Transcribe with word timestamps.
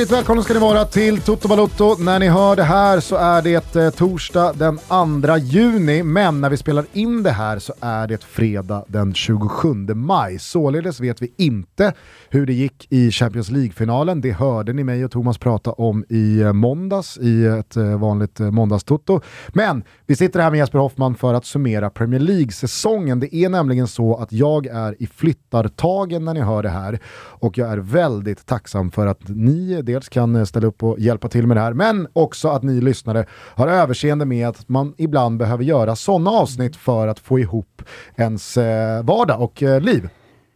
Hjärtligt 0.00 0.18
välkomna 0.18 0.42
ska 0.42 0.54
ni 0.54 0.60
vara 0.60 0.84
till 0.84 1.20
Toto 1.20 1.48
Balotto. 1.48 1.96
När 1.98 2.18
ni 2.18 2.28
hör 2.28 2.56
det 2.56 2.62
här 2.62 3.00
så 3.00 3.16
är 3.16 3.42
det 3.42 3.76
eh, 3.76 3.90
torsdag 3.90 4.52
den 4.52 4.78
2 4.78 5.36
juni, 5.36 6.02
men 6.02 6.40
när 6.40 6.50
vi 6.50 6.56
spelar 6.56 6.84
in 6.92 7.22
det 7.22 7.30
här 7.30 7.58
så 7.58 7.72
är 7.80 8.06
det 8.06 8.24
fredag 8.24 8.84
den 8.88 9.14
27 9.14 9.74
maj. 9.94 10.38
Således 10.38 11.00
vet 11.00 11.22
vi 11.22 11.32
inte 11.36 11.92
hur 12.28 12.46
det 12.46 12.52
gick 12.52 12.86
i 12.92 13.10
Champions 13.10 13.50
League-finalen. 13.50 14.20
Det 14.20 14.32
hörde 14.32 14.72
ni 14.72 14.84
mig 14.84 15.04
och 15.04 15.10
Thomas 15.10 15.38
prata 15.38 15.72
om 15.72 16.04
i 16.08 16.40
eh, 16.40 16.52
måndags 16.52 17.18
i 17.18 17.46
ett 17.46 17.76
eh, 17.76 17.98
vanligt 17.98 18.38
måndagstoto. 18.38 19.20
Men 19.48 19.84
vi 20.06 20.16
sitter 20.16 20.40
här 20.40 20.50
med 20.50 20.58
Jesper 20.58 20.78
Hoffman 20.78 21.14
för 21.14 21.34
att 21.34 21.46
summera 21.46 21.90
Premier 21.90 22.20
League-säsongen. 22.20 23.20
Det 23.20 23.34
är 23.34 23.48
nämligen 23.48 23.88
så 23.88 24.16
att 24.16 24.32
jag 24.32 24.66
är 24.66 25.02
i 25.02 25.06
flyttartagen 25.06 26.24
när 26.24 26.34
ni 26.34 26.40
hör 26.40 26.62
det 26.62 26.68
här 26.68 26.98
och 27.40 27.58
jag 27.58 27.70
är 27.70 27.78
väldigt 27.78 28.46
tacksam 28.46 28.90
för 28.90 29.06
att 29.06 29.28
ni 29.28 29.82
dels 29.90 30.08
kan 30.08 30.36
eh, 30.36 30.44
ställa 30.44 30.66
upp 30.66 30.82
och 30.82 30.98
hjälpa 30.98 31.28
till 31.28 31.46
med 31.46 31.56
det 31.56 31.60
här, 31.60 31.72
men 31.72 32.08
också 32.12 32.48
att 32.48 32.62
ni 32.62 32.80
lyssnare 32.80 33.26
har 33.32 33.68
överseende 33.68 34.24
med 34.24 34.48
att 34.48 34.68
man 34.68 34.94
ibland 34.98 35.38
behöver 35.38 35.64
göra 35.64 35.96
sådana 35.96 36.30
avsnitt 36.30 36.76
för 36.76 37.08
att 37.08 37.18
få 37.18 37.38
ihop 37.38 37.82
ens 38.16 38.56
eh, 38.56 39.02
vardag 39.02 39.40
och 39.40 39.62
eh, 39.62 39.80
liv. 39.80 40.08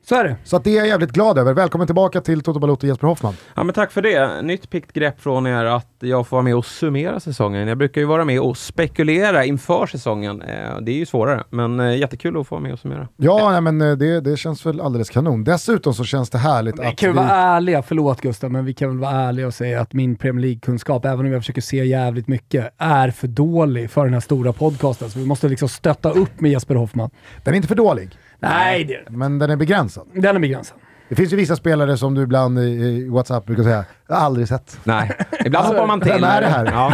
Så 0.09 0.15
är 0.15 0.25
det. 0.25 0.37
Så 0.45 0.57
att 0.57 0.65
det 0.65 0.71
är 0.71 0.77
jag 0.77 0.87
jävligt 0.87 1.11
glad 1.13 1.39
över. 1.39 1.53
Välkommen 1.55 1.87
tillbaka 1.87 2.21
till 2.21 2.41
Toto 2.43 2.59
Balotto 2.61 2.87
Jesper 2.87 3.07
Hoffman. 3.07 3.35
Ja, 3.57 3.65
men 3.65 3.75
tack 3.75 3.93
för 3.93 4.03
det. 4.03 4.43
Nytt 4.43 4.71
pikt 4.71 4.93
grepp 4.93 5.21
från 5.21 5.47
er 5.47 5.65
att 5.65 5.87
jag 6.01 6.27
får 6.27 6.37
vara 6.37 6.43
med 6.45 6.57
och 6.57 6.67
summera 6.67 7.21
säsongen. 7.21 7.69
Jag 7.69 7.79
brukar 7.79 8.01
ju 8.01 8.07
vara 8.07 8.25
med 8.25 8.41
och 8.41 8.57
spekulera 8.59 9.45
inför 9.45 9.87
säsongen. 9.87 10.43
Eh, 10.43 10.81
Det 10.81 10.93
är 10.93 10.97
ju 10.97 11.07
svårare, 11.07 11.45
men 11.51 11.81
eh, 11.81 11.97
jättekul 11.97 12.41
att 12.41 12.47
få 12.47 12.55
vara 12.55 12.63
med 12.63 12.73
och 12.73 12.79
summera. 12.79 13.09
Ja, 13.17 13.51
nej, 13.51 13.61
men 13.61 13.81
eh, 13.91 13.97
det, 13.97 14.21
det 14.21 14.37
känns 14.37 14.67
väl 14.67 14.81
alldeles 14.81 15.11
kanon. 15.11 15.45
Dessutom 15.45 15.95
så 15.95 16.05
känns 16.05 16.31
det 16.31 16.39
härligt 16.39 16.79
Vi 16.79 16.87
att 16.87 16.97
kan 16.97 17.11
vi... 17.11 17.17
väl 17.17 17.27
vara 17.27 17.37
ärliga, 17.37 17.83
förlåt 17.83 18.21
Gustav, 18.21 18.51
men 18.53 18.65
vi 18.65 18.75
kan 18.75 18.89
väl 18.89 18.99
vara 18.99 19.13
ärliga 19.13 19.47
och 19.47 19.55
säga 19.55 19.81
att 19.81 19.93
min 19.93 20.17
Premier 20.17 20.43
League-kunskap, 20.47 21.05
även 21.05 21.27
om 21.27 21.33
jag 21.33 21.43
försöker 21.43 21.61
se 21.61 21.85
jävligt 21.85 22.29
mycket, 22.29 22.75
är 22.79 23.11
för 23.11 23.29
dålig 23.29 23.91
för 23.91 24.05
den 24.05 24.13
här 24.13 24.21
stora 24.21 24.53
podcasten. 24.53 25.11
Så 25.11 25.19
vi 25.19 25.27
måste 25.27 25.49
liksom 25.49 25.69
stötta 25.69 26.11
upp 26.11 26.41
med 26.41 26.51
Jesper 26.51 26.75
Hoffman. 26.75 27.11
Den 27.45 27.55
är 27.55 27.57
inte 27.57 27.69
för 27.69 27.75
dålig, 27.75 28.11
Nej, 28.49 28.85
det 28.85 28.95
är 28.95 29.05
det. 29.05 29.17
men 29.17 29.39
den 29.39 29.51
är 29.51 29.57
begränsad. 29.57 30.07
Den 30.13 30.37
är 30.37 30.41
begränsad. 30.41 30.77
Det 31.09 31.15
finns 31.15 31.33
ju 31.33 31.37
vissa 31.37 31.57
spelare 31.57 31.97
som 31.97 32.15
du 32.15 32.23
ibland 32.23 32.59
i, 32.59 33.09
WhatsApp 33.09 33.47
brukar 33.47 33.63
säga, 33.63 33.85
jag 34.09 34.15
har 34.15 34.23
aldrig 34.23 34.49
sett. 34.49 34.79
Nej, 34.85 35.13
ibland 35.45 35.67
hoppar 35.67 35.87
man 35.87 36.01
till. 36.01 36.13
Vem 36.13 36.25
är 36.25 36.41
det 36.41 36.47
här? 36.47 36.65
Ja. 36.67 36.93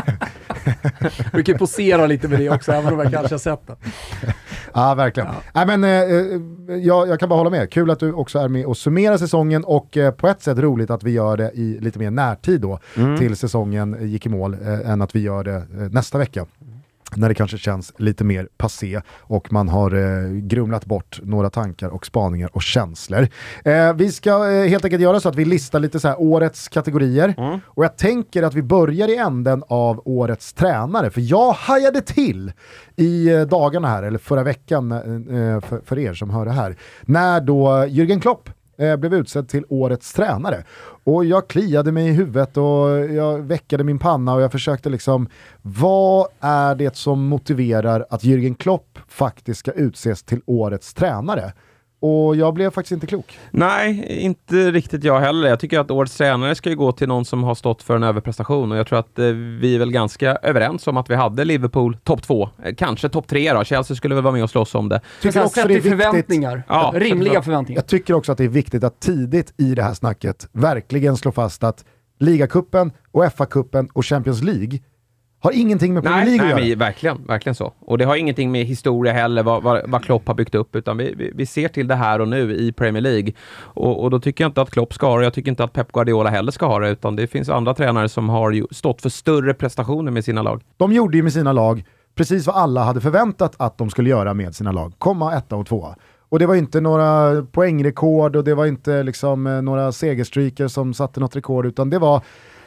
Vi 1.32 1.44
kan 1.44 1.58
posera 1.58 2.06
lite 2.06 2.28
med 2.28 2.38
det 2.38 2.50
också, 2.50 2.72
även 2.72 2.92
om 2.92 2.98
jag 3.00 3.12
kanske 3.12 3.34
har 3.34 3.38
sett 3.38 3.66
det. 3.66 3.76
Ja, 4.72 4.94
verkligen. 4.94 5.28
Nej, 5.54 5.66
men, 5.66 5.84
eh, 5.84 5.90
eh, 5.90 6.76
jag, 6.76 7.08
jag 7.08 7.20
kan 7.20 7.28
bara 7.28 7.36
hålla 7.36 7.50
med. 7.50 7.70
Kul 7.72 7.90
att 7.90 8.00
du 8.00 8.12
också 8.12 8.38
är 8.38 8.48
med 8.48 8.66
och 8.66 8.76
summerar 8.76 9.16
säsongen 9.16 9.64
och 9.64 9.96
eh, 9.96 10.10
på 10.10 10.28
ett 10.28 10.42
sätt 10.42 10.58
roligt 10.58 10.90
att 10.90 11.02
vi 11.02 11.10
gör 11.10 11.36
det 11.36 11.50
i 11.54 11.78
lite 11.80 11.98
mer 11.98 12.10
närtid 12.10 12.60
då, 12.60 12.78
till 13.18 13.36
säsongen 13.36 13.96
gick 14.00 14.26
i 14.26 14.28
mål, 14.28 14.56
eh, 14.66 14.90
än 14.90 15.02
att 15.02 15.14
vi 15.16 15.20
gör 15.20 15.44
det 15.44 15.56
eh, 15.56 15.62
nästa 15.90 16.18
vecka. 16.18 16.46
När 17.16 17.28
det 17.28 17.34
kanske 17.34 17.58
känns 17.58 17.92
lite 17.96 18.24
mer 18.24 18.48
passé 18.56 19.00
och 19.18 19.52
man 19.52 19.68
har 19.68 19.94
eh, 19.94 20.30
grumlat 20.30 20.84
bort 20.84 21.20
några 21.22 21.50
tankar 21.50 21.88
och 21.88 22.06
spaningar 22.06 22.50
och 22.52 22.62
känslor. 22.62 23.28
Eh, 23.64 23.94
vi 23.94 24.12
ska 24.12 24.50
eh, 24.50 24.68
helt 24.68 24.84
enkelt 24.84 25.02
göra 25.02 25.20
så 25.20 25.28
att 25.28 25.36
vi 25.36 25.44
listar 25.44 25.80
lite 25.80 26.00
så 26.00 26.08
här 26.08 26.20
årets 26.20 26.68
kategorier. 26.68 27.34
Och 27.64 27.84
jag 27.84 27.96
tänker 27.96 28.42
att 28.42 28.54
vi 28.54 28.62
börjar 28.62 29.08
i 29.08 29.16
änden 29.16 29.62
av 29.68 30.02
årets 30.04 30.52
tränare, 30.52 31.10
för 31.10 31.20
jag 31.20 31.52
hajade 31.52 32.00
till 32.00 32.52
i 32.96 33.28
eh, 33.28 33.40
dagarna 33.40 33.88
här, 33.88 34.02
eller 34.02 34.18
förra 34.18 34.42
veckan 34.42 34.92
eh, 34.92 35.60
för, 35.60 35.80
för 35.84 35.98
er 35.98 36.14
som 36.14 36.30
hör 36.30 36.44
det 36.44 36.52
här, 36.52 36.76
när 37.02 37.40
då 37.40 37.68
Jürgen 37.68 38.20
Klopp 38.20 38.50
eh, 38.80 38.96
blev 38.96 39.14
utsedd 39.14 39.48
till 39.48 39.64
årets 39.68 40.12
tränare. 40.12 40.64
Och 41.04 41.24
jag 41.24 41.48
kliade 41.48 41.92
mig 41.92 42.08
i 42.08 42.12
huvudet 42.12 42.56
och 42.56 42.88
jag 43.14 43.38
väckade 43.38 43.84
min 43.84 43.98
panna 43.98 44.34
och 44.34 44.42
jag 44.42 44.52
försökte 44.52 44.88
liksom, 44.88 45.28
vad 45.62 46.26
är 46.40 46.74
det 46.74 46.96
som 46.96 47.28
motiverar 47.28 48.06
att 48.10 48.24
Jürgen 48.24 48.54
Klopp 48.54 48.98
faktiskt 49.08 49.60
ska 49.60 49.72
utses 49.72 50.22
till 50.22 50.40
årets 50.46 50.94
tränare? 50.94 51.52
Och 52.00 52.36
jag 52.36 52.54
blev 52.54 52.70
faktiskt 52.70 52.92
inte 52.92 53.06
klok. 53.06 53.38
Nej, 53.50 54.06
inte 54.20 54.70
riktigt 54.70 55.04
jag 55.04 55.20
heller. 55.20 55.48
Jag 55.48 55.60
tycker 55.60 55.78
att 55.78 55.90
årets 55.90 56.16
tränare 56.16 56.54
ska 56.54 56.70
ju 56.70 56.76
gå 56.76 56.92
till 56.92 57.08
någon 57.08 57.24
som 57.24 57.44
har 57.44 57.54
stått 57.54 57.82
för 57.82 57.96
en 57.96 58.02
överprestation 58.02 58.72
och 58.72 58.78
jag 58.78 58.86
tror 58.86 58.98
att 58.98 59.18
eh, 59.18 59.24
vi 59.60 59.74
är 59.74 59.78
väl 59.78 59.90
ganska 59.90 60.36
överens 60.36 60.86
om 60.86 60.96
att 60.96 61.10
vi 61.10 61.14
hade 61.14 61.44
Liverpool 61.44 61.96
topp 61.96 62.22
två, 62.22 62.48
eh, 62.64 62.74
kanske 62.74 63.08
topp 63.08 63.28
tre 63.28 63.52
då. 63.52 63.64
Chelsea 63.64 63.96
skulle 63.96 64.14
väl 64.14 64.24
vara 64.24 64.34
med 64.34 64.42
och 64.42 64.50
slåss 64.50 64.74
om 64.74 64.88
det. 64.88 65.00
Men 65.22 65.32
sen 65.32 65.48
sett 65.48 65.66
till 65.66 65.82
förväntningar. 65.82 66.62
Ja, 66.68 66.92
rimliga 66.94 67.42
förväntningar. 67.42 67.78
Jag 67.78 67.86
tycker 67.86 68.14
också 68.14 68.32
att 68.32 68.38
det 68.38 68.44
är 68.44 68.48
viktigt 68.48 68.84
att 68.84 69.00
tidigt 69.00 69.54
i 69.56 69.74
det 69.74 69.82
här 69.82 69.94
snacket 69.94 70.48
verkligen 70.52 71.16
slå 71.16 71.32
fast 71.32 71.64
att 71.64 71.84
ligacupen 72.18 72.92
och 73.12 73.24
FA-cupen 73.24 73.88
och 73.92 74.06
Champions 74.06 74.42
League 74.42 74.78
har 75.40 75.52
ingenting 75.52 75.94
med 75.94 76.02
Premier 76.02 76.24
Nej, 76.24 76.36
League 76.36 76.50
att 76.50 76.56
nej 76.56 76.68
göra. 76.68 76.76
men 76.76 76.86
verkligen, 76.86 77.26
verkligen 77.26 77.54
så. 77.54 77.72
Och 77.80 77.98
det 77.98 78.04
har 78.04 78.16
ingenting 78.16 78.50
med 78.52 78.66
historia 78.66 79.12
heller, 79.12 79.42
vad, 79.42 79.62
vad, 79.62 79.90
vad 79.90 80.04
Klopp 80.04 80.26
har 80.28 80.34
byggt 80.34 80.54
upp, 80.54 80.76
utan 80.76 80.96
vi, 80.96 81.14
vi, 81.16 81.32
vi 81.34 81.46
ser 81.46 81.68
till 81.68 81.88
det 81.88 81.94
här 81.94 82.20
och 82.20 82.28
nu 82.28 82.54
i 82.54 82.72
Premier 82.72 83.02
League. 83.02 83.32
Och, 83.58 84.02
och 84.02 84.10
då 84.10 84.20
tycker 84.20 84.44
jag 84.44 84.48
inte 84.48 84.62
att 84.62 84.70
Klopp 84.70 84.94
ska 84.94 85.06
ha 85.06 85.18
det, 85.18 85.24
jag 85.24 85.34
tycker 85.34 85.50
inte 85.50 85.64
att 85.64 85.72
Pep 85.72 85.92
Guardiola 85.92 86.30
heller 86.30 86.52
ska 86.52 86.66
ha 86.66 86.78
det, 86.78 86.90
utan 86.90 87.16
det 87.16 87.26
finns 87.26 87.48
andra 87.48 87.74
tränare 87.74 88.08
som 88.08 88.28
har 88.28 88.74
stått 88.74 89.02
för 89.02 89.08
större 89.08 89.54
prestationer 89.54 90.12
med 90.12 90.24
sina 90.24 90.42
lag. 90.42 90.62
De 90.76 90.92
gjorde 90.92 91.16
ju 91.16 91.22
med 91.22 91.32
sina 91.32 91.52
lag 91.52 91.84
precis 92.14 92.46
vad 92.46 92.56
alla 92.56 92.84
hade 92.84 93.00
förväntat 93.00 93.54
att 93.56 93.78
de 93.78 93.90
skulle 93.90 94.10
göra 94.10 94.34
med 94.34 94.54
sina 94.54 94.72
lag. 94.72 94.92
Komma 94.98 95.34
etta 95.34 95.56
och 95.56 95.66
tvåa. 95.66 95.96
Och 96.28 96.38
det 96.38 96.46
var 96.46 96.54
inte 96.54 96.80
några 96.80 97.42
poängrekord 97.42 98.36
och 98.36 98.44
det 98.44 98.54
var 98.54 98.66
inte 98.66 99.02
liksom 99.02 99.46
eh, 99.46 99.62
några 99.62 99.92
segerstreaker 99.92 100.68
som 100.68 100.94
satte 100.94 101.20
något 101.20 101.36
rekord, 101.36 101.66
utan 101.66 101.90
det 101.90 101.98
var 101.98 102.22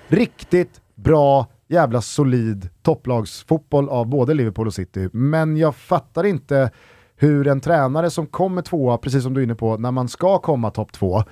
riktigt 0.07 0.81
bra, 0.95 1.47
jävla 1.73 2.01
solid 2.01 2.69
topplagsfotboll 2.81 3.89
av 3.89 4.07
både 4.07 4.33
Liverpool 4.33 4.67
och 4.67 4.73
City. 4.73 5.09
Men 5.13 5.57
jag 5.57 5.75
fattar 5.75 6.23
inte 6.23 6.71
hur 7.15 7.47
en 7.47 7.61
tränare 7.61 8.09
som 8.09 8.27
kommer 8.27 8.61
tvåa, 8.61 8.97
precis 8.97 9.23
som 9.23 9.33
du 9.33 9.41
är 9.41 9.43
inne 9.43 9.55
på, 9.55 9.77
när 9.77 9.91
man 9.91 10.07
ska 10.07 10.39
komma 10.39 10.71
topp 10.71 10.91
två, 10.91 11.23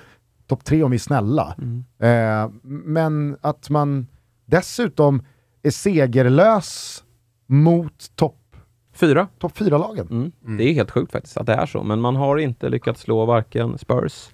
topp 0.46 0.64
tre 0.64 0.82
om 0.82 0.90
vi 0.90 0.96
är 0.96 0.98
snälla, 0.98 1.56
eh, 1.98 2.50
men 2.62 3.36
att 3.40 3.70
man 3.70 4.06
dessutom 4.46 5.22
är 5.62 5.70
segerlös 5.70 7.04
mot 7.46 8.16
topp 8.16 8.38
Fyra. 8.94 9.28
top 9.38 9.56
fyra-lagen. 9.56 10.06
Mm. 10.10 10.56
Det 10.56 10.64
är 10.64 10.72
helt 10.74 10.90
sjukt 10.90 11.12
faktiskt 11.12 11.36
att 11.36 11.46
det 11.46 11.54
är 11.54 11.66
så, 11.66 11.82
men 11.82 12.00
man 12.00 12.16
har 12.16 12.36
inte 12.38 12.68
lyckats 12.68 13.00
slå 13.00 13.24
varken 13.24 13.78
Spurs, 13.78 14.30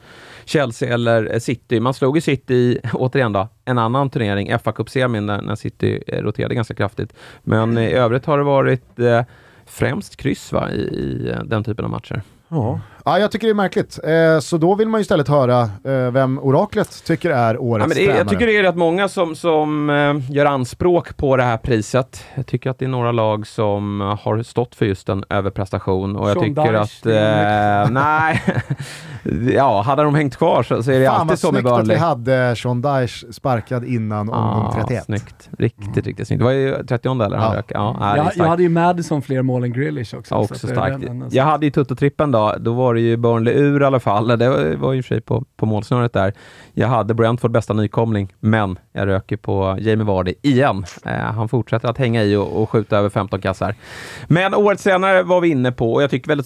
Chelsea 0.49 0.95
eller 0.95 1.35
eh, 1.35 1.39
City. 1.39 1.81
Man 1.81 1.95
slog 1.95 2.17
ju 2.17 2.21
City 2.21 2.55
i, 2.55 2.81
återigen 2.93 3.33
då, 3.33 3.49
en 3.65 3.79
annan 3.79 4.11
turnering, 4.11 4.59
fa 4.59 4.73
Cup-semin, 4.73 5.27
när, 5.27 5.43
när 5.43 5.55
City 5.55 6.03
eh, 6.07 6.23
roterade 6.23 6.55
ganska 6.55 6.75
kraftigt. 6.75 7.13
Men 7.43 7.79
i 7.79 7.93
övrigt 7.93 8.27
har 8.27 8.39
det 8.39 8.45
varit 8.45 8.99
eh, 8.99 9.23
främst 9.67 10.17
kryss 10.17 10.53
va, 10.53 10.71
i, 10.71 10.81
i 10.81 11.31
eh, 11.31 11.43
den 11.45 11.65
typen 11.65 11.85
av 11.85 11.91
matcher. 11.91 12.23
Ja. 12.51 12.81
ja, 13.05 13.19
jag 13.19 13.31
tycker 13.31 13.47
det 13.47 13.53
är 13.53 13.55
märkligt. 13.55 13.99
Eh, 14.05 14.41
så 14.41 14.59
då 14.59 14.75
vill 14.75 14.89
man 14.89 15.01
ju 15.01 15.03
istället 15.03 15.29
höra 15.29 15.61
eh, 15.63 16.11
vem 16.11 16.39
oraklet 16.39 17.05
tycker 17.05 17.31
är 17.31 17.59
årets 17.59 17.85
Ja, 17.85 17.89
men 17.89 17.97
det 17.97 18.03
är, 18.03 18.05
tränare. 18.05 18.19
jag 18.19 18.29
tycker 18.29 18.47
det 18.47 18.57
är 18.57 18.63
rätt 18.63 18.77
många 18.77 19.09
som, 19.09 19.37
som 19.37 19.91
eh, 19.91 20.35
gör 20.37 20.47
anspråk 20.47 21.17
på 21.17 21.37
det 21.37 21.43
här 21.43 21.57
priset. 21.57 22.25
Jag 22.35 22.47
tycker 22.47 22.71
att 22.71 22.79
det 22.79 22.85
är 22.85 22.89
några 22.89 23.13
lag 23.13 23.47
som 23.47 24.01
har 24.21 24.43
stått 24.43 24.75
för 24.75 24.87
just 24.87 25.09
en 25.09 25.25
överprestation 25.31 26.17
och 26.17 26.31
jag 26.31 26.35
Sean 26.37 26.45
tycker 26.45 26.73
Dyche, 26.73 26.81
att... 26.81 27.87
Eh, 27.87 27.91
nej, 28.03 28.43
ja, 29.55 29.83
hade 29.83 30.03
de 30.03 30.15
hängt 30.15 30.37
kvar 30.37 30.63
så, 30.63 30.83
så 30.83 30.91
är 30.91 31.01
det 31.01 31.07
Fan 31.07 31.15
alltid 31.15 31.29
vad 31.29 31.39
så 31.39 31.53
med 31.53 31.61
snyggt 31.61 31.73
att 31.73 31.79
vi 31.79 31.83
Burnley. 31.83 31.97
hade 31.97 32.57
Sean 32.57 32.83
Dyche 32.83 33.33
sparkad 33.33 33.85
innan 33.85 34.31
omgång 34.31 34.73
31. 34.75 35.05
Snyggt. 35.05 35.49
Riktigt, 35.59 36.07
riktigt 36.07 36.29
snyggt. 36.29 36.39
Det 36.39 36.45
var 36.45 36.53
ju 36.53 36.85
30 36.85 37.09
eller? 37.23 37.37
Ja. 37.37 37.53
rök. 37.57 37.67
Ja, 37.69 38.17
Jag, 38.17 38.31
jag 38.37 38.45
hade 38.45 38.63
ju 38.63 38.69
Madison 38.69 39.23
fler 39.23 39.43
mål 39.43 39.65
än 39.65 39.73
Grealish 39.73 40.15
också. 40.15 40.35
Ja, 40.35 40.39
så 40.47 40.55
också 40.55 40.55
att 40.55 40.75
det 40.75 40.81
är 40.81 40.99
starkt. 40.99 41.35
Jag 41.35 41.45
hade 41.45 41.67
ju 41.67 41.71
Tutto-trippen 41.71 42.33
då, 42.33 42.55
då 42.61 42.73
var 42.73 42.95
det 42.95 43.01
ju 43.01 43.17
Burnley 43.17 43.55
ur 43.55 43.83
i 43.83 43.85
alla 43.85 44.01
fall. 44.01 44.39
Det 44.39 44.49
var, 44.49 44.77
var 44.77 44.93
ju 44.93 44.99
i 44.99 45.01
och 45.01 45.05
för 45.05 45.15
sig 45.15 45.21
på, 45.21 45.45
på 45.57 45.67
målsnöret 45.67 46.13
där. 46.13 46.33
Jag 46.75 46.89
hade 46.89 47.15
Brentford 47.15 47.51
bästa 47.51 47.73
nykomling, 47.75 48.35
men 48.41 48.79
jag 48.93 49.07
röker 49.09 49.37
på 49.37 49.77
Jamie 49.81 50.05
Vardy 50.07 50.35
igen. 50.43 50.85
Eh, 51.05 51.13
han 51.13 51.49
fortsätter 51.49 51.89
att 51.89 51.99
hänga 51.99 52.25
i 52.25 52.37
och, 52.37 52.63
och 52.63 52.71
skjuta 52.71 52.99
över 52.99 53.09
15 53.09 53.41
kassar. 53.41 53.75
Men 54.27 54.55
året 54.55 54.81
senare 54.81 55.23
var 55.23 55.41
vi 55.41 55.49
inne 55.49 55.73
på, 55.73 55.93
och 55.93 56.03
jag 56.03 56.11
tycker 56.11 56.29
väl 56.29 56.43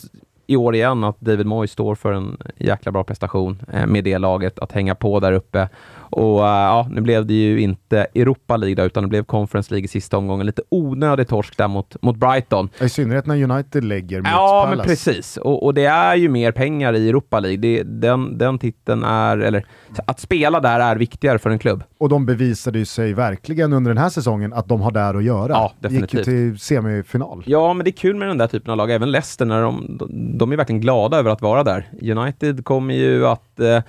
i 0.47 0.57
år 0.57 0.75
igen 0.75 1.05
att 1.05 1.21
David 1.21 1.47
Moyes 1.47 1.71
står 1.71 1.95
för 1.95 2.13
en 2.13 2.37
jäkla 2.57 2.93
bra 2.93 3.05
prestation 3.05 3.63
eh, 3.73 3.87
med 3.87 4.05
det 4.05 4.19
laget, 4.19 4.59
att 4.59 4.73
hänga 4.73 4.95
på 4.95 5.21
där 5.21 5.33
uppe. 5.33 5.69
Och 6.13 6.39
eh, 6.39 6.45
ja, 6.51 6.87
nu 6.91 7.01
blev 7.01 7.27
det 7.27 7.35
ju 7.35 7.61
inte 7.61 8.07
Europa 8.15 8.57
League 8.57 8.75
då, 8.75 8.83
utan 8.83 9.03
det 9.03 9.09
blev 9.09 9.25
Conference 9.25 9.75
League 9.75 9.85
i 9.85 9.89
sista 9.89 10.17
omgången. 10.19 10.47
Lite 10.47 10.63
onödig 10.69 11.29
torsk 11.29 11.57
där 11.59 11.69
mot, 11.69 12.03
mot 12.03 12.17
Brighton. 12.17 12.69
I 12.81 12.89
synnerhet 12.89 13.27
när 13.27 13.43
United 13.53 13.85
lägger 13.85 14.19
mot 14.19 14.29
Ja, 14.33 14.63
Palace. 14.65 14.77
men 14.77 14.87
precis. 14.87 15.37
Och, 15.37 15.65
och 15.65 15.75
det 15.75 15.85
är 15.85 16.15
ju 16.17 16.29
mer 16.29 16.53
pengar 16.53 16.93
i 16.93 17.09
Europa 17.09 17.41
League. 17.41 17.57
Det, 17.59 17.83
den, 17.83 18.39
den 18.39 18.59
titeln 18.59 19.05
är, 19.05 19.39
eller 19.39 19.67
att 20.07 20.21
spela 20.21 20.61
där 20.61 20.81
är 20.81 20.97
viktigare 20.97 21.39
för 21.39 21.51
en 21.51 21.59
klubb. 21.59 21.85
Och 21.99 22.09
de 22.09 22.27
bevisade 22.27 22.79
ju 22.79 22.85
sig 22.85 23.13
verkligen 23.15 23.73
under 23.73 23.91
den 23.91 23.99
här 23.99 24.09
säsongen 24.09 24.53
att 24.53 24.69
de 24.69 24.81
har 24.81 24.91
där 24.91 25.15
att 25.15 25.25
göra. 25.25 25.53
Ja, 25.53 25.73
Gick 25.81 25.91
ju 25.93 25.99
definitivt. 26.01 26.25
till 26.25 26.59
semifinal. 26.59 27.43
Ja, 27.47 27.75
men 27.75 27.85
det 27.85 27.91
är 27.91 27.93
kul 27.93 28.17
med 28.17 28.29
den 28.29 28.39
där 28.39 28.47
typen 28.47 28.71
av 28.71 28.77
lag. 28.77 28.91
Även 28.91 29.11
Leicester, 29.11 29.45
när 29.45 29.63
de, 29.63 29.97
de, 29.99 30.39
de 30.39 30.53
är 30.53 30.57
verkligen 30.57 30.81
glada 30.81 31.17
över 31.19 31.31
att 31.31 31.43
vara 31.43 31.65
där. 31.65 31.91
United 32.03 32.65
kommer 32.65 32.95
ju 32.95 33.27
att 33.27 33.52
eh, 33.61 33.83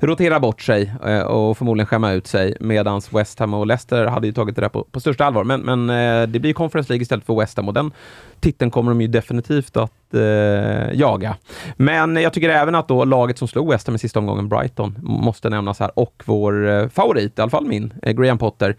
rotera 0.00 0.40
bort 0.40 0.62
sig 0.62 0.92
eh, 1.04 1.20
och 1.20 1.58
förmodligen 1.58 1.86
skämma 1.86 2.12
ut 2.12 2.26
sig, 2.26 2.56
medan 2.60 3.00
West 3.10 3.38
Ham 3.38 3.54
och 3.54 3.66
Leicester 3.66 4.06
hade 4.06 4.26
ju 4.26 4.32
tagit 4.32 4.56
det 4.56 4.62
där 4.62 4.68
på, 4.68 4.84
på 4.84 5.00
största 5.00 5.24
allvar. 5.24 5.44
Men, 5.44 5.60
men 5.60 5.90
eh, 5.90 6.28
det 6.28 6.38
blir 6.38 6.52
Conference 6.52 6.92
League 6.92 7.02
istället 7.02 7.26
för 7.26 7.34
West 7.34 7.56
Ham 7.56 7.68
och 7.68 7.74
den 7.74 7.92
titeln 8.40 8.70
kommer 8.70 8.90
de 8.90 9.00
ju 9.00 9.06
definitivt 9.06 9.76
att 9.76 10.14
eh, 10.14 10.20
jaga. 10.92 11.36
Men 11.76 12.16
jag 12.16 12.32
tycker 12.32 12.48
även 12.48 12.74
att 12.74 12.88
då 12.88 13.04
laget 13.04 13.38
som 13.38 13.48
slog 13.48 13.70
West 13.70 13.86
Ham 13.86 13.96
i 13.96 13.98
sista 13.98 14.18
omgången, 14.18 14.48
Brighton, 14.48 14.98
måste 15.02 15.48
nämnas 15.50 15.80
här, 15.80 15.98
och 15.98 16.22
vår 16.26 16.68
eh, 16.68 16.88
favorit, 16.88 17.38
i 17.38 17.42
alla 17.42 17.50
fall 17.50 17.66
min, 17.66 17.94
eh, 18.02 18.12
Graham 18.12 18.38
Potter. 18.38 18.76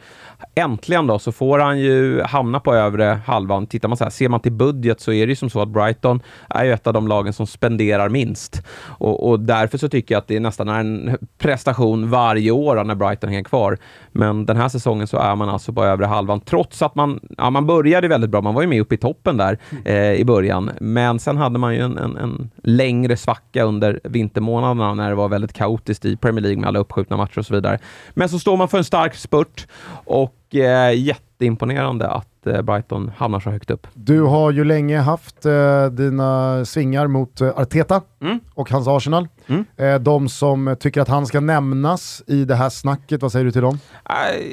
Äntligen 0.55 1.07
då 1.07 1.19
så 1.19 1.31
får 1.31 1.59
han 1.59 1.79
ju 1.79 2.21
hamna 2.21 2.59
på 2.59 2.75
övre 2.75 3.21
halvan. 3.25 3.67
Tittar 3.67 3.87
man 3.87 3.97
så 3.97 4.03
här, 4.03 4.11
ser 4.11 4.29
man 4.29 4.39
till 4.39 4.51
budget 4.51 5.01
så 5.01 5.11
är 5.11 5.27
det 5.27 5.29
ju 5.29 5.35
som 5.35 5.49
så 5.49 5.61
att 5.61 5.67
Brighton 5.67 6.21
är 6.49 6.65
ju 6.65 6.73
ett 6.73 6.87
av 6.87 6.93
de 6.93 7.07
lagen 7.07 7.33
som 7.33 7.47
spenderar 7.47 8.09
minst. 8.09 8.61
Och, 8.79 9.29
och 9.29 9.39
därför 9.39 9.77
så 9.77 9.89
tycker 9.89 10.15
jag 10.15 10.19
att 10.19 10.27
det 10.27 10.35
är 10.35 10.39
nästan 10.39 10.69
en 10.69 11.17
prestation 11.37 12.09
varje 12.09 12.51
år 12.51 12.83
när 12.83 12.95
Brighton 12.95 13.29
hänger 13.29 13.43
kvar. 13.43 13.77
Men 14.11 14.45
den 14.45 14.57
här 14.57 14.69
säsongen 14.69 15.07
så 15.07 15.17
är 15.17 15.35
man 15.35 15.49
alltså 15.49 15.73
på 15.73 15.83
övre 15.83 16.05
halvan, 16.05 16.41
trots 16.41 16.81
att 16.81 16.95
man, 16.95 17.19
ja, 17.37 17.49
man 17.49 17.67
började 17.67 18.07
väldigt 18.07 18.29
bra. 18.29 18.41
Man 18.41 18.53
var 18.53 18.61
ju 18.61 18.67
med 18.67 18.81
uppe 18.81 18.95
i 18.95 18.97
toppen 18.97 19.37
där 19.37 19.57
eh, 19.85 20.13
i 20.13 20.25
början. 20.25 20.71
Men 20.79 21.19
sen 21.19 21.37
hade 21.37 21.59
man 21.59 21.73
ju 21.75 21.81
en, 21.81 21.97
en, 21.97 22.17
en, 22.17 22.51
längre 22.63 23.17
svacka 23.17 23.63
under 23.63 23.99
vintermånaderna 24.03 24.93
när 24.93 25.09
det 25.09 25.15
var 25.15 25.29
väldigt 25.29 25.53
kaotiskt 25.53 26.05
i 26.05 26.17
Premier 26.17 26.41
League 26.41 26.59
med 26.59 26.67
alla 26.67 26.79
uppskjutna 26.79 27.17
matcher 27.17 27.39
och 27.39 27.45
så 27.45 27.53
vidare. 27.53 27.79
Men 28.13 28.29
så 28.29 28.39
står 28.39 28.57
man 28.57 28.67
för 28.67 28.77
en 28.77 28.83
stark 28.83 29.15
spurt 29.15 29.67
och 30.05 30.26
eh, 30.53 30.91
jätteimponerande 30.93 32.07
att 32.09 32.47
eh, 32.47 32.61
Brighton 32.61 33.11
hamnar 33.17 33.39
så 33.39 33.49
högt 33.49 33.71
upp. 33.71 33.87
Du 33.93 34.21
har 34.21 34.51
ju 34.51 34.63
länge 34.63 34.97
haft 34.99 35.45
eh, 35.45 35.85
dina 35.85 36.65
svingar 36.65 37.07
mot 37.07 37.41
eh, 37.41 37.49
Arteta 37.55 38.01
Mm. 38.21 38.39
och 38.53 38.71
hans 38.71 38.87
Arsenal. 38.87 39.27
Mm. 39.47 39.65
Eh, 39.77 39.95
de 39.99 40.29
som 40.29 40.75
tycker 40.79 41.01
att 41.01 41.07
han 41.07 41.25
ska 41.25 41.39
nämnas 41.39 42.23
i 42.27 42.45
det 42.45 42.55
här 42.55 42.69
snacket, 42.69 43.21
vad 43.21 43.31
säger 43.31 43.45
du 43.45 43.51
till 43.51 43.61
dem? 43.61 43.79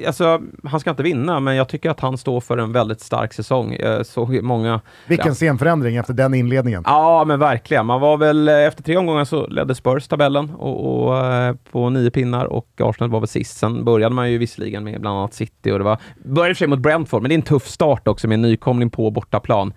Alltså, 0.07 0.41
han 0.65 0.81
ska 0.81 0.91
inte 0.91 1.03
vinna, 1.03 1.41
men 1.41 1.57
jag 1.57 1.69
tycker 1.69 1.91
att 1.91 2.01
han 2.01 2.19
står 2.19 2.41
för 2.41 2.59
en 2.59 2.73
väldigt 2.73 3.01
stark 3.01 3.33
säsong. 3.33 3.77
Jag 3.81 4.07
såg 4.07 4.43
många... 4.43 4.81
Vilken 5.07 5.27
Ja. 5.27 5.35
scenförändring 5.35 5.97
efter 5.97 6.15
den 6.15 6.35
inledningen. 6.35 6.83
Ja, 6.87 7.25
men 7.25 7.39
verkligen. 7.39 7.87
Man 7.87 8.01
var 8.01 8.17
väl, 8.17 8.49
eh, 8.49 8.55
efter 8.55 8.83
tre 8.83 8.97
omgångar 8.97 9.25
så 9.25 9.47
ledde 9.47 9.75
Spurs 9.75 10.09
tabellen 10.09 10.51
och, 10.51 11.07
och, 11.09 11.27
eh, 11.27 11.55
på 11.73 11.91
nio 11.91 12.11
pinnar 12.11 12.45
och 12.45 12.67
Arsenal 12.81 13.11
var 13.11 13.21
väl 13.21 13.29
sist. 13.29 13.57
Sen 13.57 13.85
började 13.85 14.15
man 14.15 14.31
ju 14.31 14.39
visserligen 14.39 14.85
med 14.85 15.01
bland 15.01 15.19
annat 15.19 15.35
City 15.35 15.71
och 15.71 15.79
det 15.79 15.85
var, 15.85 15.99
började 16.25 16.55
för 16.55 16.59
sig 16.59 16.69
mot 16.69 16.79
Brentford, 16.79 17.23
men 17.23 17.29
det 17.29 17.35
är 17.35 17.37
en 17.39 17.43
tuff 17.43 17.67
start 17.67 18.09
också 18.09 18.29
med 18.29 18.35
en 18.35 18.43
nykomling 18.43 18.91
på 18.91 19.11
bortaplan. 19.11 19.73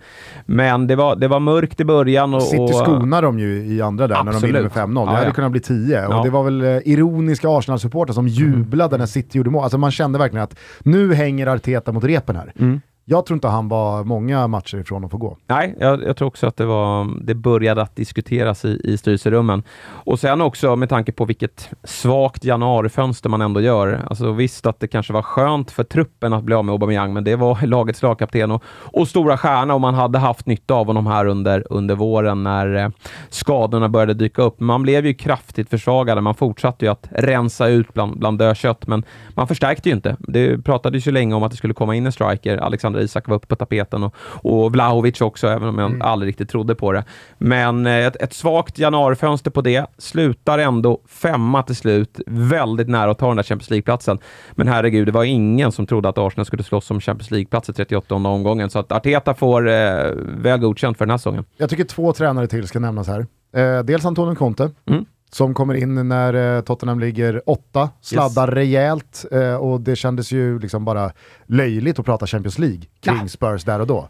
Men 0.46 0.86
det 0.86 0.96
var, 0.96 1.16
det 1.16 1.28
var 1.28 1.40
mörkt 1.40 1.80
i 1.80 1.84
början 1.84 2.34
och... 2.34 2.42
City 2.42 2.72
skonar 2.72 3.22
de 3.22 3.38
ju 3.38 3.66
i 3.66 3.82
andra 3.82 4.06
där 4.08 4.24
när 4.24 4.32
de 4.32 4.40
vinner 4.40 4.60
med 4.60 4.66
Absolut. 4.66 4.88
5-0. 4.88 5.07
Det 5.10 5.16
hade 5.16 5.26
ja. 5.26 5.32
kunnat 5.32 5.50
bli 5.50 5.60
10. 5.60 6.02
Ja. 6.02 6.18
Och 6.18 6.24
det 6.24 6.30
var 6.30 6.44
väl 6.44 6.62
eh, 6.62 6.78
ironiska 6.84 7.48
Arsenal-supportrar 7.48 8.14
som 8.14 8.28
jublade 8.28 8.98
när 8.98 9.06
City 9.06 9.38
gjorde 9.38 9.50
mål. 9.50 9.62
Alltså 9.62 9.78
man 9.78 9.90
kände 9.90 10.18
verkligen 10.18 10.44
att 10.44 10.58
nu 10.80 11.14
hänger 11.14 11.46
Arteta 11.46 11.92
mot 11.92 12.04
repen 12.04 12.36
här. 12.36 12.52
Mm. 12.58 12.80
Jag 13.10 13.26
tror 13.26 13.36
inte 13.36 13.48
han 13.48 13.68
var 13.68 14.04
många 14.04 14.46
matcher 14.46 14.78
ifrån 14.78 15.04
att 15.04 15.10
få 15.10 15.16
gå. 15.16 15.36
Nej, 15.46 15.74
jag, 15.80 16.02
jag 16.02 16.16
tror 16.16 16.28
också 16.28 16.46
att 16.46 16.56
det, 16.56 16.66
var, 16.66 17.08
det 17.20 17.34
började 17.34 17.82
att 17.82 17.96
diskuteras 17.96 18.64
i, 18.64 18.80
i 18.84 18.98
styrelserummen. 18.98 19.62
Och 19.86 20.20
sen 20.20 20.40
också 20.40 20.76
med 20.76 20.88
tanke 20.88 21.12
på 21.12 21.24
vilket 21.24 21.70
svagt 21.84 22.44
januarifönster 22.44 23.28
man 23.28 23.40
ändå 23.40 23.60
gör. 23.60 24.04
Alltså 24.10 24.32
visst 24.32 24.66
att 24.66 24.80
det 24.80 24.88
kanske 24.88 25.12
var 25.12 25.22
skönt 25.22 25.70
för 25.70 25.84
truppen 25.84 26.32
att 26.32 26.44
bli 26.44 26.54
av 26.54 26.64
med 26.64 26.72
Aubameyang, 26.72 27.12
men 27.12 27.24
det 27.24 27.36
var 27.36 27.58
lagets 27.66 28.02
lagkapten 28.02 28.50
och, 28.50 28.62
och 28.68 29.08
stora 29.08 29.36
stjärna 29.38 29.74
och 29.74 29.80
man 29.80 29.94
hade 29.94 30.18
haft 30.18 30.46
nytta 30.46 30.74
av 30.74 30.86
honom 30.86 31.06
här 31.06 31.26
under, 31.26 31.66
under 31.70 31.94
våren 31.94 32.42
när 32.42 32.74
eh, 32.74 32.88
skadorna 33.28 33.88
började 33.88 34.14
dyka 34.14 34.42
upp. 34.42 34.60
Man 34.60 34.82
blev 34.82 35.06
ju 35.06 35.14
kraftigt 35.14 35.70
försvagade. 35.70 36.20
Man 36.20 36.34
fortsatte 36.34 36.84
ju 36.84 36.90
att 36.90 37.08
rensa 37.10 37.68
ut 37.68 37.94
bland, 37.94 38.18
bland 38.18 38.38
dödkött, 38.38 38.86
men 38.86 39.04
man 39.34 39.48
förstärkte 39.48 39.88
ju 39.88 39.94
inte. 39.94 40.16
Det 40.18 40.58
pratades 40.64 41.06
ju 41.06 41.10
länge 41.10 41.34
om 41.34 41.42
att 41.42 41.50
det 41.50 41.56
skulle 41.56 41.74
komma 41.74 41.94
in 41.94 42.06
en 42.06 42.12
striker. 42.12 42.56
Alexander 42.56 42.97
Isak 42.98 43.28
var 43.28 43.36
uppe 43.36 43.46
på 43.46 43.56
tapeten 43.56 44.02
och, 44.02 44.14
och 44.20 44.72
Vlahovic 44.72 45.20
också, 45.20 45.46
även 45.48 45.68
om 45.68 45.78
jag 45.78 46.02
aldrig 46.02 46.28
riktigt 46.28 46.48
trodde 46.50 46.74
på 46.74 46.92
det. 46.92 47.04
Men 47.38 47.86
eh, 47.86 48.06
ett, 48.06 48.16
ett 48.16 48.32
svagt 48.32 48.78
januarifönster 48.78 49.50
på 49.50 49.60
det. 49.60 49.86
Slutar 49.98 50.58
ändå 50.58 51.00
femma 51.08 51.62
till 51.62 51.76
slut. 51.76 52.20
Väldigt 52.26 52.88
nära 52.88 53.10
att 53.10 53.18
ta 53.18 53.26
den 53.26 53.36
där 53.36 53.42
Champions 53.42 53.70
League-platsen. 53.70 54.18
Men 54.52 54.68
herregud, 54.68 55.08
det 55.08 55.12
var 55.12 55.24
ingen 55.24 55.72
som 55.72 55.86
trodde 55.86 56.08
att 56.08 56.18
Arsenal 56.18 56.46
skulle 56.46 56.62
slåss 56.62 56.90
om 56.90 57.00
Champions 57.00 57.30
League-plats 57.30 57.68
i 57.68 57.72
38 57.72 58.14
omgången. 58.14 58.70
Så 58.70 58.78
att 58.78 58.92
Arteta 58.92 59.34
får 59.34 59.68
eh, 59.68 59.74
väl 60.16 60.60
godkänt 60.60 60.98
för 60.98 61.04
den 61.06 61.10
här 61.10 61.18
säsongen. 61.18 61.44
Jag 61.56 61.70
tycker 61.70 61.84
två 61.84 62.12
tränare 62.12 62.46
till 62.46 62.68
ska 62.68 62.78
nämnas 62.80 63.08
här. 63.08 63.26
Eh, 63.52 63.84
dels 63.84 64.04
Antonio 64.04 64.34
Conte, 64.34 64.70
Mm. 64.86 65.04
Som 65.30 65.54
kommer 65.54 65.74
in 65.74 66.08
när 66.08 66.56
eh, 66.56 66.60
Tottenham 66.62 67.00
ligger 67.00 67.42
åtta, 67.50 67.90
sladdar 68.00 68.46
rejält 68.48 69.24
eh, 69.32 69.54
och 69.54 69.80
det 69.80 69.96
kändes 69.96 70.32
ju 70.32 70.58
liksom 70.58 70.84
bara 70.84 71.12
löjligt 71.46 71.98
att 71.98 72.04
prata 72.06 72.26
Champions 72.26 72.58
League 72.58 72.80
kring 73.00 73.18
Ja. 73.22 73.28
Spurs 73.28 73.64
där 73.64 73.80
och 73.80 73.86
då. 73.86 74.08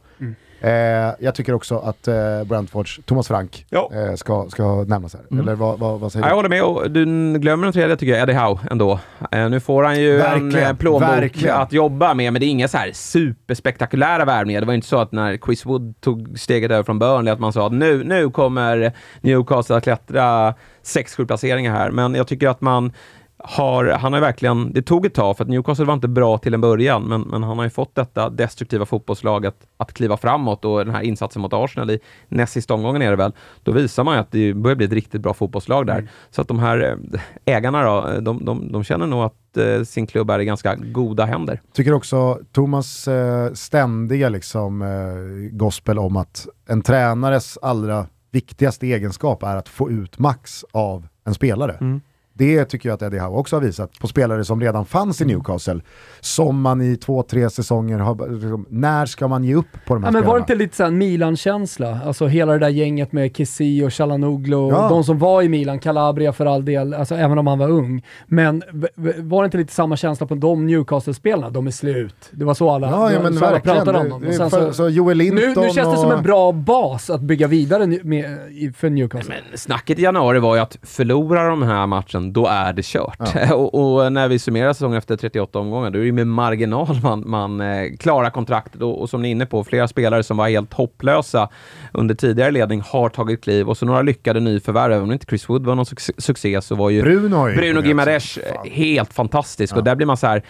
Eh, 0.60 0.70
jag 1.20 1.34
tycker 1.34 1.52
också 1.52 1.78
att 1.78 2.08
eh, 2.08 2.44
Brentfords 2.44 3.00
Thomas 3.04 3.28
Frank 3.28 3.66
eh, 3.70 4.14
ska, 4.14 4.46
ska 4.50 4.84
nämnas 4.84 5.14
här. 5.14 5.22
Mm. 5.30 5.42
Eller 5.42 5.54
vad, 5.54 5.78
vad, 5.78 6.00
vad 6.00 6.12
säger 6.12 6.26
Ja, 6.26 6.30
jag 6.30 6.34
du? 6.34 6.38
håller 6.38 6.48
med. 6.48 6.62
Och 6.62 6.90
du 6.90 7.04
glömmer 7.38 7.64
den 7.64 7.72
tredje, 7.72 7.96
tycker 7.96 8.12
jag, 8.12 8.22
Eddie 8.22 8.38
Howe 8.38 8.60
ändå. 8.70 8.98
Eh, 9.32 9.48
nu 9.50 9.60
får 9.60 9.82
han 9.84 10.00
ju 10.00 10.16
Verkligen, 10.18 10.56
en 10.56 10.70
eh, 10.70 10.76
plånbok 10.76 11.08
verkligen. 11.08 11.56
att 11.56 11.72
jobba 11.72 12.14
med, 12.14 12.32
men 12.32 12.40
det 12.40 12.46
är 12.46 12.50
inga 12.50 12.68
så 12.68 12.78
här 12.78 12.90
superspektakulära 12.92 14.24
värvningar. 14.24 14.60
Det 14.60 14.66
var 14.66 14.74
inte 14.74 14.86
så 14.86 14.98
att 14.98 15.12
när 15.12 15.36
Chris 15.36 15.66
Wood 15.66 15.94
tog 16.00 16.38
steget 16.38 16.70
över 16.70 16.82
från 16.82 16.98
Burnley 16.98 17.32
att 17.32 17.40
man 17.40 17.52
sa 17.52 17.66
att 17.66 17.72
nu, 17.72 18.04
nu 18.04 18.30
kommer 18.30 18.92
Newcastle 19.20 19.76
att 19.76 19.82
klättra 19.82 20.54
6-7 20.84 21.26
placeringar 21.26 21.72
här. 21.72 21.90
Men 21.90 22.14
jag 22.14 22.26
tycker 22.28 22.48
att 22.48 22.60
man 22.60 22.92
har, 23.38 23.84
han 23.84 24.12
har 24.12 24.20
verkligen, 24.20 24.72
det 24.72 24.82
tog 24.82 25.06
ett 25.06 25.14
tag 25.14 25.36
för 25.36 25.44
att 25.44 25.50
Newcastle 25.50 25.84
var 25.84 25.94
inte 25.94 26.08
bra 26.08 26.38
till 26.38 26.54
en 26.54 26.60
början, 26.60 27.02
men, 27.02 27.20
men 27.20 27.42
han 27.42 27.58
har 27.58 27.64
ju 27.64 27.70
fått 27.70 27.94
detta 27.94 28.30
destruktiva 28.30 28.86
fotbollslag 28.86 29.46
att, 29.46 29.66
att 29.76 29.92
kliva 29.92 30.16
framåt 30.16 30.64
och 30.64 30.84
den 30.84 30.94
här 30.94 31.02
insatsen 31.02 31.42
mot 31.42 31.52
Arsenal 31.52 31.90
i 31.90 32.00
näst 32.28 32.52
sista 32.52 32.74
omgången 32.74 33.02
är 33.02 33.10
det 33.10 33.16
väl, 33.16 33.32
då 33.62 33.72
visar 33.72 34.04
man 34.04 34.14
ju 34.14 34.20
att 34.20 34.32
det 34.32 34.54
börjar 34.54 34.76
bli 34.76 34.86
ett 34.86 34.92
riktigt 34.92 35.20
bra 35.20 35.34
fotbollslag 35.34 35.86
där. 35.86 36.08
Så 36.30 36.42
att 36.42 36.48
de 36.48 36.58
här 36.58 36.98
eh, 37.14 37.20
ägarna 37.44 37.82
då, 37.82 38.20
de, 38.20 38.44
de, 38.44 38.72
de 38.72 38.84
känner 38.84 39.06
nog 39.06 39.22
att 39.22 39.56
eh, 39.56 39.82
sin 39.82 40.06
klubb 40.06 40.30
är 40.30 40.38
i 40.38 40.44
ganska 40.44 40.76
goda 40.76 41.24
händer. 41.24 41.60
Tycker 41.72 41.92
också 41.92 42.38
Thomas 42.52 43.08
eh, 43.08 43.52
ständiga 43.52 44.28
liksom, 44.28 44.82
eh, 44.82 45.56
gospel 45.56 45.98
om 45.98 46.16
att 46.16 46.46
en 46.68 46.82
tränares 46.82 47.58
allra 47.62 48.06
viktigaste 48.30 48.86
egenskap 48.86 49.42
är 49.42 49.56
att 49.56 49.68
få 49.68 49.90
ut 49.90 50.18
max 50.18 50.64
av 50.72 51.08
en 51.24 51.34
spelare. 51.34 51.76
Mm. 51.80 52.00
Det 52.38 52.64
tycker 52.64 52.88
jag 52.88 52.94
att 52.96 53.02
Eddie 53.02 53.18
Howe 53.18 53.36
också 53.38 53.56
har 53.56 53.60
visat 53.60 53.98
på 54.00 54.06
spelare 54.08 54.44
som 54.44 54.60
redan 54.60 54.86
fanns 54.86 55.20
i 55.20 55.24
Newcastle. 55.24 55.80
Som 56.20 56.60
man 56.60 56.80
i 56.82 56.96
två, 56.96 57.22
tre 57.22 57.50
säsonger 57.50 57.98
har... 57.98 58.28
Liksom, 58.32 58.66
när 58.68 59.06
ska 59.06 59.28
man 59.28 59.44
ge 59.44 59.54
upp 59.54 59.66
på 59.86 59.94
de 59.94 60.02
här 60.04 60.08
Ja, 60.08 60.12
men 60.12 60.22
spelarna? 60.22 60.26
var 60.28 60.34
det 60.38 60.40
inte 60.40 60.54
lite 60.54 60.76
såhär 60.76 60.90
Milan-känsla? 60.90 62.00
Alltså 62.06 62.26
hela 62.26 62.52
det 62.52 62.58
där 62.58 62.68
gänget 62.68 63.12
med 63.12 63.36
Kessie 63.36 63.84
och 63.86 63.92
Chalanoglu, 63.94 64.56
Ja. 64.68 64.88
de 64.88 65.04
som 65.04 65.18
var 65.18 65.42
i 65.42 65.48
Milan, 65.48 65.78
Calabria 65.78 66.32
för 66.32 66.46
all 66.46 66.64
del, 66.64 66.94
alltså 66.94 67.14
även 67.14 67.38
om 67.38 67.46
han 67.46 67.58
var 67.58 67.68
ung. 67.70 68.02
Men 68.26 68.62
var 69.18 69.42
det 69.42 69.44
inte 69.44 69.56
lite 69.58 69.72
samma 69.72 69.96
känsla 69.96 70.26
på 70.26 70.34
de 70.34 70.66
Newcastle-spelarna? 70.66 71.50
De 71.50 71.66
är 71.66 71.70
slut. 71.70 72.28
Det 72.30 72.44
var 72.44 72.54
så 72.54 72.70
alla, 72.70 72.90
Ja, 72.90 73.12
ja 73.12 73.22
men 73.22 73.34
så 73.34 73.44
alla 73.44 73.60
pratade 73.60 73.98
om 73.98 74.08
dem. 74.08 74.24
Och 74.28 74.34
sen 74.34 74.50
så, 74.50 74.72
så 74.72 74.88
Joel 74.88 75.18
nu, 75.18 75.24
Linton 75.24 75.64
nu 75.64 75.70
känns 75.70 75.88
det 75.90 75.96
som 75.96 76.06
och- 76.06 76.16
en 76.16 76.22
bra 76.22 76.52
bas 76.52 77.10
att 77.10 77.20
bygga 77.20 77.46
vidare 77.46 77.86
nu- 77.86 78.00
med, 78.04 78.38
för 78.76 78.90
Newcastle. 78.90 79.34
Men 79.50 79.58
snacket 79.58 79.98
i 79.98 80.02
januari 80.02 80.38
var 80.38 80.54
ju 80.54 80.60
att 80.60 80.76
förlorar 80.82 81.50
de 81.50 81.62
här 81.62 81.86
matchen, 81.86 82.27
då 82.32 82.46
är 82.46 82.72
det 82.72 82.84
kört. 82.84 83.18
och, 83.52 83.74
och 83.74 84.12
när 84.12 84.28
vi 84.28 84.38
summerar 84.38 84.72
säsongen 84.72 84.98
efter 84.98 85.16
38 85.16 85.58
omgångar, 85.58 85.90
då 85.90 85.98
är 85.98 86.00
det 86.00 86.06
ju 86.06 86.12
med 86.12 86.26
marginal 86.26 87.00
man, 87.02 87.22
man 87.26 87.60
eh, 87.60 87.96
klarar 87.98 88.30
kontraktet. 88.30 88.82
Och, 88.82 89.00
och 89.00 89.10
som 89.10 89.22
ni 89.22 89.28
är 89.28 89.32
inne 89.32 89.46
på, 89.46 89.64
flera 89.64 89.88
spelare 89.88 90.22
som 90.22 90.36
var 90.36 90.48
helt 90.48 90.72
hopplösa 90.72 91.48
under 91.92 92.14
tidigare 92.14 92.50
ledning 92.50 92.82
har 92.86 93.08
tagit 93.08 93.44
kliv 93.44 93.68
och 93.68 93.76
så 93.76 93.86
några 93.86 94.02
lyckade 94.02 94.40
nyförvärv. 94.40 94.92
Även 94.92 95.04
om 95.04 95.12
inte 95.12 95.26
Chris 95.26 95.48
Wood 95.48 95.66
var 95.66 95.74
någon 95.74 95.84
suc- 95.84 96.20
succé 96.20 96.62
så 96.62 96.74
var 96.74 96.90
ju 96.90 97.02
Bruno 97.02 97.44
Bruno 97.44 97.82
Gimares 97.82 98.38
helt 98.64 99.12
fantastisk. 99.12 99.76
Och 99.76 99.84
där 99.84 99.94
blir 99.94 100.06
man 100.06 100.16
så 100.16 100.26
här, 100.26 100.42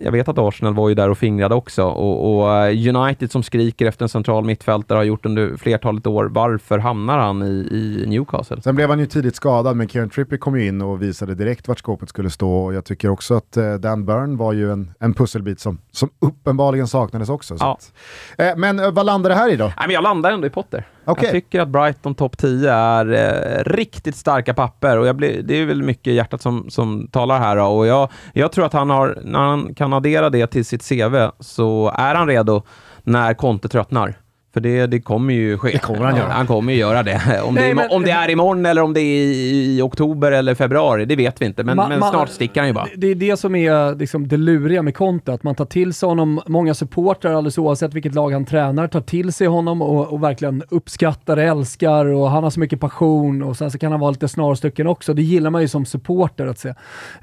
jag 0.00 0.12
vet 0.12 0.28
att 0.28 0.38
Arsenal 0.38 0.74
var 0.74 0.88
ju 0.88 0.94
där 0.94 1.10
och 1.10 1.18
fingrade 1.18 1.54
också 1.54 1.84
och, 1.84 2.38
och 2.40 2.56
eh, 2.56 2.96
United 2.96 3.30
som 3.32 3.42
skriker 3.42 3.86
efter 3.86 4.04
en 4.04 4.08
central 4.08 4.44
mittfältare 4.44 4.96
har 4.96 5.04
gjort 5.04 5.26
under 5.26 5.56
flertalet 5.56 6.06
år. 6.06 6.24
Varför 6.24 6.78
hamnar 6.78 7.18
han 7.18 7.42
i, 7.42 7.46
i 7.70 8.04
Newcastle? 8.06 8.62
Sen 8.62 8.76
blev 8.76 8.88
han 8.90 8.98
ju 8.98 9.06
tidigt 9.06 9.36
skadad, 9.36 9.76
men 9.76 9.88
Kieran 9.88 10.10
Trippier 10.10 10.38
kom 10.38 10.60
ju 10.60 10.66
in 10.66 10.82
och 10.82 11.02
visade 11.02 11.34
direkt 11.34 11.68
vart 11.68 11.78
skåpet 11.78 12.08
skulle 12.08 12.30
stå. 12.30 12.52
Och 12.64 12.74
jag 12.74 12.84
tycker 12.84 13.08
också 13.08 13.34
att 13.34 13.56
eh, 13.56 13.74
Dan 13.74 14.04
Burn 14.06 14.36
var 14.36 14.52
ju 14.52 14.72
en, 14.72 14.90
en 15.00 15.14
pusselbit 15.14 15.60
som, 15.60 15.78
som 15.92 16.08
uppenbarligen 16.20 16.88
saknades 16.88 17.28
också. 17.28 17.58
Så 17.58 17.64
Ja. 17.64 17.72
att, 17.72 17.92
eh, 18.38 18.56
men 18.56 18.94
vad 18.94 19.06
landar 19.06 19.30
det 19.30 19.36
här 19.36 19.50
i 19.52 19.56
då? 19.56 19.64
Nej, 19.64 19.74
men 19.86 19.90
jag 19.90 20.02
landar 20.02 20.30
ändå 20.32 20.46
i 20.46 20.50
Potter. 20.50 20.86
Okej. 21.10 21.24
Jag 21.24 21.32
tycker 21.32 21.60
att 21.60 21.68
Brighton 21.68 22.14
topp 22.14 22.38
10 22.38 22.72
är 22.72 23.12
eh, 23.12 23.64
riktigt 23.64 24.16
starka 24.16 24.54
papper 24.54 24.98
och 24.98 25.16
blir, 25.16 25.42
det 25.42 25.54
är 25.54 25.66
väl 25.66 25.82
mycket 25.82 26.12
hjärtat 26.12 26.42
som, 26.42 26.70
som 26.70 27.08
talar 27.08 27.38
här. 27.38 27.56
Då. 27.56 27.64
Och 27.64 27.86
jag, 27.86 28.08
jag 28.32 28.52
tror 28.52 28.66
att 28.66 28.72
han 28.72 28.90
har, 28.90 29.18
när 29.24 29.38
han 29.38 29.74
kan 29.74 29.92
addera 29.92 30.30
det 30.30 30.46
till 30.46 30.64
sitt 30.64 30.88
CV 30.88 31.28
så 31.40 31.92
är 31.94 32.14
han 32.14 32.26
redo 32.26 32.62
när 33.02 33.34
Conte 33.34 33.68
tröttnar. 33.68 34.18
För 34.54 34.60
det, 34.60 34.86
det 34.86 35.00
kommer 35.00 35.34
ju 35.34 35.58
ske. 35.58 35.70
Det 35.72 35.78
kommer 35.78 36.04
han 36.04 36.16
göra. 36.16 36.32
Han 36.32 36.46
kommer 36.46 36.72
ju 36.72 36.78
göra 36.78 37.02
det. 37.02 37.42
Om, 37.44 37.54
Nej, 37.54 37.74
det, 37.74 37.82
är, 37.82 37.92
om 37.94 38.02
det 38.02 38.10
är 38.10 38.30
imorgon 38.30 38.66
eller 38.66 38.82
om 38.82 38.94
det 38.94 39.00
är 39.00 39.22
i, 39.24 39.76
i 39.78 39.82
oktober 39.82 40.32
eller 40.32 40.54
februari, 40.54 41.04
det 41.04 41.16
vet 41.16 41.40
vi 41.42 41.46
inte. 41.46 41.64
Men, 41.64 41.78
Ma- 41.80 41.88
men 41.88 41.98
snart 42.02 42.28
sticker 42.28 42.60
han 42.60 42.68
ju 42.68 42.74
bara. 42.74 42.84
Det- 42.84 42.96
Det 42.96 43.06
är 43.10 43.14
det 43.30 43.36
som 43.36 43.54
är 43.54 43.94
liksom 43.94 44.28
det 44.28 44.36
luriga 44.36 44.82
med 44.82 44.94
Conte, 44.96 45.32
att 45.32 45.42
man 45.42 45.54
tar 45.54 45.64
till 45.64 45.94
sig 45.94 46.08
honom. 46.08 46.40
Många 46.46 46.74
supportrar, 46.74 47.32
alldeles 47.32 47.58
oavsett 47.58 47.94
vilket 47.94 48.14
lag 48.14 48.30
han 48.32 48.44
tränar, 48.44 48.86
tar 48.88 49.00
till 49.00 49.32
sig 49.32 49.46
honom 49.46 49.82
och, 49.82 50.08
och 50.12 50.22
verkligen 50.22 50.62
uppskattar, 50.68 51.36
älskar 51.36 52.04
och 52.06 52.30
han 52.30 52.42
har 52.44 52.50
så 52.50 52.60
mycket 52.60 52.80
passion 52.80 53.42
och 53.42 53.56
sen 53.56 53.70
så 53.70 53.78
kan 53.78 53.90
han 53.92 54.00
vara 54.00 54.10
lite 54.10 54.28
snarstucken 54.28 54.86
också. 54.86 55.14
Det 55.14 55.22
gillar 55.22 55.50
man 55.50 55.62
ju 55.62 55.68
som 55.68 55.84
supporter 55.86 56.46
att 56.46 56.58
se. 56.58 56.74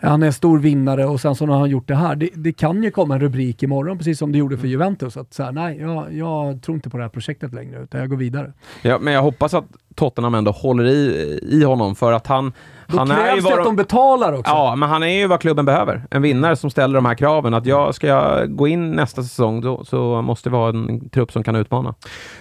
Han 0.02 0.24
är 0.24 0.28
en 0.28 0.34
stor 0.34 0.60
vinnare 0.60 1.06
och 1.06 1.22
sen 1.22 1.36
så 1.36 1.46
har 1.46 1.60
han 1.60 1.70
gjort 1.70 1.88
det 1.88 1.96
här. 1.96 2.16
Det, 2.16 2.30
det 2.34 2.52
kan 2.54 2.84
ju 2.84 2.92
komma 2.92 3.14
en 3.16 3.20
rubrik 3.22 3.64
imorgon, 3.64 3.98
precis 3.98 4.20
som 4.20 4.32
det 4.32 4.38
gjorde 4.38 4.58
för 4.58 4.68
Juventus. 4.68 5.18
Att 5.18 5.34
så 5.34 5.44
här, 5.44 5.52
nej, 5.52 5.78
jag, 5.82 6.14
jag 6.14 6.62
tror 6.62 6.76
inte 6.76 6.90
på 6.90 6.98
det 6.98 7.04
här 7.04 7.10
projektet 7.16 7.54
längre, 7.54 7.84
utan 7.84 8.00
jag 8.00 8.10
går 8.10 8.18
vidare. 8.18 8.54
Ja, 8.82 9.00
men 9.00 9.14
jag 9.14 9.22
hoppas 9.22 9.54
att 9.54 9.66
Tottenham 9.96 10.36
ändå 10.36 10.52
håller 10.52 10.86
i, 10.86 11.40
i 11.42 11.64
honom 11.64 11.96
för 11.96 12.12
att 12.12 12.28
han... 12.28 12.54
Då 12.88 12.98
han 12.98 13.12
är 13.12 13.16
ju 13.16 13.42
krävs 13.42 13.46
det 13.46 13.60
att 13.60 13.66
de 13.66 13.76
betalar 13.76 14.34
också. 14.34 14.52
Ja, 14.52 14.76
men 14.76 14.90
han 14.90 15.04
är 15.04 15.08
ju 15.08 15.28
vad 15.28 15.40
klubben 15.40 15.66
behöver. 15.66 16.04
En 16.12 16.22
vinnare 16.22 16.56
som 16.56 16.70
ställer 16.70 16.96
de 16.96 17.06
här 17.06 17.16
kraven. 17.16 17.54
Att 17.54 17.66
jag 17.66 17.96
ska 17.96 18.08
jag 18.08 18.56
gå 18.56 18.68
in 18.68 18.92
nästa 18.92 19.24
säsong 19.24 19.62
då, 19.62 19.86
så 19.86 20.22
måste 20.22 20.50
det 20.50 20.54
vara 20.54 20.70
en 20.70 21.10
trupp 21.10 21.32
som 21.32 21.44
kan 21.44 21.56
utmana. 21.56 21.94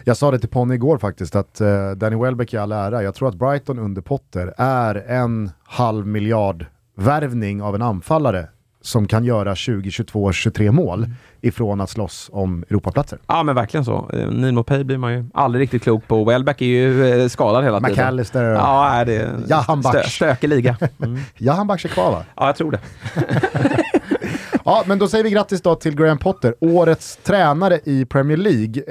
Jag 0.05 0.17
sa 0.17 0.31
det 0.31 0.39
till 0.39 0.49
Ponny 0.49 0.75
igår 0.75 0.99
faktiskt, 0.99 1.37
att 1.37 1.61
uh, 1.61 1.91
Danny 1.91 2.17
Welbeck 2.17 2.55
i 2.55 2.57
all 2.57 2.73
ära, 2.73 3.03
jag 3.03 3.15
tror 3.15 3.29
att 3.29 3.35
Brighton 3.35 3.79
under 3.79 4.03
Potter 4.03 4.55
är 4.59 4.95
en 4.95 5.51
halv 5.65 6.07
miljard 6.07 6.67
värvning 6.97 7.63
av 7.63 7.75
en 7.75 7.83
anfallare 7.83 8.49
som 8.85 9.09
kan 9.09 9.25
göra 9.25 9.55
20, 9.57 9.91
22, 9.91 10.33
23 10.33 10.71
mål 10.73 11.07
ifrån 11.41 11.81
att 11.81 11.91
slåss 11.91 12.31
om 12.33 12.65
Europaplatser. 12.71 13.19
Ja, 13.27 13.43
men 13.43 13.55
verkligen 13.55 13.85
så. 13.85 14.11
Eh, 14.13 14.29
Nimo 14.31 14.63
Pay 14.63 14.85
blir 14.85 14.99
man 14.99 15.13
ju 15.13 15.25
aldrig 15.35 15.63
riktigt 15.63 15.83
klok 15.83 16.09
på. 16.09 16.25
Welbeck 16.25 16.61
är 16.63 16.67
ju 16.67 17.07
eh, 17.23 17.29
skadad 17.29 17.65
hela 17.65 17.81
tiden. 17.81 17.93
McAllister, 17.93 18.45
Ja, 18.45 18.89
är 18.91 19.05
det 19.05 19.31
Jahan 19.49 19.83
stö, 19.83 19.93
Bach. 19.93 20.07
stökig 20.13 20.49
liga. 20.49 20.77
Mm. 21.05 21.21
Jahan 21.37 21.67
Bach 21.67 21.85
är 21.85 21.89
kvar 21.89 22.11
va? 22.11 22.25
Ja, 22.37 22.47
jag 22.47 22.57
tror 22.57 22.71
det. 22.71 22.79
Ja, 24.65 24.83
men 24.87 24.99
då 24.99 25.09
säger 25.09 25.25
vi 25.25 25.31
grattis 25.31 25.63
då 25.63 25.75
till 25.75 25.97
Graham 25.97 26.19
Potter, 26.19 26.55
årets 26.61 27.19
tränare 27.23 27.81
i 27.85 28.05
Premier 28.05 28.37
League. 28.37 28.83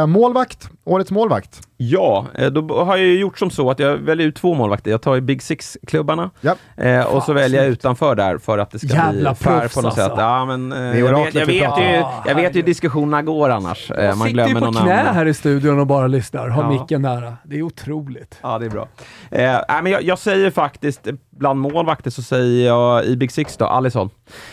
Eh, 0.00 0.06
målvakt, 0.06 0.68
årets 0.84 1.10
målvakt. 1.10 1.60
Ja, 1.90 2.26
eh, 2.34 2.50
då 2.50 2.84
har 2.84 2.96
jag 2.96 3.06
ju 3.06 3.18
gjort 3.20 3.38
som 3.38 3.50
så 3.50 3.70
att 3.70 3.78
jag 3.78 3.96
väljer 3.96 4.26
ut 4.26 4.36
två 4.36 4.54
målvakter. 4.54 4.90
Jag 4.90 5.02
tar 5.02 5.14
ju 5.14 5.20
Big 5.20 5.42
Six-klubbarna 5.42 6.30
Ja. 6.40 6.54
eh, 6.76 7.04
och 7.04 7.22
så 7.22 7.32
väljer 7.32 7.62
jag 7.62 7.70
utanför 7.72 8.14
där 8.14 8.38
för 8.38 8.58
att 8.58 8.70
det 8.70 8.78
ska 8.78 8.88
Jävla 8.88 9.30
bli 9.30 9.38
fair 9.38 9.68
på 9.68 9.80
något 9.80 9.84
alltså. 9.84 10.00
sätt. 10.00 10.12
Ja, 10.16 10.44
men, 10.44 10.72
eh, 10.72 10.98
jag, 11.00 11.24
vet, 11.24 11.34
jag, 11.34 11.48
ju, 11.50 11.66
om. 11.66 12.10
jag 12.26 12.34
vet 12.34 12.54
ju 12.56 12.60
hur 12.60 12.66
diskussionerna 12.66 13.22
går 13.22 13.50
annars. 13.50 13.90
Eh, 13.90 14.06
man 14.06 14.12
sitter 14.12 14.26
ju 14.28 14.32
glömmer 14.32 14.54
på 14.60 14.60
någon 14.60 14.74
knä 14.82 15.00
annan. 15.00 15.14
här 15.14 15.26
i 15.26 15.34
studion 15.34 15.78
och 15.80 15.86
bara 15.86 16.06
lyssnar, 16.06 16.48
har 16.48 16.62
Ja. 16.62 16.70
micken 16.70 17.02
nära. 17.02 17.36
Det 17.44 17.58
är 17.58 17.62
otroligt. 17.62 18.38
Ja, 18.42 18.58
det 18.58 18.66
är 18.66 18.70
bra. 18.70 18.88
Eh, 19.30 19.60
men 19.82 19.92
jag, 19.92 20.02
jag 20.02 20.18
säger 20.18 20.50
faktiskt, 20.50 21.06
eh, 21.06 21.14
bland 21.30 21.60
målvakter 21.60 22.10
så 22.10 22.22
säger 22.22 22.66
jag 22.66 23.04
i 23.04 23.16
Big 23.16 23.32
Six 23.32 23.56
då, 23.56 23.64
Alisson. 23.66 24.10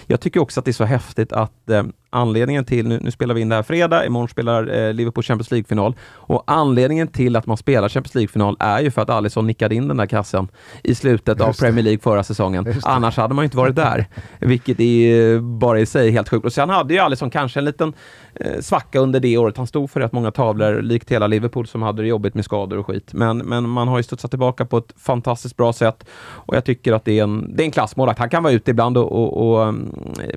Jag 0.07 0.19
tycker 0.21 0.39
också 0.41 0.59
att 0.59 0.65
det 0.65 0.71
är 0.71 0.74
så 0.74 0.86
häftigt 0.86 1.33
att 1.33 1.69
eh, 1.69 1.83
anledningen 2.09 2.65
till, 2.65 2.87
nu, 2.87 2.99
nu 3.01 3.11
spelar 3.11 3.35
vi 3.35 3.41
in 3.41 3.49
det 3.49 3.55
här 3.55 3.63
fredag, 3.63 4.05
imorgon 4.05 4.29
spelar 4.29 4.87
eh, 4.87 4.93
Liverpool 4.93 5.23
Champions 5.23 5.51
League-final, 5.51 5.95
och 6.01 6.43
anledningen 6.47 7.07
till 7.07 7.35
att 7.35 7.45
man 7.45 7.57
spelar 7.57 7.89
Champions 7.89 8.15
League-final 8.15 8.57
är 8.59 8.79
ju 8.79 8.91
för 8.91 9.01
att 9.01 9.09
Alisson 9.09 9.47
nickade 9.47 9.75
in 9.75 9.87
den 9.87 9.97
där 9.97 10.05
kassen 10.05 10.47
i 10.83 10.95
slutet 10.95 11.41
av. 11.41 11.53
Premier 11.53 11.83
League 11.83 11.99
förra 11.99 12.23
säsongen. 12.23 12.73
Annars 12.83 13.17
hade 13.17 13.33
man 13.33 13.43
ju 13.43 13.45
inte 13.45 13.57
varit 13.57 13.75
där, 13.75 14.05
vilket 14.39 14.79
är 14.79 15.33
eh, 15.35 15.41
bara 15.41 15.79
i 15.79 15.85
sig 15.85 16.11
helt 16.11 16.29
sjukt. 16.29 16.45
Och 16.45 16.53
sen 16.53 16.69
hade 16.69 16.93
ju 16.93 16.99
Alisson 16.99 17.29
kanske 17.29 17.59
en 17.59 17.65
liten 17.65 17.93
Eh, 18.41 18.62
svacka 18.62 19.00
under 19.00 19.19
det 19.19 19.38
året. 19.38 19.58
Han 19.58 19.67
stod 19.67 19.91
för 19.91 20.00
rätt 20.00 20.12
många 20.12 20.31
tavlor, 20.31 20.81
likt 20.81 21.12
hela 21.12 21.27
Liverpool 21.27 21.67
som 21.67 21.81
hade 21.81 22.01
det 22.01 22.08
jobbigt 22.08 22.36
med 22.36 22.46
skador 22.46 22.77
och 22.77 22.88
skit. 22.88 23.13
Men, 23.13 23.38
men 23.38 23.69
man 23.69 23.88
har 23.88 23.98
ju 23.98 24.03
studsat 24.03 24.31
tillbaka 24.31 24.65
på 24.65 24.77
ett 24.77 24.93
fantastiskt 24.98 25.58
bra 25.58 25.74
sätt 25.74 26.05
och 26.22 26.55
jag 26.55 26.65
tycker 26.65 26.93
att 26.93 27.05
det 27.05 27.19
är 27.19 27.24
en, 27.24 27.55
det 27.55 27.63
är 27.63 27.65
en 27.65 27.72
klassmålvakt. 27.72 28.19
Han 28.19 28.29
kan 28.29 28.43
vara 28.43 28.53
ute 28.53 28.72
ibland 28.72 28.98
och, 28.98 29.12
och, 29.12 29.51
och 29.51 29.63
mm, 29.63 29.96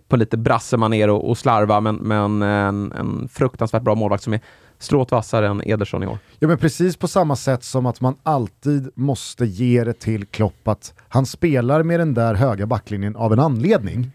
på 0.09 0.17
lite 0.17 0.37
brassemanér 0.37 1.09
och, 1.09 1.31
och 1.31 1.39
slarva, 1.39 1.81
men, 1.81 1.97
men 1.97 2.43
en, 2.43 2.93
en 2.93 3.29
fruktansvärt 3.29 3.83
bra 3.83 3.95
målvakt 3.95 4.23
som 4.23 4.33
är 4.33 4.41
strået 4.79 5.11
vassare 5.11 5.49
än 5.49 5.63
Ederson 5.65 6.03
i 6.03 6.07
år. 6.07 6.19
Ja 6.39 6.49
men 6.49 6.59
precis 6.59 6.97
på 6.97 7.09
samma 7.09 7.37
sätt 7.37 7.65
som 7.65 7.87
att 7.87 8.01
man 8.01 8.15
alltid 8.23 8.91
måste 8.95 9.47
ge 9.47 9.85
det 9.85 9.93
till 9.93 10.27
Klopp 10.27 10.69
att 10.69 10.95
han 11.09 11.27
spelar 11.27 11.83
med 11.83 12.01
den 12.01 12.15
där 12.15 12.35
höga 12.35 12.67
backlinjen 12.67 13.17
av 13.17 13.33
en 13.33 13.39
anledning. 13.39 14.11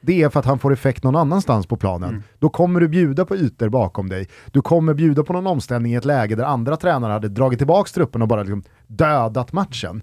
Det 0.00 0.22
är 0.22 0.28
för 0.28 0.40
att 0.40 0.46
han 0.46 0.58
får 0.58 0.72
effekt 0.72 1.04
någon 1.04 1.16
annanstans 1.16 1.66
på 1.66 1.76
planen. 1.76 2.22
Då 2.38 2.48
kommer 2.48 2.80
du 2.80 2.88
bjuda 2.88 3.24
på 3.24 3.36
ytor 3.36 3.68
bakom 3.68 4.08
dig. 4.08 4.28
Du 4.50 4.62
kommer 4.62 4.94
bjuda 4.94 5.22
på 5.22 5.32
någon 5.32 5.46
omställning 5.46 5.92
i 5.92 5.96
ett 5.96 6.04
läge 6.04 6.34
där 6.34 6.44
andra 6.44 6.76
tränare 6.76 7.12
hade 7.12 7.28
dragit 7.28 7.58
tillbaka 7.58 7.88
truppen 7.88 8.22
och 8.22 8.28
bara 8.28 8.42
liksom 8.42 8.62
dödat 8.86 9.52
matchen. 9.52 10.02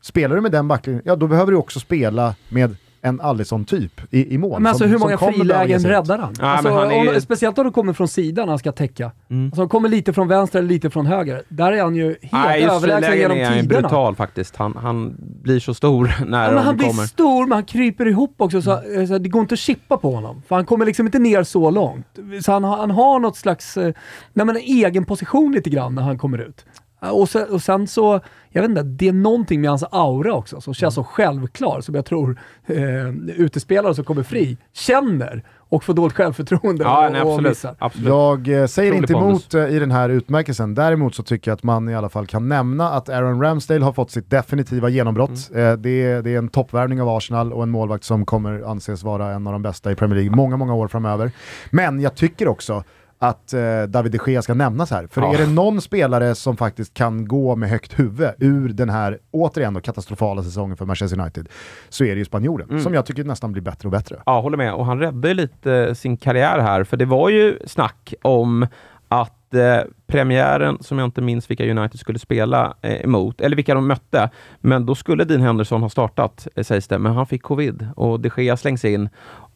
Spelar 0.00 0.36
du 0.36 0.42
med 0.42 0.52
den 0.52 0.68
backlinjen, 0.68 1.02
ja 1.06 1.16
då 1.16 1.26
behöver 1.26 1.52
du 1.52 1.58
också 1.58 1.80
spela 1.80 2.34
med 2.48 2.76
en 3.04 3.20
Alisson-typ 3.20 4.00
i, 4.10 4.34
i 4.34 4.38
mål. 4.38 4.60
Men 4.60 4.66
alltså 4.70 4.84
som- 4.84 4.90
hur 4.90 4.98
många 4.98 5.18
frilägen 5.18 5.80
räddar 5.80 6.18
han? 6.18 6.34
Ja, 6.40 6.46
alltså, 6.46 6.72
han 6.72 6.90
är 6.90 7.14
om, 7.14 7.20
speciellt 7.20 7.58
om 7.58 7.64
det 7.66 7.70
kommer 7.72 7.92
från 7.92 8.08
sidan 8.08 8.46
när 8.46 8.52
han 8.52 8.58
ska 8.58 8.72
täcka. 8.72 9.12
Mm. 9.30 9.46
Alltså, 9.46 9.60
han 9.60 9.68
kommer 9.68 9.88
lite 9.88 10.12
från 10.12 10.28
vänster 10.28 10.58
eller 10.58 10.68
lite 10.68 10.90
från 10.90 11.06
höger. 11.06 11.42
Där 11.48 11.72
är 11.72 11.82
han 11.82 11.94
ju 11.96 12.06
helt 12.06 12.32
Nej, 12.32 12.62
överlägsen 12.64 13.18
genom 13.18 13.36
är 13.38 13.44
han 13.44 13.54
tiderna. 13.60 13.80
brutal 13.80 14.16
faktiskt. 14.16 14.56
Han, 14.56 14.76
han 14.76 15.14
blir 15.42 15.60
så 15.60 15.74
stor 15.74 16.14
när 16.26 16.42
Ja, 16.44 16.48
men 16.48 16.56
de 16.56 16.64
han 16.64 16.76
blir 16.76 16.86
kommer. 16.88 17.02
stor, 17.02 17.46
men 17.46 17.52
han 17.52 17.64
kryper 17.64 18.08
ihop 18.08 18.34
också. 18.36 18.62
Så, 18.62 18.78
Mm. 18.78 19.06
så 19.06 19.18
det 19.18 19.28
går 19.28 19.42
inte 19.42 19.52
att 19.52 19.58
chippa 19.58 19.96
på 19.96 20.10
honom. 20.14 20.42
För 20.48 20.56
han 20.56 20.64
kommer 20.66 20.86
liksom 20.86 21.06
inte 21.06 21.18
ner 21.18 21.42
så 21.42 21.70
långt. 21.70 22.06
Så 22.42 22.52
han, 22.52 22.64
har- 22.64 22.76
han 22.76 22.90
har 22.90 23.18
något 23.18 23.36
slags 23.36 23.76
eh, 23.76 23.92
nej, 24.32 24.46
men 24.46 24.56
en 24.56 24.62
egen 24.62 25.04
position 25.04 25.52
lite 25.52 25.70
grann 25.70 25.94
när 25.94 26.02
han 26.02 26.18
kommer 26.18 26.38
ut. 26.38 26.64
Ja, 27.04 27.10
Och 27.12 27.28
sen, 27.28 27.50
och 27.50 27.62
sen 27.62 27.86
så, 27.86 28.20
jag 28.50 28.62
vet 28.62 28.68
inte, 28.68 28.82
det 28.82 29.08
är 29.08 29.12
någonting 29.12 29.60
med 29.60 29.70
hans 29.70 29.84
aura 29.90 30.34
också 30.34 30.60
som 30.60 30.74
känns 30.74 30.96
Mm. 30.98 31.04
så 31.04 31.10
självklar 31.10 31.80
som 31.80 31.94
jag 31.94 32.04
tror 32.04 32.40
eh, 32.66 33.08
utespelare 33.36 33.94
som 33.94 34.04
kommer 34.04 34.22
fri 34.22 34.56
känner 34.72 35.44
och 35.58 35.84
får 35.84 35.94
dåligt 35.94 36.16
självförtroende 36.16 36.84
Ja, 36.84 37.06
och, 37.06 37.12
nej, 37.12 37.22
och 37.22 37.28
absolut. 37.28 37.50
missar. 37.50 37.74
absolut. 37.78 38.08
Jag 38.08 38.48
eh, 38.48 38.66
säger 38.66 38.92
inte 38.94 39.12
emot 39.12 39.54
eh, 39.54 39.66
i 39.68 39.78
den 39.78 39.90
här 39.90 40.08
utmärkelsen, 40.08 40.74
däremot 40.74 41.14
så 41.14 41.22
tycker 41.22 41.50
jag 41.50 41.56
att 41.56 41.62
man 41.62 41.88
i 41.88 41.94
alla 41.94 42.08
fall 42.08 42.26
kan 42.26 42.48
nämna 42.48 42.90
att 42.90 43.08
Aaron 43.08 43.40
Ramsdale 43.42 43.84
har 43.84 43.92
fått 43.92 44.10
sitt 44.10 44.30
definitiva 44.30 44.88
genombrott. 44.88 45.50
Mm. 45.54 45.66
Eh, 45.72 45.76
det, 45.76 46.02
är, 46.02 46.22
det 46.22 46.30
är 46.34 46.38
en 46.38 46.48
toppvärvning 46.48 47.02
av 47.02 47.08
Arsenal 47.08 47.52
och 47.52 47.62
en 47.62 47.70
målvakt 47.70 48.04
som 48.04 48.26
kommer 48.26 48.62
anses 48.70 49.02
vara 49.02 49.30
en 49.32 49.46
av 49.46 49.52
de 49.52 49.62
bästa 49.62 49.92
i 49.92 49.94
Premier 49.94 50.16
League 50.20 50.36
många, 50.36 50.56
många 50.56 50.74
år 50.74 50.88
framöver. 50.88 51.32
Men 51.70 52.00
jag 52.00 52.14
tycker 52.14 52.48
också 52.48 52.84
att 53.22 53.52
eh, 53.54 53.82
David 53.88 54.12
de 54.12 54.18
Gea 54.32 54.42
ska 54.42 54.54
nämnas 54.54 54.90
här. 54.90 55.06
För 55.06 55.20
Ja. 55.20 55.34
är 55.34 55.38
det 55.38 55.46
någon 55.46 55.80
spelare 55.80 56.34
som 56.34 56.56
faktiskt 56.56 56.94
kan 56.94 57.28
gå 57.28 57.56
med 57.56 57.70
högt 57.70 57.98
huvud 57.98 58.30
ur 58.38 58.68
den 58.68 58.90
här, 58.90 59.18
återigen 59.30 59.74
då, 59.74 59.80
katastrofala 59.80 60.42
säsongen 60.42 60.76
för 60.76 60.86
Manchester 60.86 61.20
United, 61.20 61.48
så 61.88 62.04
är 62.04 62.08
det 62.14 62.18
ju 62.18 62.24
spanjoren, 62.24 62.68
Mm. 62.70 62.82
som 62.82 62.94
jag 62.94 63.06
tycker 63.06 63.24
nästan 63.24 63.52
blir 63.52 63.62
bättre 63.62 63.86
och 63.88 63.92
bättre. 63.92 64.22
Ja, 64.26 64.40
håller 64.40 64.56
med. 64.56 64.74
Och 64.74 64.86
han 64.86 64.98
räddade 64.98 65.34
lite 65.34 65.72
eh, 65.74 65.94
sin 65.94 66.16
karriär 66.16 66.58
här, 66.58 66.84
för 66.84 66.96
det 66.96 67.04
var 67.04 67.28
ju 67.28 67.58
snack 67.66 68.14
om 68.22 68.66
att 69.08 69.54
eh, 69.54 69.78
premiären, 70.06 70.78
som 70.80 70.98
jag 70.98 71.04
inte 71.06 71.20
minns 71.20 71.50
vilka 71.50 71.64
United 71.70 72.00
skulle 72.00 72.18
spela 72.18 72.74
eh, 72.82 73.04
emot, 73.04 73.40
eller 73.40 73.56
vilka 73.56 73.74
de 73.74 73.86
mötte, 73.88 74.30
men 74.60 74.86
då 74.86 74.94
skulle 74.94 75.24
Dean 75.24 75.40
Henderson 75.40 75.82
ha 75.82 75.88
startat, 75.88 76.48
eh, 76.54 76.64
sägs 76.64 76.88
det, 76.88 76.98
men 76.98 77.12
han 77.12 77.26
fick 77.26 77.42
covid 77.42 77.88
och 77.96 78.20
de 78.20 78.30
Gea 78.36 78.56
slängs 78.56 78.84
in 78.84 79.08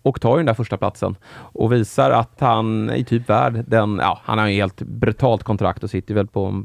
och 0.06 0.20
tar 0.20 0.30
ju 0.30 0.36
den 0.36 0.46
där 0.46 0.54
första 0.54 0.76
platsen 0.76 1.16
och 1.32 1.72
visar 1.72 2.10
att 2.10 2.36
han 2.38 2.90
är 2.90 3.02
typ 3.02 3.28
värd 3.28 3.64
den, 3.66 3.98
ja, 4.02 4.20
han 4.25 4.38
har 4.38 4.46
ju 4.46 4.54
helt 4.54 4.82
brutalt 4.82 5.42
kontrakt 5.42 5.84
och 5.84 5.90
sitter 5.90 6.14
väl 6.14 6.26
på 6.26 6.64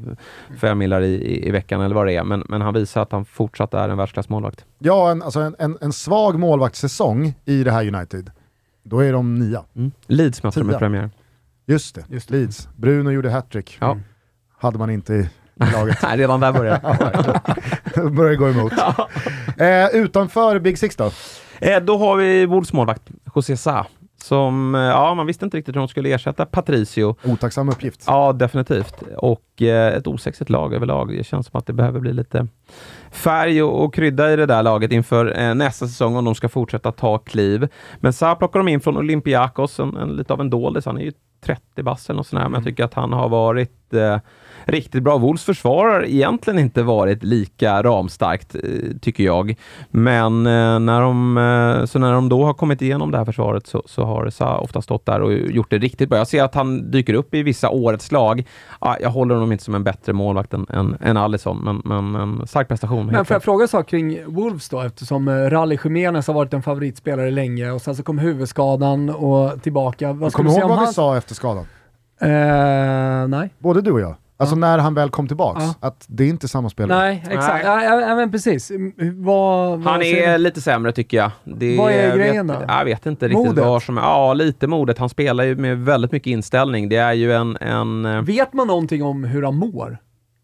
fem 0.60 0.78
millar 0.78 1.02
i, 1.02 1.14
i, 1.14 1.48
i 1.48 1.52
veckan 1.52 1.82
eller 1.82 1.96
vad 1.96 2.08
det 2.08 2.14
är, 2.14 2.24
men, 2.24 2.44
men 2.50 2.62
han 2.62 2.74
visar 2.74 3.02
att 3.02 3.12
han 3.12 3.26
fortsatt 3.26 3.74
är 3.74 3.90
en 3.90 3.98
världsklassmålvakt. 3.98 4.66
Ja, 4.80 5.12
en, 5.12 5.22
alltså 5.22 5.40
en, 5.40 5.56
en, 5.60 5.78
en 5.82 5.94
svag 5.94 6.40
målvaktssäsong 6.40 7.34
i 7.46 7.64
det 7.64 7.72
här 7.72 7.96
United, 7.96 8.32
då 8.84 9.00
är 9.00 9.14
de 9.14 9.36
nia. 9.36 9.64
Mm. 9.76 9.92
Leeds 10.08 10.44
mötte 10.44 10.60
de 10.60 10.72
i 10.72 10.74
premiär. 10.74 11.10
Just 11.66 11.96
det, 11.96 12.04
Just 12.10 12.30
det. 12.30 12.38
Leeds. 12.38 12.70
Bruno 12.78 13.12
gjorde 13.12 13.30
hattrick. 13.30 13.78
Ja. 13.82 13.98
Hade 14.58 14.78
man 14.78 14.90
inte 14.90 15.14
i 15.14 15.30
laget. 15.56 15.98
Nej, 16.04 16.18
redan 16.18 16.40
där 16.40 16.54
börjar 16.54 18.30
det 18.30 18.36
gå 18.36 18.50
emot. 18.50 18.74
eh, 19.58 19.88
utanför 20.02 20.60
Big 20.60 20.78
Six 20.78 20.96
då? 20.96 21.12
Eh, 21.62 21.84
då 21.84 21.98
har 21.98 22.16
vi 22.16 22.46
Wolves 22.46 22.74
målvakt, 22.74 23.12
José 23.36 23.58
Sa, 23.58 23.86
som, 24.24 24.76
eh, 24.76 24.82
ja, 24.82 25.14
man 25.14 25.28
visste 25.28 25.46
inte 25.46 25.58
riktigt 25.58 25.76
hur 25.76 25.80
de 25.80 25.88
skulle 25.88 26.10
ersätta 26.10 26.46
Patricio. 26.46 27.16
Otacksam 27.24 27.70
uppgift. 27.70 28.04
Ja, 28.08 28.34
definitivt. 28.34 29.04
Och 29.18 29.62
eh, 29.62 29.94
ett 29.94 30.08
osexigt 30.08 30.50
lag 30.50 30.74
överlag. 30.74 31.18
Det 31.18 31.24
känns 31.24 31.48
som 31.48 31.58
att 31.58 31.66
det 31.66 31.74
behöver 31.74 32.00
bli 32.00 32.14
lite 32.14 32.48
färg 33.12 33.64
och, 33.64 33.84
och 33.84 33.94
krydda 33.94 34.34
i 34.34 34.36
det 34.36 34.46
där 34.46 34.64
laget 34.64 34.92
inför 34.92 35.40
eh, 35.40 35.56
nästa 35.56 35.88
säsong 35.88 36.16
om 36.16 36.26
de 36.26 36.36
ska 36.36 36.50
fortsätta 36.50 36.92
ta 36.92 37.18
kliv. 37.18 37.68
Men 37.98 38.14
Sa 38.14 38.36
plockar 38.36 38.60
de 38.60 38.68
in 38.68 38.80
från 38.80 38.98
Olympiakos, 38.98 39.80
en, 39.80 39.98
en, 39.98 40.16
lite 40.16 40.34
av 40.34 40.42
en 40.42 40.50
doldis. 40.50 40.86
Han 40.86 40.98
är 40.98 41.02
ju 41.02 41.12
30 41.46 41.84
bass 41.84 42.10
eller 42.10 42.18
något 42.18 42.28
sånt 42.28 42.42
här, 42.42 42.50
men 42.50 42.60
jag 42.60 42.66
tycker 42.66 42.84
att 42.84 42.94
han 42.94 43.14
har 43.14 43.30
varit 43.30 43.94
eh, 43.94 44.18
riktigt 44.66 45.04
bra. 45.04 45.18
Wolves 45.18 45.44
försvar 45.44 45.88
har 45.88 46.06
egentligen 46.06 46.60
inte 46.60 46.84
varit 46.84 47.24
lika 47.24 47.84
ramstarkt, 47.84 48.56
eh, 48.56 48.62
tycker 49.02 49.24
jag. 49.24 49.56
Men 49.90 50.46
eh, 50.46 50.80
när 50.80 51.02
de, 51.02 51.38
eh, 51.38 51.86
så 51.86 52.00
när 52.00 52.14
de 52.14 52.30
då 52.30 52.46
har 52.46 52.54
kommit 52.54 52.82
igenom 52.82 53.12
det 53.12 53.18
här 53.18 53.26
försvaret 53.26 53.68
så, 53.68 53.84
så 53.86 54.04
har 54.04 54.30
Sa 54.30 54.58
ofta 54.58 54.82
stått 54.82 55.06
där 55.06 55.22
och 55.22 55.34
gjort 55.34 55.70
det 55.70 55.78
riktigt 55.78 56.10
bra. 56.10 56.18
Jag 56.18 56.28
ser 56.28 56.44
att 56.44 56.56
han 56.56 56.92
dyker 56.92 57.14
upp 57.14 57.34
i 57.34 57.44
vissa 57.44 57.70
årets 57.70 58.12
lag. 58.12 58.48
Ja, 58.82 58.98
jag 59.02 59.10
håller 59.10 59.36
honom 59.36 59.52
inte 59.52 59.64
som 59.64 59.76
en 59.76 59.84
bättre 59.84 60.14
målvakt 60.14 60.54
än, 60.54 60.66
än, 60.70 60.98
än 61.02 61.18
Alisson, 61.18 61.58
men, 61.64 61.82
men 61.86 62.22
en 62.22 62.48
stark 62.48 62.68
prestation. 62.68 63.06
Men 63.06 63.26
får 63.26 63.36
jag 63.36 63.44
fråga 63.44 63.64
en 63.64 63.68
sak 63.68 63.88
kring 63.88 64.20
Wolves 64.26 64.70
då, 64.70 64.82
eftersom 64.82 65.30
Rally 65.30 65.78
Jiménez 65.84 66.28
har 66.28 66.34
varit 66.34 66.54
en 66.54 66.62
favoritspelare 66.62 67.32
länge 67.32 67.72
och 67.72 67.82
sen 67.82 67.96
så 67.96 68.04
kom 68.04 68.18
huvudskadan 68.18 69.10
och 69.10 69.62
tillbaka. 69.64 70.14
Vad 70.14 70.34
Kommer 70.34 70.50
du 70.50 70.60
ihåg 70.60 70.70
vad 70.70 70.78
han... 70.78 70.88
vi 70.88 70.94
sa 70.94 71.18
efter 71.18 71.36
skadan? 71.36 71.66
Uh, 72.24 73.28
nej. 73.28 73.50
Både 73.60 73.82
du 73.82 73.92
och 73.92 74.02
jag. 74.02 74.16
Alltså 74.42 74.56
ja. 74.56 74.60
när 74.60 74.78
han 74.78 74.94
väl 74.94 75.10
kom 75.10 75.28
tillbaks, 75.28 75.64
ja. 75.64 75.88
att 75.88 76.06
det 76.08 76.24
är 76.24 76.28
inte 76.28 76.48
samma 76.48 76.70
spelare. 76.70 77.00
Nej, 77.00 77.24
exakt. 77.30 77.66
Nej. 77.66 77.86
Ja, 77.86 78.02
ja, 78.02 78.16
men 78.16 78.32
precis. 78.32 78.72
Vad, 79.14 79.80
vad 79.80 79.94
han 79.94 80.02
är 80.02 80.38
lite 80.38 80.62
sämre 80.62 80.92
tycker 80.92 81.18
jag. 81.18 81.32
Det 81.44 81.78
vad 81.78 81.92
är 81.92 82.18
grejen 82.18 82.48
vet, 82.48 82.60
då? 82.60 82.66
Jag 82.68 82.86
vet 82.86 83.06
inte 83.06 83.28
riktigt 83.28 83.48
modet. 83.48 83.66
vad 83.66 83.84
som 83.84 83.98
är... 83.98 84.02
Ja, 84.02 84.34
lite 84.34 84.68
modet. 84.68 84.98
Han 84.98 85.10
spelar 85.10 85.44
ju 85.44 85.56
med 85.56 85.78
väldigt 85.78 86.12
mycket 86.12 86.28
inställning. 86.28 86.90
Det 86.90 86.96
är 86.96 87.14
ju 87.14 87.34
en... 87.34 87.58
en 87.62 88.06
eh, 88.06 88.22
vet 88.22 88.54
man 88.54 88.68
någonting 88.68 89.04
om 89.04 89.24
hur 89.24 89.44
han 89.44 89.56
mår? 89.56 89.98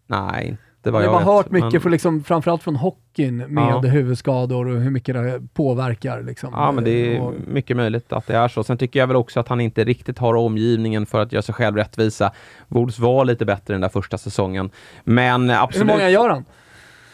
Nej, 0.08 0.58
det 0.88 0.92
var 0.92 1.02
jag 1.02 1.10
har 1.12 1.36
hört 1.36 1.52
mycket, 1.52 1.74
men... 1.74 1.82
för 1.82 1.90
liksom, 1.90 2.24
framförallt 2.24 2.64
från 2.64 2.76
hockeyn, 2.76 3.38
med 3.38 3.64
ja. 3.64 3.80
huvudskador 3.80 4.68
och 4.68 4.82
hur 4.82 4.90
mycket 4.90 5.16
det 5.16 5.42
påverkar. 5.54 6.24
Liksom. 6.24 6.50
Ja, 6.54 6.72
men 6.72 6.84
det 6.84 6.92
är 6.92 7.22
och... 7.22 7.34
mycket 7.48 7.78
möjligt 7.78 8.14
att 8.14 8.28
det 8.28 8.36
är 8.36 8.48
så. 8.48 8.64
Sen 8.64 8.78
tycker 8.78 9.00
jag 9.00 9.08
väl 9.08 9.16
också 9.16 9.40
att 9.40 9.48
han 9.48 9.62
inte 9.62 9.84
riktigt 9.84 10.20
har 10.20 10.34
omgivningen 10.34 11.06
för 11.06 11.22
att 11.22 11.32
göra 11.32 11.42
sig 11.42 11.56
själv 11.56 11.76
rättvisa. 11.76 12.32
Wolves 12.68 13.00
var 13.00 13.26
lite 13.26 13.46
bättre 13.46 13.74
den 13.74 13.82
där 13.82 13.90
första 13.90 14.18
säsongen, 14.18 14.70
men 15.04 15.50
absolut. 15.50 15.90
Hur 15.90 15.94
många 15.94 16.10
gör 16.10 16.30
han? 16.30 16.46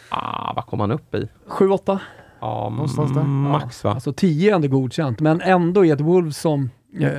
Ah, 0.09 0.53
vad 0.55 0.65
kom 0.65 0.79
han 0.79 0.91
upp 0.91 1.15
i? 1.15 1.27
Sju, 1.47 1.69
åtta? 1.69 1.99
Ja, 2.39 2.69
någonstans 2.69 3.13
där. 3.13 3.23
Max 3.23 3.83
va? 3.83 3.91
Alltså 3.91 4.13
10 4.13 4.51
är 4.51 4.55
ändå 4.55 4.67
godkänt, 4.67 5.19
men 5.19 5.41
ändå 5.41 5.85
i 5.85 5.89
ett 5.89 6.01
Wolves 6.01 6.37
som 6.37 6.69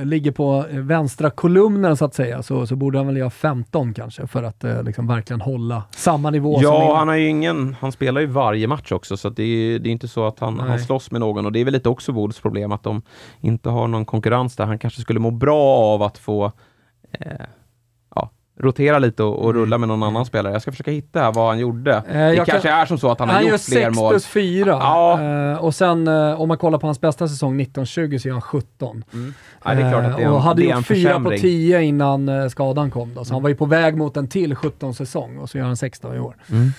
ligger 0.03 0.31
på 0.31 0.65
eh, 0.71 0.79
vänstra 0.79 1.29
kolumnen 1.29 1.97
så 1.97 2.05
att 2.05 2.13
säga, 2.13 2.43
så, 2.43 2.67
så 2.67 2.75
borde 2.75 2.97
han 2.97 3.07
väl 3.07 3.17
göra 3.17 3.29
15 3.29 3.93
kanske 3.93 4.27
för 4.27 4.43
att 4.43 4.63
eh, 4.63 4.83
liksom 4.83 5.07
verkligen 5.07 5.41
hålla 5.41 5.83
samma 5.91 6.29
nivå. 6.29 6.59
Ja, 6.61 6.95
han 6.97 7.07
har 7.07 7.15
ju 7.15 7.27
ingen, 7.27 7.75
han 7.79 7.91
spelar 7.91 8.21
ju 8.21 8.27
varje 8.27 8.67
match 8.67 8.91
också 8.91 9.17
så 9.17 9.29
det 9.29 9.43
är, 9.43 9.79
det 9.79 9.89
är 9.89 9.91
inte 9.91 10.07
så 10.07 10.27
att 10.27 10.39
han, 10.39 10.59
han 10.59 10.79
slåss 10.79 11.11
med 11.11 11.21
någon 11.21 11.45
och 11.45 11.51
det 11.51 11.59
är 11.59 11.65
väl 11.65 11.73
lite 11.73 11.89
också 11.89 12.11
Woods 12.11 12.39
problem 12.39 12.71
att 12.71 12.83
de 12.83 13.01
inte 13.41 13.69
har 13.69 13.87
någon 13.87 14.05
konkurrens 14.05 14.55
där. 14.55 14.65
Han 14.65 14.79
kanske 14.79 15.01
skulle 15.01 15.19
må 15.19 15.31
bra 15.31 15.63
av 15.63 16.03
att 16.03 16.17
få 16.17 16.51
eh, 17.11 17.45
rotera 18.59 18.99
lite 18.99 19.23
och, 19.23 19.39
och, 19.39 19.49
mm. 19.49 19.61
rulla 19.61 19.77
med 19.77 19.87
någon 19.87 20.03
annan 20.03 20.25
spelare. 20.25 20.53
Jag 20.53 20.61
ska 20.61 20.71
försöka 20.71 20.91
hitta 20.91 21.19
här 21.19 21.31
vad 21.31 21.47
han 21.47 21.59
gjorde. 21.59 21.91
Eh, 21.91 22.03
det 22.13 22.35
kanske 22.35 22.69
kan... 22.69 22.79
är 22.79 22.85
som 22.85 22.97
så 22.97 23.11
att 23.11 23.19
han, 23.19 23.29
han 23.29 23.43
har 23.43 23.51
gjort 23.51 23.61
fler 23.61 23.89
mål. 23.89 24.03
Han 24.03 24.13
gör 24.13 24.19
6 24.19 24.31
plus 24.31 24.43
4. 24.43 24.67
Ja. 24.67 25.21
Eh, 25.21 25.63
och 25.63 25.75
sen 25.75 26.07
eh, 26.07 26.41
om 26.41 26.47
man 26.47 26.57
kollar 26.57 26.79
på 26.79 26.87
hans 26.87 27.01
bästa 27.01 27.27
säsong 27.27 27.59
19-20 27.59 28.17
så 28.17 28.27
är 28.27 28.31
han 28.31 28.41
17. 28.41 29.03
Mm. 29.13 29.33
Ja, 29.63 29.73
det 29.73 29.81
är 29.81 29.91
klart 29.91 30.05
att 30.05 30.17
det 30.17 30.23
är 30.23 30.27
en, 30.27 30.33
och 30.33 30.41
hade 30.41 30.63
gjort 30.63 30.87
4 30.87 31.19
på 31.19 31.29
10 31.29 31.81
innan 31.81 32.29
eh, 32.29 32.47
skadan 32.47 32.91
kom. 32.91 33.13
Då. 33.13 33.25
Så 33.25 33.29
mm. 33.29 33.35
han 33.35 33.43
var 33.43 33.49
ju 33.49 33.55
på 33.55 33.65
väg 33.65 33.97
mot 33.97 34.17
en 34.17 34.27
till 34.27 34.55
17-säsong 34.55 35.37
och 35.37 35.49
så 35.49 35.57
gör 35.57 35.65
han 35.65 35.77
16 35.77 36.15
i 36.15 36.19
år. 36.19 36.35
Mm. 36.51 36.71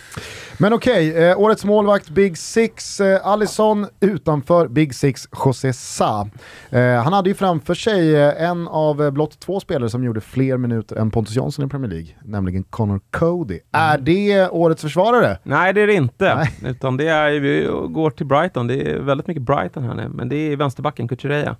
Men 0.59 0.73
okej, 0.73 1.11
okay, 1.11 1.23
eh, 1.23 1.39
årets 1.39 1.65
målvakt 1.65 2.09
Big 2.09 2.39
Six, 2.39 3.01
eh, 3.01 3.27
Allison 3.27 3.87
utanför 4.01 4.69
Big 4.69 4.95
Six, 4.95 5.29
José 5.45 5.73
Sa. 5.73 6.29
Eh, 6.71 7.03
han 7.03 7.13
hade 7.13 7.29
ju 7.29 7.35
framför 7.35 7.75
sig 7.75 8.17
en 8.33 8.69
av 8.69 9.11
blott 9.11 9.41
två 9.41 9.61
spelare 9.61 9.91
som 9.91 10.05
gjorde 10.05 10.21
fler 10.21 10.57
minuter 10.57 10.97
än 10.97 11.11
Pontus 11.11 11.37
Jansson 11.37 11.66
i 11.67 11.71
Premier 11.71 11.91
League, 11.91 12.09
nämligen 12.25 12.63
Connor 12.63 13.01
Cody. 13.11 13.55
Mm. 13.55 13.63
Är 13.73 13.99
det 13.99 14.49
årets 14.49 14.83
försvarare? 14.83 15.39
Nej, 15.43 15.73
det 15.73 15.81
är 15.81 15.87
det 15.87 15.95
inte. 15.95 16.35
Nej. 16.35 16.71
Utan 16.71 16.97
det 16.97 17.09
är, 17.09 17.41
vi 17.41 17.69
går 17.89 18.11
till 18.11 18.27
Brighton, 18.27 18.67
det 18.67 18.91
är 18.91 18.99
väldigt 18.99 19.27
mycket 19.27 19.43
Brighton 19.43 19.85
här 19.85 19.95
nu, 19.95 20.09
men 20.09 20.29
det 20.29 20.37
är 20.37 20.57
vänsterbacken 20.57 21.09
Kukureya. 21.09 21.57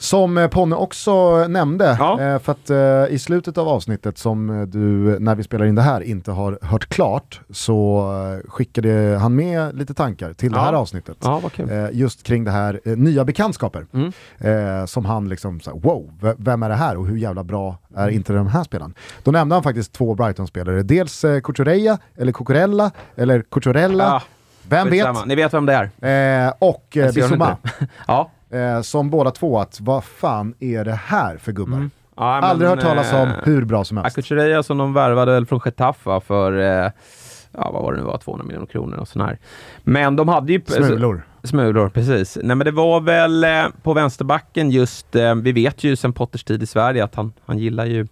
Som 0.00 0.38
eh, 0.38 0.48
Ponne 0.48 0.76
också 0.76 1.44
nämnde, 1.48 1.96
ja. 1.98 2.20
Eh, 2.20 2.38
för 2.38 2.52
att 2.52 2.70
eh, 2.70 3.14
i 3.14 3.18
slutet 3.18 3.58
av 3.58 3.68
avsnittet 3.68 4.18
som 4.18 4.66
du, 4.68 5.18
när 5.18 5.34
vi 5.34 5.42
spelar 5.42 5.66
in 5.66 5.74
det 5.74 5.82
här, 5.82 6.00
inte 6.00 6.32
har 6.32 6.58
hört 6.62 6.86
klart, 6.86 7.40
så 7.50 8.10
skickade 8.48 9.18
han 9.20 9.34
med 9.34 9.76
lite 9.76 9.94
tankar 9.94 10.32
till 10.32 10.52
ja. 10.52 10.58
det 10.58 10.64
här 10.64 10.72
avsnittet. 10.72 11.16
Ja, 11.20 11.40
just 11.92 12.22
kring 12.22 12.44
det 12.44 12.50
här 12.50 12.80
nya 12.84 13.24
bekantskaper. 13.24 13.86
Mm. 13.92 14.86
Som 14.86 15.04
han 15.04 15.28
liksom, 15.28 15.60
så 15.60 15.78
wow, 15.78 16.34
vem 16.38 16.62
är 16.62 16.68
det 16.68 16.74
här 16.74 16.96
och 16.96 17.06
hur 17.06 17.16
jävla 17.16 17.44
bra 17.44 17.78
är 17.96 18.08
inte 18.08 18.32
den 18.32 18.46
här 18.46 18.64
spelaren? 18.64 18.94
Då 19.22 19.30
nämnde 19.30 19.54
han 19.54 19.62
faktiskt 19.62 19.92
två 19.92 20.14
Brighton-spelare, 20.14 20.82
dels 20.82 21.24
Cucurella, 21.44 21.98
eller 22.16 22.32
Cucurella, 22.32 22.90
eller 23.16 23.42
Cucurella, 23.42 24.22
vem 24.68 24.90
vet? 24.90 25.26
Ni 25.26 25.34
vet 25.34 25.54
vem 25.54 25.66
det 25.66 25.90
är. 26.00 26.54
Och 26.58 26.96
eh, 26.96 27.12
Bissoma. 27.12 27.56
ja. 28.06 28.30
Eh, 28.50 28.80
som 28.80 29.10
båda 29.10 29.30
två 29.30 29.58
att 29.58 29.80
vad 29.80 30.04
fan 30.04 30.54
är 30.60 30.84
det 30.84 31.00
här 31.04 31.36
för 31.36 31.52
gubbar? 31.52 31.76
Mm. 31.76 31.90
Ja, 32.16 32.40
men, 32.40 32.50
Aldrig 32.50 32.70
hört 32.70 32.80
talas 32.80 33.12
om, 33.12 33.28
eh, 33.28 33.34
hur 33.44 33.64
bra 33.64 33.84
som 33.84 33.96
helst. 33.96 34.18
Akuchereya 34.18 34.62
som 34.62 34.78
de 34.78 34.92
värvade 34.92 35.46
från 35.46 35.60
Getafe 35.64 36.20
för 36.20 36.58
eh, 36.58 36.90
ja, 37.52 37.70
vad 37.72 37.82
var 37.82 37.92
det 37.92 37.98
nu 37.98 38.04
var, 38.04 38.18
200 38.18 38.46
miljoner 38.46 38.66
kronor 38.66 38.96
och 38.96 39.08
sån 39.08 39.22
här. 39.22 39.38
Men 39.84 40.16
de 40.16 40.28
hade 40.28 40.52
ju... 40.52 40.62
Smulor. 40.66 41.26
Smulor, 41.42 41.88
precis. 41.88 42.38
Nej 42.42 42.56
men 42.56 42.64
det 42.64 42.70
var 42.70 43.00
väl 43.00 43.44
eh, 43.44 43.64
på 43.82 43.92
vänsterbacken 43.92 44.70
just, 44.70 45.16
eh, 45.16 45.34
vi 45.34 45.52
vet 45.52 45.84
ju 45.84 45.96
sen 45.96 46.12
Potters 46.12 46.44
tid 46.44 46.62
i 46.62 46.66
Sverige 46.66 47.04
att 47.04 47.14
han, 47.14 47.32
han 47.46 47.58
gillar 47.58 47.86
ju 47.86 48.06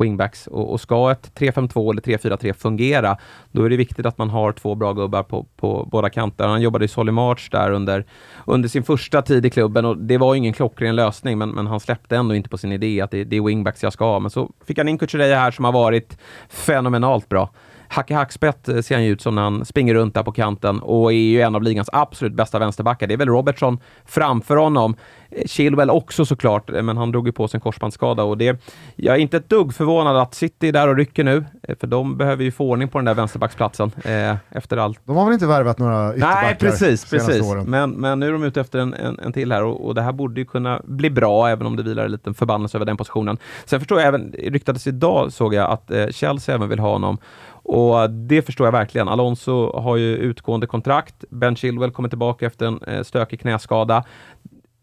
wingbacks. 0.00 0.46
Och, 0.46 0.72
och 0.72 0.80
ska 0.80 1.10
ett 1.10 1.32
3-5-2 1.34 1.90
eller 1.90 2.02
3-4-3 2.02 2.52
fungera, 2.52 3.16
då 3.52 3.64
är 3.64 3.70
det 3.70 3.76
viktigt 3.76 4.06
att 4.06 4.18
man 4.18 4.30
har 4.30 4.52
två 4.52 4.74
bra 4.74 4.92
gubbar 4.92 5.22
på, 5.22 5.46
på 5.56 5.88
båda 5.92 6.10
kanter. 6.10 6.46
Han 6.46 6.62
jobbade 6.62 6.84
i 6.84 6.88
Solly 6.88 7.12
March 7.12 7.48
där 7.50 7.70
under, 7.70 8.04
under 8.46 8.68
sin 8.68 8.82
första 8.82 9.22
tid 9.22 9.46
i 9.46 9.50
klubben 9.50 9.84
och 9.84 9.96
det 9.96 10.18
var 10.18 10.34
ingen 10.34 10.52
klockren 10.52 10.96
lösning, 10.96 11.38
men, 11.38 11.50
men 11.50 11.66
han 11.66 11.80
släppte 11.80 12.16
ändå 12.16 12.34
inte 12.34 12.48
på 12.48 12.58
sin 12.58 12.72
idé 12.72 13.00
att 13.00 13.10
det, 13.10 13.24
det 13.24 13.36
är 13.36 13.40
wingbacks 13.40 13.82
jag 13.82 13.92
ska 13.92 14.04
ha. 14.04 14.18
Men 14.18 14.30
så 14.30 14.50
fick 14.64 14.78
han 14.78 14.88
in 14.88 14.98
Kuchereya 14.98 15.38
här 15.38 15.50
som 15.50 15.64
har 15.64 15.72
varit 15.72 16.18
fenomenalt 16.48 17.28
bra. 17.28 17.50
Hacke 17.92 18.14
Hackspett 18.14 18.68
eh, 18.68 18.80
ser 18.80 18.94
han 18.94 19.04
ju 19.04 19.12
ut 19.12 19.20
som 19.20 19.34
när 19.34 19.42
han 19.42 19.64
springer 19.64 19.94
runt 19.94 20.14
där 20.14 20.22
på 20.22 20.32
kanten 20.32 20.80
och 20.80 21.12
är 21.12 21.16
ju 21.16 21.40
en 21.40 21.54
av 21.54 21.62
ligans 21.62 21.90
absolut 21.92 22.32
bästa 22.32 22.58
vänsterbackar. 22.58 23.06
Det 23.06 23.14
är 23.14 23.18
väl 23.18 23.28
Robertson 23.28 23.78
framför 24.04 24.56
honom. 24.56 24.96
Eh, 25.30 25.46
Chilwell 25.46 25.90
också 25.90 26.24
såklart, 26.24 26.70
eh, 26.70 26.82
men 26.82 26.96
han 26.96 27.12
drog 27.12 27.26
ju 27.26 27.32
på 27.32 27.48
sig 27.48 27.58
en 27.58 27.60
korsbandsskada 27.60 28.22
och 28.22 28.38
det... 28.38 28.60
Jag 28.96 29.16
är 29.16 29.20
inte 29.20 29.36
ett 29.36 29.48
dugg 29.48 29.74
förvånad 29.74 30.16
att 30.16 30.34
City 30.34 30.68
är 30.68 30.72
där 30.72 30.88
och 30.88 30.96
rycker 30.96 31.24
nu, 31.24 31.44
för 31.80 31.86
de 31.86 32.16
behöver 32.16 32.44
ju 32.44 32.52
få 32.52 32.70
ordning 32.70 32.88
på 32.88 32.98
den 32.98 33.04
där 33.04 33.14
vänsterbacksplatsen 33.14 33.92
eh, 34.04 34.36
efter 34.50 34.76
allt. 34.76 35.00
De 35.04 35.16
har 35.16 35.24
väl 35.24 35.34
inte 35.34 35.46
värvat 35.46 35.78
några 35.78 36.10
ytterbackar 36.10 36.42
Nej, 36.42 36.56
precis, 36.60 37.10
precis. 37.10 37.42
Men, 37.66 37.90
men 37.90 38.20
nu 38.20 38.28
är 38.28 38.32
de 38.32 38.42
ute 38.42 38.60
efter 38.60 38.78
en, 38.78 38.94
en, 38.94 39.18
en 39.18 39.32
till 39.32 39.52
här 39.52 39.64
och, 39.64 39.86
och, 39.86 39.94
det 39.94 40.02
här 40.02 40.12
borde 40.12 40.40
ju 40.40 40.44
kunna 40.44 40.80
bli 40.84 41.10
bra, 41.10 41.48
även 41.48 41.66
om 41.66 41.76
det 41.76 41.82
vilar 41.82 42.04
en 42.04 42.12
liten 42.12 42.34
förbannelse 42.34 42.78
över 42.78 42.86
den 42.86 42.96
positionen. 42.96 43.38
Sen 43.64 43.80
förstår 43.80 43.98
jag 43.98 44.08
även, 44.08 44.34
ryktades 44.38 44.86
idag 44.86 45.32
såg 45.32 45.54
jag 45.54 45.70
att 45.70 45.90
eh, 45.90 46.06
Chelsea 46.08 46.54
även 46.54 46.68
vill 46.68 46.78
ha 46.78 46.92
honom 46.92 47.18
och 47.62 48.10
det 48.10 48.42
förstår 48.42 48.66
jag 48.66 48.72
verkligen. 48.72 49.08
Alonso 49.08 49.80
har 49.80 49.96
ju 49.96 50.16
utgående 50.16 50.66
kontrakt. 50.66 51.24
Ben 51.30 51.56
Chilwell 51.56 51.90
kommer 51.90 52.08
tillbaka 52.08 52.46
efter 52.46 52.66
en 52.66 52.82
eh, 52.82 53.02
stökig 53.02 53.40
knäskada. 53.40 54.04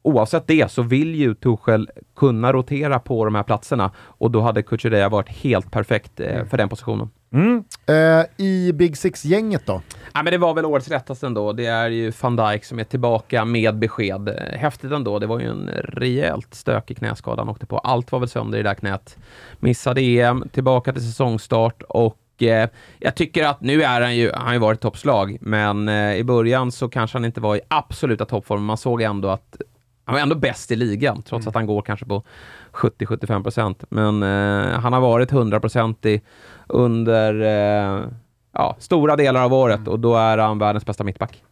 Oavsett 0.01 0.47
det 0.47 0.71
så 0.71 0.81
vill 0.81 1.15
ju 1.15 1.35
Tuchel 1.35 1.89
kunna 2.15 2.53
rotera 2.53 2.99
på 2.99 3.25
de 3.25 3.35
här 3.35 3.43
platserna 3.43 3.91
och 3.97 4.31
då 4.31 4.41
hade 4.41 4.63
Kuchereya 4.63 5.09
varit 5.09 5.29
helt 5.29 5.71
perfekt 5.71 6.19
eh, 6.19 6.35
mm. 6.35 6.49
för 6.49 6.57
den 6.57 6.69
positionen. 6.69 7.09
Mm. 7.33 7.63
Eh, 7.85 8.45
I 8.45 8.73
Big 8.73 8.97
Six-gänget 8.97 9.65
då? 9.65 9.81
Ja, 10.13 10.23
men 10.23 10.31
det 10.31 10.37
var 10.37 10.53
väl 10.53 10.65
årets 10.65 10.89
rättaste 10.89 11.25
ändå. 11.25 11.53
Det 11.53 11.65
är 11.65 11.89
ju 11.89 12.11
van 12.21 12.35
Dijk 12.35 12.65
som 12.65 12.79
är 12.79 12.83
tillbaka 12.83 13.45
med 13.45 13.79
besked. 13.79 14.29
Häftigt 14.53 14.91
ändå. 14.91 15.19
Det 15.19 15.27
var 15.27 15.39
ju 15.39 15.49
en 15.49 15.69
rejält 15.83 16.53
stökig 16.53 16.97
knäskada 16.97 17.41
han 17.41 17.49
åkte 17.49 17.65
på. 17.65 17.77
Allt 17.77 18.11
var 18.11 18.19
väl 18.19 18.29
sönder 18.29 18.59
i 18.59 18.63
det 18.63 18.69
där 18.69 18.75
knät. 18.75 19.17
Missade 19.59 20.01
EM, 20.01 20.49
tillbaka 20.51 20.93
till 20.93 21.01
säsongstart 21.01 21.81
och 21.89 22.17
eh, 22.43 22.69
jag 22.99 23.15
tycker 23.15 23.43
att 23.47 23.61
nu 23.61 23.83
är 23.83 24.01
han 24.01 24.15
ju, 24.15 24.31
han 24.33 24.45
har 24.45 24.53
ju 24.53 24.59
varit 24.59 24.81
toppslag, 24.81 25.37
men 25.41 25.89
eh, 25.89 26.15
i 26.15 26.23
början 26.23 26.71
så 26.71 26.89
kanske 26.89 27.17
han 27.17 27.25
inte 27.25 27.41
var 27.41 27.55
i 27.55 27.61
absoluta 27.67 28.25
toppform. 28.25 28.65
Man 28.65 28.77
såg 28.77 29.01
ändå 29.01 29.29
att 29.29 29.57
han 30.05 30.13
var 30.13 30.21
ändå 30.21 30.35
bäst 30.35 30.71
i 30.71 30.75
ligan, 30.75 31.21
trots 31.21 31.45
mm. 31.45 31.49
att 31.49 31.55
han 31.55 31.65
går 31.65 31.81
kanske 31.81 32.05
på 32.05 32.23
70-75 32.71 33.43
procent. 33.43 33.83
Men 33.89 34.23
eh, 34.23 34.79
han 34.79 34.93
har 34.93 35.01
varit 35.01 35.31
100 35.31 35.61
i 36.03 36.21
under 36.67 37.41
eh, 37.41 38.05
ja, 38.53 38.75
stora 38.79 39.15
delar 39.15 39.43
av 39.43 39.53
året 39.53 39.79
mm. 39.79 39.91
och 39.91 39.99
då 39.99 40.15
är 40.15 40.37
han 40.37 40.59
världens 40.59 40.85
bästa 40.85 41.03
mittback. 41.03 41.43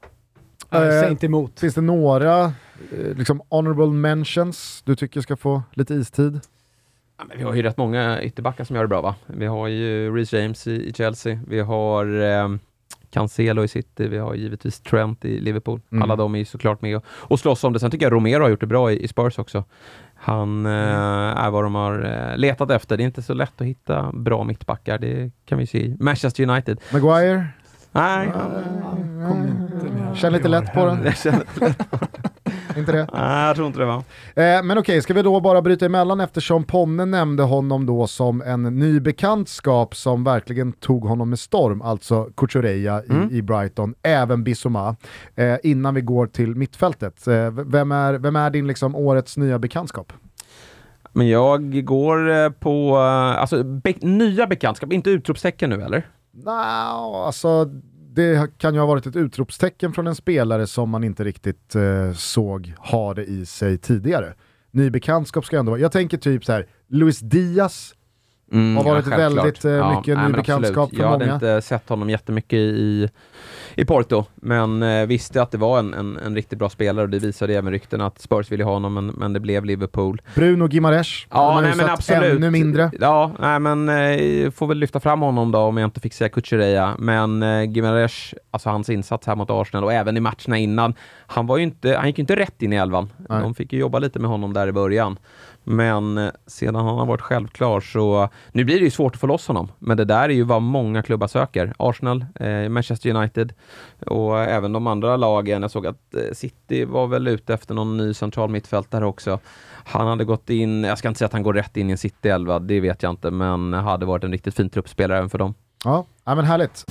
Säg 0.72 1.12
inte 1.12 1.26
emot. 1.26 1.60
Finns 1.60 1.76
det 1.76 1.82
några 1.82 2.44
eh, 2.44 3.16
liksom 3.16 3.42
honorable 3.50 3.88
mentions 3.88 4.82
du 4.86 4.96
tycker 4.96 5.22
ska 5.22 5.36
få 5.36 5.64
lite 5.74 5.94
istid? 5.94 6.40
Ja, 7.18 7.24
men 7.28 7.38
vi 7.38 7.44
har 7.44 7.54
ju 7.54 7.62
rätt 7.62 7.78
många 7.78 8.22
ytterbackar 8.22 8.64
som 8.64 8.76
gör 8.76 8.84
det 8.84 8.88
bra 8.88 9.02
va? 9.02 9.16
Vi 9.28 9.46
har 9.46 9.68
ju 9.68 10.16
Reece 10.16 10.34
James 10.34 10.68
i, 10.68 10.90
i 10.90 10.94
Chelsea, 10.94 11.40
vi 11.48 11.60
har 11.60 12.22
eh, 12.22 12.50
Cancelo 13.10 13.64
i 13.64 13.68
City, 13.68 14.08
vi 14.08 14.18
har 14.18 14.36
givetvis 14.36 14.80
Trent 14.82 15.26
i 15.26 15.40
Liverpool. 15.40 15.82
Mm. 15.92 16.02
Alla 16.04 16.16
de 16.16 16.36
är 16.36 16.40
ju 16.40 16.46
såklart 16.46 16.82
med 16.82 16.98
och, 16.98 17.06
och 17.08 17.40
slåss 17.40 17.64
om 17.64 17.74
det. 17.74 17.80
Sen 17.80 17.92
tycker 17.92 18.06
jag 18.06 18.14
Romero 18.14 18.42
har 18.42 18.50
gjort 18.50 18.60
det 18.60 18.68
bra 18.68 18.92
i, 18.92 19.04
i 19.04 19.08
Spurs 19.08 19.40
också. 19.40 19.64
Han 20.16 20.66
eh, 20.66 20.72
är 21.46 21.50
vad 21.50 21.64
de 21.64 21.76
har 21.76 22.04
eh, 22.32 22.38
letat 22.38 22.72
efter. 22.72 22.98
Det 22.98 23.04
är 23.04 23.06
inte 23.06 23.22
så 23.22 23.34
lätt 23.34 23.62
att 23.62 23.68
hitta 23.68 24.12
bra 24.14 24.44
mittbackar, 24.44 24.98
det 24.98 25.32
kan 25.46 25.58
vi 25.58 25.68
se 25.68 25.78
i 25.78 25.98
Manchester 26.00 26.50
United. 26.50 26.82
Maguire? 26.94 27.48
Nej, 27.92 28.32
Kom 29.28 29.48
inte 29.48 29.86
med. 29.86 30.18
Känner 30.18 30.38
lite 30.38 30.48
lätt 30.50 30.74
på 30.74 30.86
den. 30.86 31.14
Inte 32.78 32.92
det? 32.92 33.08
nej, 33.14 33.48
jag 33.48 33.56
tror 33.56 33.68
inte 33.68 33.80
det 33.80 33.86
va? 33.86 34.04
Eh, 34.36 34.64
men 34.64 34.78
okej, 34.78 35.02
ska 35.02 35.14
vi 35.14 35.22
då 35.22 35.40
bara 35.40 35.62
bryta 35.62 35.86
emellan 35.86 36.20
eftersom 36.20 36.64
Ponne 36.64 37.06
nämnde 37.06 37.44
honom 37.44 37.86
då 37.86 38.08
som 38.08 38.42
en 38.42 38.64
ny 38.64 39.00
bekantskap 39.00 39.96
som 39.96 40.24
verkligen 40.24 40.72
tog 40.72 41.06
honom 41.06 41.30
med 41.30 41.40
storm, 41.40 41.82
alltså 41.82 42.24
Cucurella 42.38 43.02
Mm. 43.10 43.30
i, 43.32 43.38
i 43.38 43.42
Brighton, 43.42 43.94
även 44.04 44.44
Bissoma, 44.44 44.96
eh, 45.36 45.56
innan 45.64 45.94
vi 45.94 46.02
går 46.02 46.28
till 46.28 46.56
mittfältet. 46.56 47.28
Eh, 47.28 47.52
vem, 47.52 47.92
är, 47.92 48.14
vem 48.14 48.36
är 48.36 48.50
din 48.50 48.68
liksom 48.68 48.96
årets 48.96 49.38
nya 49.38 49.60
bekantskap? 49.60 50.14
Men 51.14 51.28
jag 51.28 51.86
går 51.86 52.30
eh, 52.32 52.50
på, 52.50 52.96
eh, 52.98 53.42
alltså 53.42 53.64
be- 53.64 53.94
nya 54.02 54.48
bekantskap, 54.48 54.94
inte 54.94 55.10
utropstecken 55.10 55.70
nu 55.70 55.82
eller? 55.82 56.08
Nå, 56.32 56.52
alltså 57.26 57.70
det 58.16 58.58
kan 58.58 58.74
ju 58.74 58.80
ha 58.80 58.88
varit 58.88 59.06
ett 59.06 59.16
utropstecken 59.16 59.94
från 59.94 60.08
en 60.08 60.16
spelare 60.16 60.68
som 60.68 60.90
man 60.90 61.04
inte 61.04 61.24
riktigt 61.24 61.76
eh, 61.76 62.14
såg 62.14 62.74
ha 62.78 63.14
det 63.14 63.26
i 63.26 63.46
sig 63.46 63.78
tidigare. 63.78 64.34
Ny 64.72 64.90
bekantskap 64.90 65.46
ska 65.46 65.60
ändå 65.60 65.70
vara, 65.72 65.82
jag 65.82 65.92
tänker 65.92 66.18
typ 66.18 66.46
så 66.46 66.52
här, 66.52 66.68
Luis 66.88 67.20
Diaz, 67.20 67.96
Mm, 68.56 68.78
Har 68.78 68.84
varit 68.84 69.06
självklart. 69.06 69.46
väldigt, 69.46 69.66
eh, 69.66 69.98
mycket 69.98 70.18
ny 70.28 70.34
bekantskap 70.34 70.90
för 70.90 71.02
Jag 71.02 71.10
hade 71.10 71.26
många. 71.26 71.34
inte 71.34 71.62
sett 71.62 71.90
honom 71.90 72.10
jättemycket 72.10 72.54
i, 72.58 73.10
i 73.76 73.86
Porto, 73.86 74.26
men 74.36 74.84
eh, 74.84 75.06
visste 75.06 75.42
att 75.42 75.52
det 75.52 75.58
var 75.58 75.80
en, 75.80 75.94
en, 75.94 76.18
en 76.18 76.36
riktigt 76.36 76.60
bra 76.60 76.70
spelare 76.70 77.04
och 77.04 77.10
det 77.10 77.20
visade 77.20 77.54
även 77.56 77.72
rykten 77.72 78.02
att 78.02 78.20
Spurs 78.22 78.52
ville 78.52 78.64
ha 78.64 78.72
honom, 78.74 78.94
men, 78.94 79.08
men 79.08 79.34
det 79.34 79.40
blev 79.40 79.66
Liverpool. 79.66 80.22
Bruno 80.36 80.68
Gimares, 80.68 81.26
Ja, 81.32 81.62
nej, 81.62 81.76
men 81.76 81.90
absolut. 81.90 82.36
ännu 82.36 82.52
mindre. 82.52 82.92
Ja, 83.00 83.32
nej, 83.40 83.60
men 83.60 83.90
eh, 83.90 84.52
får 84.52 84.68
väl 84.68 84.78
lyfta 84.78 85.00
fram 85.00 85.22
honom 85.22 85.52
då 85.52 85.60
om 85.60 85.78
jag 85.78 85.88
inte 85.88 86.00
fick 86.00 86.14
säga 86.14 86.30
Kuchereya. 86.30 86.96
Men 87.00 87.44
eh, 87.44 87.64
Gimares, 87.72 88.34
alltså 88.52 88.70
hans 88.70 88.90
insats 88.90 89.28
här 89.28 89.36
mot 89.36 89.50
Arsenal 89.52 89.84
och 89.84 89.94
även 89.94 90.18
i 90.18 90.20
matcherna 90.20 90.58
innan, 90.58 90.94
han, 91.28 91.48
var 91.48 91.58
inte, 91.58 91.96
han 91.96 92.08
gick 92.08 92.18
ju 92.18 92.22
inte 92.22 92.36
rätt 92.36 92.62
in 92.62 92.74
i 92.74 92.76
elvan. 92.76 93.10
Nej. 93.30 93.42
De 93.42 93.54
fick 93.56 93.74
ju 93.74 93.80
jobba 93.80 94.00
lite 94.00 94.20
med 94.20 94.30
honom 94.30 94.54
där 94.54 94.68
i 94.68 94.72
början. 94.72 95.18
Men 95.66 96.18
eh, 96.18 96.32
sedan 96.48 96.76
han 96.76 96.86
har 96.86 97.06
varit 97.06 97.22
självklar 97.22 97.80
så... 97.80 98.30
Nu 98.52 98.64
blir 98.64 98.80
det 98.80 98.86
ju 98.86 98.92
svårt 98.92 99.16
att 99.16 99.22
få 99.22 99.28
loss 99.28 99.48
honom, 99.48 99.72
men 99.80 99.98
det 99.98 100.06
där 100.06 100.24
är 100.24 100.34
ju 100.34 100.44
vad 100.44 100.62
många 100.62 101.04
klubbar 101.04 101.28
söker. 101.28 101.74
Arsenal, 101.78 102.26
eh, 102.36 102.70
Manchester 102.70 103.16
United 103.16 103.54
och 104.06 104.40
även 104.40 104.74
de 104.74 104.88
andra 104.88 105.18
lagen. 105.18 105.62
Jag 105.62 105.72
såg 105.72 105.88
att 105.88 106.16
eh, 106.16 106.34
City 106.34 106.86
var 106.86 107.08
väl 107.08 107.28
ute 107.28 107.54
efter 107.54 107.74
någon 107.74 107.98
ny 107.98 108.14
central 108.14 108.50
mittfältare 108.50 109.06
också. 109.06 109.40
Han 109.86 110.08
hade 110.08 110.26
gått 110.26 110.50
in, 110.50 110.84
jag 110.84 110.98
ska 110.98 111.08
inte 111.08 111.18
säga 111.18 111.26
att 111.26 111.34
han 111.34 111.44
går 111.44 111.54
rätt 111.54 111.78
in 111.78 111.90
i 111.90 111.92
en 111.92 111.98
City-elva, 111.98 112.60
det 112.60 112.80
vet 112.80 113.04
jag 113.04 113.10
inte, 113.10 113.32
men 113.32 113.74
hade 113.74 114.06
varit 114.06 114.24
en 114.24 114.32
riktigt 114.32 114.56
fin 114.56 114.70
truppspelare 114.70 115.18
även 115.18 115.30
för 115.30 115.38
dem. 115.38 115.54
Ja, 115.84 116.06
ja 116.26 116.36
men 116.36 116.46
härligt. 116.46 116.86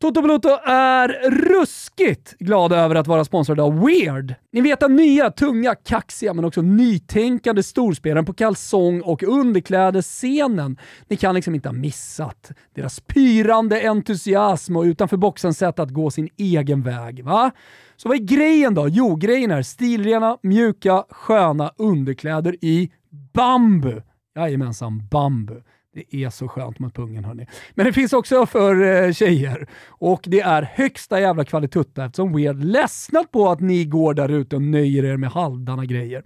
Toto 0.00 0.22
Balotto 0.22 0.48
är 0.64 1.30
ruskigt 1.30 2.34
glada 2.38 2.76
över 2.76 2.94
att 2.94 3.06
vara 3.06 3.24
sponsrad 3.24 3.60
av 3.60 3.80
Weird. 3.84 4.34
Ni 4.52 4.60
vet 4.60 4.80
den 4.80 4.96
nya, 4.96 5.30
tunga, 5.30 5.74
kaxiga 5.74 6.34
men 6.34 6.44
också 6.44 6.62
nytänkande 6.62 7.62
storspelaren 7.62 8.24
på 8.24 8.32
kalsong 8.32 9.00
och 9.00 9.22
underklädesscenen. 9.22 10.78
Ni 11.08 11.16
kan 11.16 11.34
liksom 11.34 11.54
inte 11.54 11.68
ha 11.68 11.72
missat 11.72 12.50
deras 12.74 13.00
pyrande 13.00 13.88
entusiasm 13.88 14.76
och 14.76 14.82
utanför 14.82 15.16
boxen 15.16 15.54
sätt 15.54 15.78
att 15.78 15.90
gå 15.90 16.10
sin 16.10 16.28
egen 16.36 16.82
väg. 16.82 17.24
Va? 17.24 17.50
Så 17.96 18.08
vad 18.08 18.16
är 18.16 18.24
grejen 18.24 18.74
då? 18.74 18.88
Jo, 18.88 19.16
grejen 19.16 19.50
är 19.50 19.62
stilrena, 19.62 20.38
mjuka, 20.42 21.04
sköna 21.10 21.72
underkläder 21.76 22.56
i 22.60 22.90
bambu. 23.32 24.02
Jajamensan, 24.36 25.08
bambu. 25.10 25.60
Det 25.94 26.24
är 26.24 26.30
så 26.30 26.48
skönt 26.48 26.78
mot 26.78 26.94
pungen 26.94 27.24
hörni. 27.24 27.46
Men 27.74 27.86
det 27.86 27.92
finns 27.92 28.12
också 28.12 28.46
för 28.46 29.04
eh, 29.04 29.12
tjejer. 29.12 29.68
Och 29.88 30.20
det 30.26 30.40
är 30.40 30.62
högsta 30.62 31.20
jävla 31.20 31.44
kvalitutta 31.44 32.04
eftersom 32.04 32.32
Weird 32.32 32.64
ledsnat 32.64 33.32
på 33.32 33.48
att 33.48 33.60
ni 33.60 33.84
går 33.84 34.14
där 34.14 34.28
ute 34.28 34.56
och 34.56 34.62
nöjer 34.62 35.04
er 35.04 35.16
med 35.16 35.30
halvdana 35.30 35.84
grejer. 35.84 36.24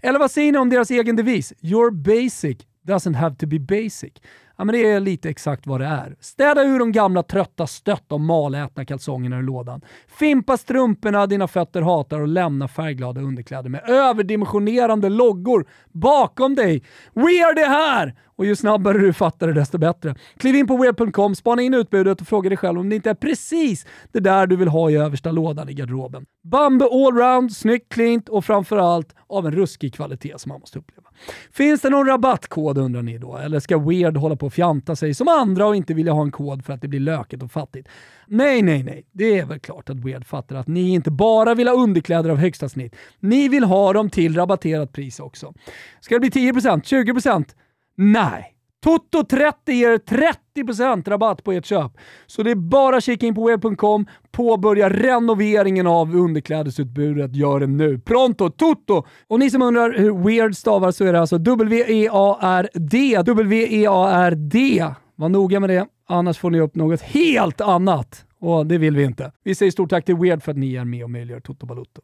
Eller 0.00 0.18
vad 0.18 0.30
säger 0.30 0.52
ni 0.52 0.58
om 0.58 0.70
deras 0.70 0.90
egen 0.90 1.16
devis? 1.16 1.52
Your 1.60 1.90
basic 1.90 2.58
doesn't 2.86 3.14
have 3.14 3.36
to 3.36 3.46
be 3.46 3.58
basic. 3.58 4.12
Ja, 4.60 4.64
men 4.64 4.72
det 4.72 4.90
är 4.90 5.00
lite 5.00 5.30
exakt 5.30 5.66
vad 5.66 5.80
det 5.80 5.86
är. 5.86 6.16
Städa 6.20 6.64
ur 6.64 6.78
de 6.78 6.92
gamla 6.92 7.22
trötta, 7.22 7.66
stötta 7.66 8.14
och 8.14 8.20
malätna 8.20 8.84
kalsongerna 8.84 9.38
ur 9.38 9.42
lådan. 9.42 9.80
Fimpa 10.08 10.56
strumporna 10.56 11.26
dina 11.26 11.48
fötter 11.48 11.82
hatar 11.82 12.20
och 12.20 12.28
lämna 12.28 12.68
färgglada 12.68 13.20
underkläder 13.20 13.70
med 13.70 13.88
överdimensionerande 13.88 15.08
loggor 15.08 15.66
bakom 15.88 16.54
dig. 16.54 16.82
Weird 17.14 17.58
är 17.58 17.68
här! 17.68 18.14
Och 18.36 18.46
ju 18.46 18.56
snabbare 18.56 18.98
du 18.98 19.12
fattar 19.12 19.46
det 19.46 19.52
desto 19.52 19.78
bättre. 19.78 20.14
Kliv 20.36 20.54
in 20.54 20.66
på 20.66 20.76
weird.com, 20.76 21.34
spana 21.34 21.62
in 21.62 21.74
utbudet 21.74 22.20
och 22.20 22.26
fråga 22.26 22.48
dig 22.48 22.58
själv 22.58 22.80
om 22.80 22.88
det 22.88 22.96
inte 22.96 23.10
är 23.10 23.14
precis 23.14 23.86
det 24.12 24.20
där 24.20 24.46
du 24.46 24.56
vill 24.56 24.68
ha 24.68 24.90
i 24.90 24.96
översta 24.96 25.30
lådan 25.30 25.68
i 25.68 25.74
garderoben. 25.74 26.26
Bambu 26.44 26.84
allround, 26.84 27.52
snyggt, 27.52 27.92
cleant 27.92 28.28
och 28.28 28.44
framförallt 28.44 29.14
av 29.28 29.46
en 29.46 29.52
ruskig 29.52 29.94
kvalitet 29.94 30.34
som 30.38 30.48
man 30.48 30.60
måste 30.60 30.78
uppleva. 30.78 31.09
Finns 31.52 31.80
det 31.80 31.90
någon 31.90 32.06
rabattkod 32.06 32.78
undrar 32.78 33.02
ni 33.02 33.18
då? 33.18 33.36
Eller 33.36 33.60
ska 33.60 33.78
Weird 33.78 34.16
hålla 34.16 34.36
på 34.36 34.46
och 34.46 34.52
fjanta 34.52 34.96
sig 34.96 35.14
som 35.14 35.28
andra 35.28 35.66
och 35.66 35.76
inte 35.76 35.94
vilja 35.94 36.12
ha 36.12 36.22
en 36.22 36.30
kod 36.30 36.64
för 36.64 36.72
att 36.72 36.80
det 36.80 36.88
blir 36.88 37.00
löket 37.00 37.42
och 37.42 37.52
fattigt? 37.52 37.88
Nej, 38.26 38.62
nej, 38.62 38.82
nej. 38.82 39.06
Det 39.12 39.38
är 39.38 39.46
väl 39.46 39.60
klart 39.60 39.90
att 39.90 39.96
Weird 39.96 40.26
fattar 40.26 40.56
att 40.56 40.68
ni 40.68 40.90
inte 40.90 41.10
bara 41.10 41.54
vill 41.54 41.68
ha 41.68 41.74
underkläder 41.74 42.30
av 42.30 42.36
högsta 42.36 42.68
snitt. 42.68 42.96
Ni 43.20 43.48
vill 43.48 43.64
ha 43.64 43.92
dem 43.92 44.10
till 44.10 44.36
rabatterat 44.36 44.92
pris 44.92 45.20
också. 45.20 45.54
Ska 46.00 46.14
det 46.14 46.20
bli 46.20 46.50
10%? 46.50 46.82
20%? 46.82 47.44
Nej. 47.96 48.56
Toto 48.82 49.24
30 49.24 49.72
ger 49.72 49.98
30% 49.98 50.34
rabatt 51.08 51.44
på 51.44 51.52
ert 51.52 51.66
köp. 51.66 51.92
Så 52.26 52.42
det 52.42 52.50
är 52.50 52.54
bara 52.54 52.96
att 52.96 53.04
kika 53.04 53.26
in 53.26 53.34
på 53.34 53.46
web.com, 53.46 54.06
påbörja 54.32 54.88
renoveringen 54.90 55.86
av 55.86 56.16
underklädesutbudet. 56.16 57.36
Gör 57.36 57.60
det 57.60 57.66
nu. 57.66 57.98
Pronto! 57.98 58.50
Toto! 58.50 59.06
Och 59.28 59.38
ni 59.38 59.50
som 59.50 59.62
undrar 59.62 59.98
hur 59.98 60.24
Weird 60.24 60.56
stavar 60.56 60.90
så 60.90 61.04
är 61.04 61.12
det 61.12 61.20
alltså 61.20 61.38
W-E-A-R-D. 61.38 63.22
W-E-A-R-D. 63.22 64.86
Var 65.16 65.28
noga 65.28 65.60
med 65.60 65.70
det, 65.70 65.86
annars 66.08 66.38
får 66.38 66.50
ni 66.50 66.60
upp 66.60 66.74
något 66.74 67.00
helt 67.00 67.60
annat. 67.60 68.24
Och 68.40 68.66
det 68.66 68.78
vill 68.78 68.96
vi 68.96 69.04
inte. 69.04 69.32
Vi 69.44 69.54
säger 69.54 69.72
stort 69.72 69.90
tack 69.90 70.04
till 70.04 70.16
Weird 70.16 70.42
för 70.42 70.52
att 70.52 70.58
ni 70.58 70.74
är 70.74 70.84
med 70.84 71.04
och 71.04 71.10
möjliggör 71.10 71.40
Toto 71.40 71.66
Balotto. 71.66 72.00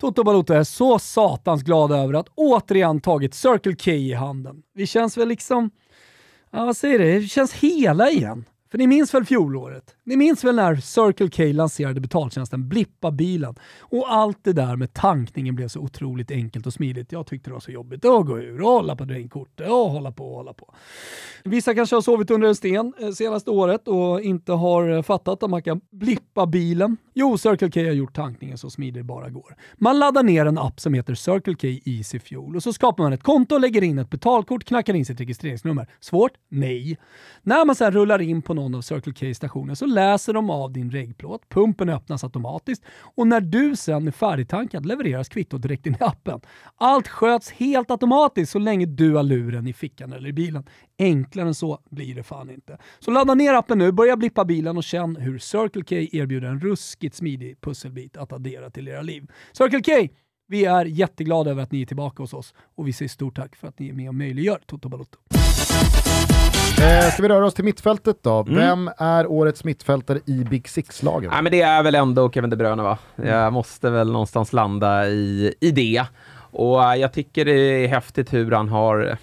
Toto 0.00 0.24
Balotto 0.24 0.54
är 0.54 0.64
så 0.64 0.98
satans 0.98 1.62
glad 1.62 1.92
över 1.92 2.14
att 2.14 2.28
återigen 2.34 3.00
tagit 3.00 3.34
Circle 3.34 3.76
K 3.84 3.90
i 3.90 4.12
handen. 4.12 4.56
Vi 4.74 4.86
känns 4.86 5.16
väl 5.16 5.28
liksom, 5.28 5.70
ja 6.52 6.64
vad 6.64 6.76
säger 6.76 6.98
det, 6.98 7.18
det 7.18 7.26
känns 7.26 7.52
hela 7.52 8.10
igen. 8.10 8.44
För 8.70 8.78
ni 8.78 8.86
minns 8.86 9.14
väl 9.14 9.24
fjolåret? 9.24 9.96
Ni 10.04 10.16
minns 10.16 10.44
väl 10.44 10.54
när 10.54 10.76
Circle 10.76 11.28
K 11.28 11.56
lanserade 11.56 12.00
betaltjänsten 12.00 12.68
Blippa 12.68 13.10
bilen 13.10 13.54
och 13.80 14.12
allt 14.12 14.38
det 14.42 14.52
där 14.52 14.76
med 14.76 14.92
tankningen 14.92 15.54
blev 15.54 15.68
så 15.68 15.80
otroligt 15.80 16.30
enkelt 16.30 16.66
och 16.66 16.72
smidigt. 16.72 17.12
Jag 17.12 17.26
tyckte 17.26 17.50
det 17.50 17.54
var 17.54 17.60
så 17.60 17.70
jobbigt 17.70 18.04
att 18.04 18.26
gå 18.26 18.38
ur 18.38 18.62
och 18.62 18.70
hålla 18.70 18.96
på 18.96 19.04
drinkkortet 19.04 19.70
och 19.70 19.90
hålla 19.90 20.12
på 20.12 20.28
och 20.28 20.36
hålla 20.36 20.52
på. 20.52 20.74
Vissa 21.44 21.74
kanske 21.74 21.96
har 21.96 22.00
sovit 22.00 22.30
under 22.30 22.48
en 22.48 22.54
sten 22.54 22.94
eh, 22.98 23.10
senaste 23.10 23.50
året 23.50 23.88
och 23.88 24.20
inte 24.20 24.52
har 24.52 24.88
eh, 24.88 25.02
fattat 25.02 25.42
att 25.42 25.50
man 25.50 25.62
kan 25.62 25.80
blippa 25.90 26.46
bilen. 26.46 26.96
Jo, 27.14 27.38
Circle 27.38 27.70
K 27.70 27.80
har 27.80 27.92
gjort 27.92 28.14
tankningen 28.14 28.58
så 28.58 28.70
smidig 28.70 28.94
det 29.02 29.04
bara 29.04 29.30
går. 29.30 29.56
Man 29.76 29.98
laddar 29.98 30.22
ner 30.22 30.46
en 30.46 30.58
app 30.58 30.80
som 30.80 30.94
heter 30.94 31.14
Circle 31.14 31.54
K 31.54 31.68
Easy 31.90 32.18
Fuel 32.18 32.56
och 32.56 32.62
så 32.62 32.72
skapar 32.72 33.04
man 33.04 33.12
ett 33.12 33.22
konto, 33.22 33.58
lägger 33.58 33.82
in 33.82 33.98
ett 33.98 34.10
betalkort, 34.10 34.64
knackar 34.64 34.94
in 34.94 35.06
sitt 35.06 35.20
registreringsnummer. 35.20 35.86
Svårt? 36.00 36.32
Nej. 36.48 36.98
När 37.42 37.64
man 37.64 37.74
sedan 37.74 37.92
rullar 37.92 38.22
in 38.22 38.42
på 38.42 38.54
någon 38.54 38.74
av 38.74 38.82
Circle 38.82 39.12
K-stationer 39.12 39.74
så 39.74 39.91
läser 39.94 40.32
de 40.32 40.50
av 40.50 40.72
din 40.72 40.90
regplåt, 40.90 41.48
pumpen 41.48 41.88
öppnas 41.88 42.24
automatiskt 42.24 42.84
och 43.14 43.26
när 43.26 43.40
du 43.40 43.76
sen 43.76 44.06
är 44.06 44.10
färdigtankad 44.10 44.86
levereras 44.86 45.28
kvittot 45.28 45.62
direkt 45.62 45.86
in 45.86 45.96
i 46.00 46.04
appen. 46.04 46.40
Allt 46.76 47.08
sköts 47.08 47.50
helt 47.50 47.90
automatiskt 47.90 48.52
så 48.52 48.58
länge 48.58 48.86
du 48.86 49.14
har 49.14 49.22
luren 49.22 49.66
i 49.66 49.72
fickan 49.72 50.12
eller 50.12 50.28
i 50.28 50.32
bilen. 50.32 50.64
Enklare 50.98 51.48
än 51.48 51.54
så 51.54 51.78
blir 51.90 52.14
det 52.14 52.22
fan 52.22 52.50
inte. 52.50 52.78
Så 52.98 53.10
ladda 53.10 53.34
ner 53.34 53.54
appen 53.54 53.78
nu, 53.78 53.92
börja 53.92 54.16
blippa 54.16 54.44
bilen 54.44 54.76
och 54.76 54.84
känn 54.84 55.16
hur 55.16 55.38
Circle 55.38 55.82
K 55.82 56.16
erbjuder 56.16 56.48
en 56.48 56.60
ruskigt 56.60 57.14
smidig 57.14 57.60
pusselbit 57.60 58.16
att 58.16 58.32
addera 58.32 58.70
till 58.70 58.88
era 58.88 59.02
liv. 59.02 59.30
Circle 59.52 59.82
K! 59.82 60.14
Vi 60.48 60.64
är 60.64 60.84
jätteglada 60.84 61.50
över 61.50 61.62
att 61.62 61.72
ni 61.72 61.82
är 61.82 61.86
tillbaka 61.86 62.22
hos 62.22 62.34
oss 62.34 62.54
och 62.74 62.88
vi 62.88 62.92
säger 62.92 63.08
stort 63.08 63.36
tack 63.36 63.56
för 63.56 63.68
att 63.68 63.78
ni 63.78 63.88
är 63.88 63.92
med 63.92 64.08
och 64.08 64.14
möjliggör 64.14 64.60
Toto 64.66 64.88
Balotto. 64.88 65.18
Eh, 66.82 67.10
ska 67.10 67.22
vi 67.22 67.28
röra 67.28 67.46
oss 67.46 67.54
till 67.54 67.64
mittfältet 67.64 68.16
då? 68.22 68.40
Mm. 68.40 68.54
Vem 68.54 68.90
är 68.98 69.26
årets 69.26 69.64
mittfältare 69.64 70.18
i 70.26 70.44
Big 70.44 70.68
Six-lagen? 70.68 71.32
Men 71.42 71.52
det 71.52 71.62
är 71.62 71.82
väl 71.82 71.94
ändå 71.94 72.30
Kevin 72.30 72.50
De 72.50 72.56
Bruyne 72.56 72.82
va? 72.82 72.98
Jag 73.16 73.52
måste 73.52 73.90
väl 73.90 74.12
någonstans 74.12 74.52
landa 74.52 75.08
i, 75.08 75.54
i 75.60 75.70
det. 75.70 76.04
Och 76.34 76.84
eh, 76.84 76.94
jag 76.94 77.12
tycker 77.12 77.44
det 77.44 77.52
är 77.52 77.88
häftigt 77.88 78.32
hur 78.32 78.50
han 78.50 78.68
har 78.68 79.16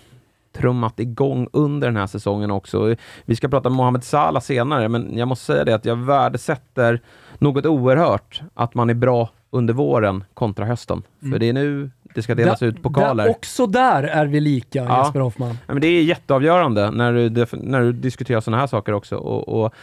trummat 0.58 1.00
igång 1.00 1.48
under 1.54 1.88
den 1.88 1.98
här 1.98 2.08
säsongen 2.08 2.52
också. 2.52 2.96
Vi 3.26 3.36
ska 3.36 3.48
prata 3.48 3.70
om 3.70 3.76
Mohamed 3.76 4.04
Salah 4.04 4.42
senare, 4.42 4.90
men 4.90 5.18
jag 5.18 5.28
måste 5.28 5.46
säga 5.46 5.66
det 5.66 5.76
att 5.76 5.86
jag 5.86 5.96
värdesätter 5.96 7.02
något 7.38 7.66
oerhört 7.66 8.42
att 8.54 8.76
man 8.76 8.90
är 8.90 8.94
bra 8.94 9.30
under 9.50 9.74
våren 9.74 10.24
kontra 10.34 10.66
hösten. 10.66 11.04
Mm. 11.22 11.32
För 11.32 11.40
det 11.40 11.50
är 11.50 11.54
nu 11.54 11.92
det 12.20 12.24
ska 12.24 12.36
delas 12.36 12.60
Där- 12.60 12.68
ut 12.68 12.84
pokaler. 12.84 13.24
Där, 13.24 13.32
också 13.32 13.68
där 13.68 14.04
är 14.04 14.26
vi 14.26 14.40
lika, 14.40 14.80
Ja. 14.84 15.04
Jesper 15.04 15.20
Hoffman. 15.20 15.58
Ja, 15.68 15.74
men 15.74 15.82
det 15.82 15.88
är 15.88 16.04
jätteavgörande 16.04 16.92
när 16.92 17.14
du, 17.14 17.46
när 17.52 17.82
du 17.82 17.92
diskuterar 17.94 18.42
sådana 18.42 18.60
här 18.62 18.68
saker 18.68 18.94
också. 18.94 19.16
Och, 19.18 19.64
och 19.64 19.74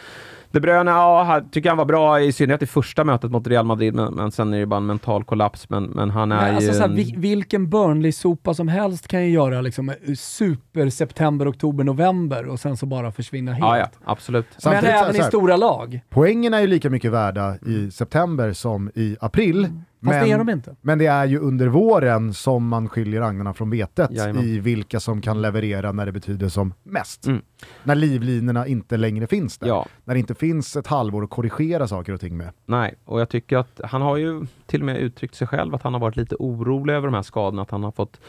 De 0.51 0.59
Bruyne, 0.59 0.91
ja, 0.91 1.41
tycker 1.51 1.69
han 1.69 1.77
var 1.77 1.85
bra 1.85 2.21
i 2.21 2.31
synnerhet 2.31 2.61
i 2.61 2.65
första 2.65 3.03
mötet 3.03 3.31
mot 3.31 3.47
Real 3.47 3.65
Madrid, 3.65 3.93
men, 3.93 4.13
men 4.13 4.31
sen 4.31 4.53
är 4.53 4.59
det 4.59 4.65
bara 4.65 4.77
en 4.77 4.85
mental 4.85 5.23
kollaps. 5.23 5.69
Men, 5.69 5.83
men 5.83 6.09
han 6.09 6.31
är 6.31 6.41
Men 6.45 6.55
alltså, 6.55 6.71
ju... 6.71 6.75
så 6.77 6.81
här, 6.83 6.89
en- 6.89 6.95
vi, 6.95 7.13
vilken 7.17 7.67
Burnley-sopa 7.69 8.53
som 8.53 8.67
helst 8.67 9.07
kan 9.07 9.23
ju 9.25 9.29
göra 9.31 9.61
liksom, 9.61 9.93
super 10.17 10.89
september, 10.89 11.49
oktober, 11.51 11.83
november 11.83 12.45
och 12.47 12.59
sen 12.59 12.77
så 12.77 12.85
bara 12.85 13.11
försvinna 13.11 13.51
helt. 13.53 13.61
ja, 13.65 13.77
ja, 13.77 13.87
absolut. 14.05 14.45
Men 14.51 14.61
Samtidigt 14.61 14.89
så- 14.95 15.01
även 15.03 15.13
så 15.13 15.19
i 15.19 15.21
här, 15.21 15.29
stora 15.29 15.57
lag. 15.57 15.99
Poängen 16.09 16.53
är 16.53 16.59
ju 16.61 16.67
lika 16.67 16.89
mycket 16.89 17.11
värda 17.11 17.55
i 17.65 17.91
september 17.91 18.53
som 18.53 18.91
i 18.95 19.17
april. 19.21 19.67
Fast 20.05 20.19
det 20.19 20.31
är 20.31 20.37
de 20.37 20.45
Men, 20.45 20.55
inte. 20.55 20.75
men 20.81 20.97
det 20.97 21.05
är 21.05 21.25
ju 21.25 21.39
under 21.39 21.67
våren 21.67 22.33
som 22.33 22.67
man 22.67 22.89
skiljer 22.89 23.21
agnarna 23.21 23.53
från 23.53 23.69
vetet 23.69 24.11
Jajamän. 24.11 24.43
i 24.43 24.59
vilka 24.59 24.99
som 24.99 25.21
kan 25.21 25.41
leverera 25.41 25.91
när 25.91 26.05
det 26.05 26.11
betyder 26.11 26.49
som 26.49 26.73
mest. 26.83 27.27
Mm. 27.27 27.41
När 27.83 27.95
livlinorna 27.95 28.67
inte 28.67 28.97
längre 28.97 29.27
finns 29.27 29.57
där. 29.57 29.67
Ja, 29.67 29.85
När 30.05 30.13
det 30.13 30.19
inte 30.19 30.35
finns 30.35 30.75
ett 30.75 30.87
halvår 30.87 31.23
att 31.23 31.29
korrigera 31.29 31.87
saker 31.87 32.13
och 32.13 32.19
ting 32.19 32.37
med. 32.37 32.49
nej, 32.65 32.95
och 33.05 33.21
jag 33.21 33.29
tycker 33.29 33.57
att 33.57 33.81
han 33.83 34.01
har 34.01 34.17
ju 34.17 34.45
till 34.65 34.81
och 34.81 34.85
med 34.85 34.97
uttryckt 34.97 35.35
sig 35.35 35.47
själv 35.47 35.75
att 35.75 35.81
han 35.83 35.93
har 35.93 35.99
varit 36.01 36.15
lite 36.15 36.35
orolig 36.39 36.93
över 36.93 37.07
de 37.07 37.13
här 37.13 37.21
skadorna, 37.21 37.61
att 37.61 37.71
han 37.71 37.83
har 37.83 37.91
fått 37.91 38.19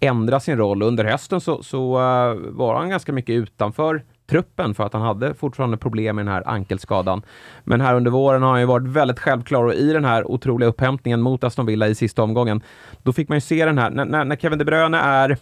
ändra 0.00 0.40
sin 0.40 0.56
roll. 0.56 0.82
Under 0.82 1.04
hösten 1.04 1.40
så, 1.40 1.62
så 1.62 1.94
eh, 1.98 2.34
var 2.50 2.74
han 2.78 2.90
ganska 2.90 3.12
mycket 3.12 3.32
utanför 3.34 4.02
truppen 4.30 4.74
för 4.74 4.84
att 4.84 4.92
han 4.92 5.02
hade 5.02 5.34
fortfarande 5.34 5.76
problem 5.76 6.16
med 6.16 6.26
den 6.26 6.34
här 6.34 6.48
ankelskadan. 6.48 7.22
Men 7.64 7.80
här 7.80 7.94
under 7.94 8.10
våren 8.10 8.42
har 8.42 8.50
han 8.50 8.60
ju 8.60 8.66
varit 8.66 8.88
väldigt 8.88 9.18
självklar 9.18 9.64
och 9.64 9.74
i 9.74 9.92
den 9.92 10.04
här 10.04 10.30
otroliga 10.30 10.68
upphämtningen 10.68 11.20
mot 11.20 11.44
Aston 11.44 11.66
Villa 11.66 11.88
i 11.88 11.94
sista 11.94 12.22
omgången, 12.22 12.62
då 13.02 13.12
fick 13.12 13.28
man 13.28 13.36
ju 13.36 13.40
se 13.40 13.64
den 13.64 13.78
här, 13.78 13.90
när, 13.90 14.04
när, 14.04 14.24
när 14.24 14.36
Kevin 14.36 14.58
De 14.58 14.64
Bruyne 14.64 14.98
är 14.98 15.36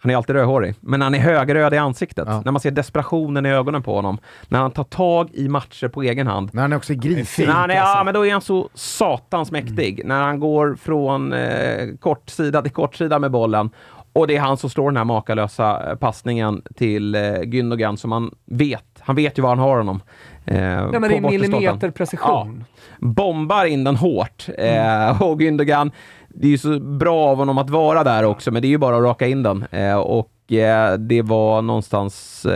han 0.00 0.10
är 0.10 0.16
alltid 0.16 0.36
rödhårig, 0.36 0.74
men 0.80 1.00
han 1.00 1.14
är 1.14 1.18
högröd 1.18 1.74
i 1.74 1.76
ansiktet. 1.76 2.24
Ja. 2.28 2.42
När 2.44 2.52
man 2.52 2.60
ser 2.60 2.70
desperationen 2.70 3.46
i 3.46 3.48
ögonen 3.48 3.82
på 3.82 3.94
honom. 3.94 4.18
När 4.48 4.58
han 4.58 4.70
tar 4.70 4.84
tag 4.84 5.30
i 5.32 5.48
matcher 5.48 5.88
på 5.88 6.02
egen 6.02 6.26
hand. 6.26 6.50
När 6.52 6.62
han 6.62 6.72
är 6.72 6.76
också 6.76 6.94
grisig. 6.94 7.46
Nej, 7.46 7.66
nej, 7.68 7.76
alltså. 7.78 7.98
ja, 7.98 8.04
men 8.04 8.14
då 8.14 8.26
är 8.26 8.32
han 8.32 8.40
så 8.40 8.68
satans 8.74 9.50
mäktig. 9.50 10.02
När 10.04 10.22
han 10.22 10.40
går 10.40 10.74
från 10.74 11.32
eh, 11.32 11.88
kortsida 12.00 12.62
till 12.62 12.72
kortsida 12.72 13.18
med 13.18 13.30
bollen. 13.30 13.70
Och 14.18 14.26
det 14.26 14.36
är 14.36 14.40
han 14.40 14.56
som 14.56 14.70
slår 14.70 14.90
den 14.90 14.96
här 14.96 15.04
makalösa 15.04 15.90
eh, 15.90 15.96
passningen 15.96 16.62
till 16.76 17.14
eh, 17.14 17.20
Gündogan 17.22 17.96
som 17.96 18.12
han 18.12 18.34
vet. 18.46 18.84
Han 19.00 19.16
vet 19.16 19.38
ju 19.38 19.42
var 19.42 19.48
han 19.48 19.58
har 19.58 19.76
honom. 19.76 20.02
Eh, 20.44 20.58
Ja, 20.58 20.90
men 21.00 21.02
det 21.02 21.16
är 21.16 21.20
millimeterprecision. 21.20 22.64
Bombar 22.98 23.64
in 23.64 23.84
den 23.84 23.96
hårt. 23.96 24.46
Mm. 24.58 25.08
Eh, 25.08 25.22
och 25.22 25.40
Gündogan, 25.40 25.90
det 26.28 26.46
är 26.46 26.50
ju 26.50 26.58
så 26.58 26.80
bra 26.80 27.28
av 27.28 27.36
honom 27.36 27.58
att 27.58 27.70
vara 27.70 28.04
där 28.04 28.24
också, 28.24 28.50
men 28.50 28.62
det 28.62 28.68
är 28.68 28.70
ju 28.70 28.78
bara 28.78 28.96
att 28.96 29.02
raka 29.02 29.26
in 29.26 29.42
den. 29.42 29.64
Eh, 29.70 29.96
och 29.96 30.52
eh, 30.52 30.92
det 30.98 31.22
var 31.22 31.62
någonstans... 31.62 32.46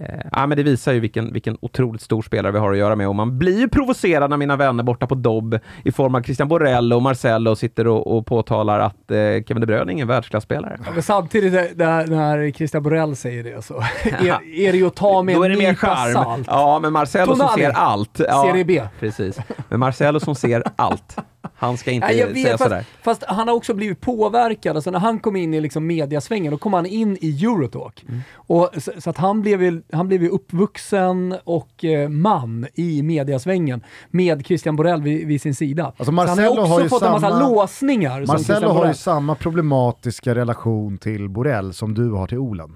Eh, 0.00 0.06
ja, 0.32 0.46
men 0.46 0.56
det 0.56 0.62
visar 0.62 0.92
ju 0.92 1.00
vilken, 1.00 1.32
vilken 1.32 1.58
otroligt 1.60 2.02
stor 2.02 2.22
spelare 2.22 2.52
vi 2.52 2.58
har 2.58 2.72
att 2.72 2.78
göra 2.78 2.96
med 2.96 3.08
och 3.08 3.14
man 3.14 3.38
blir 3.38 3.58
ju 3.60 3.68
provocerad 3.68 4.30
när 4.30 4.36
mina 4.36 4.56
vänner 4.56 4.82
borta 4.84 5.06
på 5.06 5.14
Dobb 5.14 5.58
i 5.84 5.92
form 5.92 6.14
av 6.14 6.22
Christian 6.22 6.48
Borrell 6.48 6.92
och 6.92 7.02
Marcello 7.02 7.56
sitter 7.56 7.86
och, 7.86 8.16
och 8.18 8.26
påtalar 8.26 8.80
att 8.80 9.10
eh, 9.10 9.16
Kevin 9.16 9.60
De 9.60 9.66
Bruyne 9.66 9.82
är 9.82 9.92
ingen 9.92 10.08
världsklasspelare. 10.08 10.78
Ja, 10.86 10.90
men 10.92 11.02
samtidigt 11.02 11.78
där, 11.78 12.06
när 12.06 12.50
Christian 12.50 12.82
Borell 12.82 13.16
säger 13.16 13.44
det 13.44 13.62
så 13.62 13.74
är, 14.04 14.26
är 14.54 14.72
det 14.72 14.78
ju 14.78 14.86
att 14.86 14.94
ta 14.96 15.22
med 15.22 15.36
Då 15.36 15.42
är 15.42 15.50
en 15.50 15.56
det 15.56 15.62
mer 15.62 15.70
nypa 15.70 15.86
charm. 15.86 16.12
salt. 16.12 16.46
Ja, 16.46 16.78
men 16.82 16.92
Marcello 16.92 17.26
som 17.26 17.38
Tonali. 17.38 17.62
ser 17.62 17.70
allt. 17.70 18.20
Ja, 18.28 18.44
Serie 18.46 18.64
B. 18.64 18.82
Precis. 19.00 19.38
Men 19.68 19.80
Marcello 19.80 20.20
som 20.20 20.34
ser 20.34 20.62
allt. 20.76 21.16
Han 21.54 21.76
ska 21.76 21.90
inte 21.90 22.06
Nej, 22.06 22.16
jag 22.18 22.32
säga 22.32 22.50
vet, 22.50 22.60
sådär. 22.60 22.84
fast, 23.02 23.20
fast 23.20 23.36
han 23.36 23.48
har 23.48 23.54
också 23.54 23.74
blivit 23.74 24.00
påverkad. 24.00 24.76
Alltså 24.76 24.90
när 24.90 24.98
han 24.98 25.18
kom 25.18 25.36
in 25.36 25.54
i 25.54 25.60
liksom 25.60 25.86
mediasvängen, 25.86 26.50
då 26.50 26.58
kom 26.58 26.72
han 26.72 26.86
in 26.86 27.18
i 27.20 27.44
Eurotalk. 27.44 28.04
Mm. 28.08 28.20
Och, 28.34 28.70
så, 28.78 28.92
så 28.98 29.10
att 29.10 29.16
han 29.18 29.42
blev, 29.42 29.82
han 29.92 30.08
blev 30.08 30.24
uppvuxen 30.24 31.34
och 31.44 31.84
eh, 31.84 32.08
man 32.08 32.66
i 32.74 33.02
mediasvängen 33.02 33.82
med 34.10 34.46
Christian 34.46 34.76
Borell 34.76 35.02
vid, 35.02 35.26
vid 35.26 35.42
sin 35.42 35.54
sida. 35.54 35.84
Alltså 35.84 36.04
så 36.04 36.12
han 36.12 36.28
har 36.28 36.44
ju 36.44 36.48
också 36.48 36.62
har 36.62 36.80
ju 36.80 36.88
fått 36.88 37.02
en 37.02 37.10
massa 37.12 37.30
samma- 37.30 37.48
låsningar 37.48 38.26
Christian 38.26 38.62
har 38.62 38.86
ju 38.86 38.94
samma 38.94 39.34
problematiska 39.34 40.34
relation 40.34 40.98
till 40.98 41.28
Borrell 41.28 41.72
som 41.72 41.94
du 41.94 42.10
har 42.10 42.26
till 42.26 42.38
Olen. 42.38 42.74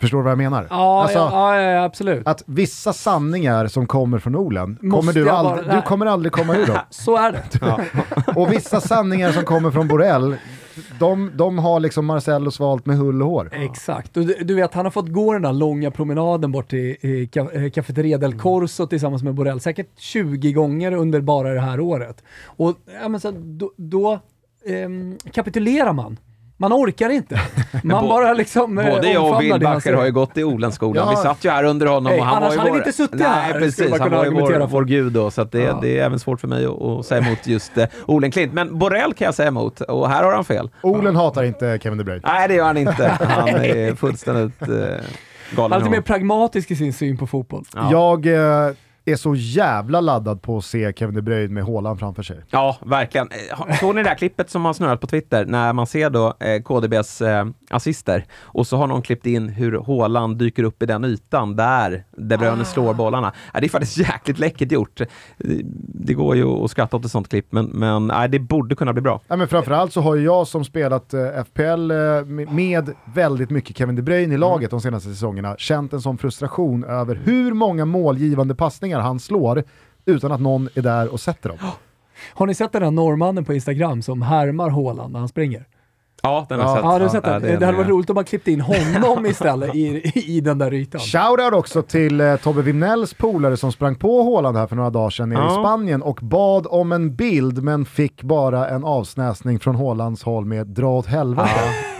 Förstår 0.00 0.18
du 0.18 0.22
vad 0.24 0.30
jag 0.30 0.38
menar? 0.38 0.66
Ja, 0.70 1.02
Alltså, 1.02 1.18
ja, 1.18 1.60
ja, 1.60 1.70
ja, 1.70 1.84
absolut. 1.84 2.26
Att 2.28 2.42
vissa 2.46 2.92
sanningar 2.92 3.66
som 3.66 3.86
kommer 3.86 4.18
från 4.18 4.36
Olen, 4.36 4.76
kommer 4.76 5.12
du, 5.12 5.30
aldrig, 5.30 5.66
bara- 5.66 5.76
du 5.76 5.82
kommer 5.82 6.06
aldrig 6.06 6.32
komma 6.32 6.56
ur 6.56 6.66
dem. 6.66 6.78
Så 6.90 7.16
är 7.16 7.32
det. 7.32 8.32
Och 8.40 8.52
vissa 8.52 8.80
sanningar 8.80 9.32
som 9.32 9.44
kommer 9.44 9.70
från 9.70 9.88
Borrell, 9.88 10.36
de, 10.98 11.30
de 11.34 11.58
har 11.58 11.80
liksom 11.80 12.06
Marcello 12.06 12.50
svalt 12.50 12.86
med 12.86 12.96
hull 12.96 13.22
och 13.22 13.28
hår. 13.28 13.50
Exakt. 13.52 14.16
Och 14.16 14.26
du, 14.26 14.34
du 14.44 14.54
vet, 14.54 14.74
han 14.74 14.86
har 14.86 14.90
fått 14.90 15.08
gå 15.12 15.32
den 15.32 15.42
där 15.42 15.52
långa 15.52 15.90
promenaden 15.90 16.52
bort 16.52 16.68
till 16.70 16.96
eh, 17.00 17.08
Ca- 17.08 17.64
eh, 17.64 17.70
Cafeteria 17.70 18.18
del 18.18 18.38
Corso 18.38 18.86
tillsammans 18.86 19.22
med 19.22 19.34
Borrell, 19.34 19.60
säkert 19.60 19.88
20 19.98 20.52
gånger 20.52 20.92
under 20.92 21.20
bara 21.20 21.54
det 21.54 21.60
här 21.60 21.80
året. 21.80 22.22
Och 22.46 22.76
ja, 23.02 23.08
men 23.08 23.20
så, 23.20 23.30
då, 23.36 23.72
då 23.76 24.20
ehm, 24.66 25.18
kapitulerar 25.32 25.92
man. 25.92 26.16
Man 26.60 26.72
orkar 26.72 27.10
inte. 27.10 27.40
Man 27.82 28.08
bara 28.08 28.32
liksom 28.32 28.78
eh, 28.78 28.90
Både 28.90 29.12
jag 29.12 29.34
och 29.34 29.42
Wilbacher 29.42 29.92
har 29.92 30.04
ju 30.04 30.12
gått 30.12 30.38
i 30.38 30.44
Olenskolan. 30.44 31.04
Ja. 31.06 31.10
Vi 31.10 31.16
satt 31.16 31.44
ju 31.44 31.50
här 31.50 31.64
under 31.64 31.86
honom 31.86 32.12
och 32.18 32.24
han 32.24 32.36
annars 32.36 32.48
var 32.48 32.54
ju 32.54 32.58
hade 32.58 32.70
vår... 32.70 32.76
vi 32.76 32.78
inte 32.78 32.92
suttit 32.92 33.20
Nej, 33.20 33.28
här, 33.28 33.52
precis. 33.60 33.98
Han 33.98 34.10
var 34.10 34.24
ju 34.24 34.30
vår, 34.30 34.66
vår 34.66 34.84
gud 34.84 35.12
då, 35.12 35.30
så 35.30 35.42
att 35.42 35.52
det, 35.52 35.62
Ja. 35.62 35.78
det 35.82 35.98
är 35.98 36.04
även 36.04 36.18
svårt 36.18 36.40
för 36.40 36.48
mig 36.48 36.66
att, 36.66 36.82
att 36.82 37.06
säga 37.06 37.26
emot 37.26 37.46
just 37.46 37.78
eh, 37.78 37.86
Olenklint. 38.06 38.52
Men 38.52 38.78
Borrell 38.78 39.14
kan 39.14 39.24
jag 39.24 39.34
säga 39.34 39.48
emot 39.48 39.80
och 39.80 40.08
här 40.10 40.24
har 40.24 40.32
han 40.32 40.44
fel. 40.44 40.70
Olen 40.82 41.16
hatar 41.16 41.42
inte 41.42 41.78
Kevin 41.82 41.98
De 41.98 42.04
Bruyne. 42.04 42.22
Nej, 42.24 42.48
det 42.48 42.54
gör 42.54 42.64
han 42.64 42.76
inte. 42.76 43.08
Han 43.20 43.48
är 43.48 43.94
fullständigt 43.94 44.62
eh, 44.62 44.68
galen. 44.68 45.02
Han 45.56 45.72
är 45.72 45.78
lite 45.78 45.90
mer 45.90 46.00
pragmatisk 46.00 46.70
i 46.70 46.76
sin 46.76 46.92
syn 46.92 47.16
på 47.16 47.26
fotboll. 47.26 47.64
Ja. 47.74 47.90
Jag 47.90 48.26
eh, 48.26 48.72
är 49.12 49.16
så 49.16 49.34
jävla 49.34 50.00
laddad 50.00 50.42
på 50.42 50.56
att 50.56 50.64
se 50.64 50.92
Kevin 50.96 51.14
De 51.14 51.22
Bruyne 51.22 51.54
med 51.54 51.64
Haaland 51.64 51.98
framför 51.98 52.22
sig. 52.22 52.40
Ja, 52.50 52.76
verkligen. 52.86 53.28
Eh, 53.30 53.76
Såg 53.80 53.94
ni 53.94 54.02
det 54.02 54.08
där 54.08 54.16
klippet 54.16 54.50
som 54.50 54.64
har 54.64 54.72
snurrat 54.72 55.00
på 55.00 55.06
Twitter 55.06 55.44
när 55.44 55.72
man 55.72 55.86
ser 55.86 56.10
då 56.10 56.34
eh, 56.40 56.62
KDBs 56.62 57.20
eh, 57.20 57.46
assister 57.70 58.24
och 58.40 58.66
så 58.66 58.76
har 58.76 58.86
någon 58.86 59.02
klippt 59.02 59.26
in 59.26 59.48
hur 59.48 59.80
Haaland 59.86 60.36
dyker 60.36 60.62
upp 60.62 60.82
i 60.82 60.86
den 60.86 61.04
ytan 61.04 61.56
där 61.56 62.04
De 62.16 62.36
Bruyne 62.36 62.64
slår 62.64 62.94
bollarna. 62.94 63.32
Ja, 63.54 63.60
det 63.60 63.66
är 63.66 63.68
faktiskt 63.68 63.98
jäkligt 63.98 64.38
läckert 64.38 64.72
gjort. 64.72 65.00
Det 65.94 66.14
går 66.14 66.36
ju 66.36 66.46
att 66.64 66.70
skratta 66.70 66.96
åt 66.96 67.04
ett 67.04 67.10
sånt 67.10 67.28
klipp, 67.28 67.52
men, 67.52 67.66
men 67.66 68.30
det 68.30 68.38
borde 68.38 68.74
kunna 68.74 68.92
bli 68.92 69.02
bra. 69.02 69.20
Ja, 69.28 69.36
men 69.36 69.48
framförallt 69.48 69.92
så 69.92 70.00
har 70.00 70.16
jag 70.16 70.46
som 70.46 70.64
spelat 70.64 71.14
FPL 71.46 71.92
med, 72.48 72.90
väldigt 73.14 73.50
mycket 73.50 73.76
Kevin 73.78 73.96
De 73.96 74.02
Bruyne 74.02 74.34
i 74.34 74.38
laget 74.38 74.70
de 74.70 74.80
senaste 74.80 75.08
säsongerna 75.08 75.54
känt 75.58 75.92
en 75.92 76.00
sån 76.00 76.18
frustration 76.18 76.84
över 76.84 77.20
hur 77.24 77.52
många 77.54 77.84
målgivande 77.84 78.54
passningar 78.54 78.97
han 79.02 79.20
slår 79.20 79.64
utan 80.06 80.32
att 80.32 80.40
någon 80.40 80.68
är 80.74 80.82
där 80.82 81.12
och 81.12 81.20
sätter 81.20 81.48
dem. 81.48 81.58
Har 82.34 82.46
ni 82.46 82.54
sett 82.54 82.72
den 82.72 82.82
här 82.82 82.90
norrmannen 82.90 83.44
på 83.44 83.54
Instagram 83.54 84.02
som 84.02 84.22
härmar 84.22 84.70
Haaland 84.70 85.12
när 85.12 85.18
han 85.18 85.28
springer? 85.28 85.64
Ja, 86.22 86.46
den 86.48 86.60
har 86.60 86.66
jag 86.66 86.72
Ja. 86.72 86.76
sett. 86.76 86.84
Ja, 86.84 86.98
du 86.98 87.04
har 87.04 87.08
sett 87.10 87.24
Ja, 87.26 87.32
den? 87.32 87.42
det 87.42 87.56
det 87.56 87.66
hade 87.66 87.78
varit 87.78 87.88
roligt 87.90 88.10
om 88.10 88.14
man 88.14 88.24
klippte 88.24 88.52
in 88.52 88.60
honom 88.60 89.26
istället 89.30 89.74
i, 89.74 90.02
i 90.14 90.40
den 90.40 90.58
där 90.58 90.74
ytan. 90.74 91.00
Shoutout 91.00 91.52
också 91.52 91.82
till 91.82 92.20
eh, 92.20 92.36
Tobbe 92.36 92.62
Wimnells 92.62 93.14
polare 93.14 93.56
som 93.56 93.72
sprang 93.72 93.94
på 93.94 94.22
Haaland 94.34 94.56
här 94.56 94.66
för 94.66 94.76
några 94.76 94.90
dagar 94.90 95.10
sedan 95.10 95.28
nere 95.28 95.46
i. 95.46 95.50
Spanien 95.50 96.02
och 96.02 96.18
bad 96.22 96.66
om 96.70 96.92
en 96.92 97.14
bild 97.14 97.62
men 97.62 97.84
fick 97.84 98.22
bara 98.22 98.68
en 98.68 98.84
avsnäsning 98.84 99.58
från 99.60 99.76
Haalands 99.76 100.22
håll 100.22 100.44
med 100.44 100.66
dra 100.66 100.88
åt 100.98 101.06
helvete 101.06 101.48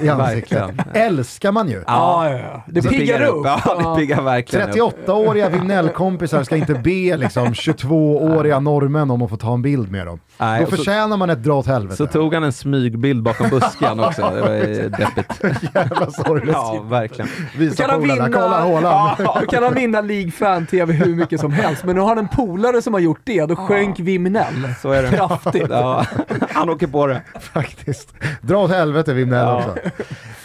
i 0.01 0.09
ansiktet. 0.09 0.61
verkligen. 0.61 0.85
Älskar 0.95 1.53
man 1.53 1.69
ju. 1.69 1.83
Ja, 1.87 2.31
ja, 2.31 2.39
ja. 2.39 2.63
Det 2.67 2.83
piggar 2.83 3.23
upp. 3.27 3.47
Ja, 3.47 3.95
det 3.95 4.01
piggar 4.01 4.23
verkligen 4.23 4.69
upp. 4.71 4.77
38-åriga 5.07 5.49
Wimnell-kompisar 5.49 6.43
ska 6.43 6.57
inte 6.57 6.75
be 6.75 7.17
liksom 7.17 7.47
22-åriga 7.49 8.61
norrmän 8.61 9.11
om 9.11 9.23
att 9.23 9.31
få 9.31 9.37
ta 9.37 9.55
en 9.55 9.63
bild 9.63 9.91
med 9.91 10.07
dem. 10.07 10.21
Nej, 10.41 10.61
Då 10.61 10.65
och 10.67 10.71
så- 10.71 10.77
förtjänar 10.77 11.17
man 11.17 11.31
ett 11.31 11.43
dra 11.43 11.55
åt 11.55 11.67
helvete. 11.67 11.97
Så 11.97 12.07
tog 12.07 12.35
han 12.35 12.45
en 12.45 12.53
smygbild 12.53 13.23
bakom 13.23 13.49
busken 13.51 14.01
också. 14.05 14.31
Det 14.35 14.41
var 14.41 14.51
ju 14.55 14.89
deppigt. 14.89 15.45
Jävla 15.75 16.11
sorgligt. 16.11 16.49
Ja, 16.55 16.85
verkligen. 16.91 17.31
Visa 17.59 17.83
Kan 17.83 17.91
han 17.91 18.01
polarna, 18.01 18.25
vinna- 18.25 18.39
kolla 18.41 18.61
Haaland. 18.61 19.17
Då 19.19 19.47
kan 19.51 19.63
han 19.63 19.75
vinna 19.75 20.01
League 20.01 20.31
Fan 20.31 20.67
TV 20.67 20.93
hur 20.93 21.15
mycket 21.17 21.41
som 21.41 21.53
helst, 21.53 21.85
men 21.85 21.95
nu 21.95 22.01
har 22.01 22.09
han 22.09 22.19
en 22.19 22.29
polare 22.29 22.83
som 22.83 22.93
har 22.95 23.01
gjort 23.01 23.21
det. 23.25 23.47
Då 23.47 23.57
sjönk 23.57 24.01
Wimnell 24.01 24.75
Så 24.83 24.91
är 24.93 25.03
det. 25.03 25.09
kraftigt. 25.09 25.67
Ja, 25.71 26.05
han 26.51 26.71
åker 26.71 26.87
på 26.87 27.07
det. 27.07 27.23
Faktiskt. 27.41 28.15
Dra 28.43 28.57
åt 28.59 28.71
helvete 28.71 29.15
Wimnell 29.15 29.39
Ja. 29.47 29.59
också. 29.59 29.79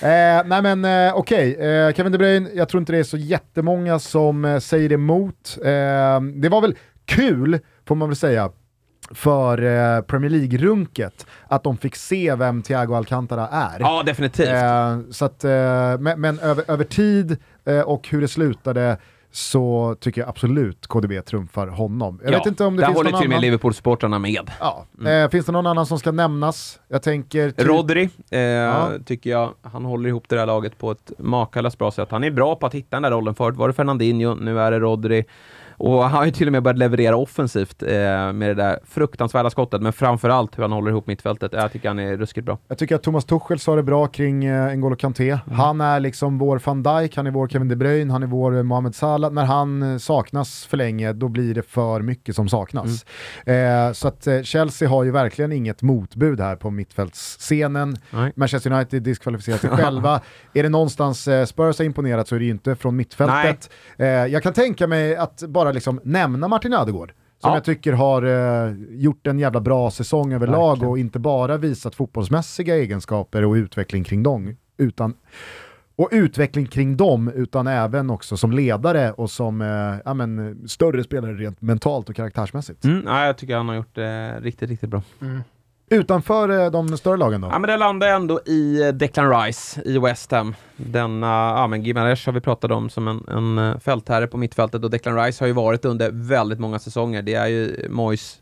Eh, 0.06 0.42
nej 0.46 0.62
men 0.62 0.86
eh, 0.86 1.16
okej, 1.16 1.56
eh, 1.56 1.94
Kevin 1.94 2.12
De 2.12 2.18
Bruyne, 2.18 2.50
jag 2.54 2.70
tror 2.70 2.80
inte 2.82 2.92
det 2.92 3.00
är 3.00 3.04
så 3.04 3.18
jättemånga 3.18 4.00
som 4.00 4.46
eh, 4.46 4.60
säger 4.60 4.92
emot. 4.92 5.58
Eh, 5.66 5.72
det 6.42 6.50
var 6.50 6.62
väl 6.62 6.76
kul, 7.06 7.60
får 7.88 7.96
man 7.96 8.10
väl 8.10 8.16
säga, 8.16 8.50
för 9.12 9.62
eh, 9.98 10.02
Premier 10.02 10.30
League-runket 10.32 11.26
att 11.48 11.63
de 11.63 11.78
fick 11.78 11.96
se 11.96 12.36
vem 12.36 12.62
Thiago 12.62 12.96
Alcantara 12.96 13.48
är. 13.48 13.80
Ja, 13.80 14.04
definitivt. 14.06 14.48
Eh, 14.50 15.00
så 15.12 15.26
att, 15.26 15.44
eh, 15.44 15.52
men 16.00 16.22
men 16.22 16.39
över, 16.39 16.63
över 16.72 16.84
tid 16.84 17.38
eh, 17.66 17.80
och 17.80 18.08
hur 18.10 18.22
det 18.22 18.28
slutade 18.28 18.98
så 19.32 19.96
tycker 20.00 20.22
jag 20.22 20.30
absolut 20.30 20.88
KDB 20.88 21.26
trumfar 21.26 21.68
honom. 21.68 22.20
Jag 22.24 22.34
ja, 22.34 22.38
vet 22.38 22.48
inte 22.48 22.63
om 22.66 22.76
det 22.76 22.82
där 22.82 22.88
finns 22.88 22.98
håller 22.98 23.12
någon 23.12 23.22
till 23.22 23.28
och 23.34 23.42
med. 23.42 23.42
Liverpool-supportrarna 23.42 24.20
med. 24.20 24.52
Ja. 24.60 24.86
Eh, 25.10 25.30
finns 25.30 25.46
det 25.46 25.52
någon 25.52 25.68
annan 25.68 25.86
som 25.86 26.00
ska 26.00 26.12
nämnas? 26.12 26.80
Jag 26.88 27.02
tänker... 27.04 27.52
typ- 27.52 27.68
Rodri, 27.68 28.10
eh, 28.32 28.39
Ja. 28.39 28.89
tycker 29.06 29.30
jag, 29.30 29.54
han 29.62 29.86
håller 29.86 30.10
ihop 30.10 30.26
det 30.30 30.39
här 30.39 30.46
laget 30.46 30.78
på 30.78 30.92
ett 30.92 31.12
makalöst 31.18 31.78
bra 31.78 31.92
sätt. 31.92 32.08
Han 32.12 32.24
är 32.24 32.32
bra 32.32 32.56
på 32.56 32.66
att 32.66 32.74
hitta 32.76 32.96
den 32.96 33.04
där 33.04 33.12
rollen. 33.12 33.36
Förut 33.36 33.56
var 33.58 33.68
det 33.68 33.74
Fernandinho, 33.74 34.36
nu 34.36 34.60
är 34.60 34.72
det 34.72 34.80
Rodri. 34.80 35.26
Och 35.86 36.04
han 36.04 36.12
har 36.12 36.26
ju 36.26 36.32
till 36.32 36.48
och 36.48 36.52
med 36.52 36.63
börjat 36.63 36.78
leverera 36.78 37.15
offensivt 37.15 37.84
eh, 37.84 37.89
med 38.34 38.41
det 38.41 38.54
där 38.54 38.80
fruktansvärda 38.86 39.50
skottet, 39.50 39.82
men 39.82 39.93
framförallt 39.93 40.58
hur 40.58 40.63
han 40.63 40.72
håller 40.72 40.91
ihop 40.91 41.08
mittfältet. 41.08 41.54
Jag 41.54 41.72
tycker 41.72 41.88
han 41.88 42.00
är 42.00 42.17
ruskigt 42.17 42.46
bra. 42.46 42.58
Jag 42.67 42.78
tycker 42.78 42.96
att 42.96 43.04
Thomas 43.04 43.26
Tuchel 43.26 43.60
sa 43.60 43.76
det 43.76 43.84
bra 43.84 44.08
kring 44.08 44.46
eh, 44.46 44.69
N'Golo 44.69 44.96
Kanté. 44.96 45.30
Mm. 45.30 45.60
Han 45.60 45.82
är 45.82 46.00
liksom 46.00 46.38
vår 46.38 46.62
van 46.65 46.84
Dijk, 46.84 47.15
han 47.15 47.28
är 47.28 47.32
vår 47.32 47.48
Kevin 47.48 47.67
De 47.67 47.76
Bruyne, 47.76 48.12
han 48.13 48.24
är 48.24 48.28
vår 48.28 48.58
eh, 48.58 48.63
Mohamed 48.63 48.96
Salah. 48.96 49.32
När 49.32 49.46
han 49.46 49.93
eh, 49.93 49.98
saknas 49.98 50.65
för 50.65 50.78
länge, 50.78 51.13
då 51.13 51.28
blir 51.28 51.54
det 51.54 51.62
för 51.62 52.02
mycket 52.02 52.36
som 52.36 52.50
saknas. 52.50 53.06
Mm. 53.46 53.88
Eh, 53.88 53.93
så 53.93 54.08
att 54.08 54.28
eh, 54.28 54.41
Chelsea 54.41 54.89
har 54.89 55.04
ju 55.04 55.12
verkligen 55.12 55.52
inget 55.52 55.82
motbud 55.82 56.39
här 56.39 56.56
på 56.56 56.69
mittfältsscenen. 56.69 57.96
Nej. 58.10 58.32
Manchester 58.36 58.72
United 58.72 59.04
diskvalificerar 59.04 59.58
sig 59.58 59.69
själva. 59.84 60.22
Är 60.54 60.63
det 60.63 60.69
någonstans 60.69 61.28
eh, 61.28 61.46
Spurs 61.46 61.78
har 61.78 61.86
imponerat 61.86 62.28
så 62.28 62.36
är 62.36 62.39
det 62.39 62.46
ju 62.46 62.52
inte 62.52 62.76
från 62.76 62.96
mittfältet. 62.96 63.69
Jag 63.98 64.43
kan 64.43 64.54
tänka 64.54 64.88
mig 64.88 65.15
att 65.15 65.43
bara 65.48 65.73
liksom 65.74 66.00
nämna 66.04 66.48
Martin 66.48 66.74
Ödegård. 66.74 67.14
Som 67.42 67.50
Ja. 67.52 67.56
jag 67.56 67.64
tycker 67.64 67.94
har 67.94 68.24
eh, 68.24 68.74
gjort 68.90 69.28
en 69.28 69.40
jävla 69.40 69.60
bra 69.62 69.92
säsong 69.92 70.34
överlag 70.34 70.70
Verkligen. 70.70 70.90
och 70.92 70.98
inte 70.98 71.20
bara 71.20 71.58
visat 71.58 71.96
fotbollsmässiga 71.96 72.76
egenskaper 72.76 73.46
och 73.46 73.54
utveckling 73.54 74.04
kring 74.04 74.24
dem, 74.24 74.56
utan 74.78 75.14
och 75.96 76.10
utveckling 76.12 76.66
kring 76.66 76.98
dem, 76.98 77.28
utan 77.36 77.68
även 77.68 78.10
också 78.10 78.38
som 78.38 78.52
ledare 78.52 79.12
och 79.12 79.30
som 79.32 79.62
eh, 79.62 79.68
ja, 80.06 80.14
men, 80.14 80.58
större 80.68 81.04
spelare 81.04 81.34
rent 81.34 81.62
mentalt 81.62 82.10
och 82.10 82.16
karaktärsmässigt. 82.16 82.84
Mm, 82.86 83.04
ja, 83.06 83.26
jag 83.26 83.38
tycker 83.38 83.56
han 83.58 83.68
har 83.70 83.76
gjort 83.76 83.96
det 83.96 84.40
riktigt, 84.40 84.70
riktigt 84.70 84.90
bra. 84.90 85.02
Utanför 85.89 86.50
eh, 86.50 86.72
de 86.72 86.98
större 86.98 87.17
lagen 87.17 87.41
då? 87.41 87.48
Ja, 87.48 87.60
men 87.60 87.69
det 87.69 87.78
landar 87.78 88.08
ändå 88.08 88.39
i 88.46 88.82
eh, 88.82 88.88
Declan 88.88 89.43
Rice 89.43 89.82
i 89.86 90.00
West 90.00 90.32
Ham. 90.32 90.56
Denna, 90.76 91.28
ja 91.58 91.67
men 91.67 91.84
Gimaresh 91.84 92.26
har 92.26 92.34
vi 92.34 92.41
pratat 92.41 92.72
om 92.72 92.89
som 92.89 93.08
en, 93.08 93.24
en 93.28 93.58
eh, 93.58 93.80
fältherre 93.80 94.28
på 94.28 94.38
mittfältet 94.38 94.84
och 94.84 94.89
Declan 94.89 95.24
Rice 95.24 95.43
har 95.43 95.48
ju 95.48 95.54
varit 95.54 95.86
under 95.86 96.10
väldigt 96.13 96.60
många 96.60 96.80
säsonger. 96.80 97.22
Det 97.22 97.34
är 97.34 97.48
ju 97.48 97.88
Moyes 97.89 98.41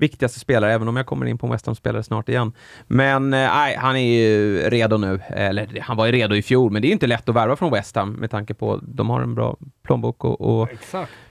viktigaste 0.00 0.38
spelare, 0.40 0.72
även 0.72 0.88
om 0.88 0.96
jag 0.96 1.06
kommer 1.06 1.26
in 1.26 1.38
på 1.38 1.46
en 1.46 1.52
West 1.52 1.66
Ham-spelare 1.66 2.02
snart 2.02 2.28
igen. 2.28 2.52
Men 2.86 3.34
eh, 3.34 3.38
nej, 3.54 3.76
han 3.76 3.96
är 3.96 4.14
ju 4.20 4.58
redo 4.70 4.96
nu. 4.96 5.20
Eller 5.28 5.80
han 5.80 5.96
var 5.96 6.06
ju 6.06 6.12
redo 6.12 6.34
i 6.34 6.42
fjol, 6.42 6.70
men 6.72 6.82
det 6.82 6.88
är 6.88 6.92
inte 6.92 7.06
lätt 7.06 7.28
att 7.28 7.34
värva 7.34 7.56
från 7.56 7.72
West 7.72 7.96
Ham 7.96 8.12
med 8.12 8.30
tanke 8.30 8.54
på 8.54 8.72
att 8.74 8.80
de 8.82 9.10
har 9.10 9.20
en 9.20 9.34
bra 9.34 9.56
plånbok 9.82 10.24
och, 10.24 10.40
och 10.40 10.68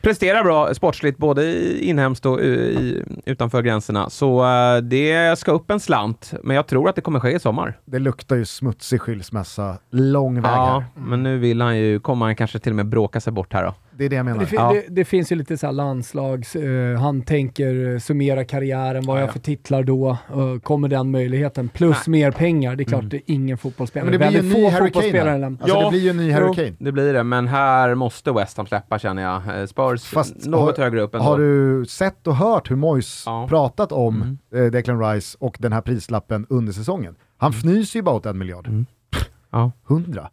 presterar 0.01 0.43
bra 0.43 0.73
sportsligt, 0.73 1.17
både 1.17 1.69
inhemskt 1.85 2.25
och 2.25 2.39
i, 2.41 2.43
i, 2.45 3.03
utanför 3.25 3.61
gränserna. 3.61 4.09
Så 4.09 4.45
eh, 4.45 4.77
det 4.77 5.39
ska 5.39 5.51
upp 5.51 5.71
en 5.71 5.79
slant, 5.79 6.33
men 6.43 6.55
jag 6.55 6.67
tror 6.67 6.89
att 6.89 6.95
det 6.95 7.01
kommer 7.01 7.19
ske 7.19 7.31
i 7.31 7.39
sommar. 7.39 7.79
Det 7.85 7.99
luktar 7.99 8.35
ju 8.35 8.45
smutsig 8.45 9.01
skilsmässa, 9.01 9.77
lång 9.91 10.41
väg 10.41 10.51
Ja, 10.51 10.83
här. 10.95 11.01
men 11.07 11.23
nu 11.23 11.37
vill 11.37 11.61
han 11.61 11.77
ju, 11.77 11.99
kommer 11.99 12.25
han 12.25 12.35
kanske 12.35 12.59
till 12.59 12.71
och 12.71 12.75
med 12.75 12.85
bråka 12.85 13.19
sig 13.21 13.33
bort 13.33 13.53
här 13.53 13.63
då. 13.63 13.73
Det 13.99 14.05
är 14.05 14.09
det 14.09 14.15
jag 14.15 14.25
menar. 14.25 14.39
Det, 14.39 14.47
Ja. 14.55 14.73
det, 14.73 14.85
det 14.95 15.05
finns 15.05 15.31
ju 15.31 15.35
lite 15.35 15.57
så 15.57 15.65
här 15.65 15.73
landslags, 15.73 16.55
eh, 16.55 16.99
han 16.99 17.21
tänker 17.21 17.93
eh, 17.93 17.99
summera 17.99 18.45
karriären, 18.45 19.05
vad 19.05 19.15
har 19.15 19.21
jag 19.21 19.31
för 19.33 19.39
titlar 19.39 19.83
då? 19.83 20.17
Uh, 20.35 20.59
kommer 20.59 20.87
den 20.87 21.11
möjligheten? 21.11 21.69
Plus 21.69 22.07
mer 22.07 22.31
pengar, 22.31 22.75
det 22.75 22.83
är 22.83 22.85
klart 22.85 23.03
det 23.09 23.17
är 23.17 23.21
ingen 23.25 23.57
fotbollsspelare. 23.57 24.09
Men 24.11 24.19
det 24.19 24.27
blir 24.27 24.41
ju 24.43 24.47
en 24.49 24.63
ny 24.63 24.71
fotbollsspelare. 24.77 25.45
Alltså, 25.45 25.67
Ja. 25.67 25.83
det 25.83 25.89
blir 25.89 25.99
ju 25.99 26.09
en 26.09 26.17
ny 26.17 26.31
Harry. 26.31 26.53
Kane. 26.55 26.73
Det 26.79 26.91
blir 26.91 27.13
det, 27.13 27.23
men 27.23 27.47
här 27.47 27.95
måste 27.95 28.31
West 28.31 28.57
Ham 28.57 28.65
släppa 28.67 28.99
känner 28.99 29.23
jag. 29.23 29.69
Spurs 29.69 30.03
Fast 30.03 30.45
något 30.45 30.77
har- 30.77 30.83
högre 30.83 31.01
upp 31.01 31.13
ändå. 31.15 31.25
Har 31.25 31.37
du 31.37 31.85
sett 31.85 32.27
och 32.27 32.35
hört 32.35 32.71
hur 32.71 32.75
Moyes 32.75 33.23
Ja. 33.25 33.45
pratat 33.49 33.91
om 33.91 34.37
Mm. 34.51 34.65
eh, 34.65 34.71
Declan 34.71 34.99
Rice 35.13 35.37
och 35.39 35.57
den 35.59 35.73
här 35.73 35.81
prislappen 35.81 36.45
under 36.49 36.73
säsongen? 36.73 37.15
Han 37.37 37.51
fnyser 37.53 37.99
ju 37.99 38.03
bara 38.03 38.15
åt 38.15 38.25
en 38.25 38.37
miljard. 38.37 38.67
Mm. 38.67 38.85
Ja. 39.51 39.71
Hundra? 39.83 40.29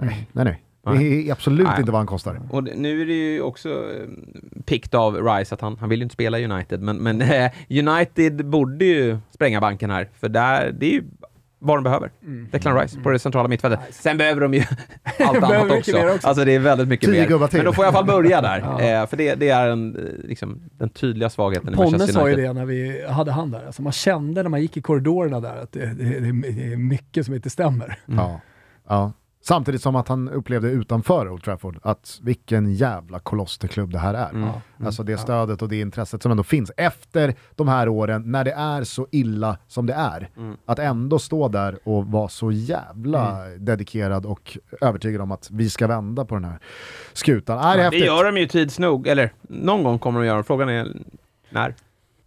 Nej, 0.00 0.28
nej, 0.32 0.44
nej. 0.44 0.62
Det 0.92 0.98
Nej. 0.98 1.28
är 1.28 1.32
absolut 1.32 1.66
Nej. 1.66 1.80
inte 1.80 1.92
vad 1.92 1.98
han 1.98 2.06
kostar. 2.06 2.40
Och 2.50 2.64
det, 2.64 2.74
nu 2.74 3.02
är 3.02 3.06
det 3.06 3.12
ju 3.12 3.42
också 3.42 3.68
eh, 3.68 4.62
pikt 4.64 4.94
av 4.94 5.14
Rice 5.26 5.54
att 5.54 5.60
han, 5.60 5.76
han 5.80 5.88
vill 5.88 5.98
ju 5.98 6.02
inte 6.02 6.12
spela 6.12 6.38
i 6.38 6.44
United, 6.44 6.80
men, 6.82 6.96
men 6.96 7.22
eh, 7.22 7.50
United 7.68 8.46
borde 8.46 8.84
ju 8.84 9.18
spränga 9.30 9.60
banken 9.60 9.90
här, 9.90 10.08
för 10.20 10.28
där, 10.28 10.72
det 10.72 10.86
är 10.86 10.90
ju 10.92 11.04
vad 11.62 11.76
de 11.76 11.84
behöver. 11.84 12.10
Declan 12.50 12.78
Rice 12.80 13.00
på 13.00 13.10
det 13.10 13.18
centrala 13.18 13.48
mittfältet. 13.48 13.80
Sen 13.90 14.16
behöver 14.16 14.40
de 14.40 14.54
ju 14.54 14.62
allt 15.18 15.42
annat 15.42 15.70
också. 15.70 15.98
också. 15.98 16.28
Alltså 16.28 16.44
det 16.44 16.52
är 16.54 16.58
väldigt 16.58 16.88
mycket 16.88 17.10
Tio 17.10 17.28
mer. 17.28 17.48
Men 17.56 17.64
då 17.64 17.72
får 17.72 17.84
jag 17.84 17.92
i 17.92 17.96
alla 17.96 18.06
fall 18.06 18.22
börja 18.22 18.40
där, 18.40 18.58
Ja. 18.78 18.80
eh, 19.02 19.06
för 19.06 19.16
det, 19.16 19.34
det 19.34 19.48
är 19.48 19.68
en, 19.68 19.96
eh, 19.96 20.28
liksom, 20.28 20.62
den 20.78 20.88
tydliga 20.88 21.30
svagheten 21.30 21.72
i 21.72 21.76
Ponne 21.76 21.90
Manchester 21.90 22.12
sa 22.20 22.28
ju 22.28 22.34
United. 22.34 22.50
det 22.50 22.52
när 22.52 22.64
vi 22.66 23.06
hade 23.08 23.32
han 23.32 23.50
där. 23.50 23.66
Alltså 23.66 23.82
man 23.82 23.92
kände 23.92 24.42
när 24.42 24.50
man 24.50 24.60
gick 24.62 24.76
i 24.76 24.82
korridorerna 24.82 25.40
där 25.40 25.56
att 25.62 25.72
det, 25.72 25.86
det, 25.86 26.20
det, 26.20 26.32
det 26.52 26.72
är 26.72 26.76
mycket 26.76 27.26
som 27.26 27.34
inte 27.34 27.50
stämmer. 27.50 27.98
Ja. 28.06 28.40
Ja. 28.88 29.12
Samtidigt 29.42 29.82
som 29.82 29.96
att 29.96 30.08
han 30.08 30.28
upplevde 30.28 30.68
utanför 30.70 31.28
Old 31.28 31.42
Trafford 31.44 31.78
att 31.82 32.18
vilken 32.22 32.74
jävla 32.74 33.18
kolossterklubb 33.18 33.92
det 33.92 33.98
här 33.98 34.14
är. 34.14 34.30
Mm. 34.30 34.48
Alltså 34.84 35.02
det 35.02 35.18
stödet 35.18 35.62
och 35.62 35.68
det 35.68 35.80
intresset 35.80 36.22
som 36.22 36.30
ändå 36.30 36.42
finns 36.42 36.72
efter 36.76 37.34
de 37.56 37.68
här 37.68 37.88
åren 37.88 38.22
när 38.32 38.44
det 38.44 38.52
är 38.52 38.84
så 38.84 39.06
illa 39.10 39.58
som 39.68 39.86
det 39.86 39.92
är. 39.92 40.30
Mm. 40.36 40.56
Att 40.66 40.78
ändå 40.78 41.18
stå 41.18 41.48
där 41.48 41.78
och 41.84 42.06
vara 42.06 42.28
så 42.28 42.52
jävla 42.52 43.46
Mm. 43.46 43.64
dedikerad 43.64 44.26
och 44.26 44.58
övertygad 44.80 45.20
om 45.20 45.32
att 45.32 45.50
vi 45.50 45.70
ska 45.70 45.86
vända 45.86 46.24
på 46.24 46.34
den 46.34 46.44
här 46.44 46.58
skutan. 47.12 47.58
Är 47.58 47.76
det, 47.76 47.82
är 47.82 47.90
Det 47.90 47.98
gör 47.98 48.24
de 48.24 48.36
ju 48.36 48.46
tids 48.46 48.78
nog, 48.78 49.06
eller 49.06 49.32
någon 49.42 49.82
gång 49.82 49.98
kommer 49.98 50.20
de 50.20 50.26
göra 50.26 50.38
det. 50.38 50.44
Frågan 50.44 50.68
är 50.68 50.88
när. 51.50 51.74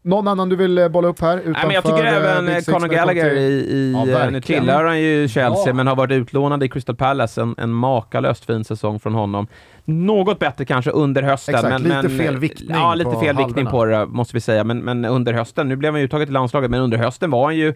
Någon 0.05 0.27
annan 0.27 0.49
du 0.49 0.55
vill 0.55 0.77
eh, 0.77 0.87
bolla 0.87 1.07
upp 1.07 1.21
här? 1.21 1.37
Utanför, 1.37 1.51
Nej, 1.51 1.65
men 1.65 1.75
jag 1.75 1.83
tycker 1.83 2.03
även 2.03 2.47
eh, 2.47 2.61
Conor 2.63 2.87
Gallagher 2.87 3.35
i, 3.35 3.43
i 3.43 3.91
Ja, 4.07 4.19
eh, 4.19 4.31
nu 4.31 4.41
tillhör 4.41 4.85
han 4.85 5.01
ju 5.01 5.27
Chelsea, 5.27 5.63
Ja. 5.67 5.73
men 5.73 5.87
har 5.87 5.95
varit 5.95 6.11
utlånad 6.11 6.63
i 6.63 6.69
Crystal 6.69 6.95
Palace. 6.95 7.41
En, 7.41 7.55
en 7.57 7.69
makalöst 7.69 8.45
fin 8.45 8.63
säsong 8.63 8.99
från 8.99 9.13
honom. 9.13 9.47
Något 9.85 10.39
bättre 10.39 10.65
kanske 10.65 10.91
under 10.91 11.23
hösten. 11.23 11.55
Exakt, 11.55 11.71
men, 11.71 11.83
lite 11.83 12.07
men, 12.07 12.17
fel 12.17 12.37
viktning 12.37 12.77
Ja, 12.77 12.95
lite 12.95 13.11
på 13.11 13.19
fel 13.19 13.37
viktning 13.37 13.65
på 13.65 13.85
det 13.85 14.05
måste 14.05 14.35
vi 14.35 14.41
säga. 14.41 14.63
Men, 14.63 14.79
men 14.79 15.05
under 15.05 15.33
hösten, 15.33 15.69
nu 15.69 15.75
blev 15.75 15.91
han 15.93 15.99
ju 15.99 16.05
uttagen 16.05 16.27
till 16.27 16.33
landslaget, 16.33 16.71
men 16.71 16.81
under 16.81 16.97
hösten 16.97 17.31
var 17.31 17.45
han 17.45 17.55
ju 17.55 17.73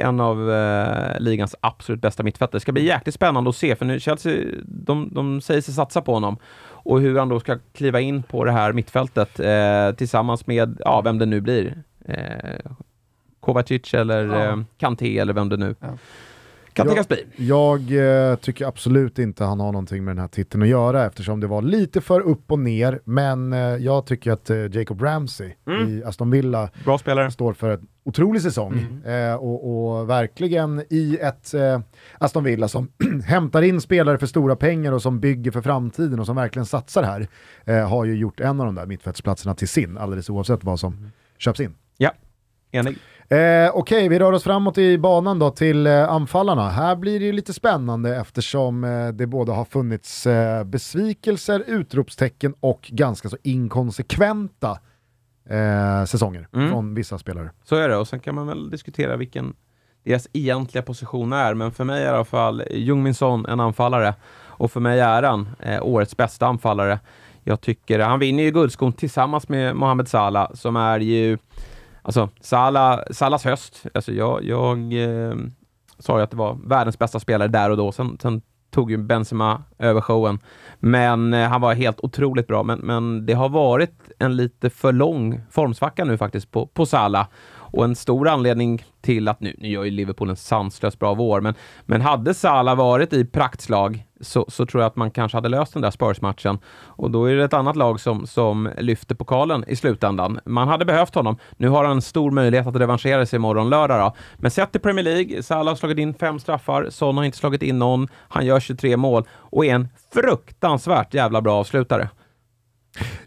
en 0.00 0.20
av 0.20 0.52
eh, 0.52 1.20
ligans 1.20 1.54
absolut 1.60 2.00
bästa 2.00 2.22
mittfältare. 2.22 2.56
Det 2.56 2.60
ska 2.60 2.72
bli 2.72 2.86
jäkligt 2.86 3.14
spännande 3.14 3.50
att 3.50 3.56
se, 3.56 3.76
för 3.76 3.84
nu 3.84 4.00
Chelsea, 4.00 4.44
de, 4.64 5.08
de 5.12 5.40
säger 5.40 5.60
sig 5.60 5.74
satsa 5.74 6.02
på 6.02 6.14
honom. 6.14 6.36
Och 6.84 7.00
hur 7.00 7.18
han 7.18 7.28
då 7.28 7.40
ska 7.40 7.58
kliva 7.72 8.00
in 8.00 8.22
på 8.22 8.44
det 8.44 8.52
här 8.52 8.72
mittfältet 8.72 9.40
eh, 9.40 9.92
tillsammans 9.96 10.46
med, 10.46 10.76
ja, 10.84 11.00
vem 11.00 11.18
det 11.18 11.26
nu 11.26 11.40
blir. 11.40 11.82
Eh, 12.04 12.70
Kovacic 13.40 13.94
eller 13.94 14.24
Ja. 14.26 14.44
eh, 14.44 14.58
Kanté 14.78 15.18
eller 15.18 15.32
vem 15.32 15.48
det 15.48 15.56
nu 15.56 15.74
Ja. 15.80 15.88
Kan 16.72 16.86
Ja. 16.86 16.90
tänkas 16.92 17.08
bli. 17.08 17.24
Jag 17.36 17.80
eh, 18.30 18.36
tycker 18.36 18.66
absolut 18.66 19.18
inte 19.18 19.44
han 19.44 19.60
har 19.60 19.72
någonting 19.72 20.04
med 20.04 20.16
den 20.16 20.20
här 20.20 20.28
titeln 20.28 20.62
att 20.62 20.68
göra 20.68 21.06
eftersom 21.06 21.40
det 21.40 21.46
var 21.46 21.62
lite 21.62 22.00
för 22.00 22.20
upp 22.20 22.52
och 22.52 22.58
ner. 22.58 23.00
Men 23.04 23.52
eh, 23.52 23.58
jag 23.58 24.06
tycker 24.06 24.32
att 24.32 24.50
eh, 24.50 24.56
Jacob 24.76 25.02
Ramsey 25.02 25.52
Mm. 25.66 25.88
i 25.88 26.04
Aston 26.04 26.30
Villa 26.30 26.68
Bra 26.84 26.98
spelare. 26.98 27.30
står 27.30 27.52
för 27.52 27.70
en 27.70 27.86
otrolig 28.04 28.42
säsong. 28.42 29.02
Eh, 29.06 29.34
och, 29.34 29.98
och 30.00 30.10
verkligen 30.10 30.82
i 30.90 31.18
ett 31.22 31.54
eh, 31.54 31.80
Aston 32.18 32.44
Villa 32.44 32.68
som 32.68 32.88
hämtar 33.24 33.62
in 33.62 33.80
spelare 33.80 34.18
för 34.18 34.26
stora 34.26 34.56
pengar 34.56 34.92
och 34.92 35.02
som 35.02 35.20
bygger 35.20 35.50
för 35.50 35.60
framtiden 35.62 36.20
och 36.20 36.26
som 36.26 36.36
verkligen 36.36 36.66
satsar 36.66 37.02
här. 37.02 37.26
Eh, 37.64 37.88
har 37.88 38.04
ju 38.04 38.16
gjort 38.16 38.40
en 38.40 38.60
av 38.60 38.66
de 38.66 38.74
där 38.74 38.86
mittfältsplatserna 38.86 39.54
till 39.54 39.68
sin, 39.68 39.98
alldeles 39.98 40.30
oavsett 40.30 40.64
vad 40.64 40.80
som 40.80 41.10
köps 41.38 41.60
in. 41.60 41.74
Enig. 42.72 42.98
Eh, 43.28 43.70
Okej, 43.74 44.08
vi 44.08 44.18
rör 44.18 44.32
oss 44.32 44.42
framåt 44.44 44.78
i 44.78 44.98
banan 44.98 45.38
då 45.38 45.50
till 45.50 45.86
eh, 45.86 46.08
anfallarna. 46.08 46.68
Här 46.68 46.96
blir 46.96 47.20
det 47.20 47.26
ju 47.26 47.32
lite 47.32 47.52
spännande 47.52 48.16
eftersom 48.16 48.84
eh, 48.84 49.08
det 49.08 49.26
både 49.26 49.52
har 49.52 49.64
funnits 49.64 50.26
eh, 50.26 50.64
besvikelser, 50.64 51.64
utropstecken 51.66 52.54
och 52.60 52.88
ganska 52.92 53.28
så 53.28 53.36
inkonsekventa 53.42 54.70
eh, 55.50 56.04
säsonger 56.04 56.48
Mm. 56.54 56.70
från 56.70 56.94
vissa 56.94 57.18
spelare. 57.18 57.50
Så 57.64 57.76
är 57.76 57.88
det, 57.88 57.96
och 57.96 58.08
sen 58.08 58.20
kan 58.20 58.34
man 58.34 58.46
väl 58.46 58.70
diskutera 58.70 59.16
vilken 59.16 59.54
deras 60.04 60.28
egentliga 60.32 60.82
position 60.82 61.32
är, 61.32 61.54
men 61.54 61.72
för 61.72 61.84
mig 61.84 62.02
är 62.02 62.06
i 62.06 62.08
alla 62.08 62.24
fall 62.24 62.62
Jung 62.70 63.14
Son 63.14 63.46
en 63.46 63.60
anfallare, 63.60 64.14
och 64.44 64.72
för 64.72 64.80
mig 64.80 65.00
är 65.00 65.22
han 65.22 65.48
eh, 65.60 65.82
årets 65.82 66.16
bästa 66.16 66.46
anfallare. 66.46 66.98
Jag 67.44 67.60
tycker, 67.60 67.98
han 67.98 68.18
vinner 68.18 68.42
ju 68.42 68.50
guldskon 68.50 68.92
tillsammans 68.92 69.48
med 69.48 69.76
Mohamed 69.76 70.08
Salah, 70.08 70.52
som 70.54 70.76
är 70.76 71.00
ju, 71.00 71.38
alltså 72.02 72.28
Salah, 72.40 73.00
Salahs 73.10 73.44
höst, 73.44 73.82
alltså 73.94 74.12
jag, 74.12 74.44
jag 74.44 74.78
eh, 74.92 75.34
sa 75.98 76.18
ju 76.18 76.24
att 76.24 76.30
det 76.30 76.36
var 76.36 76.58
världens 76.64 76.98
bästa 76.98 77.20
spelare 77.20 77.48
där 77.48 77.70
och 77.70 77.76
då, 77.76 77.92
sen, 77.92 78.18
sen 78.22 78.42
tog 78.72 78.90
ju 78.90 78.96
Benzema 78.96 79.62
över 79.78 80.00
showen. 80.00 80.38
Men 80.78 81.34
eh, 81.34 81.48
han 81.48 81.60
var 81.60 81.74
helt 81.74 82.00
otroligt 82.00 82.46
bra. 82.46 82.62
Men, 82.62 82.78
men 82.78 83.26
det 83.26 83.32
har 83.32 83.48
varit 83.48 84.10
en 84.18 84.36
lite 84.36 84.70
för 84.70 84.92
lång 84.92 85.40
formsvacka 85.50 86.04
nu 86.04 86.18
faktiskt 86.18 86.50
på, 86.50 86.66
på 86.66 86.86
Salah. 86.86 87.26
Och 87.54 87.84
en 87.84 87.96
stor 87.96 88.28
anledning 88.28 88.84
till 89.00 89.28
att 89.28 89.40
nu, 89.40 89.56
nu 89.58 89.68
gör 89.68 89.84
ju 89.84 89.90
Liverpool 89.90 90.30
en 90.30 90.36
sanslöst 90.36 90.98
bra 90.98 91.14
vår, 91.14 91.40
men, 91.40 91.54
men 91.82 92.00
hade 92.00 92.34
Salah 92.34 92.76
varit 92.76 93.12
i 93.12 93.24
praktslag 93.24 94.04
så, 94.22 94.46
så 94.48 94.66
tror 94.66 94.82
jag 94.82 94.88
att 94.88 94.96
man 94.96 95.10
kanske 95.10 95.36
hade 95.36 95.48
löst 95.48 95.72
den 95.72 95.82
där 95.82 95.90
Spurs-matchen. 95.90 96.58
Och 96.86 97.10
då 97.10 97.24
är 97.24 97.34
det 97.34 97.44
ett 97.44 97.52
annat 97.52 97.76
lag 97.76 98.00
som, 98.00 98.26
som 98.26 98.68
lyfter 98.78 99.14
pokalen 99.14 99.64
i 99.66 99.76
slutändan. 99.76 100.40
Man 100.44 100.68
hade 100.68 100.84
behövt 100.84 101.14
honom. 101.14 101.36
Nu 101.56 101.68
har 101.68 101.84
han 101.84 101.96
en 101.96 102.02
stor 102.02 102.30
möjlighet 102.30 102.66
att 102.66 102.76
revanschera 102.76 103.26
sig 103.26 103.36
imorgon 103.36 103.70
lördag. 103.70 104.00
Då. 104.00 104.16
Men 104.36 104.50
sett 104.50 104.72
till 104.72 104.80
Premier 104.80 105.04
League, 105.04 105.42
Salah 105.42 105.70
har 105.70 105.76
slagit 105.76 105.98
in 105.98 106.14
fem 106.14 106.38
straffar, 106.38 106.86
Son 106.90 107.16
har 107.16 107.24
inte 107.24 107.38
slagit 107.38 107.62
in 107.62 107.78
någon, 107.78 108.08
han 108.28 108.46
gör 108.46 108.60
23 108.60 108.96
mål 108.96 109.24
och 109.32 109.66
är 109.66 109.74
en 109.74 109.88
fruktansvärt 110.12 111.14
jävla 111.14 111.42
bra 111.42 111.54
avslutare. 111.60 112.08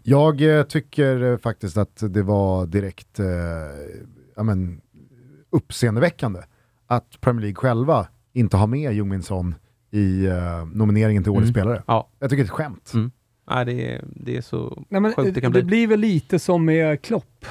Jag 0.02 0.58
eh, 0.58 0.62
tycker 0.62 1.22
eh, 1.22 1.38
faktiskt 1.38 1.76
att 1.76 2.02
det 2.14 2.22
var 2.22 2.66
direkt 2.66 3.18
eh, 3.18 3.26
ja, 4.36 4.42
men, 4.42 4.80
uppseendeväckande 5.50 6.40
att 6.86 7.20
Premier 7.20 7.40
League 7.40 7.54
själva 7.56 8.06
inte 8.32 8.56
har 8.56 8.66
med 8.66 8.94
Jungmin 8.94 9.22
Son 9.22 9.54
i 9.90 10.26
uh, 10.26 10.34
nomineringen 10.72 11.22
till 11.22 11.32
Årets 11.32 11.42
mm. 11.42 11.54
spelare. 11.54 11.82
Ja. 11.86 12.08
Jag 12.18 12.30
tycker 12.30 12.42
det 12.42 12.46
är 12.46 12.50
ett 12.50 12.50
skämt. 12.50 12.90
Mm. 12.94 13.10
Nej, 13.50 13.64
det, 13.64 13.94
är, 13.94 14.04
det 14.06 14.36
är 14.36 14.40
så 14.40 14.84
Nej, 14.88 15.00
men 15.00 15.12
sjukt 15.12 15.34
det 15.34 15.40
kan 15.40 15.52
bli. 15.52 15.60
Det 15.60 15.66
blir 15.66 15.86
väl 15.86 16.00
lite 16.00 16.38
som 16.38 16.64
med 16.64 17.02
Klopp. 17.02 17.46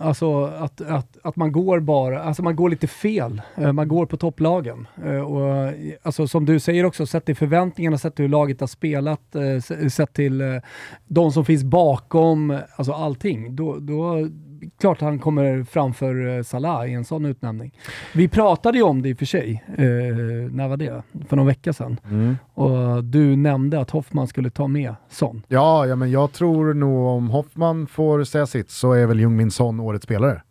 Alltså 0.00 0.44
att, 0.44 0.80
att, 0.80 1.18
att 1.22 1.36
man 1.36 1.52
går 1.52 1.80
bara, 1.80 2.22
alltså 2.22 2.42
man 2.42 2.56
går 2.56 2.70
lite 2.70 2.86
fel. 2.86 3.42
Eh, 3.56 3.72
man 3.72 3.88
går 3.88 4.06
på 4.06 4.16
topplagen. 4.16 4.86
Eh, 5.04 5.20
och, 5.20 5.72
alltså 6.02 6.28
som 6.28 6.44
du 6.44 6.60
säger 6.60 6.84
också, 6.84 7.06
sett 7.06 7.24
till 7.24 7.36
förväntningarna, 7.36 7.98
sett 7.98 8.16
till 8.16 8.22
hur 8.22 8.30
laget 8.30 8.60
har 8.60 8.66
spelat, 8.66 9.36
sett 9.92 10.12
till 10.12 10.60
de 11.06 11.32
som 11.32 11.44
finns 11.44 11.64
bakom, 11.64 12.58
alltså 12.76 12.92
allting. 12.92 13.56
Då, 13.56 13.76
då 13.78 14.28
klart 14.80 15.00
han 15.00 15.18
kommer 15.18 15.64
framför 15.64 16.36
eh, 16.36 16.42
Salah 16.42 16.90
i 16.90 16.94
en 16.94 17.04
sån 17.04 17.24
utnämning. 17.24 17.78
Vi 18.14 18.28
pratade 18.28 18.78
ju 18.78 18.84
om 18.84 19.02
det 19.02 19.08
i 19.08 19.14
och 19.14 19.18
för 19.18 19.26
sig, 19.26 19.64
eh, 19.68 19.84
när 20.50 20.68
var 20.68 20.76
det? 20.76 21.02
För 21.28 21.36
någon 21.36 21.46
vecka 21.46 21.72
sedan. 21.72 22.00
Mm. 22.04 22.36
Och 22.54 23.04
du 23.04 23.36
nämnde 23.36 23.80
att 23.80 23.90
Hoffman 23.90 24.26
skulle 24.26 24.50
ta 24.50 24.66
med 24.66 24.94
Son. 25.08 25.42
Ja, 25.48 25.86
ja, 25.86 25.96
men 25.96 26.10
jag 26.10 26.32
tror 26.32 26.74
nog 26.74 27.06
om 27.06 27.30
Hoffman 27.30 27.86
får 27.86 28.24
säga 28.24 28.46
sitt 28.46 28.70
så 28.70 28.92
är 28.92 29.06
väl 29.06 29.20
Jungmin 29.20 29.50
Son 29.50 29.80
årets 29.80 30.04
spelare. 30.04 30.42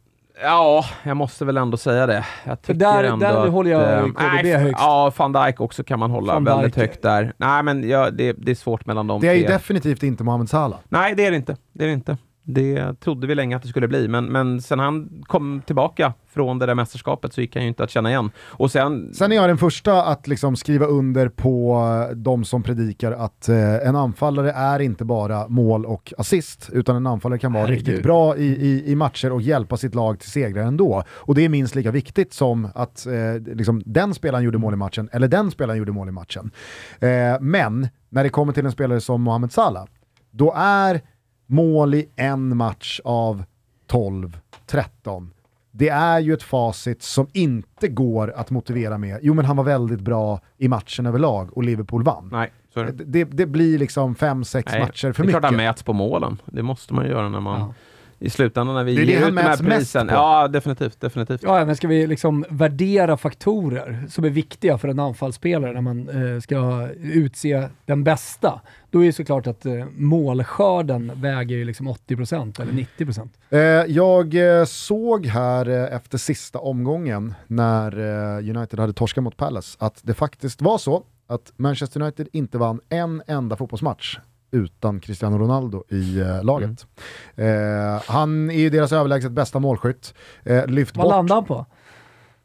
Ja, 0.42 0.86
jag 1.04 1.18
måste 1.18 1.46
väl 1.46 1.58
ändå 1.58 1.78
säga 1.78 2.06
det. 2.06 2.26
Jag 2.44 2.62
tycker 2.62 2.80
där, 2.80 3.04
ändå 3.04 3.26
där 3.26 3.46
att, 3.46 3.52
håller 3.52 3.72
jag 3.72 4.04
KDB 4.04 4.44
nej, 4.44 4.54
högst. 4.54 4.82
Ja, 4.82 5.12
van 5.18 5.34
Dijk 5.34 5.62
också 5.62 5.84
kan 5.84 6.00
man 6.00 6.12
hålla 6.12 6.40
väldigt 6.40 6.76
högt 6.76 7.02
där. 7.02 7.34
Nej, 7.38 7.64
men 7.64 7.90
ja, 7.90 8.10
det, 8.12 8.34
det, 8.34 8.52
är 8.52 8.56
svårt 8.56 8.86
mellan 8.86 9.08
de 9.08 9.22
Det 9.22 9.28
är 9.28 9.32
tre. 9.32 9.42
ju 9.42 9.48
definitivt 9.48 10.04
inte 10.04 10.24
Mohamed 10.24 10.50
Salah. 10.50 10.80
Nej, 10.90 11.16
det 11.16 11.26
är 11.26 11.32
det 11.32 11.38
inte. 11.38 11.58
Det 11.74 11.84
är 11.84 11.88
det 11.88 11.94
inte. 11.94 12.18
Det 12.54 13.00
trodde 13.00 13.28
vi 13.28 13.36
länge 13.36 13.56
att 13.56 13.62
det 13.62 13.68
skulle 13.68 13.88
bli, 13.88 14.08
men, 14.08 14.26
men 14.26 14.62
sen 14.62 14.80
han 14.80 15.24
kom 15.28 15.62
tillbaka 15.66 16.14
från 16.28 16.60
det 16.60 16.66
där 16.66 16.76
mästerskapet 16.76 17.34
så 17.34 17.42
gick 17.42 17.56
han 17.56 17.64
ju 17.64 17.70
inte 17.70 17.84
att 17.84 17.90
känna 17.90 18.10
igen. 18.10 18.32
Och 18.38 18.72
sen... 18.72 19.14
sen 19.14 19.32
är 19.32 19.36
jag 19.36 19.50
den 19.50 19.58
första 19.58 20.04
att 20.04 20.28
liksom 20.28 20.56
skriva 20.56 20.86
under 20.86 21.30
på 21.30 21.80
de 22.16 22.44
som 22.46 22.64
predikar 22.64 23.12
att 23.12 23.50
eh, 23.50 23.88
en 23.88 23.96
anfallare 23.96 24.52
är 24.52 24.80
inte 24.80 25.06
bara 25.06 25.48
mål 25.48 25.86
och 25.86 26.14
assist, 26.18 26.70
utan 26.74 26.96
en 26.96 27.08
anfallare 27.08 27.40
kan 27.40 27.54
vara 27.54 27.64
Herregud. 27.64 27.88
riktigt 27.88 28.04
bra 28.04 28.38
i, 28.38 28.46
i, 28.46 28.92
i, 28.92 28.96
matcher 28.96 29.32
och 29.32 29.42
hjälpa 29.42 29.78
sitt 29.78 29.96
lag 29.96 30.20
till 30.20 30.32
segrar 30.32 30.64
ändå. 30.64 31.04
Och 31.10 31.36
det 31.36 31.46
är 31.46 31.50
minst 31.50 31.76
lika 31.76 31.92
viktigt 31.92 32.34
som 32.34 32.68
att 32.76 33.06
eh, 33.06 33.56
liksom, 33.56 33.82
den 33.86 34.14
spelaren 34.14 34.44
gjorde 34.44 34.58
mål 34.58 34.74
i 34.74 34.78
matchen, 34.78 35.10
eller 35.12 35.28
den 35.28 35.52
spelaren 35.52 35.78
gjorde 35.78 35.92
mål 35.92 36.10
i 36.10 36.12
matchen. 36.12 36.52
Eh, 37.00 37.10
men 37.42 37.88
när 38.10 38.24
det 38.24 38.30
kommer 38.30 38.54
till 38.54 38.66
en 38.66 38.72
spelare 38.72 39.02
som 39.02 39.22
Mohamed 39.22 39.52
Salah, 39.52 39.86
då 40.32 40.54
är 40.56 41.02
mål 41.50 41.94
i 41.94 42.10
en 42.16 42.58
match 42.58 43.00
av 43.04 43.44
12, 43.88 44.40
13. 44.66 45.34
Det 45.72 45.90
är 45.90 46.20
ju 46.20 46.34
ett 46.34 46.44
facit 46.44 47.04
som 47.04 47.28
inte 47.34 47.88
går 47.88 48.34
att 48.36 48.50
motivera 48.50 48.98
med, 48.98 49.20
jo 49.22 49.34
men 49.34 49.46
han 49.46 49.58
var 49.58 49.64
väldigt 49.64 50.02
bra 50.02 50.42
i 50.58 50.68
matchen 50.68 51.06
överlag 51.06 51.58
och 51.58 51.64
Liverpool 51.64 52.04
vann. 52.04 52.30
Nej, 52.32 52.52
det. 52.74 52.92
Det, 52.92 53.24
det, 53.24 53.46
blir 53.46 53.80
liksom 53.80 54.16
fem, 54.16 54.44
sex 54.44 54.72
Nej, 54.72 54.82
matcher 54.82 55.12
för 55.12 55.24
mycket. 55.24 55.26
Det 55.26 55.30
är 55.30 55.32
klart 55.32 55.44
han 55.44 55.56
mäts 55.56 55.84
på 55.84 55.94
målen, 55.94 56.42
det 56.46 56.64
måste 56.64 56.94
man 56.94 57.08
göra 57.08 57.30
när 57.30 57.40
man 57.40 57.60
ja 57.60 57.74
i 58.20 58.30
slutändan 58.30 58.76
när 58.76 58.84
vi 58.84 58.96
det 58.96 59.04
ger 59.04 59.20
ut 59.20 59.36
de 59.36 59.38
här 59.38 59.58
prisen. 59.58 60.08
Ja, 60.12 60.48
definitivt. 60.48 61.02
definitivt. 61.02 61.44
Ja, 61.44 61.66
men 61.66 61.76
ska 61.76 61.88
vi 61.88 62.08
liksom 62.08 62.46
värdera 62.50 63.18
faktorer 63.18 64.06
som 64.10 64.24
är 64.24 64.30
viktiga 64.30 64.78
för 64.78 64.88
en 64.88 65.00
anfallsspelare 65.00 65.74
när 65.74 65.82
man 65.82 66.10
eh, 66.10 66.40
ska 66.40 66.88
utse 67.02 67.70
den 67.86 68.04
bästa, 68.04 68.62
då 68.90 69.04
är 69.04 69.06
det 69.06 69.14
såklart 69.14 69.48
att 69.48 69.66
eh, 69.66 69.86
målskörden 69.98 71.12
väger 71.16 71.66
liksom 71.66 71.90
80% 71.90 72.62
eller 72.62 72.72
90%. 72.98 73.30
Eh, 73.50 73.60
jag 73.96 74.60
eh, 74.60 74.66
såg 74.66 75.26
här 75.26 75.70
eh, 75.70 75.96
efter 75.96 76.18
sista 76.18 76.60
omgången 76.60 77.34
när 77.48 78.00
eh, 78.38 78.58
United 78.58 78.80
hade 78.80 78.94
torskat 78.94 79.24
mot 79.24 79.38
Palace 79.38 79.78
att 79.80 80.00
det 80.04 80.14
faktiskt 80.14 80.62
var 80.62 80.78
så 80.78 81.04
att 81.28 81.54
Manchester 81.56 82.02
United 82.02 82.28
inte 82.34 82.58
vann 82.58 82.82
en 82.90 83.22
enda 83.28 83.56
fotbollsmatch 83.56 84.18
utan 84.52 85.00
Cristiano 85.00 85.38
Ronaldo 85.38 85.84
i 85.90 86.20
eh, 86.20 86.44
laget. 86.44 86.88
Mm. 87.36 87.96
Eh, 87.96 88.02
han 88.08 88.50
är 88.50 88.60
ju 88.60 88.70
deras 88.70 88.92
överlägset 88.92 89.32
bästa 89.32 89.60
målskytt. 89.60 90.14
Eh, 90.44 90.68
lyft 90.68 90.98
Vad 90.98 91.06
bort. 91.06 91.12
landade 91.12 91.34
han 91.34 91.46
på? 91.46 91.66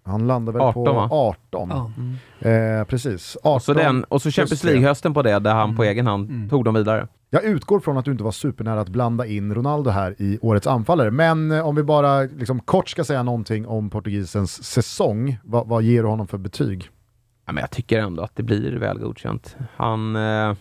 Han 0.07 0.26
landade 0.26 0.59
väl 0.59 0.66
18, 0.66 0.84
på 0.84 0.92
va? 0.92 1.09
18. 1.11 1.68
Ja. 1.72 1.90
Mm. 1.96 2.80
Eh, 2.80 2.84
precis. 2.84 3.36
18, 3.42 3.55
och 3.55 3.62
så, 3.62 3.74
den, 3.74 4.05
och 4.05 4.22
så 4.22 4.30
Champions 4.30 4.64
League-hösten 4.64 5.14
på 5.14 5.22
det, 5.22 5.38
där 5.38 5.55
han 5.55 5.64
mm. 5.64 5.76
på 5.76 5.84
egen 5.84 6.07
hand 6.07 6.30
mm. 6.30 6.48
tog 6.48 6.64
dem 6.64 6.74
vidare. 6.74 7.09
Jag 7.30 7.44
utgår 7.44 7.80
från 7.80 7.96
att 7.98 8.05
du 8.05 8.11
inte 8.12 8.24
var 8.24 8.32
supernära 8.32 8.80
att 8.80 8.88
blanda 8.88 9.26
in 9.26 9.55
Ronaldo 9.55 9.90
här 9.90 10.14
i 10.18 10.38
årets 10.42 10.66
anfallare, 10.66 11.11
men 11.11 11.50
eh, 11.50 11.66
om 11.66 11.74
vi 11.74 11.82
bara 11.82 12.22
liksom 12.22 12.61
kort 12.61 12.88
ska 12.88 13.05
säga 13.05 13.22
någonting 13.22 13.66
om 13.66 13.90
portugisens 13.90 14.64
säsong, 14.64 15.38
vad, 15.44 15.68
vad 15.68 15.82
ger 15.82 16.02
du 16.02 16.09
honom 16.09 16.26
för 16.26 16.38
betyg? 16.38 16.88
Ja, 17.46 17.52
men 17.52 17.61
jag 17.61 17.70
tycker 17.70 17.98
ändå 17.98 18.22
att 18.22 18.36
det 18.36 18.42
blir 18.42 18.72
väl 18.72 18.98
godkänt. 18.98 19.57
Han... 19.76 20.16
Eh 20.16 20.55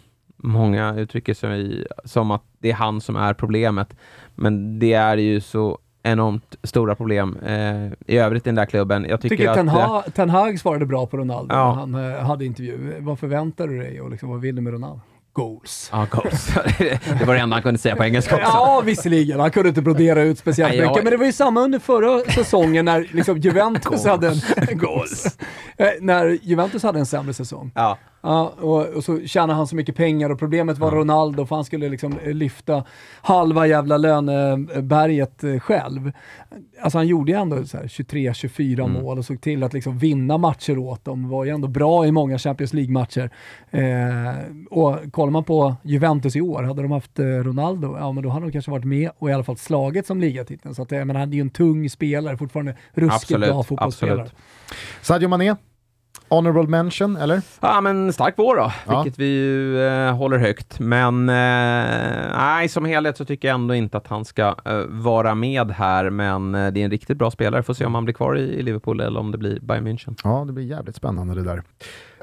Många 0.46 0.96
uttrycker 0.96 1.34
sig 1.34 1.88
som 2.06 2.32
att 2.32 2.44
det 2.60 2.70
är 2.70 2.74
han 2.74 3.02
som 3.02 3.16
är 3.16 3.34
problemet. 3.34 3.96
Men 4.36 4.80
det 4.80 4.94
är 4.94 5.18
ju 5.18 5.42
så 5.42 5.80
enormt 6.04 6.56
stora 6.64 6.96
problem 6.96 7.38
eh, 7.46 8.14
i 8.14 8.18
övrigt 8.18 8.48
i 8.48 8.50
den 8.50 8.56
där 8.56 8.66
klubben. 8.66 9.06
Jag 9.10 9.22
tycker, 9.22 9.38
tycker 9.38 9.50
att... 9.50 9.56
Ten, 9.56 9.70
ha 9.70 10.04
Ten 10.16 10.30
Hag 10.30 10.60
svarade 10.60 10.86
bra 10.86 11.06
på 11.06 11.18
Ronaldo 11.18 11.56
ja. 11.56 11.72
han 11.72 11.96
eh, 11.96 12.20
hade 12.20 12.46
intervju. 12.46 12.96
Vad 13.00 13.20
förväntar 13.20 13.68
du 13.68 13.80
dig 13.80 14.02
och 14.02 14.12
liksom, 14.12 14.30
vad 14.30 14.42
vill 14.42 14.56
du 14.56 14.62
med 14.62 14.74
Ronaldo? 14.74 15.02
Goals. 15.34 15.90
Ja, 15.92 16.08
goals. 16.12 16.54
det 17.20 17.26
var 17.26 17.34
det 17.34 17.40
enda 17.40 17.56
han 17.56 17.64
kunde 17.64 17.80
säga 17.80 17.96
på 17.96 18.04
engelska 18.04 18.36
också. 18.36 18.48
Ja, 18.48 18.82
visserligen. 18.86 19.40
Han 19.40 19.52
kunde 19.52 19.70
inte 19.70 19.82
brodera 19.82 20.22
ut 20.22 20.40
speciellt 20.40 20.76
Nej, 20.76 20.88
mycket, 20.88 21.04
men 21.04 21.12
det 21.12 21.18
var 21.18 21.26
ju 21.26 21.32
samma 21.32 21.62
under 21.62 21.80
förra 21.80 22.32
säsongen 22.32 22.86
när 22.86 23.08
liksom 23.12 23.38
Juventus 23.38 24.06
hade 24.06 24.28
en... 24.28 24.34
goals. 24.78 25.38
Eh, 25.78 25.88
när 26.02 26.40
Juventus 26.42 26.84
hade 26.84 27.00
en 27.00 27.06
sämre 27.06 27.34
säsong. 27.34 27.72
Ja. 27.76 27.98
Ja, 28.26 28.54
och, 28.60 28.86
och, 28.86 29.04
så 29.04 29.20
tjänade 29.26 29.54
han 29.54 29.68
så 29.68 29.76
mycket 29.76 29.96
pengar 29.96 30.30
och 30.30 30.40
problemet 30.40 30.78
var 30.78 30.92
ja. 30.92 30.98
Ronaldo, 30.98 31.46
för 31.46 31.56
han 31.56 31.66
skulle 31.66 31.90
liksom 31.90 32.20
lyfta 32.26 32.84
halva 33.22 33.68
jävla 33.68 33.98
löneberget 33.98 35.44
eh, 35.44 35.60
själv. 35.60 36.12
Alltså 36.82 36.98
han 36.98 37.08
gjorde 37.08 37.32
ju 37.32 37.38
ändå 37.38 37.56
23-24 37.56 38.74
mm. 38.74 38.92
mål 38.92 39.18
och 39.18 39.26
såg 39.26 39.42
till 39.42 39.64
att 39.64 39.74
liksom 39.74 39.98
vinna 39.98 40.38
matcher 40.38 40.78
åt 40.78 41.06
dem. 41.06 41.30
Var 41.30 41.46
ju 41.46 41.52
ändå 41.52 41.68
bra 41.68 42.06
i 42.06 42.12
många 42.12 42.38
Champions 42.38 42.74
League-matcher. 42.74 43.30
Eh, 43.72 44.36
och 44.70 44.98
kollar 45.12 45.32
man 45.32 45.44
på 45.44 45.76
Juventus 45.84 46.36
i 46.36 46.42
år, 46.42 46.64
hade 46.64 46.82
de 46.82 46.92
haft 46.92 47.20
eh, 47.20 47.26
Ronaldo, 47.26 47.98
ja 48.00 48.12
men 48.12 48.24
då 48.24 48.30
hade 48.30 48.46
de 48.46 48.52
kanske 48.52 48.72
varit 48.72 48.86
med 48.86 49.10
och 49.18 49.30
i 49.30 49.34
alla 49.34 49.44
fall 49.44 49.58
slagit 49.58 50.08
som 50.08 50.20
ligatiteln. 50.20 50.76
Så 50.76 50.82
att, 50.82 50.92
menar, 50.92 51.16
han 51.16 51.30
är 51.30 51.36
ju 51.36 51.42
en 51.42 51.50
tung 51.50 51.90
spelare, 51.90 52.38
fortfarande 52.38 52.76
ruskigt 52.94 53.16
absolut, 53.16 53.50
bra 53.50 53.64
fotbollsspelare. 53.64 54.22
Absolut. 54.22 54.36
Sadio 55.02 55.28
Mané, 55.28 55.56
Honorable 56.30 56.68
mention, 56.68 57.18
eller? 57.18 57.42
Ja, 57.60 57.82
men 57.82 58.14
stark 58.14 58.34
vår 58.38 58.56
då, 58.56 58.72
ja. 58.88 59.02
vilket 59.02 59.20
vi 59.20 59.26
ju 59.26 59.88
eh, 59.88 60.16
håller 60.16 60.38
högt. 60.38 60.80
Men 60.80 61.30
eh, 61.30 61.36
nej, 62.38 62.70
som 62.70 62.86
helhet 62.86 63.18
så 63.18 63.26
tycker 63.26 63.48
jag 63.48 63.56
ändå 63.56 63.76
inte 63.76 63.98
att 63.98 64.08
han 64.08 64.26
ska 64.26 64.56
eh, 64.66 64.84
vara 64.88 65.36
med 65.36 65.72
här, 65.72 66.10
men 66.10 66.56
eh, 66.56 66.72
det 66.72 66.82
är 66.82 66.86
en 66.86 66.92
riktigt 66.92 67.18
bra 67.18 67.32
spelare. 67.32 67.64
Får 67.64 67.74
se 67.74 67.86
om 67.86 67.96
han 67.96 68.06
blir 68.06 68.16
kvar 68.16 68.38
i, 68.38 68.42
i, 68.42 68.62
Liverpool 68.62 69.00
eller 69.00 69.20
om 69.20 69.32
det 69.32 69.38
blir 69.38 69.60
Bayern 69.60 69.88
München. 69.88 70.16
Ja, 70.24 70.44
det 70.48 70.54
blir 70.54 70.66
jävligt 70.66 70.96
spännande 70.96 71.36
det 71.36 71.44
där. 71.44 71.64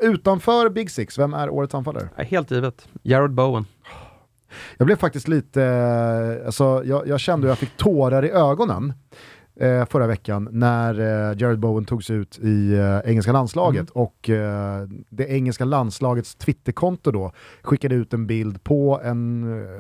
Utanför 0.03 0.69
Big 0.69 0.91
Six, 0.91 1.19
vem 1.19 1.35
är 1.35 1.51
årets 1.51 1.75
anfallare? 1.75 2.09
Helt 2.17 2.51
givet, 2.51 2.89
Jared 3.03 3.31
Bowen. 3.31 3.65
Jag 4.77 4.87
blev 4.87 4.97
faktiskt 4.97 5.29
lite, 5.29 5.63
eh, 5.63 6.47
alltså, 6.47 6.83
jag, 6.85 7.09
jag 7.09 7.21
kände 7.21 7.47
att 7.47 7.51
jag 7.51 7.59
fick 7.59 7.77
tårar 7.77 8.25
i 8.25 8.31
ögonen 8.31 8.93
eh, 9.61 9.87
förra 9.87 10.07
veckan 10.07 10.49
när 10.53 11.01
eh, 11.01 11.39
Jared 11.39 11.59
Bowen 11.59 11.85
togs 11.85 12.11
ut 12.11 12.39
i 12.39 12.73
eh, 12.75 13.11
engelska 13.11 13.33
landslaget 13.33 13.91
mm. 13.95 14.05
och 14.05 14.31
eh, 14.31 14.89
det 15.11 15.29
engelska 15.31 15.65
landslagets 15.65 16.35
Twitterkonto 16.35 17.11
då 17.11 17.33
skickade 17.63 17.95
ut 17.95 18.15
en 18.15 18.27
bild 18.27 18.65
på 18.65 19.01
en, 19.05 19.43
eh, 19.63 19.71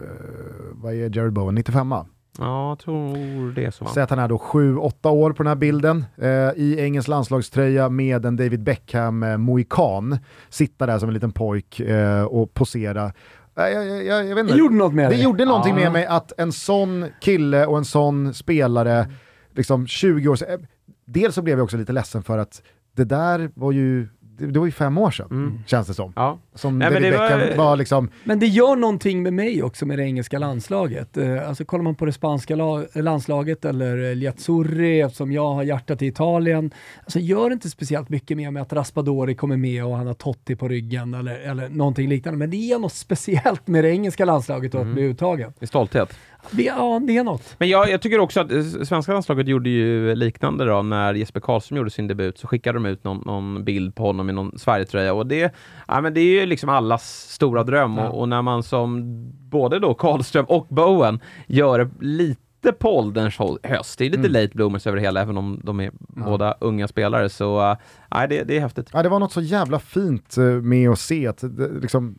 vad 0.72 0.92
är 0.94 1.16
Jared 1.16 1.32
Bowen, 1.32 1.54
95 1.54 1.92
Ja, 2.38 2.68
jag 2.68 2.78
tror 2.78 3.54
det 3.54 3.72
så. 3.74 3.84
Säg 3.84 4.02
att 4.02 4.10
han 4.10 4.18
är 4.18 4.28
då 4.28 4.36
7-8 4.36 5.08
år 5.08 5.32
på 5.32 5.42
den 5.42 5.46
här 5.50 5.54
bilden 5.56 6.04
eh, 6.16 6.28
i 6.56 6.76
engelsk 6.80 7.08
landslagströja 7.08 7.88
med 7.88 8.24
en 8.24 8.36
David 8.36 8.62
Beckham 8.62 9.22
eh, 9.22 9.36
mohikan. 9.36 10.18
Sitta 10.48 10.86
där 10.86 10.98
som 10.98 11.08
en 11.08 11.14
liten 11.14 11.32
pojk 11.32 11.80
eh, 11.80 12.22
och 12.24 12.54
posera. 12.54 13.12
Jag, 13.54 13.72
jag, 13.72 14.04
jag, 14.04 14.26
jag 14.28 14.34
vet 14.34 14.38
inte. 14.38 14.52
Det 14.52 14.58
gjorde 14.58 14.74
något 14.74 14.94
med 14.94 15.04
Det 15.10 15.14
dig. 15.14 15.24
gjorde 15.24 15.44
någonting 15.44 15.74
Ja. 15.76 15.80
med 15.82 15.92
mig 15.92 16.06
att 16.06 16.32
en 16.38 16.52
sån 16.52 17.06
kille 17.20 17.66
och 17.66 17.78
en 17.78 17.84
sån 17.84 18.34
spelare, 18.34 19.06
liksom 19.54 19.86
20 19.86 20.28
år 20.28 20.36
sedan, 20.36 20.48
eh, 20.60 20.66
dels 21.04 21.34
så 21.34 21.42
blev 21.42 21.58
jag 21.58 21.64
också 21.64 21.76
lite 21.76 21.92
ledsen 21.92 22.22
för 22.22 22.38
att 22.38 22.62
det 22.96 23.04
där 23.04 23.50
var 23.54 23.72
ju, 23.72 24.08
det, 24.20 24.46
det 24.46 24.58
var 24.58 24.66
ju 24.66 24.72
fem 24.72 24.98
år 24.98 25.10
sedan, 25.10 25.26
Mm. 25.30 25.58
känns 25.66 25.86
det 25.86 25.94
som. 25.94 26.12
Ja. 26.16 26.38
Som 26.54 26.78
Nej, 26.78 26.90
men 26.90 27.02
David 27.02 27.12
det 27.12 27.18
var- 27.18 27.38
Beckham 27.38 27.56
var 27.58 27.76
liksom, 27.76 28.08
Men 28.24 28.38
det 28.38 28.46
gör 28.46 28.76
någonting 28.76 29.22
med 29.22 29.32
mig 29.32 29.62
också 29.62 29.86
med 29.86 29.98
det 29.98 30.04
engelska 30.04 30.38
landslaget. 30.38 31.16
Eh, 31.16 31.48
alltså 31.48 31.64
kollar 31.64 31.82
man 31.84 31.94
på 31.94 32.04
det 32.04 32.12
spanska 32.12 32.56
la- 32.56 32.84
landslaget 32.94 33.64
eller 33.64 34.10
eh, 34.10 34.14
Liazzurri, 34.16 35.00
eftersom 35.00 35.32
jag 35.32 35.52
har 35.54 35.62
hjärtat 35.62 36.02
i 36.02 36.06
Italien, 36.06 36.70
alltså 37.02 37.18
gör 37.18 37.48
det 37.50 37.52
inte 37.52 37.70
speciellt 37.70 38.08
mycket 38.08 38.36
mer 38.36 38.50
med 38.50 38.62
att 38.62 38.72
Raspadori 38.72 39.34
kommer 39.34 39.56
med 39.56 39.84
och 39.84 39.96
han 39.96 40.06
har 40.06 40.14
Totti 40.14 40.56
på 40.56 40.68
ryggen 40.68 41.14
eller, 41.14 41.34
eller 41.38 41.68
någonting 41.68 42.08
liknande. 42.08 42.38
Men 42.38 42.50
det 42.50 42.56
är 42.72 42.78
något 42.78 42.92
speciellt 42.92 43.66
med 43.66 43.84
det 43.84 43.90
engelska 43.90 44.24
landslaget 44.24 44.74
och 44.74 44.80
att 44.80 44.86
bli 44.86 45.02
uttagen. 45.02 45.52
I 45.60 45.66
stolthet. 45.66 46.16
Det, 46.50 46.62
ja, 46.62 47.00
det 47.06 47.16
är 47.16 47.24
något. 47.24 47.54
Men 47.58 47.68
jag, 47.68 47.90
jag 47.90 48.02
tycker 48.02 48.18
också 48.18 48.40
att 48.40 48.52
eh, 48.52 48.62
svenska 48.62 49.12
landslaget 49.12 49.48
gjorde 49.48 49.70
ju 49.70 50.14
liknande 50.14 50.64
då. 50.64 50.82
När 50.82 51.14
Jesper 51.14 51.40
Karlsson 51.40 51.78
gjorde 51.78 51.90
sin 51.90 52.06
debut 52.06 52.38
så 52.38 52.46
skickade 52.46 52.76
de 52.76 52.86
ut 52.86 53.04
någon, 53.04 53.22
någon 53.26 53.64
bild 53.64 53.94
på 53.94 54.02
honom 54.02 54.30
i 54.30 54.32
någon 54.32 54.58
Sverigetröja. 54.58 55.14
Och 55.14 55.26
det, 55.26 55.54
ja, 55.88 56.00
men 56.00 56.14
det 56.14 56.20
är 56.20 56.40
ju 56.40 56.46
liksom 56.46 56.68
allas 56.68 57.30
stora 57.30 57.64
dröm. 57.64 57.98
Och, 57.98 58.20
och 58.20 58.28
när 58.28 58.42
man 58.42 58.62
som 58.62 59.02
både 59.50 59.78
då 59.78 59.94
Karlström 59.94 60.44
och 60.44 60.66
Bowen 60.68 61.20
gör 61.46 61.78
det 61.78 61.90
lite 62.00 62.72
på 62.78 62.98
ålderns 62.98 63.38
höst, 63.62 63.98
det 63.98 64.06
är 64.06 64.10
lite 64.10 64.28
late 64.28 64.50
bloomers 64.54 64.86
över 64.86 64.96
det 64.96 65.02
hela 65.02 65.20
även 65.20 65.36
om 65.36 65.60
de 65.64 65.80
är 65.80 65.90
båda 66.08 66.54
unga 66.60 66.88
spelare. 66.88 67.28
Så 67.28 67.70
uh, 67.70 67.76
nej, 68.10 68.28
det, 68.28 68.44
det 68.44 68.56
är 68.56 68.60
häftigt. 68.60 68.90
ja, 68.92 69.02
det 69.02 69.08
var 69.08 69.18
något 69.18 69.32
så 69.32 69.40
jävla 69.40 69.78
fint 69.78 70.36
eh, 70.36 70.44
med 70.44 70.90
att 70.90 70.98
se 70.98 71.26
att 71.26 71.38
det, 71.56 71.68
liksom, 71.68 72.18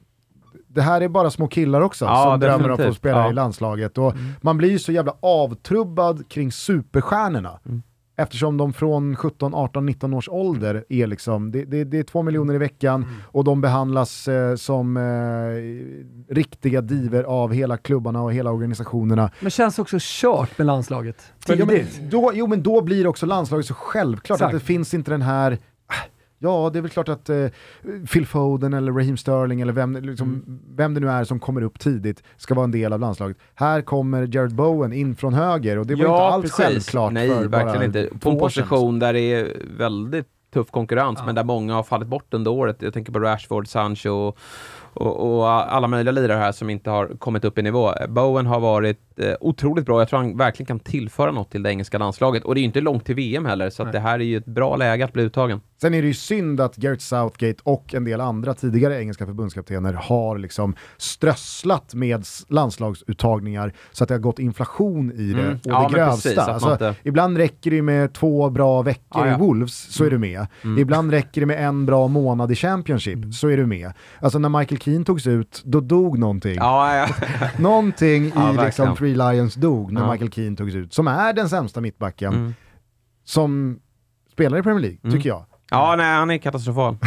det 0.73 0.81
här 0.81 1.01
är 1.01 1.07
bara 1.07 1.29
små 1.31 1.47
killar 1.47 1.81
också 1.81 2.05
Ja, 2.05 2.23
som 2.23 2.39
drömmer 2.39 2.55
om 2.55 2.61
att 2.61 2.65
få 2.65 2.77
definitivt. 2.77 2.97
spela 2.97 3.17
Ja. 3.23 3.29
i 3.29 3.33
landslaget. 3.33 3.97
Och 3.97 4.13
Man 4.41 4.57
blir 4.57 4.69
ju 4.69 4.79
så 4.79 4.91
jävla 4.91 5.13
avtrubbad 5.19 6.29
kring 6.29 6.51
superstjärnorna. 6.51 7.59
Mm. 7.65 7.81
Eftersom 8.17 8.57
de 8.57 8.73
från 8.73 9.15
17, 9.15 9.53
18, 9.55 9.85
19 9.85 10.13
års 10.13 10.29
ålder 10.29 10.85
är 10.89 11.07
liksom, 11.07 11.51
det, 11.51 11.65
det, 11.65 11.83
det 11.83 11.99
är 11.99 12.03
två 12.03 12.21
miljoner 12.21 12.53
i 12.53 12.57
veckan 12.57 13.05
och 13.25 13.43
de 13.43 13.61
behandlas 13.61 14.27
eh, 14.27 14.55
som 14.55 14.97
eh, 14.97 16.33
riktiga 16.35 16.81
diver 16.81 17.23
av 17.23 17.53
hela 17.53 17.77
klubbarna 17.77 18.21
och 18.21 18.33
hela 18.33 18.51
organisationerna. 18.51 19.31
Men 19.39 19.51
känns 19.51 19.79
också 19.79 19.97
kört 19.99 20.57
med 20.57 20.67
landslaget. 20.67 21.33
Tidigt. 21.45 21.67
men 21.99 22.09
då, 22.09 22.31
jo 22.33 22.47
men 22.47 22.63
då 22.63 22.81
blir 22.81 23.07
också 23.07 23.25
landslaget 23.25 23.65
så 23.65 23.73
självklart 23.73 24.35
Exakt. 24.37 24.53
att 24.53 24.59
det 24.61 24.65
finns 24.65 24.93
inte 24.93 25.11
den 25.11 25.21
här 25.21 25.57
Ja, 26.43 26.69
det 26.73 26.79
är 26.79 26.81
väl 26.81 26.91
klart 26.91 27.09
att 27.09 27.29
eh, 27.29 27.45
Phil 28.13 28.25
Foden 28.27 28.73
eller 28.73 28.91
Raheem 28.91 29.17
Sterling 29.17 29.61
eller 29.61 29.73
vem, 29.73 29.95
liksom, 29.95 30.27
Mm. 30.27 30.59
vem 30.75 30.93
det 30.93 30.99
nu 30.99 31.09
är 31.09 31.23
som 31.23 31.39
kommer 31.39 31.61
upp 31.61 31.79
tidigt 31.79 32.23
ska 32.37 32.53
vara 32.55 32.63
en 32.63 32.71
del 32.71 32.93
av 32.93 32.99
landslaget. 32.99 33.37
Här 33.55 33.81
kommer 33.81 34.35
Jared 34.35 34.55
Bowen 34.55 34.93
in 34.93 35.15
från 35.15 35.33
höger 35.33 35.77
och 35.77 35.87
det 35.87 35.95
var 35.95 36.03
inte 36.03 36.11
alls 36.11 36.51
självklart 36.51 37.13
Nej, 37.13 37.29
för 37.29 37.47
verkligen 37.47 37.83
inte. 37.83 38.09
På 38.19 38.29
en 38.29 38.39
position 38.39 38.99
där 38.99 39.13
det 39.13 39.19
är 39.33 39.47
väldigt 39.77 40.27
tuff 40.53 40.71
konkurrens, 40.71 41.19
men 41.25 41.35
där 41.35 41.43
många 41.43 41.73
har 41.73 41.83
fallit 41.83 42.07
bort 42.07 42.33
under 42.33 42.51
året. 42.51 42.81
Jag 42.81 42.93
tänker 42.93 43.11
på 43.13 43.19
Rashford, 43.19 43.67
Sancho 43.67 44.09
och, 44.09 44.37
och, 44.93 45.37
och 45.39 45.49
alla 45.49 45.87
möjliga 45.87 46.11
lirare 46.11 46.37
här 46.37 46.51
som 46.51 46.69
inte 46.69 46.89
har 46.89 47.07
kommit 47.07 47.45
upp 47.45 47.57
i 47.57 47.61
nivå. 47.61 47.93
Bowen 48.09 48.45
har 48.45 48.59
varit 48.59 49.19
eh, 49.19 49.33
otroligt 49.41 49.85
bra. 49.85 50.01
Jag 50.01 50.09
tror 50.09 50.19
han 50.19 50.37
verkligen 50.37 50.67
kan 50.67 50.79
tillföra 50.79 51.31
något 51.31 51.51
till 51.51 51.63
det 51.63 51.69
engelska 51.69 51.97
landslaget. 51.97 52.43
Och 52.43 52.55
det 52.55 52.59
är 52.59 52.61
ju 52.61 52.65
inte 52.67 52.81
långt 52.81 53.05
till 53.05 53.15
VM 53.15 53.45
heller, 53.45 53.69
så 53.69 53.83
det 53.83 53.99
här 53.99 54.19
är 54.19 54.23
ju 54.23 54.37
ett 54.37 54.45
bra 54.45 54.75
läge 54.75 55.05
att 55.05 55.13
bli 55.13 55.23
uttagen. 55.23 55.61
Sen 55.81 55.93
är 55.93 56.01
det 56.01 56.07
ju 56.07 56.13
synd 56.13 56.61
att 56.61 56.75
Gareth 56.75 57.01
Southgate 57.03 57.59
och 57.63 57.93
en 57.93 58.03
del 58.03 58.21
andra 58.21 58.53
tidigare 58.53 59.01
engelska 59.01 59.25
förbundskaptener 59.25 59.93
har 59.93 60.37
liksom 60.37 60.75
strösslat 60.97 61.93
med 61.93 62.25
landslagsuttagningar 62.47 63.73
så 63.91 64.03
att 64.03 64.07
det 64.07 64.13
har 64.13 64.19
gått 64.19 64.39
inflation 64.39 65.11
i 65.11 65.33
det 65.33 65.41
Mm. 65.41 65.53
och 65.53 65.59
Ja, 65.63 65.87
det 65.91 65.95
grövsta. 65.95 66.29
precis, 66.29 66.37
alltså, 66.37 66.71
inte- 66.71 66.95
Ibland 67.03 67.37
räcker 67.37 67.71
det 67.71 67.81
med 67.81 68.13
två 68.13 68.49
bra 68.49 68.81
veckor 68.81 69.01
Ja, 69.25 69.27
ja. 69.27 69.35
i 69.35 69.39
Wolves 69.39 69.73
så 69.93 70.03
är 70.05 70.09
du 70.09 70.17
med. 70.17 70.47
Ibland 70.77 71.11
räcker 71.11 71.41
det 71.41 71.47
med 71.47 71.65
en 71.67 71.85
bra 71.85 72.07
månad 72.07 72.51
i 72.51 72.55
Championship 72.55 73.33
så 73.33 73.47
är 73.47 73.57
du 73.57 73.65
med. 73.65 73.93
Alltså 74.19 74.39
när 74.39 74.49
Michael 74.59 74.81
Keane 74.81 75.05
togs 75.05 75.27
ut, 75.27 75.61
då 75.65 75.79
dog 75.79 76.19
någonting. 76.19 76.55
Ja, 76.55 76.95
ja. 76.97 77.07
Någonting 77.59 78.25
i 78.25 78.31
Ja, 78.35 78.65
liksom. 78.65 78.95
Three 78.95 79.15
Lions 79.15 79.55
dog 79.55 79.91
när. 79.91 80.11
Michael 80.11 80.31
Keane 80.31 80.55
togs 80.55 80.75
ut, 80.75 80.93
som 80.93 81.07
är 81.07 81.33
den 81.33 81.49
sämsta 81.49 81.81
mittbacken 81.81 82.33
Mm. 82.33 82.53
som 83.23 83.79
spelar 84.31 84.57
i 84.57 84.63
Premier 84.63 84.81
League, 84.81 84.97
Mm. 85.03 85.15
tycker 85.15 85.29
jag. 85.29 85.45
Ja 85.71 85.95
nej, 85.95 86.15
han 86.15 86.31
är 86.31 86.37
katastrofal. 86.37 86.97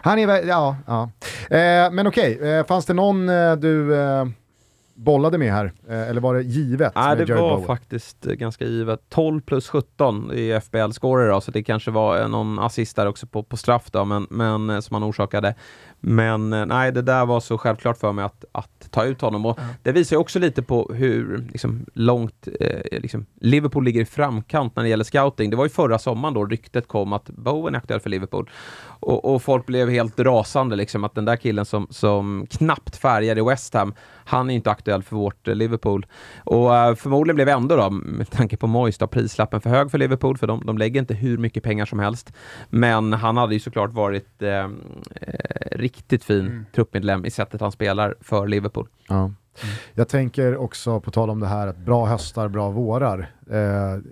Han 0.00 0.18
är 0.18 0.46
ja, 0.46 0.76
ja. 0.86 1.10
Eh, 1.56 1.90
men 1.90 2.06
okej, 2.06 2.38
eh, 2.58 2.66
fanns 2.66 2.86
det 2.86 2.94
någon 2.94 3.28
eh, 3.28 3.52
du 3.56 4.00
eh, 4.00 4.24
bollade 4.94 5.38
med 5.38 5.52
här? 5.52 5.72
Eh, 5.88 6.08
eller 6.08 6.20
var 6.20 6.34
det 6.34 6.42
givet 6.42 6.92
Nej, 6.94 7.16
det 7.16 7.22
Jared 7.22 7.42
var 7.42 7.50
Bowen? 7.50 7.66
faktiskt 7.66 8.26
eh, 8.26 8.32
ganska 8.32 8.64
givet. 8.64 9.00
12 9.08 9.40
plus 9.40 9.68
17 9.68 10.32
i 10.32 10.60
FBL-scorer 10.60 11.28
då, 11.30 11.40
så 11.40 11.50
det 11.50 11.62
kanske 11.62 11.90
var 11.90 12.28
någon 12.28 12.58
assist 12.58 12.96
där 12.96 13.06
också 13.06 13.26
på, 13.26 13.42
på 13.42 13.56
straff 13.56 13.90
då, 13.90 14.04
men, 14.04 14.26
men 14.30 14.82
som 14.82 14.94
han 14.94 15.04
orsakade. 15.04 15.54
Men 16.00 16.50
nej, 16.50 16.92
det 16.92 17.02
där 17.02 17.26
var 17.26 17.40
så 17.40 17.58
självklart 17.58 17.98
för 17.98 18.12
mig 18.12 18.24
att, 18.24 18.44
att 18.52 18.77
ta 18.90 19.04
ut 19.04 19.20
honom. 19.20 19.46
Och 19.46 19.58
Det 19.82 19.92
visar 19.92 20.16
ju 20.16 20.20
också 20.20 20.38
lite 20.38 20.62
på 20.62 20.90
hur 20.94 21.48
liksom, 21.52 21.86
långt 21.94 22.48
eh, 22.60 23.00
liksom, 23.00 23.26
Liverpool 23.40 23.84
ligger 23.84 24.00
i 24.00 24.04
framkant 24.04 24.76
när 24.76 24.82
det 24.82 24.88
gäller 24.88 25.04
scouting. 25.04 25.50
Det 25.50 25.56
var 25.56 25.64
ju 25.64 25.70
förra 25.70 25.98
sommaren 25.98 26.34
då 26.34 26.46
ryktet 26.46 26.88
kom 26.88 27.12
att 27.12 27.30
Bowen 27.30 27.74
är 27.74 27.78
aktuell 27.78 28.00
för 28.00 28.10
Liverpool. 28.10 28.50
Och, 29.00 29.34
och 29.34 29.42
folk 29.42 29.66
blev 29.66 29.90
helt 29.90 30.20
rasande, 30.20 30.76
liksom, 30.76 31.04
att 31.04 31.14
den 31.14 31.24
där 31.24 31.36
killen 31.36 31.64
som, 31.64 31.86
som 31.90 32.46
knappt 32.50 32.96
färgade 32.96 33.40
i 33.40 33.44
West 33.44 33.74
Ham, 33.74 33.94
han 34.24 34.50
är 34.50 34.54
inte 34.54 34.70
aktuell 34.70 35.02
för 35.02 35.16
vårt 35.16 35.48
eh, 35.48 35.54
Liverpool. 35.54 36.06
Och 36.44 36.76
eh, 36.76 36.94
förmodligen 36.94 37.34
blev 37.34 37.48
ändå 37.48 37.76
då, 37.76 37.90
med 37.90 38.30
tanke 38.30 38.56
på 38.56 38.66
Moyes, 38.66 38.98
då, 38.98 39.06
prislappen 39.06 39.60
för 39.60 39.70
hög 39.70 39.90
för 39.90 39.98
Liverpool, 39.98 40.38
för 40.38 40.46
de, 40.46 40.62
de 40.66 40.78
lägger 40.78 41.00
inte 41.00 41.14
hur 41.14 41.38
mycket 41.38 41.62
pengar 41.62 41.86
som 41.86 41.98
helst. 41.98 42.32
Men 42.68 43.12
han 43.12 43.36
hade 43.36 43.54
ju 43.54 43.60
såklart 43.60 43.92
varit 43.92 44.42
eh, 44.42 44.50
eh, 44.50 44.68
riktigt 45.72 46.24
fin 46.24 46.66
truppmedlem 46.74 47.24
i 47.24 47.30
sättet 47.30 47.60
han 47.60 47.72
spelar 47.72 48.14
för 48.20 48.46
Liverpool. 48.46 48.88
Ja. 49.08 49.30
Jag 49.94 50.08
tänker 50.08 50.56
också, 50.56 51.00
på 51.00 51.10
tal 51.10 51.30
om 51.30 51.40
det 51.40 51.46
här 51.46 51.66
att 51.66 51.78
bra 51.78 52.06
höstar, 52.06 52.48
bra 52.48 52.70
vårar, 52.70 53.18
eh, 53.50 53.56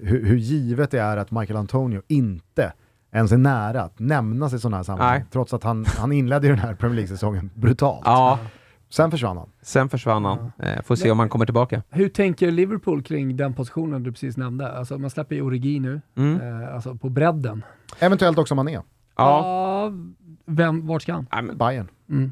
hur, 0.02 0.24
hur 0.24 0.36
givet 0.36 0.90
det 0.90 1.00
är 1.00 1.16
att 1.16 1.30
Michael 1.30 1.56
Antonio 1.56 2.02
inte 2.08 2.72
ens 3.16 3.32
är 3.32 3.36
nära 3.36 3.82
att 3.82 3.98
nämnas 3.98 4.52
i 4.52 4.58
sådana 4.58 4.76
här 4.76 4.84
sammanhang. 4.84 5.10
Nej. 5.18 5.24
Trots 5.32 5.54
att 5.54 5.62
han, 5.64 5.84
han 5.98 6.12
inledde 6.12 6.46
ju 6.46 6.52
den 6.52 6.62
här 6.62 6.74
Premier 6.74 6.96
League-säsongen 6.96 7.50
brutalt. 7.54 8.02
Ja, 8.04 8.38
Sen 8.90 9.10
försvann 9.10 9.36
han. 9.36 9.48
sen 9.62 9.88
försvann 9.88 10.24
han. 10.24 10.52
Eh, 10.58 10.82
får 10.82 10.96
se 10.96 11.10
om 11.10 11.18
han 11.18 11.28
kommer 11.28 11.44
tillbaka. 11.44 11.82
Hur 11.90 12.08
tänker 12.08 12.50
Liverpool 12.50 13.02
kring 13.02 13.36
den 13.36 13.54
positionen 13.54 14.02
du 14.02 14.12
precis 14.12 14.36
nämnde? 14.36 14.72
Alltså 14.72 14.98
man 14.98 15.10
släpper 15.10 15.34
ju 15.34 15.42
Origi 15.42 15.80
nu, 15.80 16.00
Mm. 16.16 16.62
eh, 16.62 16.74
alltså 16.74 16.94
på 16.94 17.08
bredden. 17.08 17.64
Eventuellt 17.98 18.38
också 18.38 18.54
Mané, 18.54 18.72
Ja, 18.72 18.82
Ja, 19.16 19.92
vem, 20.46 20.86
vart 20.86 21.02
ska 21.02 21.12
han? 21.12 21.26
Nej, 21.32 21.42
men 21.42 21.58
Bayern. 21.58 21.88
Mm. 22.10 22.30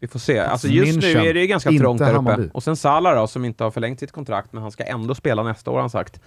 vi 0.00 0.08
får 0.08 0.18
se. 0.18 0.38
Alltså 0.38 0.68
just 0.68 0.96
nu 1.00 1.00
München, 1.02 1.20
är 1.24 1.34
det 1.34 1.40
ju 1.40 1.46
ganska 1.46 1.70
trångt 1.70 1.98
där 1.98 2.06
uppe. 2.06 2.16
Hammarby. 2.16 2.50
Och 2.54 2.62
sen 2.62 2.76
Salah 2.76 3.14
då, 3.20 3.26
som 3.26 3.44
inte 3.44 3.64
har 3.64 3.70
förlängt 3.70 4.00
sitt 4.00 4.12
kontrakt, 4.12 4.52
men 4.52 4.62
han 4.62 4.70
ska 4.70 4.84
ändå 4.84 5.14
spela 5.14 5.42
nästa 5.42 5.70
år 5.70 5.74
har 5.74 5.80
han 5.80 5.90
sagt. 5.90 6.20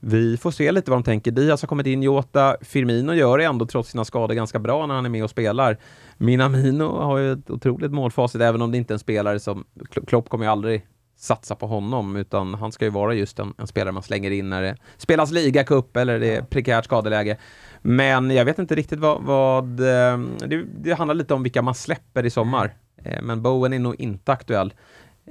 Vi 0.00 0.36
får 0.36 0.50
se 0.50 0.72
lite 0.72 0.90
vad 0.90 0.98
de 0.98 1.02
tänker. 1.04 1.30
Diaz 1.30 1.62
har 1.62 1.66
kommit 1.66 1.86
in, 1.86 2.02
Jota, 2.02 2.56
Firmino 2.60 3.12
gör 3.12 3.38
det 3.38 3.44
ändå 3.44 3.66
trots 3.66 3.90
sina 3.90 4.04
skador 4.04 4.34
ganska 4.34 4.58
bra 4.58 4.86
när 4.86 4.94
han 4.94 5.04
är 5.04 5.10
med 5.10 5.24
och 5.24 5.30
spelar. 5.30 5.76
Minamino 6.16 6.84
har 6.84 7.18
ju 7.18 7.32
ett 7.32 7.50
otroligt 7.50 7.92
målfacit, 7.92 8.40
även 8.40 8.62
om 8.62 8.70
det 8.72 8.78
inte 8.78 8.92
är 8.92 8.94
en 8.94 8.98
spelare 8.98 9.40
som... 9.40 9.64
Kl- 9.90 10.06
Klopp 10.06 10.28
kommer 10.28 10.44
ju 10.44 10.50
aldrig 10.50 10.86
satsa 11.16 11.54
på 11.54 11.66
honom, 11.66 12.16
utan 12.16 12.54
han 12.54 12.72
ska 12.72 12.84
ju 12.84 12.90
vara 12.90 13.14
just 13.14 13.38
en, 13.38 13.54
en 13.58 13.66
spelare 13.66 13.92
man 13.92 14.02
slänger 14.02 14.30
in 14.30 14.50
när 14.50 14.62
det 14.62 14.76
spelas 14.96 15.30
ligacup 15.30 15.96
eller 15.96 16.20
det 16.20 16.36
är 16.36 16.42
prekärt 16.42 16.84
skadeläge. 16.84 17.36
Men 17.82 18.30
jag 18.30 18.44
vet 18.44 18.58
inte 18.58 18.74
riktigt 18.74 18.98
vad... 18.98 19.22
vad 19.22 19.80
eh, 19.80 20.18
det, 20.46 20.64
det 20.78 20.92
handlar 20.92 21.14
lite 21.14 21.34
om 21.34 21.42
vilka 21.42 21.62
man 21.62 21.74
släpper 21.74 22.26
i 22.26 22.30
sommar. 22.30 22.74
Eh, 23.04 23.22
Men 23.22 23.42
Bowen 23.42 23.72
är 23.72 23.78
nog 23.78 23.94
inte 24.00 24.32
aktuell. 24.32 24.74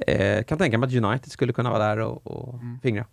Eh, 0.08 0.44
kan 0.44 0.58
tänka 0.58 0.78
mig 0.78 0.88
att 0.88 1.06
United 1.06 1.32
skulle 1.32 1.54
kunna 1.54 1.70
vara 1.70 1.84
där 1.88 2.00
och, 2.00 2.28
och 2.28 2.60
fingra. 2.84 3.06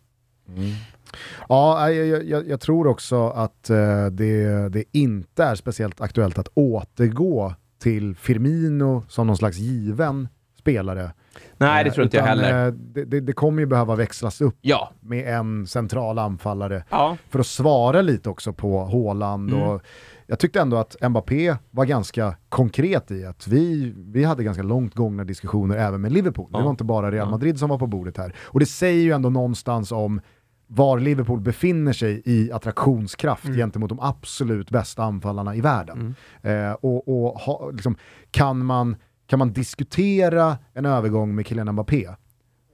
Ja, 1.49 1.91
jag, 1.91 2.25
jag- 2.25 2.49
jag, 2.49 2.61
tror 2.61 2.87
också 2.87 3.29
att 3.29 3.71
eh, 3.71 4.07
det, 4.07 4.69
det 4.69 4.85
inte 4.93 5.45
är 5.45 5.55
speciellt 5.55 6.01
aktuellt 6.01 6.39
att 6.39 6.49
återgå 6.55 7.55
till 7.83 8.17
Firmino 8.17 9.03
som 9.09 9.27
någon 9.27 9.37
slags 9.37 9.59
given 9.59 10.29
spelare. 10.59 11.11
Nej, 11.59 11.85
det 11.85 11.91
Eh, 11.91 11.95
tror 11.95 12.05
inte 12.05 12.17
jag 12.17 12.25
heller. 12.25 12.67
eh, 12.67 12.73
Det, 12.73 13.05
det, 13.05 13.21
det 13.21 13.33
kommer 13.33 13.61
ju 13.61 13.67
behöva 13.67 13.95
växlas 13.97 14.41
upp 14.41 14.57
Ja. 14.61 14.91
med 15.01 15.35
en 15.39 15.67
central 15.67 16.19
anfallare 16.19 16.85
Ja. 16.91 17.17
för 17.31 17.39
att 17.39 17.47
svara 17.47 18.03
lite 18.03 18.29
också 18.31 18.53
på 18.53 18.85
Haaland 18.85 19.51
Mm. 19.51 19.63
och 19.63 19.83
jag 20.27 20.39
tyckte 20.39 20.61
ändå 20.61 20.77
att 20.77 20.97
Mbappé 21.11 21.57
var 21.71 21.85
ganska 21.85 22.37
konkret 22.49 23.11
i 23.11 23.25
att 23.27 23.49
vi, 23.49 23.95
vi 23.97 24.25
hade 24.25 24.45
ganska 24.45 24.63
långt 24.63 24.95
gångna 24.95 25.25
diskussioner 25.25 25.77
även 25.77 26.01
med 26.01 26.13
Liverpool. 26.13 26.49
Ja. 26.53 26.59
Det 26.59 26.65
var 26.65 26.71
inte 26.71 26.85
bara 26.85 27.11
Real 27.11 27.31
Madrid 27.31 27.59
som 27.59 27.69
var 27.71 27.79
på 27.79 27.87
bordet 27.87 28.17
här. 28.17 28.35
Och 28.39 28.61
det 28.61 28.67
säger 28.67 29.03
ju 29.03 29.13
ändå 29.13 29.31
någonstans 29.31 29.93
om 29.93 30.21
var 30.67 30.99
Liverpool 30.99 31.41
befinner 31.41 31.93
sig 31.93 32.23
i 32.25 32.53
attraktionskraft 32.53 33.45
mm. 33.45 33.57
gentemot 33.57 33.89
de 33.89 34.01
absolut 34.01 34.71
bästa 34.71 35.03
anfallarna 35.03 35.55
i 35.55 35.61
världen. 35.61 36.15
Mm. 36.43 36.71
Eh, 36.71 36.73
och, 36.73 37.09
och 37.09 37.41
ha, 37.41 37.71
liksom, 37.71 37.97
kan, 38.31 38.65
man, 38.65 38.97
kan 39.27 39.39
man 39.39 39.53
diskutera 39.53 40.59
en 40.75 40.87
övergång 40.87 41.35
med 41.35 41.47
Kylian 41.47 41.73
Mbappé, 41.73 42.09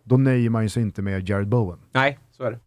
då 0.04 0.16
nöjer 0.16 0.50
man 0.50 0.70
sig 0.70 0.82
inte 0.82 1.02
med 1.02 1.28
Jared 1.28 1.48
Bowen. 1.48 1.78
Nej, 1.92 2.18
så 2.30 2.42
är 2.44 2.50
det. 2.50 2.58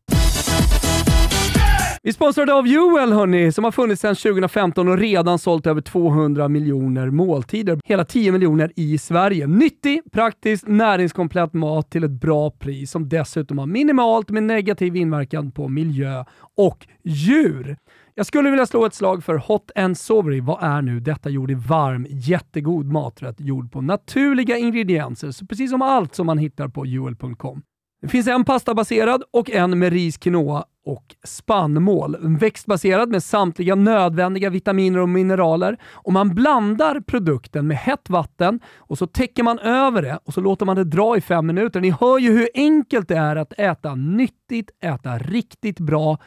Vi 2.05 2.13
sponsrade 2.13 2.53
av 2.53 2.67
Joel 2.67 3.13
hörni, 3.13 3.51
som 3.51 3.63
har 3.63 3.71
funnits 3.71 4.01
sedan 4.01 4.15
2015 4.15 4.87
och 4.87 4.97
redan 4.97 5.39
sålt 5.39 5.67
över 5.67 5.81
200 5.81 6.47
miljoner 6.47 7.09
måltider. 7.09 7.79
Hela 7.85 8.05
10 8.05 8.31
miljoner 8.31 8.71
i 8.75 8.97
Sverige. 8.97 9.47
Nyttig, 9.47 10.01
praktisk, 10.11 10.67
näringskomplett 10.67 11.53
mat 11.53 11.89
till 11.91 12.03
ett 12.03 12.11
bra 12.11 12.51
pris 12.51 12.91
som 12.91 13.09
dessutom 13.09 13.57
har 13.57 13.65
minimalt 13.65 14.29
med 14.29 14.43
negativ 14.43 14.95
inverkan 14.95 15.51
på 15.51 15.67
miljö 15.67 16.23
och 16.57 16.87
djur. 17.03 17.77
Jag 18.15 18.25
skulle 18.25 18.49
vilja 18.49 18.65
slå 18.65 18.85
ett 18.85 18.93
slag 18.93 19.23
för 19.23 19.35
Hot 19.35 19.71
and 19.75 19.97
Sovery. 19.97 20.41
Vad 20.41 20.63
är 20.63 20.81
nu 20.81 20.99
detta 20.99 21.29
gjord 21.29 21.51
i 21.51 21.55
varm, 21.55 22.07
jättegod 22.09 22.85
maträtt 22.85 23.35
gjord 23.39 23.71
på 23.71 23.81
naturliga 23.81 24.57
ingredienser, 24.57 25.31
så 25.31 25.45
precis 25.45 25.71
som 25.71 25.81
allt 25.81 26.15
som 26.15 26.25
man 26.25 26.37
hittar 26.37 26.67
på 26.67 26.85
juel.com. 26.85 27.61
Det 28.05 28.09
finns 28.09 28.27
en 28.27 28.45
pastabaserad 28.45 29.23
och 29.31 29.49
en 29.49 29.79
med 29.79 29.93
ris, 29.93 30.17
quinoa 30.17 30.65
och 30.85 31.15
spannmål. 31.23 32.17
Växtbaserad 32.39 33.09
med 33.09 33.23
samtliga 33.23 33.75
nödvändiga 33.75 34.49
vitaminer 34.49 34.99
och 34.99 35.09
mineraler. 35.09 35.77
Och 35.91 36.13
Man 36.13 36.35
blandar 36.35 36.99
produkten 36.99 37.67
med 37.67 37.77
hett 37.77 38.09
vatten 38.09 38.59
och 38.77 38.97
så 38.97 39.07
täcker 39.07 39.43
man 39.43 39.59
över 39.59 40.01
det 40.01 40.19
och 40.25 40.33
så 40.33 40.41
låter 40.41 40.65
man 40.65 40.75
det 40.75 40.83
dra 40.83 41.17
i 41.17 41.21
fem 41.21 41.47
minuter. 41.47 41.81
Ni 41.81 41.89
hör 41.89 42.19
ju 42.19 42.31
hur 42.31 42.49
enkelt 42.53 43.07
det 43.07 43.17
är 43.17 43.35
att 43.35 43.53
äta 43.57 43.95
nyttigt, 43.95 44.69
äta 44.83 45.17
riktigt 45.17 45.79
bra, 45.79 46.17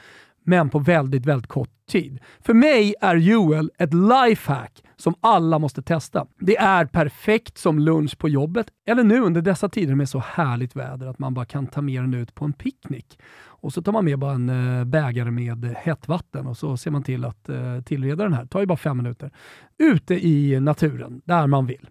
men 0.49 0.70
på 0.70 0.78
väldigt, 0.78 1.26
väldigt 1.26 1.46
kort 1.46 1.70
tid. 1.88 2.20
För 2.40 2.55
mig 2.55 2.94
är 3.01 3.16
Joel 3.16 3.70
ett 3.78 3.94
lifehack 3.94 4.82
som 4.96 5.14
alla 5.20 5.59
måste 5.59 5.82
testa. 5.82 6.26
Det 6.40 6.57
är 6.57 6.84
perfekt 6.84 7.59
som 7.59 7.78
lunch 7.78 8.18
på 8.18 8.28
jobbet 8.28 8.66
eller 8.86 9.05
nu 9.05 9.20
under 9.20 9.42
dessa 9.42 9.68
tider 9.68 9.94
med 9.94 10.09
så 10.09 10.18
härligt 10.18 10.76
väder 10.76 11.07
att 11.07 11.18
man 11.18 11.34
bara 11.34 11.44
kan 11.44 11.66
ta 11.66 11.80
med 11.80 12.03
den 12.03 12.14
ut 12.14 12.34
på 12.34 12.44
en 12.44 12.53
picknick. 12.53 13.18
Och 13.61 13.72
så 13.72 13.82
tar 13.82 13.92
man 13.92 14.04
med 14.04 14.18
bara 14.18 14.32
en 14.32 14.78
eh, 14.78 14.84
bägare 14.84 15.30
med 15.30 15.64
hett 15.64 16.09
vatten 16.09 16.46
och 16.46 16.56
så 16.56 16.76
ser 16.76 16.90
man 16.90 17.02
till 17.02 17.24
att 17.24 17.48
eh, 17.48 17.80
tillreda 17.84 18.24
den 18.24 18.32
här. 18.32 18.42
Det 18.42 18.48
tar 18.48 18.61
ju 18.61 18.66
bara 18.66 18.76
fem 18.78 18.96
minuter. 18.96 19.30
Ute 19.78 20.14
i 20.14 20.61
naturen, 20.61 21.20
där 21.24 21.46
man 21.46 21.66
vill. 21.66 21.88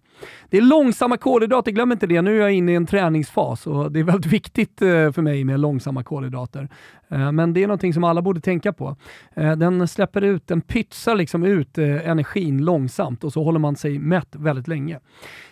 Det 0.50 0.58
är 0.58 0.62
långsamma 0.62 1.18
kolhydrater, 1.18 1.72
glöm 1.72 1.92
inte 1.92 2.08
det. 2.08 2.22
Nu 2.22 2.36
är 2.38 2.42
jag 2.42 2.52
inne 2.52 2.72
i 2.72 2.76
en 2.76 2.86
träningsfas 2.86 3.68
och 3.68 3.92
det 3.92 4.00
är 4.00 4.04
väldigt 4.04 4.34
viktigt 4.34 4.82
eh, 4.82 5.12
för 5.12 5.22
mig 5.22 5.44
med 5.44 5.60
långsamma 5.60 6.04
kolhydrater. 6.04 6.70
men 7.32 7.54
det 7.54 7.64
är 7.64 7.68
någonting 7.68 7.94
som 7.94 8.04
alla 8.04 8.22
borde 8.22 8.42
tänka 8.42 8.74
på. 8.74 8.96
den 9.36 9.88
släpper 9.88 10.22
ut, 10.22 10.48
den 10.48 10.62
pytsar 10.62 11.16
liksom 11.16 11.44
ut 11.44 11.78
energin 11.78 12.66
långsamt 12.66 13.24
och 13.24 13.34
så 13.34 13.44
håller 13.44 13.60
man 13.60 13.76
sig 13.76 14.00
mätt 14.00 14.36
väldigt 14.36 14.68
länge. 14.68 15.00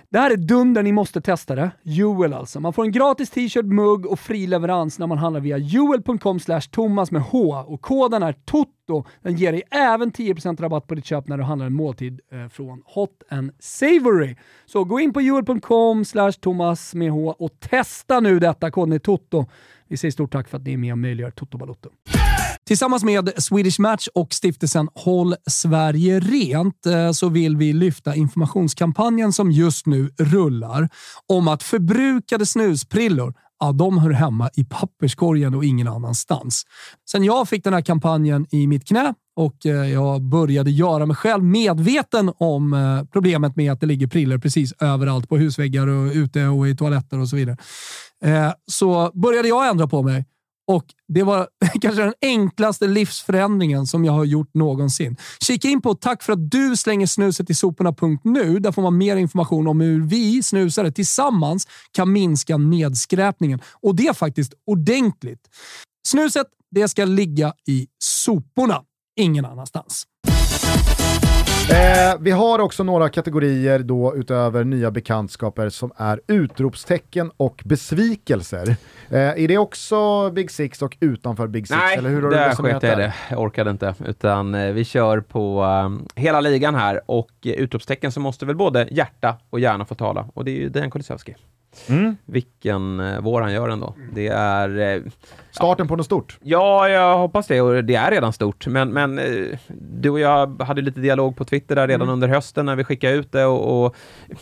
Det 0.09 0.19
här 0.19 0.31
är 0.31 0.37
dunder, 0.37 0.83
ni 0.83 0.91
måste 0.91 1.21
testa 1.21 1.55
det. 1.55 1.71
Joel 1.83 2.33
alltså. 2.33 2.59
Man 2.59 2.73
får 2.73 2.83
en 2.83 2.91
gratis 2.91 3.29
t-shirt, 3.29 3.65
mugg 3.65 4.05
och 4.05 4.19
fri 4.19 4.47
leverans 4.47 4.99
när 4.99 5.07
man 5.07 5.17
handlar 5.17 5.41
via 5.41 5.57
juel.com 5.57 6.39
thomas 6.71 7.11
med 7.11 7.21
H 7.21 7.63
och 7.67 7.81
koden 7.81 8.23
är 8.23 8.33
TOTO. 8.33 9.03
Den 9.21 9.35
ger 9.35 9.51
dig 9.51 9.63
även 9.71 10.11
10% 10.11 10.61
rabatt 10.61 10.87
på 10.87 10.95
ditt 10.95 11.05
köp 11.05 11.27
när 11.27 11.37
du 11.37 11.43
handlar 11.43 11.65
en 11.65 11.73
måltid 11.73 12.19
eh, 12.31 12.47
från 12.47 12.81
Hot 12.85 13.23
and 13.29 13.51
Savory. 13.59 14.35
Så 14.65 14.83
gå 14.83 14.99
in 14.99 15.13
på 15.13 15.21
juel.com 15.21 16.03
thomas 16.41 16.93
med 16.93 17.11
H 17.11 17.35
och 17.39 17.59
testa 17.59 18.19
nu 18.19 18.39
detta. 18.39 18.71
Koden 18.71 18.93
är 18.93 18.99
TOTO. 18.99 19.45
Vi 19.87 19.97
säger 19.97 20.11
stort 20.11 20.31
tack 20.31 20.47
för 20.47 20.57
att 20.57 20.63
ni 20.63 20.73
är 20.73 20.77
med 20.77 20.91
och 20.91 20.97
möjliggör 20.97 21.31
Toto 21.31 21.57
Balotto. 21.57 21.89
Tillsammans 22.67 23.03
med 23.03 23.31
Swedish 23.37 23.79
Match 23.79 24.07
och 24.13 24.33
stiftelsen 24.33 24.89
Håll 24.93 25.35
Sverige 25.49 26.19
Rent 26.19 26.85
eh, 26.85 27.11
så 27.11 27.29
vill 27.29 27.57
vi 27.57 27.73
lyfta 27.73 28.15
informationskampanjen 28.15 29.33
som 29.33 29.51
just 29.51 29.85
nu 29.85 30.09
rullar 30.17 30.89
om 31.27 31.47
att 31.47 31.63
förbrukade 31.63 32.45
snusprillor 32.45 33.33
ja, 33.59 33.71
de 33.71 33.97
hör 33.97 34.09
hemma 34.09 34.49
i 34.53 34.63
papperskorgen 34.63 35.55
och 35.55 35.65
ingen 35.65 35.87
annanstans. 35.87 36.63
Sen 37.11 37.23
jag 37.23 37.49
fick 37.49 37.63
den 37.63 37.73
här 37.73 37.81
kampanjen 37.81 38.45
i 38.51 38.67
mitt 38.67 38.87
knä 38.87 39.13
och 39.35 39.65
eh, 39.65 39.91
jag 39.91 40.21
började 40.21 40.71
göra 40.71 41.05
mig 41.05 41.15
själv 41.15 41.43
medveten 41.43 42.31
om 42.37 42.73
eh, 42.73 43.03
problemet 43.11 43.55
med 43.55 43.71
att 43.71 43.79
det 43.79 43.85
ligger 43.85 44.07
prillor 44.07 44.37
precis 44.37 44.73
överallt 44.79 45.29
på 45.29 45.37
husväggar 45.37 45.87
och 45.87 46.11
ute 46.13 46.45
och 46.45 46.67
i 46.67 46.75
toaletter 46.75 47.19
och 47.19 47.29
så 47.29 47.35
vidare. 47.35 47.57
Så 48.71 49.11
började 49.13 49.47
jag 49.47 49.69
ändra 49.69 49.87
på 49.87 50.03
mig 50.03 50.25
och 50.67 50.85
Det 51.07 51.23
var 51.23 51.47
kanske 51.81 52.01
den 52.01 52.13
enklaste 52.21 52.87
livsförändringen 52.87 53.87
som 53.87 54.05
jag 54.05 54.13
har 54.13 54.25
gjort 54.25 54.53
någonsin. 54.53 55.17
Kika 55.39 55.67
in 55.67 55.81
på 55.81 55.95
tack 55.95 56.23
för 56.23 56.33
att 56.33 56.51
du 56.51 56.77
slänger 56.77 57.07
snuset 57.07 57.49
i 57.49 57.53
soporna.nu. 57.53 58.59
Där 58.59 58.71
får 58.71 58.81
man 58.81 58.97
mer 58.97 59.15
information 59.15 59.67
om 59.67 59.81
hur 59.81 60.01
vi 60.01 60.43
snusare 60.43 60.91
tillsammans 60.91 61.67
kan 61.91 62.11
minska 62.11 62.57
nedskräpningen. 62.57 63.59
Och 63.73 63.95
det 63.95 64.07
är 64.07 64.13
faktiskt 64.13 64.53
ordentligt. 64.65 65.49
Snuset 66.07 66.47
det 66.71 66.87
ska 66.87 67.05
ligga 67.05 67.53
i 67.67 67.87
soporna, 67.99 68.83
ingen 69.15 69.45
annanstans. 69.45 70.07
Eh, 71.71 72.15
vi 72.19 72.31
har 72.31 72.59
också 72.59 72.83
några 72.83 73.09
kategorier 73.09 73.79
då 73.79 74.15
utöver 74.15 74.63
nya 74.63 74.91
bekantskaper 74.91 75.69
som 75.69 75.91
är 75.97 76.21
utropstecken 76.27 77.31
och 77.37 77.61
besvikelser. 77.65 78.69
Eh, 79.09 79.19
är 79.19 79.47
det 79.47 79.57
också 79.57 80.29
Big 80.29 80.51
Six 80.51 80.81
och 80.81 80.97
utanför 80.99 81.47
Big 81.47 81.67
Six? 81.67 81.79
Nej, 81.79 81.97
eller 81.97 82.09
hur 82.09 82.21
har 82.21 82.31
där 82.31 82.55
sket 82.55 82.83
jag 82.83 82.97
det. 82.97 83.13
Jag 83.29 83.39
orkade 83.39 83.71
inte. 83.71 83.95
Utan 84.05 84.55
eh, 84.55 84.71
vi 84.71 84.85
kör 84.85 85.19
på 85.19 85.63
um, 85.63 86.07
hela 86.15 86.41
ligan 86.41 86.75
här 86.75 87.01
och 87.05 87.31
uh, 87.45 87.51
utropstecken 87.51 88.11
så 88.11 88.19
måste 88.19 88.45
väl 88.45 88.55
både 88.55 88.87
hjärta 88.91 89.35
och 89.49 89.59
hjärna 89.59 89.85
få 89.85 89.95
tala. 89.95 90.29
Och 90.33 90.45
det 90.45 90.51
är 90.51 90.55
ju 90.55 90.69
Dejan 90.69 90.91
Kulusevski. 90.91 91.35
Mm. 91.89 92.15
Vilken 92.25 92.99
eh, 92.99 93.21
vår 93.21 93.41
han 93.41 93.53
gör 93.53 93.69
ändå. 93.69 93.95
Det 94.13 94.27
är... 94.27 94.95
Eh, 94.95 95.01
Starten 95.51 95.85
ja. 95.85 95.87
på 95.87 95.95
något 95.95 96.05
stort? 96.05 96.37
Ja, 96.41 96.89
jag 96.89 97.17
hoppas 97.17 97.47
det. 97.47 97.61
Och 97.61 97.83
det 97.83 97.95
är 97.95 98.11
redan 98.11 98.33
stort. 98.33 98.67
Men, 98.67 98.89
men 98.89 99.19
eh, 99.19 99.59
du 99.67 100.09
och 100.09 100.19
jag 100.19 100.61
hade 100.61 100.81
lite 100.81 100.99
dialog 100.99 101.37
på 101.37 101.45
Twitter 101.45 101.75
där 101.75 101.87
redan 101.87 102.01
mm. 102.01 102.13
under 102.13 102.27
hösten 102.27 102.65
när 102.65 102.75
vi 102.75 102.83
skickade 102.83 103.13
ut 103.13 103.31
det. 103.31 103.45
Och, 103.45 103.85
och, 103.85 103.95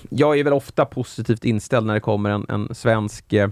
jag 0.10 0.40
är 0.40 0.44
väl 0.44 0.54
ofta 0.54 0.86
positivt 0.86 1.46
inställd 1.46 1.88
när 1.88 1.94
det 1.94 2.00
kommer 2.00 2.30
en, 2.30 2.46
en 2.50 2.76
svensk 2.76 3.34
eh, 3.34 3.50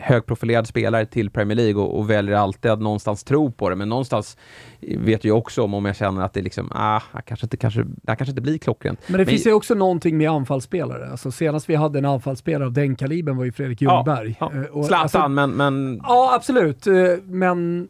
högprofilerad 0.00 0.66
spelare 0.66 1.06
till 1.06 1.30
Premier 1.30 1.56
League 1.56 1.82
och, 1.82 1.98
och, 1.98 2.10
väljer 2.10 2.36
alltid 2.36 2.70
att 2.70 2.80
någonstans 2.80 3.24
tro 3.24 3.50
på 3.50 3.70
det. 3.70 3.76
Men 3.76 3.88
någonstans 3.88 4.36
vet 4.80 5.24
jag 5.24 5.38
också 5.38 5.62
om, 5.62 5.74
om 5.74 5.84
jag 5.84 5.96
känner 5.96 6.22
att 6.22 6.32
det 6.32 6.42
liksom, 6.42 6.72
ah, 6.74 7.00
kanske 7.24 7.46
inte, 7.46 7.56
kanske, 7.56 7.82
det 7.82 8.16
kanske 8.16 8.30
inte 8.30 8.42
blir 8.42 8.58
klockrent. 8.58 9.00
Men 9.06 9.12
det 9.12 9.18
Men, 9.18 9.26
finns 9.26 9.46
ju 9.46 9.52
också 9.52 9.74
någonting 9.74 10.18
med 10.18 10.30
anfallsspelare. 10.30 11.10
Alltså 11.10 11.30
senast 11.30 11.68
vi 11.68 11.74
hade 11.74 11.98
en 11.98 12.04
anfallsspelare 12.04 12.66
av 12.66 12.72
den 12.72 12.96
kalibern 12.96 13.36
var 13.36 13.44
ju 13.44 13.52
Fredrik 13.52 13.82
Ljungberg. 13.82 14.36
Ja, 14.40 14.52
ja. 14.54 14.60
Eh, 14.60 14.84
Zlatan, 14.84 15.02
alltså, 15.02 15.28
men, 15.28 15.50
men... 15.50 16.00
Ja, 16.02 16.34
absolut. 16.34 16.86
Eh, 16.86 16.94
men 17.24 17.88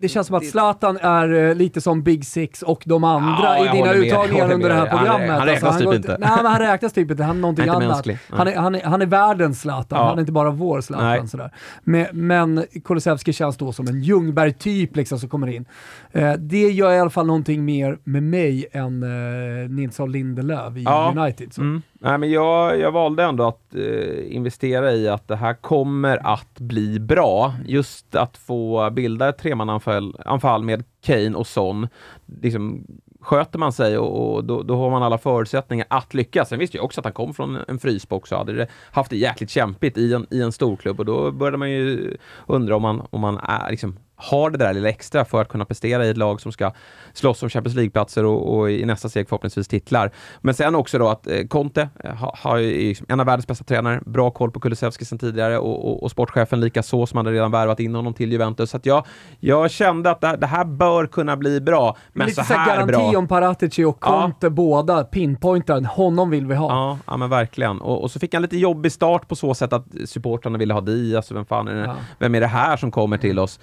det 0.00 0.08
känns 0.08 0.26
som 0.26 0.36
att 0.36 0.46
Zlatan 0.46 0.98
är 1.02 1.32
uh, 1.32 1.54
lite 1.54 1.80
som 1.80 2.02
Big 2.02 2.24
Six 2.24 2.62
och 2.62 2.82
de 2.86 3.04
andra 3.04 3.58
ja, 3.58 3.74
i 3.74 3.76
dina 3.76 3.92
uttagningar 3.92 4.52
under 4.52 4.68
det 4.68 4.74
här 4.74 4.86
programmet. 4.86 5.30
Han, 5.30 5.38
han 5.38 5.46
räknas 5.46 5.64
alltså, 5.64 5.84
han 5.84 5.92
typ 5.92 6.06
inte. 6.06 6.16
Nej, 6.20 6.30
men 6.36 6.46
han 6.46 6.60
räknas 6.60 6.92
typ 6.92 7.10
inte. 7.10 7.24
Han 7.24 7.36
är 7.36 7.40
någonting 7.40 7.68
han 7.68 7.82
är 7.82 7.86
annat. 7.86 8.06
Han 8.28 8.48
är, 8.48 8.56
han, 8.56 8.74
är, 8.74 8.82
han 8.82 9.02
är 9.02 9.06
världens 9.06 9.60
Zlatan, 9.60 9.98
ja. 9.98 10.08
han 10.08 10.18
är 10.18 10.20
inte 10.20 10.32
bara 10.32 10.50
vår 10.50 10.80
Zlatan. 10.80 11.28
Sådär. 11.28 11.50
Men, 11.84 12.06
men 12.12 12.64
Kulusevski 12.84 13.32
känns 13.32 13.56
då 13.56 13.72
som 13.72 13.88
en 13.88 14.02
Ljungberg-typ 14.02 14.96
liksom, 14.96 15.18
som 15.18 15.28
kommer 15.28 15.46
in. 15.46 15.64
Uh, 16.16 16.32
det 16.32 16.70
gör 16.70 16.92
i 16.92 16.98
alla 16.98 17.10
fall 17.10 17.26
någonting 17.26 17.64
mer 17.64 17.98
med 18.04 18.22
mig 18.22 18.66
än 18.72 19.02
uh, 19.02 19.68
Nilsson 19.70 20.12
Lindelöf 20.12 20.76
i 20.76 20.82
ja. 20.82 21.14
United. 21.16 21.52
Så. 21.52 21.60
Mm. 21.60 21.82
Nej, 22.00 22.18
men 22.18 22.30
jag, 22.30 22.78
jag 22.78 22.92
valde 22.92 23.24
ändå 23.24 23.48
att 23.48 23.74
eh, 23.74 24.34
investera 24.36 24.92
i 24.92 25.08
att 25.08 25.28
det 25.28 25.36
här 25.36 25.54
kommer 25.54 26.26
att 26.34 26.60
bli 26.60 27.00
bra. 27.00 27.54
Just 27.66 28.14
att 28.14 28.36
få 28.36 28.90
bilda 28.90 29.28
ett 29.28 29.38
tremananfall 29.38 29.87
anfall 30.24 30.62
med 30.62 30.84
Kane 31.00 31.34
och 31.34 31.46
Son. 31.46 31.88
Liksom, 32.42 32.86
sköter 33.20 33.58
man 33.58 33.72
sig 33.72 33.98
och, 33.98 34.34
och 34.34 34.44
då, 34.44 34.62
då, 34.62 34.76
har 34.76 34.90
man 34.90 35.02
alla 35.02 35.18
förutsättningar 35.18 35.86
att 35.90 36.14
lyckas. 36.14 36.48
Sen 36.48 36.58
visste 36.58 36.76
jag 36.76 36.84
också 36.84 37.00
att 37.00 37.04
han 37.04 37.12
kom 37.12 37.34
från 37.34 37.56
en 37.68 37.78
frysbox 37.78 38.32
och 38.32 38.38
hade 38.38 38.66
haft 38.92 39.10
det 39.10 39.16
jäkligt 39.16 39.50
kämpigt 39.50 39.98
i 39.98 40.14
en, 40.14 40.26
i 40.30 40.42
en 40.42 40.52
storklubb 40.52 41.00
och 41.00 41.06
då 41.06 41.30
började 41.30 41.56
man 41.56 41.70
ju 41.70 42.16
undra 42.46 42.76
om 42.76 42.82
man, 42.82 43.06
om 43.10 43.20
man 43.20 43.38
är, 43.38 43.70
liksom, 43.70 43.96
har 44.20 44.50
det 44.50 44.58
där 44.58 44.74
lilla 44.74 44.88
extra 44.88 45.24
för 45.24 45.40
att 45.42 45.48
kunna 45.48 45.64
prestera 45.64 46.06
i 46.06 46.10
ett 46.10 46.16
lag 46.16 46.40
som 46.40 46.52
ska 46.52 46.72
slåss 47.12 47.42
om 47.42 47.48
Champions 47.48 47.74
League-platser 47.76 48.24
och, 48.24 48.58
och, 48.58 48.70
i 48.70 48.84
nästa 48.84 49.08
steg 49.08 49.28
förhoppningsvis 49.28 49.68
titlar. 49.68 50.10
Men 50.40 50.54
sen 50.54 50.74
också 50.74 50.98
då 50.98 51.08
att 51.08 51.26
eh, 51.26 51.46
Conte 51.46 51.88
eh, 52.04 52.14
har, 52.14 52.34
har 52.42 52.58
liksom 52.58 53.06
en 53.08 53.20
av 53.20 53.26
världens 53.26 53.46
bästa 53.46 53.64
tränare, 53.64 54.00
bra 54.06 54.30
koll 54.30 54.50
på 54.50 54.60
Kulusevski 54.60 55.04
sedan 55.04 55.18
tidigare 55.18 55.58
och, 55.58 55.88
och, 55.88 56.02
och 56.02 56.10
sportchefen 56.10 56.60
lika 56.60 56.82
så 56.82 57.06
som 57.06 57.16
hade 57.16 57.30
redan 57.32 57.50
värvat 57.50 57.80
in 57.80 57.94
honom 57.94 58.14
till 58.14 58.32
Juventus. 58.32 58.70
Så 58.70 58.76
att 58.76 58.86
jag, 58.86 59.06
jag 59.40 59.70
kände 59.70 60.10
att 60.10 60.20
det, 60.20 60.36
det 60.36 60.46
här 60.46 60.64
bör 60.64 61.06
kunna 61.06 61.36
bli 61.36 61.60
bra, 61.60 61.96
men 62.12 62.26
Lite 62.26 62.44
så 62.44 62.54
här 62.54 62.66
garanti 62.66 62.92
bra. 62.92 63.18
om 63.18 63.28
Paratici 63.28 63.84
och 63.84 63.98
Ja. 64.00 64.20
Conte 64.22 64.50
båda 64.50 65.04
pinpointar, 65.04 65.80
honom 65.80 66.30
vill 66.30 66.46
vi 66.46 66.54
ha. 66.54 66.68
Ja, 66.72 66.98
ja 67.06 67.16
men 67.16 67.30
verkligen. 67.30 67.80
Och, 67.80 68.02
och 68.02 68.10
så 68.10 68.18
fick 68.20 68.32
han 68.34 68.42
lite 68.42 68.56
jobbig 68.56 68.92
start 68.92 69.28
på 69.28 69.36
så 69.36 69.54
sätt 69.54 69.72
att 69.72 69.84
supportrarna 70.04 70.58
ville 70.58 70.74
ha 70.74 70.80
Diaz 70.80 71.30
och 71.30 71.36
vem 71.36 71.44
fan 71.46 71.68
är 71.68 71.74
det, 71.74 71.84
Ja. 71.84 71.96
vem 72.18 72.34
är 72.34 72.40
det 72.40 72.46
här 72.46 72.76
som 72.76 72.90
kommer 72.90 73.18
till 73.18 73.38
oss? 73.38 73.60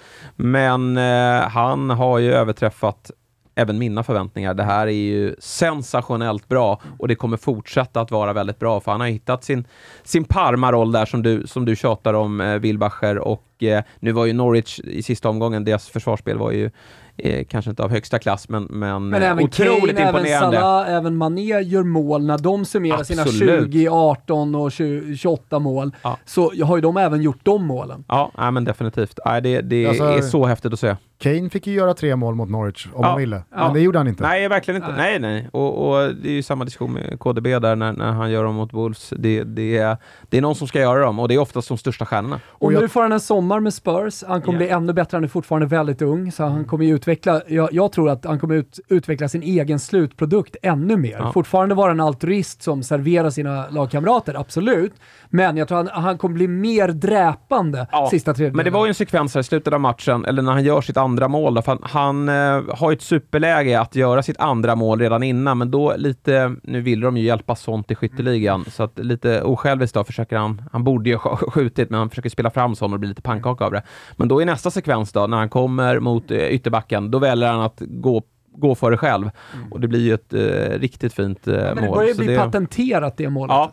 Men 0.52 0.96
eh, 0.96 1.48
han 1.48 1.90
har 1.90 2.18
ju 2.18 2.32
överträffat 2.32 3.10
även 3.54 3.78
mina 3.78 4.02
förväntningar. 4.02 4.54
Det 4.54 4.62
här 4.62 4.86
är 4.86 4.90
ju 4.90 5.34
sensationellt 5.38 6.48
bra 6.48 6.80
och 6.98 7.08
det 7.08 7.14
kommer 7.14 7.36
fortsätta 7.36 8.00
att 8.00 8.10
vara 8.10 8.32
väldigt 8.32 8.58
bra 8.58 8.80
för 8.80 8.92
han 8.92 9.00
har 9.00 9.08
hittat 9.08 9.44
sin, 9.44 9.64
sin 10.04 10.24
Parma-roll 10.24 10.92
där 10.92 11.04
som 11.04 11.22
du, 11.22 11.46
som 11.46 11.64
du 11.64 11.76
tjatar 11.76 12.14
om, 12.14 12.40
eh, 12.40 12.54
Wilbacher 12.54 13.18
och 13.18 13.62
eh, 13.62 13.82
nu 14.00 14.12
var 14.12 14.26
ju 14.26 14.32
Norwich 14.32 14.80
i 14.80 15.02
sista 15.02 15.28
omgången, 15.28 15.64
deras 15.64 15.88
försvarsspel 15.88 16.38
var 16.38 16.52
ju 16.52 16.70
eh, 17.18 17.44
kanske 17.44 17.70
inte 17.70 17.82
av 17.82 17.90
högsta 17.90 18.18
klass 18.18 18.48
men, 18.48 18.62
men, 18.70 19.08
Men 19.08 19.22
eh, 19.22 19.30
även 19.30 19.44
otroligt 19.44 19.96
Kane, 19.96 20.08
även 20.08 20.20
imponerande. 20.20 20.56
Salah, 20.60 20.90
även 20.94 21.16
Mané 21.16 21.60
gör 21.60 21.82
mål. 21.82 22.26
När 22.26 22.38
de 22.38 22.64
summerar 22.64 23.02
sina 23.02 23.22
Absolut. 23.22 23.72
20, 23.72 23.88
18 23.88 24.54
och 24.54 24.72
20, 24.72 25.16
28 25.16 25.58
mål, 25.58 25.92
Ja. 26.02 26.18
så 26.24 26.52
har 26.64 26.76
ju 26.76 26.80
de 26.82 26.96
även 26.96 27.22
gjort 27.22 27.38
de 27.42 27.64
målen. 27.66 28.04
Ja, 28.08 28.30
nej, 28.38 28.50
men 28.52 28.64
definitivt. 28.64 29.18
Nej, 29.26 29.42
det 29.42 29.60
det 29.60 29.86
Alltså- 29.86 30.04
är 30.04 30.20
så 30.22 30.46
häftigt 30.46 30.72
att 30.72 30.80
se. 30.80 30.96
Kane 31.18 31.50
fick 31.50 31.66
ju 31.66 31.72
göra 31.74 31.94
tre 31.94 32.16
mål 32.16 32.34
mot 32.34 32.48
Norwich 32.50 32.86
om 32.86 32.92
Ja. 33.02 33.08
han 33.08 33.18
ville, 33.18 33.42
Ja. 33.50 33.64
men 33.64 33.72
det 33.74 33.80
gjorde 33.80 33.98
han 33.98 34.08
inte. 34.08 34.22
Nej, 34.22 34.48
verkligen 34.48 34.82
inte. 34.82 34.94
Nej, 34.96 35.18
nej. 35.18 35.48
Och, 35.52 35.88
och 35.88 36.14
det 36.14 36.28
är 36.28 36.32
ju 36.32 36.42
samma 36.42 36.64
diskussion 36.64 36.92
med 36.92 37.18
KDB 37.18 37.58
där 37.58 37.76
när, 37.76 37.92
när 37.92 38.12
han 38.12 38.30
gör 38.30 38.44
dem 38.44 38.54
mot 38.54 38.72
Wolves. 38.72 39.12
Det, 39.18 39.44
det, 39.44 39.76
är, 39.78 39.96
det 40.28 40.38
är 40.38 40.42
någon 40.42 40.54
som 40.54 40.68
ska 40.68 40.80
göra 40.80 41.00
dem 41.00 41.18
och 41.18 41.28
det 41.28 41.34
är 41.34 41.38
oftast 41.38 41.68
de 41.68 41.78
största 41.78 42.06
stjärnorna. 42.06 42.40
Och, 42.48 42.62
Och 42.62 42.72
jag- 42.72 42.80
nu 42.82 42.88
får 42.88 43.02
han 43.02 43.12
en 43.12 43.20
sommar 43.20 43.60
med 43.60 43.74
Spurs. 43.74 44.24
Han 44.28 44.42
kommer 44.42 44.58
Ja. 44.58 44.66
bli 44.66 44.68
ännu 44.68 44.92
bättre. 44.92 45.16
Han 45.16 45.24
är 45.24 45.28
fortfarande 45.28 45.66
väldigt 45.66 46.02
ung, 46.02 46.32
så 46.32 46.44
han 46.44 46.64
kommer 46.64 46.84
ju 46.84 46.90
utveckla... 47.06 47.42
Jag, 47.48 47.68
jag 47.72 47.92
tror 47.92 48.10
att 48.10 48.24
han 48.24 48.38
kommer 48.38 48.54
ut, 48.54 48.80
utveckla 48.88 49.28
sin 49.28 49.42
egen 49.42 49.78
slutprodukt 49.78 50.56
ännu 50.62 50.96
mer. 50.96 51.16
Ja. 51.18 51.32
Fortfarande 51.32 51.74
vara 51.74 51.90
en 51.90 52.00
altruist 52.00 52.62
som 52.62 52.82
serverar 52.82 53.30
sina 53.30 53.70
lagkamrater, 53.70 54.34
absolut. 54.34 54.92
Men 55.30 55.56
jag 55.56 55.68
tror 55.68 55.78
han, 55.78 55.88
han 55.92 56.18
kommer 56.18 56.34
bli 56.34 56.48
mer 56.48 56.88
dräpande 56.88 57.86
Ja, 57.92 58.08
sista 58.10 58.34
tredjedelen. 58.34 58.56
Men 58.56 58.64
det 58.64 58.70
var 58.70 58.86
ju 58.86 58.88
en 58.88 58.94
sekvens 58.94 59.34
här 59.34 59.40
i 59.40 59.44
slutet 59.44 59.72
av 59.72 59.80
matchen, 59.80 60.24
eller 60.24 60.42
när 60.42 60.52
han 60.52 60.64
gör 60.64 60.80
sitt 60.80 60.96
andra 60.96 61.28
mål. 61.28 61.54
Då, 61.54 61.62
för 61.62 61.78
han 61.82 62.06
han 62.06 62.28
eh, 62.28 62.76
har 62.76 62.90
ju 62.90 62.94
ett 62.94 63.02
superläge 63.02 63.80
att 63.80 63.94
göra 63.94 64.22
sitt 64.22 64.40
andra 64.40 64.74
mål 64.74 65.00
redan 65.00 65.22
innan, 65.22 65.58
men 65.58 65.70
då 65.70 65.94
lite... 65.96 66.56
Nu 66.62 66.80
vill 66.80 67.00
de 67.00 67.16
ju 67.16 67.24
hjälpa 67.24 67.54
sånt 67.54 67.90
i 67.90 67.94
skytteligan, 67.94 68.64
så 68.64 68.82
att 68.82 68.98
lite 68.98 69.42
osjälviskt 69.42 69.94
då 69.94 70.04
försöker 70.04 70.36
han... 70.36 70.62
Han 70.72 70.84
borde 70.84 71.10
ju 71.10 71.16
ha 71.16 71.36
skjutit, 71.36 71.90
men 71.90 71.98
han 71.98 72.10
försöker 72.10 72.30
spela 72.30 72.50
fram 72.50 72.74
sånt 72.74 72.92
och 72.94 73.00
blir 73.00 73.08
lite 73.08 73.22
pannkaka 73.22 73.64
av 73.64 73.72
det. 73.72 73.82
Men 74.16 74.28
då 74.28 74.42
i 74.42 74.44
nästa 74.44 74.70
sekvens 74.70 75.12
då, 75.12 75.26
när 75.26 75.36
han 75.36 75.48
kommer 75.48 76.00
mot 76.00 76.30
eh, 76.30 76.38
ytterbacken, 76.38 77.10
då 77.10 77.18
väljer 77.18 77.48
han 77.48 77.60
att 77.60 77.82
gå 77.86 78.22
gå 78.58 78.74
för 78.74 78.90
det 78.90 78.96
själv. 78.96 79.30
Och 79.70 79.80
det 79.80 79.88
blir 79.88 80.00
ju 80.00 80.14
ett 80.14 80.32
eh, 80.32 80.78
riktigt 80.80 81.12
fint 81.14 81.46
eh, 81.48 81.54
Men 81.54 81.76
det 81.76 81.82
mål. 81.82 81.96
börjar 81.98 82.14
Så 82.14 82.22
bli 82.22 82.26
det- 82.32 82.38
patenterat 82.38 83.16
det 83.16 83.30
målet. 83.30 83.50
Ja, 83.54 83.72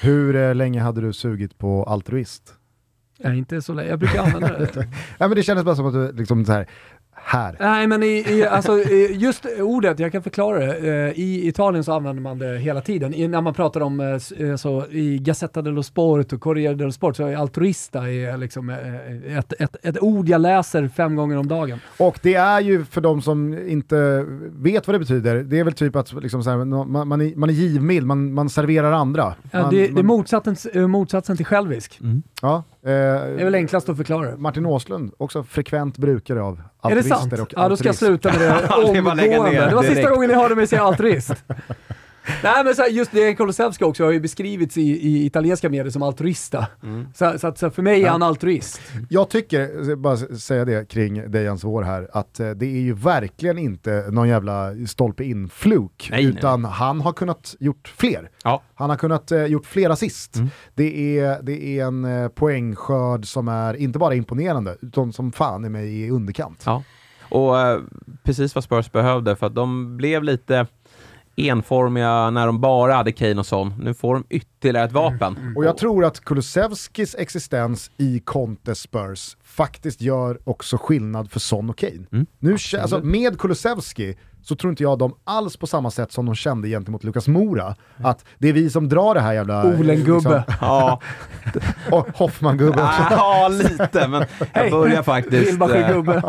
Hur 0.00 0.36
eh, 0.36 0.54
länge 0.54 0.80
hade 0.80 1.00
du 1.00 1.12
sugit 1.12 1.58
på 1.58 1.84
altruist? 1.84 2.54
Nej, 3.18 3.38
inte 3.38 3.62
så 3.62 3.72
länge. 3.74 3.88
Jag 3.88 3.98
brukar 3.98 4.22
använda 4.22 4.58
det. 4.58 4.74
Ja, 5.18 5.28
men 5.28 5.36
det 5.36 5.42
kändes 5.42 5.64
bara 5.64 5.76
som 5.76 5.86
att 5.86 5.92
du 5.92 6.12
liksom 6.12 6.44
så 6.44 6.52
här, 6.52 6.66
här. 7.24 7.56
Nej, 7.60 7.86
men 7.86 8.02
i, 8.02 8.06
i, 8.06 8.46
alltså, 8.46 8.78
just 9.10 9.46
ordet, 9.60 9.98
jag 9.98 10.12
kan 10.12 10.22
förklara 10.22 10.58
det. 10.58 10.76
Eh, 10.76 11.20
I 11.20 11.48
Italien 11.48 11.84
så 11.84 11.92
använder 11.92 12.22
man 12.22 12.38
det 12.38 12.58
hela 12.58 12.80
tiden. 12.80 13.14
I, 13.14 13.28
när 13.28 13.40
man 13.40 13.54
pratar 13.54 13.80
om, 13.80 14.00
eh, 14.00 14.48
eh, 14.48 14.56
så, 14.56 14.86
i 14.90 15.18
Gazzetta 15.18 15.62
dello 15.62 15.82
Sport 15.82 16.32
och 16.32 16.40
Corriere 16.40 16.74
dello 16.74 16.92
Sport, 16.92 17.16
så 17.16 17.26
är 17.26 17.36
altruista 17.36 18.10
är 18.10 18.36
liksom 18.36 18.70
ett, 18.70 19.52
ett, 19.58 19.76
ett 19.82 20.02
ord 20.02 20.28
jag 20.28 20.40
läser 20.40 20.88
fem 20.88 21.16
gånger 21.16 21.36
om 21.36 21.48
dagen. 21.48 21.80
Och 21.98 22.18
det 22.22 22.34
är 22.34 22.60
ju 22.60 22.84
för 22.84 23.00
de 23.00 23.22
som 23.22 23.68
inte 23.68 24.24
vet 24.56 24.86
vad 24.86 24.94
det 24.94 24.98
betyder, 24.98 25.36
det 25.42 25.58
är 25.58 25.64
väl 25.64 25.72
typ 25.74 25.96
att 25.96 26.12
liksom 26.22 26.42
så 26.42 26.50
här, 26.50 26.64
man, 26.64 27.08
man, 27.08 27.20
är, 27.20 27.36
man 27.36 27.50
är 27.50 27.54
givmild, 27.54 28.06
man, 28.06 28.32
man 28.32 28.50
serverar 28.50 28.92
andra. 28.92 29.34
Ja, 29.50 29.62
Man, 29.62 29.70
det, 29.70 29.88
det 29.88 30.00
är 30.00 30.04
motsatsen, 30.04 30.90
motsatsen 30.90 31.36
till 31.36 31.46
självisk. 31.46 32.00
ja, 32.42 32.62
Det 32.84 32.90
är 32.92 33.38
eh, 33.38 33.44
väl 33.44 33.54
enklast 33.54 33.88
att 33.88 33.96
förklara. 33.96 34.36
Martin 34.36 34.66
Åslund, 34.66 35.12
också 35.16 35.42
frekvent 35.42 35.98
brukare 35.98 36.42
av 36.42 36.54
Är 36.54 36.60
det 36.60 36.96
altruister 36.96 37.16
sant? 37.16 37.32
och 37.32 37.52
Ja, 37.56 37.68
då 37.68 37.76
ska 37.76 37.88
jag 37.88 37.94
sluta 37.94 38.28
med 38.32 38.40
det 38.40 38.46
Det 38.68 39.00
omgående. 39.00 39.66
Det 39.68 39.74
var 39.74 39.82
sista 39.82 40.10
gången 40.10 40.30
ni 40.30 40.34
hörde 40.34 40.54
mig 40.54 40.66
säga 40.66 40.82
altruist. 40.82 41.44
Nej 42.42 42.64
men 42.64 42.74
så 42.74 42.82
här, 42.82 42.88
just 42.88 43.12
det 43.12 43.34
Kulusevski 43.34 43.84
också 43.84 44.04
har 44.04 44.10
ju 44.10 44.20
beskrivits 44.20 44.76
i, 44.76 44.82
i 44.82 45.26
italienska 45.26 45.70
medier 45.70 45.90
som 45.90 46.02
altruista. 46.02 46.66
Mm. 46.82 47.06
Så, 47.14 47.38
så, 47.38 47.46
att, 47.46 47.58
så 47.58 47.70
för 47.70 47.82
mig 47.82 48.04
är 48.04 48.10
han 48.10 48.22
altruist. 48.22 48.80
Jag 49.10 49.28
tycker, 49.30 49.96
bara 49.96 50.16
säga 50.16 50.64
det 50.64 50.88
kring 50.88 51.30
Dejan 51.30 51.58
Svår 51.58 51.82
här, 51.82 52.08
att 52.12 52.40
eh, 52.40 52.50
det 52.50 52.66
är 52.66 52.80
ju 52.80 52.92
verkligen 52.94 53.58
inte 53.58 54.04
någon 54.10 54.28
jävla 54.28 54.70
stolpe 54.86 55.24
in-fluk, 55.24 56.08
Nej, 56.10 56.24
nej. 56.24 56.34
utan 56.34 56.64
han 56.64 57.00
har 57.00 57.12
kunnat 57.12 57.54
gjort 57.60 57.92
fler. 57.96 58.30
ja. 58.44 58.62
Han 58.74 58.90
har 58.90 58.96
kunnat 58.96 59.32
eh, 59.32 59.44
gjort 59.44 59.66
fler 59.66 59.90
assist. 59.90 60.36
Mm. 60.36 60.48
Det, 60.74 61.18
är, 61.18 61.42
det 61.42 61.78
är 61.78 61.84
en 61.84 62.04
eh, 62.04 62.28
poängskörd 62.28 63.26
som 63.26 63.48
är 63.48 63.74
inte 63.74 63.98
bara 63.98 64.14
imponerande, 64.14 64.76
utan 64.80 65.12
som 65.12 65.32
fan 65.32 65.64
är 65.64 65.68
mig 65.68 66.02
i 66.02 66.10
underkant. 66.10 66.62
Ja, 66.66 66.82
och 67.28 67.60
eh, 67.60 67.80
precis 68.22 68.54
vad 68.54 68.64
Spurs 68.64 68.92
behövde 68.92 69.36
för 69.36 69.46
att 69.46 69.54
de 69.54 69.96
blev 69.96 70.22
lite 70.24 70.66
enformiga 71.36 72.30
när 72.30 72.46
de 72.46 72.60
bara 72.60 72.94
hade 72.94 73.12
Kane 73.12 73.40
och 73.40 73.46
Son. 73.46 73.74
Nu 73.78 73.94
får 73.94 74.14
de 74.14 74.24
ytterligare 74.30 74.86
ett 74.86 74.92
vapen. 74.92 75.54
Och 75.56 75.64
jag 75.64 75.76
tror 75.76 76.04
att 76.04 76.20
Kulusevskis 76.20 77.14
existens 77.18 77.90
i 77.96 78.20
Conte 78.24 78.74
Spurs 78.74 79.36
faktiskt 79.44 80.00
gör 80.00 80.38
också 80.44 80.78
skillnad 80.78 81.30
för 81.30 81.40
Son 81.40 81.70
och 81.70 81.78
Kane. 81.78 82.06
Mm. 82.12 82.26
Nu, 82.38 82.52
alltså, 82.52 83.00
med 83.00 83.38
Kulusevski 83.38 84.16
så 84.44 84.56
tror 84.56 84.70
inte 84.70 84.82
jag 84.82 84.98
de 84.98 85.14
alls 85.24 85.56
på 85.56 85.66
samma 85.66 85.90
sätt 85.90 86.12
som 86.12 86.26
de 86.26 86.34
kände 86.34 86.68
gentemot 86.68 87.04
Lukas 87.04 87.28
Mora, 87.28 87.74
att 88.02 88.24
det 88.38 88.48
är 88.48 88.52
vi 88.52 88.70
som 88.70 88.88
drar 88.88 89.14
det 89.14 89.20
här 89.20 89.32
jävla... 89.32 89.62
eh, 89.72 89.80
Olen-gubbe. 89.80 90.44
Ja, 90.60 91.00
och 91.90 92.06
Hoffman-gubbe 92.14 92.82
också. 92.82 93.02
ja, 93.10 93.48
lite, 93.48 94.08
men 94.08 94.24
jag 94.54 94.70
börjar 94.70 95.02
faktiskt 95.02 95.52
Wilbacher-gubbe. 95.52 96.22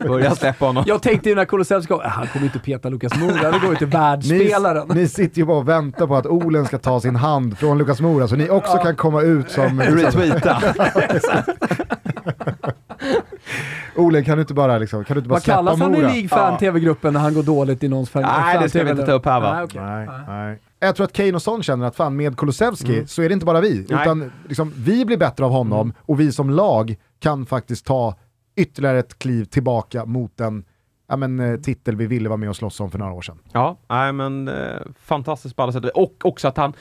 eh, 0.00 0.08
börja 0.08 0.34
släppa 0.34 0.66
honom. 0.66 0.84
Jag 0.86 1.02
tänkte 1.02 1.28
ju 1.28 1.34
när 1.34 1.44
Kulusevski 1.44 1.88
kom, 1.92 2.00
"Ah, 2.04 2.08
han 2.08 2.26
kommer 2.26 2.46
inte 2.46 2.58
peta 2.58 2.88
Lukas 2.88 3.14
Moura, 3.20 3.50
det 3.50 3.58
går 3.58 3.70
ju 3.70 3.76
till 3.76 3.86
Ni, 3.86 3.92
världsspelaren. 3.92 4.88
ni 4.94 5.08
sitter 5.08 5.38
ju 5.38 5.44
bara 5.46 5.58
och 5.58 5.68
väntar 5.68 6.06
på 6.06 6.16
att 6.16 6.26
Olen 6.26 6.66
ska 6.66 6.78
ta 6.78 7.00
sin 7.00 7.16
hand 7.16 7.58
från 7.58 7.78
Lukas 7.78 8.00
Mora 8.00 8.28
så 8.28 8.36
ni 8.36 8.50
också 8.50 8.76
kan 8.78 8.96
komma 8.96 9.22
ut 9.22 9.50
som... 9.50 9.80
Retweeta. 9.80 10.62
Olen 13.96 14.24
kan 14.24 14.36
du 14.36 14.40
inte 14.40 14.54
bara, 14.54 14.78
liksom, 14.78 15.04
kan 15.04 15.14
du 15.14 15.18
inte 15.18 15.28
bara 15.28 15.34
Vad 15.34 15.42
släppa 15.42 15.56
kallas 15.56 15.80
han 15.80 15.94
i 15.94 15.98
Mora? 15.98 16.08
League-fan-tv-gruppen 16.08 17.12
när 17.12 17.20
han 17.20 17.34
går 17.34 17.42
dåligt 17.42 17.82
i 17.82 17.88
någons 17.88 18.10
fan 18.10 18.22
Nej, 18.22 18.58
det 18.62 18.68
ska 18.68 18.84
vi 18.84 18.90
inte 18.90 19.06
ta 19.06 19.12
upp 19.12 19.24
här, 19.24 19.40
va? 19.40 19.54
Nej, 19.54 19.64
okej. 19.64 19.80
Nej, 19.80 20.08
Nej. 20.28 20.58
Jag 20.78 20.96
tror 20.96 21.04
att 21.04 21.12
Kane 21.12 21.32
och 21.32 21.42
Son 21.42 21.62
känner 21.62 21.86
att 21.86 21.96
fan 21.96 22.16
med 22.16 22.36
Kulusevski 22.36 23.06
så 23.06 23.22
är 23.22 23.28
det 23.28 23.32
inte 23.32 23.46
bara 23.46 23.60
vi, 23.60 23.86
Nej. 23.88 24.02
utan 24.02 24.32
liksom, 24.48 24.72
vi 24.76 25.04
blir 25.04 25.16
bättre 25.16 25.44
av 25.44 25.50
honom 25.50 25.92
och 26.00 26.20
vi 26.20 26.32
som 26.32 26.50
lag 26.50 26.96
kan 27.20 27.46
faktiskt 27.46 27.86
ta 27.86 28.14
ytterligare 28.56 28.98
ett 28.98 29.18
kliv 29.18 29.44
tillbaka 29.44 30.04
mot 30.04 30.36
den 30.36 30.64
ja, 31.10 31.16
men, 31.16 31.40
eh, 31.40 31.60
titel 31.60 31.96
vi 31.96 32.06
ville 32.06 32.28
vara 32.28 32.36
med 32.36 32.48
och 32.48 32.56
slåss 32.56 32.80
om 32.80 32.90
för 32.90 32.98
några 32.98 33.12
år 33.12 33.22
sedan. 33.22 33.38
Ja, 33.52 33.76
nej, 33.88 34.12
men 34.12 34.48
eh, 34.48 34.54
fantastiskt 35.02 35.56
på 35.56 35.62
alla 35.62 35.72
sätt. 35.72 35.84
Och 35.84 36.14
också 36.22 36.48
att, 36.48 36.56
han, 36.56 36.72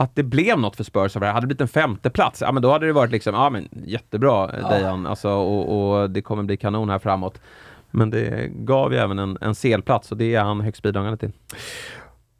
att 0.00 0.14
det 0.14 0.22
blev 0.22 0.58
något 0.58 0.76
för 0.76 0.84
Spurs 0.84 1.16
av 1.16 1.20
det 1.20 1.26
här. 1.26 1.34
Hade 1.34 1.44
det 1.44 1.46
blivit 1.46 1.60
en 1.60 1.68
femte 1.68 2.10
plats, 2.10 2.40
ja 2.40 2.52
men 2.52 2.62
då 2.62 2.72
hade 2.72 2.86
det 2.86 2.92
varit 2.92 3.10
liksom, 3.12 3.34
ja 3.34 3.50
men 3.50 3.68
jättebra 3.86 4.50
eh, 4.58 4.68
Dejan, 4.68 5.06
alltså, 5.06 5.28
och, 5.30 5.90
och 6.02 6.10
det 6.10 6.22
kommer 6.22 6.42
bli 6.42 6.56
kanon 6.56 6.90
här 6.90 6.98
framåt. 6.98 7.40
Men 7.90 8.10
det 8.10 8.48
gav 8.54 8.92
ju 8.92 8.98
även 8.98 9.18
en, 9.18 9.38
en 9.40 9.54
selplats 9.54 10.12
och 10.12 10.18
det 10.18 10.34
är 10.34 10.40
han 10.42 10.60
högst 10.60 10.82
bidragande 10.82 11.16
till. 11.16 11.32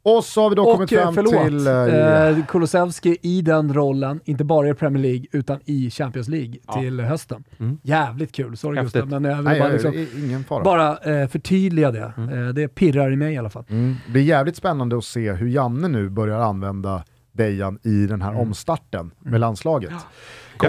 Och 0.03 0.23
så 0.23 0.41
har 0.41 0.49
vi 0.49 0.55
då 0.55 0.63
kommit 0.75 0.91
Och 0.91 0.97
eh, 0.97 1.03
fram 1.03 1.13
förlåt, 1.13 1.45
till... 1.45 1.67
eh, 1.67 2.39
eh, 2.39 2.45
Kulusevski 2.45 3.17
i 3.21 3.41
den 3.41 3.73
rollen, 3.73 4.19
inte 4.25 4.43
bara 4.43 4.69
i 4.69 4.73
Premier 4.73 5.03
League, 5.03 5.25
utan 5.31 5.59
i 5.65 5.89
Champions 5.89 6.27
League 6.27 6.55
Ja. 6.67 6.73
till 6.73 6.99
hösten. 6.99 7.43
Mm. 7.59 7.77
Jävligt 7.83 8.31
kul, 8.31 8.57
sorry 8.57 8.79
Häftigt. 8.79 9.01
Gustav, 9.03 9.21
men 9.21 9.31
jag 9.31 9.37
vill 9.37 9.45
nej, 9.45 9.59
bara, 9.59 9.69
liksom, 9.69 10.07
ingen 10.17 10.43
fara. 10.43 10.63
bara 10.63 10.97
eh, 10.97 11.27
förtydliga 11.27 11.91
det. 11.91 12.13
Eh, 12.17 12.47
det 12.53 12.67
pirrar 12.67 13.11
i 13.11 13.15
mig 13.15 13.33
i 13.33 13.37
alla 13.37 13.49
fall. 13.49 13.65
Mm. 13.69 13.95
Det 14.13 14.19
är 14.19 14.23
jävligt 14.23 14.55
spännande 14.55 14.97
att 14.97 15.03
se 15.03 15.31
hur 15.33 15.47
Janne 15.47 15.87
nu 15.87 16.09
börjar 16.09 16.39
använda 16.39 17.03
Dejan 17.39 17.79
i 17.83 18.05
den 18.07 18.21
här 18.21 18.39
omstarten 18.39 19.11
med 19.19 19.39
landslaget. 19.41 19.89
Kontra 19.89 20.09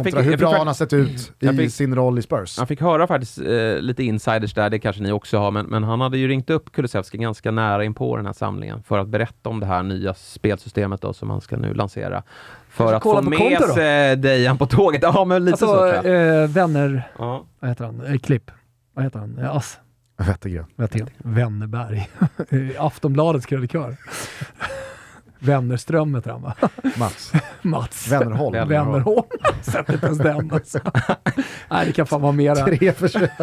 Mm. 0.00 0.04
Jag 0.04 0.04
fick- 0.04 0.14
hur 0.14 0.30
jag 0.32 0.38
fick 0.40 0.48
bra 0.48 0.58
han 0.58 0.66
har 0.66 0.74
sett 0.74 0.92
ut 0.92 1.32
i 1.40 1.48
fick- 1.48 1.72
sin 1.72 1.94
roll 1.94 2.18
i 2.18 2.22
Spurs. 2.22 2.58
Jag 2.58 2.68
fick 2.68 2.80
höra 2.80 3.06
faktiskt 3.06 3.38
eh, 3.38 3.76
lite 3.80 4.02
insiders 4.04 4.54
där, 4.54 4.70
det 4.70 4.78
kanske 4.78 5.02
ni 5.02 5.12
också 5.12 5.38
har, 5.38 5.50
men, 5.50 5.66
men 5.66 5.84
han 5.84 6.00
hade 6.00 6.18
ju 6.18 6.28
ringt 6.28 6.50
upp 6.50 6.72
Kulusevski 6.72 7.18
ganska 7.18 7.50
nära 7.50 7.84
in 7.84 7.94
på 7.94 8.16
den 8.16 8.26
här 8.26 8.32
samlingen 8.32 8.82
för 8.82 8.98
att 8.98 9.08
berätta 9.08 9.48
om 9.48 9.60
det 9.60 9.66
här 9.66 9.82
nya 9.82 10.14
spelsystemet 10.14 11.00
då, 11.00 11.12
som 11.12 11.30
han 11.30 11.40
ska 11.40 11.56
nu 11.56 11.74
lansera. 11.74 12.22
För 12.68 12.92
att 12.94 13.02
kolla 13.02 13.22
få 13.22 13.24
på 13.24 13.30
med 13.30 13.62
sig 13.74 14.16
Dejan 14.16 14.58
på 14.58 14.66
tåget. 14.66 15.02
Ja, 15.02 15.24
men 15.24 15.44
lite 15.44 15.58
så 15.58 15.66
Alltså, 15.66 16.00
tror 16.02 16.14
jag. 16.14 16.42
eh, 16.42 16.48
vänner, 16.50 17.08
Ja. 17.18 17.44
vad 17.60 17.70
heter 17.70 17.84
han, 17.84 18.00
eh, 18.06 18.18
klipp. 18.18 18.50
vad 18.94 19.04
heter 19.04 19.18
han? 19.18 19.38
Eh, 19.38 19.56
Ass. 19.56 19.78
Wettergren. 20.18 20.66
Wettergren. 20.76 21.08
Wennerberg. 21.18 22.10
Aftonbladets 22.78 23.46
krönikör. 23.46 23.96
Wennerström 25.40 26.14
heter 26.14 26.30
han 26.30 26.42
va? 26.42 26.54
Mats. 26.96 27.32
Mats. 27.62 28.08
Wennerholm. 28.12 28.68
Wennerholm. 28.68 29.22
Sätter 29.62 29.92
inte 29.92 30.06
ens 30.06 30.18
den 30.18 30.50
alltså. 30.52 30.78
Nej, 31.70 31.86
det 31.86 31.92
kan 31.92 32.06
fan 32.06 32.22
vara 32.22 32.32
mera. 32.32 32.54
Tre 32.54 32.92
försök. 32.92 33.30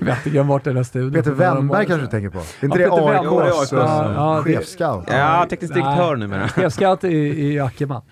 Wettergren 0.00 0.46
varit 0.46 0.66
i 0.66 0.70
den 0.70 0.76
här 0.76 0.84
studion. 0.84 1.12
Peter 1.12 1.30
Wennberg 1.30 1.86
kanske 1.86 2.06
du 2.06 2.10
tänker 2.10 2.30
på? 2.30 2.38
Är 2.38 2.64
inte 2.64 2.80
Ja, 2.80 3.12
det 3.12 3.44
AIKs 3.50 3.72
Ja, 3.72 4.12
ja, 4.14 4.42
chefscout? 4.44 5.04
Ja, 5.08 5.46
teknisk 5.50 5.74
direktör 5.74 6.16
numera. 6.16 6.48
Chefscout 6.48 7.04
i, 7.04 7.16
i 7.52 7.60
Ackerman. 7.60 8.02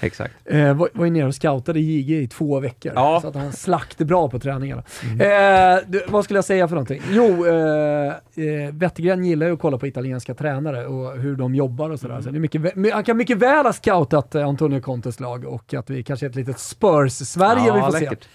Exakt. 0.00 0.34
Eh, 0.44 0.74
var, 0.74 0.88
var 0.92 1.04
ju 1.04 1.10
nere 1.10 1.26
och 1.26 1.34
scoutade 1.34 1.80
JG 1.80 2.22
i 2.22 2.28
två 2.28 2.60
veckor. 2.60 2.92
Ja. 2.94 3.18
Så 3.22 3.28
att 3.28 3.34
han 3.34 3.52
slaktade 3.52 4.04
bra 4.04 4.28
på 4.30 4.38
träningarna. 4.38 4.82
Eh, 5.02 5.78
du, 5.86 6.04
vad 6.08 6.24
skulle 6.24 6.36
jag 6.38 6.44
säga 6.44 6.68
för 6.68 6.74
någonting? 6.74 7.02
Jo, 7.10 7.46
eh, 7.46 8.06
eh, 8.06 8.72
Wettergren 8.72 9.24
gillar 9.24 9.46
ju 9.46 9.52
att 9.52 9.58
kolla 9.60 9.78
på 9.78 9.86
italienska 9.86 10.34
tränare 10.34 10.86
och 10.86 11.18
hur 11.18 11.36
de 11.36 11.54
jobbar 11.54 11.90
och 11.90 12.00
sådär. 12.00 12.20
Så 12.20 12.30
det 12.30 12.38
är 12.38 12.40
mycket, 12.40 12.92
han 12.92 13.04
kan 13.04 13.16
mycket 13.16 13.38
väl 13.38 13.66
ha 13.66 13.72
scoutat 13.72 14.34
Antonio 14.34 14.80
Contes 14.80 15.20
lag 15.20 15.44
och 15.44 15.74
att 15.74 15.90
vi 15.90 16.02
kanske 16.02 16.26
är 16.26 16.30
ett 16.30 16.36
litet 16.36 16.58
Spurs-Sverige 16.58 17.72
vi 17.72 17.80
får 17.80 17.90
se. 17.90 18.00
läckert. 18.00 18.28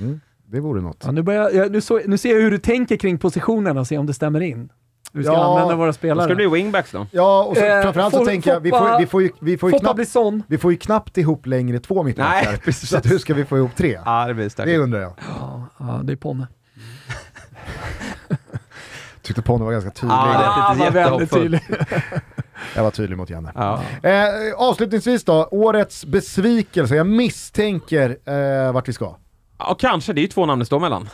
Mm, 0.00 0.20
det 0.46 0.60
vore 0.60 0.80
något. 0.80 1.02
Ja, 1.06 1.12
nu, 1.12 1.22
börjar, 1.22 1.50
jag, 1.50 1.72
nu, 1.72 1.80
så, 1.80 2.00
nu 2.06 2.18
ser 2.18 2.34
jag 2.34 2.40
hur 2.40 2.50
du 2.50 2.58
tänker 2.58 2.96
kring 2.96 3.18
positionerna 3.18 3.80
och 3.80 3.86
se 3.86 3.98
om 3.98 4.06
det 4.06 4.14
stämmer 4.14 4.40
in. 4.40 4.68
Vi 5.12 5.24
ska 5.24 5.32
Ja, 5.32 5.50
använda 5.50 5.76
våra 5.76 5.86
Då 5.86 5.92
spelare. 5.92 6.22
ska 6.24 6.28
det 6.28 6.34
bli 6.36 6.46
wingbacks 6.46 6.90
då. 6.92 7.06
Ja, 7.10 7.42
och 7.44 7.56
så, 7.56 7.64
Eh, 7.64 7.82
framförallt 7.82 8.14
så 8.14 8.24
tänker 8.24 8.50
jag, 8.52 8.60
vi 8.60 8.70
får, 8.70 8.98
vi 8.98 9.06
får 9.06 9.22
ju, 9.22 9.30
vi 9.40 9.58
får 9.58 9.72
ju 9.72 9.78
knappt, 9.78 10.16
vi 10.46 10.58
får 10.58 10.72
ju 10.72 10.78
knappt 10.78 11.18
ihop 11.18 11.46
längre 11.46 11.78
två 11.78 12.02
mittbackar. 12.02 12.70
Så 12.86 12.96
att 12.96 13.06
hur 13.10 13.18
ska 13.18 13.34
vi 13.34 13.44
få 13.44 13.56
ihop 13.56 13.76
tre? 13.76 14.00
Ja, 14.04 14.26
det 14.26 14.34
blir 14.34 14.64
Det 14.64 14.78
undrar 14.78 15.00
jag. 15.00 15.12
Ja, 15.40 15.64
ja, 15.78 16.00
det 16.04 16.12
är 16.12 16.16
Ponne. 16.16 16.46
Tyckte 19.22 19.42
Ponne 19.42 19.64
var 19.64 19.72
ganska 19.72 19.90
tydlig. 19.90 20.16
Ja, 20.16 20.74
det- 20.78 20.84
var 20.84 20.90
väldigt 20.90 21.30
tydlig. 21.30 21.60
Jag 22.76 22.82
var 22.82 22.90
tydlig 22.90 23.16
mot 23.16 23.30
Janne. 23.30 23.52
Ja. 23.54 23.82
Eh, 24.02 24.24
avslutningsvis 24.56 25.24
då, 25.24 25.48
årets 25.50 26.04
besvikelse. 26.04 26.96
Jag 26.96 27.06
misstänker 27.06 28.16
eh, 28.66 28.72
vart 28.72 28.88
vi 28.88 28.92
ska. 28.92 29.16
Ja, 29.58 29.76
kanske. 29.80 30.12
Det 30.12 30.20
är 30.20 30.22
ju 30.22 30.28
två 30.28 30.46
namn 30.46 30.58
det 30.58 30.66
står 30.66 30.80
mellan. 30.80 31.08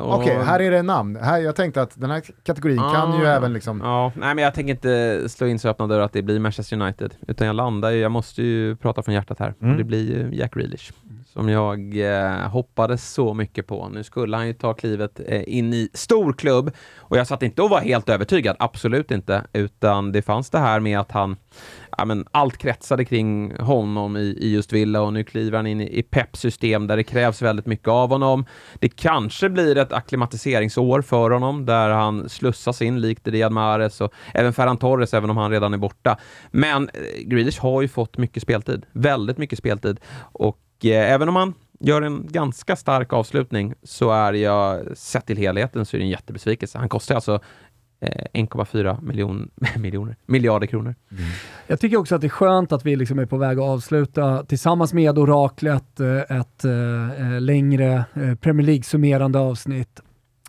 Och- 0.00 0.14
Okej, 0.14 0.38
här 0.44 0.60
är 0.60 0.70
det 0.70 0.82
namn. 0.82 1.16
Här, 1.16 1.38
jag 1.38 1.56
tänkte 1.56 1.82
att 1.82 2.00
den 2.00 2.10
här 2.10 2.22
kategorin 2.44 2.78
kan 2.78 3.18
ju 3.20 3.26
Ah. 3.26 3.30
även 3.36 3.52
liksom... 3.52 3.80
Ja, 3.84 4.12
nej 4.16 4.34
men 4.34 4.44
jag 4.44 4.54
tänker 4.54 4.70
inte 4.74 5.28
slå 5.28 5.46
in 5.46 5.58
så 5.58 5.68
öppna 5.68 5.86
dörrar 5.86 6.02
att 6.04 6.12
det 6.12 6.22
blir 6.22 6.40
Manchester 6.40 6.80
United. 6.80 7.14
Utan 7.28 7.46
jag 7.46 7.56
landar 7.56 7.90
ju, 7.90 7.98
jag 7.98 8.12
måste 8.12 8.42
ju 8.42 8.76
prata 8.76 9.02
från 9.02 9.14
hjärtat 9.14 9.38
här. 9.38 9.54
Mm. 9.62 9.76
Det 9.76 9.84
blir 9.84 10.02
ju 10.16 10.36
Jack 10.38 10.54
Grealish. 10.54 10.92
Som 11.36 11.48
jag 11.48 11.98
eh, 11.98 12.48
hoppades 12.48 13.12
så 13.12 13.34
mycket 13.34 13.66
på. 13.66 13.88
Nu 13.88 14.04
skulle 14.04 14.36
han 14.36 14.46
ju 14.46 14.52
ta 14.52 14.74
klivet 14.74 15.20
eh, 15.26 15.42
in 15.46 15.74
i 15.74 15.88
stor 15.94 16.32
klubb. 16.32 16.70
Och 16.98 17.16
jag 17.16 17.26
satt 17.26 17.42
inte 17.42 17.62
och 17.62 17.70
var 17.70 17.80
helt 17.80 18.08
övertygad, 18.08 18.56
absolut 18.58 19.10
inte. 19.10 19.46
Utan 19.52 20.12
det 20.12 20.22
fanns 20.22 20.50
det 20.50 20.58
här 20.58 20.80
med 20.80 21.00
att 21.00 21.12
han, 21.12 21.36
ja 21.98 22.04
men 22.04 22.26
allt 22.30 22.58
kretsade 22.58 23.04
kring 23.04 23.56
honom 23.56 24.16
i, 24.16 24.20
i 24.20 24.54
just 24.54 24.72
Villa 24.72 25.02
och 25.02 25.12
nu 25.12 25.24
kliver 25.24 25.56
han 25.56 25.66
in 25.66 25.80
i, 25.80 25.98
i 25.98 26.02
Peps 26.02 26.40
system 26.40 26.86
där 26.86 26.96
det 26.96 27.04
krävs 27.04 27.42
väldigt 27.42 27.66
mycket 27.66 27.88
av 27.88 28.08
honom. 28.08 28.44
Det 28.74 28.88
kanske 28.88 29.48
blir 29.48 29.78
ett 29.78 29.92
akklimatiseringsår 29.92 31.02
för 31.02 31.30
honom 31.30 31.66
där 31.66 31.90
han 31.90 32.28
slussas 32.28 32.82
in 32.82 33.00
likt 33.00 33.28
Riyad 33.28 33.52
Mahrez 33.52 34.00
och 34.00 34.12
även 34.34 34.52
Ferran 34.52 34.76
Torres, 34.76 35.14
även 35.14 35.30
om 35.30 35.36
han 35.36 35.50
redan 35.50 35.74
är 35.74 35.78
borta. 35.78 36.18
Men 36.50 36.88
eh, 36.88 37.00
Grealish 37.24 37.60
har 37.60 37.82
ju 37.82 37.88
fått 37.88 38.18
mycket 38.18 38.42
speltid, 38.42 38.86
väldigt 38.92 39.38
mycket 39.38 39.58
speltid 39.58 40.00
och 40.32 40.58
eh, 40.84 41.12
även 41.12 41.28
om 41.28 41.36
han 41.36 41.54
gör 41.80 42.02
en 42.02 42.26
ganska 42.30 42.76
stark 42.76 43.12
avslutning 43.12 43.74
så 43.82 44.10
är 44.10 44.32
jag, 44.32 44.96
sett 44.98 45.26
till 45.26 45.36
helheten, 45.36 45.86
så 45.86 45.96
är 45.96 45.98
det 45.98 46.04
en 46.04 46.10
jättebesvikelse. 46.10 46.78
Han 46.78 46.88
kostar 46.88 47.14
alltså 47.14 47.40
eh, 48.00 48.26
1,4 48.32 49.02
miljon, 49.02 49.50
miljoner, 49.76 50.16
miljarder 50.26 50.66
kronor. 50.66 50.94
Mm. 51.10 51.22
Jag 51.66 51.80
tycker 51.80 51.96
också 51.96 52.14
att 52.14 52.20
det 52.20 52.26
är 52.26 52.28
skönt 52.28 52.72
att 52.72 52.86
vi 52.86 52.96
liksom 52.96 53.18
är 53.18 53.26
på 53.26 53.36
väg 53.36 53.58
att 53.58 53.64
avsluta 53.64 54.44
tillsammans 54.44 54.92
med 54.92 55.18
Oraklet 55.18 56.00
eh, 56.00 56.16
ett, 56.16 56.30
ett 56.30 56.64
ett 56.64 57.42
längre 57.42 58.04
Premier 58.40 58.66
League-summerande 58.66 59.38
avsnitt. 59.38 60.00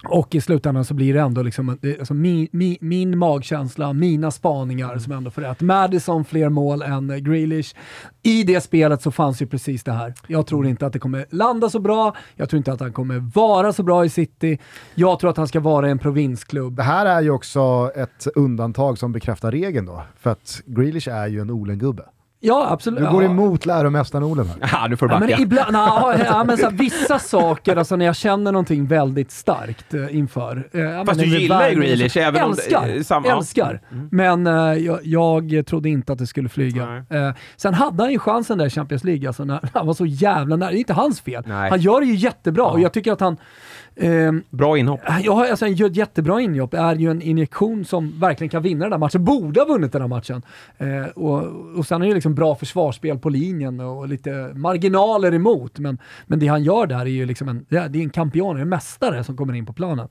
Och 0.03 0.35
i 0.35 0.41
slutändan 0.41 0.85
så 0.85 0.93
blir 0.93 1.13
det 1.13 1.19
ändå 1.19 1.41
liksom, 1.41 1.77
alltså 1.99 2.13
min, 2.13 2.47
min, 2.51 2.77
min 2.81 3.17
magkänsla, 3.17 3.93
mina 3.93 4.31
spaningar 4.31 4.97
som 4.97 5.11
ändå 5.11 5.31
får 5.31 5.41
rätt. 5.41 5.61
Madison 5.61 6.25
fler 6.25 6.49
mål 6.49 6.81
än 6.81 7.09
eh, 7.09 7.17
Grealish. 7.17 7.75
I 8.23 8.43
det 8.43 8.61
spelet 8.61 9.01
så 9.01 9.11
fanns 9.11 9.41
ju 9.41 9.47
precis 9.47 9.83
det 9.83 9.91
här. 9.91 10.13
Jag 10.27 10.47
tror 10.47 10.67
inte 10.67 10.85
att 10.85 10.93
det 10.93 10.99
kommer 10.99 11.25
landa 11.29 11.69
så 11.69 11.79
bra. 11.79 12.15
Jag 12.35 12.49
tror 12.49 12.57
inte 12.57 12.73
att 12.73 12.79
han 12.79 12.93
kommer 12.93 13.19
vara 13.19 13.73
så 13.73 13.83
bra 13.83 14.05
i 14.05 14.09
City. 14.09 14.59
Jag 14.95 15.19
tror 15.19 15.29
att 15.29 15.37
han 15.37 15.47
ska 15.47 15.59
vara 15.59 15.87
i 15.87 15.91
en 15.91 15.99
provinsklubb. 15.99 16.75
Det 16.75 16.83
här 16.83 17.05
är 17.05 17.21
ju 17.21 17.29
också 17.29 17.91
ett 17.95 18.27
undantag 18.35 18.97
som 18.97 19.11
bekräftar 19.11 19.51
regeln 19.51 19.85
då. 19.85 20.03
För 20.19 20.29
att 20.29 20.61
Grealish 20.65 21.07
är 21.07 21.27
ju 21.27 21.41
en 21.41 21.51
Olen-gubbe. 21.51 22.03
Ja, 22.39 22.67
absolut. 22.69 22.99
Du 22.99 23.05
går 23.11 23.23
Ja. 23.23 23.29
emot 23.29 23.65
läromästaren 23.65 24.23
Olen 24.23 24.47
här. 24.47 24.69
Ja, 24.81 24.87
du 24.87 24.97
får 24.97 25.11
Ja, 25.11 25.19
backa. 25.19 25.31
men 25.35 25.41
ibland, 25.43 25.71
na, 25.73 26.15
ja, 26.25 26.43
men 26.43 26.57
så 26.57 26.63
här, 26.63 26.71
vissa 26.77 27.19
saker, 27.19 27.75
alltså 27.75 27.95
när 27.95 28.05
jag 28.05 28.15
känner 28.15 28.51
någonting 28.51 28.85
väldigt 28.87 29.31
starkt 29.31 29.93
eh, 29.93 30.15
inför. 30.17 30.69
Eh, 30.73 30.81
ja, 30.81 31.05
Fast 31.05 31.19
men 31.19 31.29
du 31.29 31.39
gillar 31.39 31.69
ju 31.69 31.75
Grealish, 31.75 32.17
även 32.17 32.43
om 32.43 32.51
det- 32.55 32.61
älskar, 32.61 32.95
eh, 32.95 33.01
samma- 33.01 33.27
Mm. 33.27 33.37
Älskar, 33.37 33.81
men 34.11 34.47
eh, 34.47 34.53
jag, 34.73 34.99
jag 35.03 35.65
trodde 35.65 35.89
inte 35.89 36.13
att 36.13 36.19
det 36.19 36.27
skulle 36.27 36.49
flyga. 36.49 37.05
Eh, 37.09 37.31
sen 37.57 37.73
hade 37.73 38.03
han 38.03 38.11
ju 38.11 38.19
chansen 38.19 38.57
där 38.57 38.65
i 38.65 38.69
Champions 38.69 39.03
League, 39.03 39.27
alltså, 39.27 39.43
när 39.43 39.59
han 39.73 39.87
var 39.87 39.93
så 39.93 40.05
jävla 40.05 40.55
nära. 40.55 40.69
Det 40.69 40.77
är 40.77 40.79
inte 40.79 40.93
hans 40.93 41.21
fel. 41.21 41.43
Nej. 41.47 41.69
Han 41.69 41.79
gör 41.79 41.99
det 42.01 42.05
ju 42.07 42.15
jättebra 42.15 42.65
och 42.65 42.79
jag 42.79 42.93
tycker 42.93 43.11
att 43.11 43.19
han 43.21 43.37
ehm, 43.99 44.43
Bra 44.49 44.77
inhopp. 44.77 44.99
jag 45.23 45.33
har, 45.33 45.47
alltså, 45.47 45.67
ett 45.67 45.95
jättebra 45.95 46.41
inhopp, 46.41 46.73
är 46.73 46.95
ju 46.95 47.11
en 47.11 47.21
injektion 47.21 47.85
som 47.85 48.19
verkligen 48.19 48.49
kan 48.49 48.63
vinna 48.63 48.85
den 48.85 48.91
här 48.91 48.99
matchen. 48.99 49.25
Borde 49.25 49.59
ha 49.59 49.67
vunnit 49.67 49.91
den 49.91 50.01
här 50.01 50.09
matchen. 50.09 50.41
Eh, 50.77 51.05
och, 51.15 51.43
och 51.77 51.85
sen 51.85 52.01
är 52.01 52.07
det 52.07 52.13
liksom 52.13 52.35
bra 52.35 52.55
försvarsspel 52.55 53.19
på 53.19 53.29
linjen 53.29 53.79
och 53.79 54.07
lite 54.07 54.51
marginaler 54.55 55.33
emot. 55.33 55.79
Men, 55.79 55.97
men 56.25 56.39
det 56.39 56.47
han 56.47 56.63
gör 56.63 56.87
där 56.87 56.99
är 56.99 57.05
ju 57.05 57.25
liksom 57.25 57.49
en, 57.49 57.65
det 57.69 57.87
det 57.87 57.99
är 57.99 58.03
en 58.03 58.09
kampion, 58.09 58.57
en 58.57 58.69
mästare 58.69 59.23
som 59.23 59.37
kommer 59.37 59.53
in 59.53 59.65
på 59.65 59.73
planen. 59.73 60.07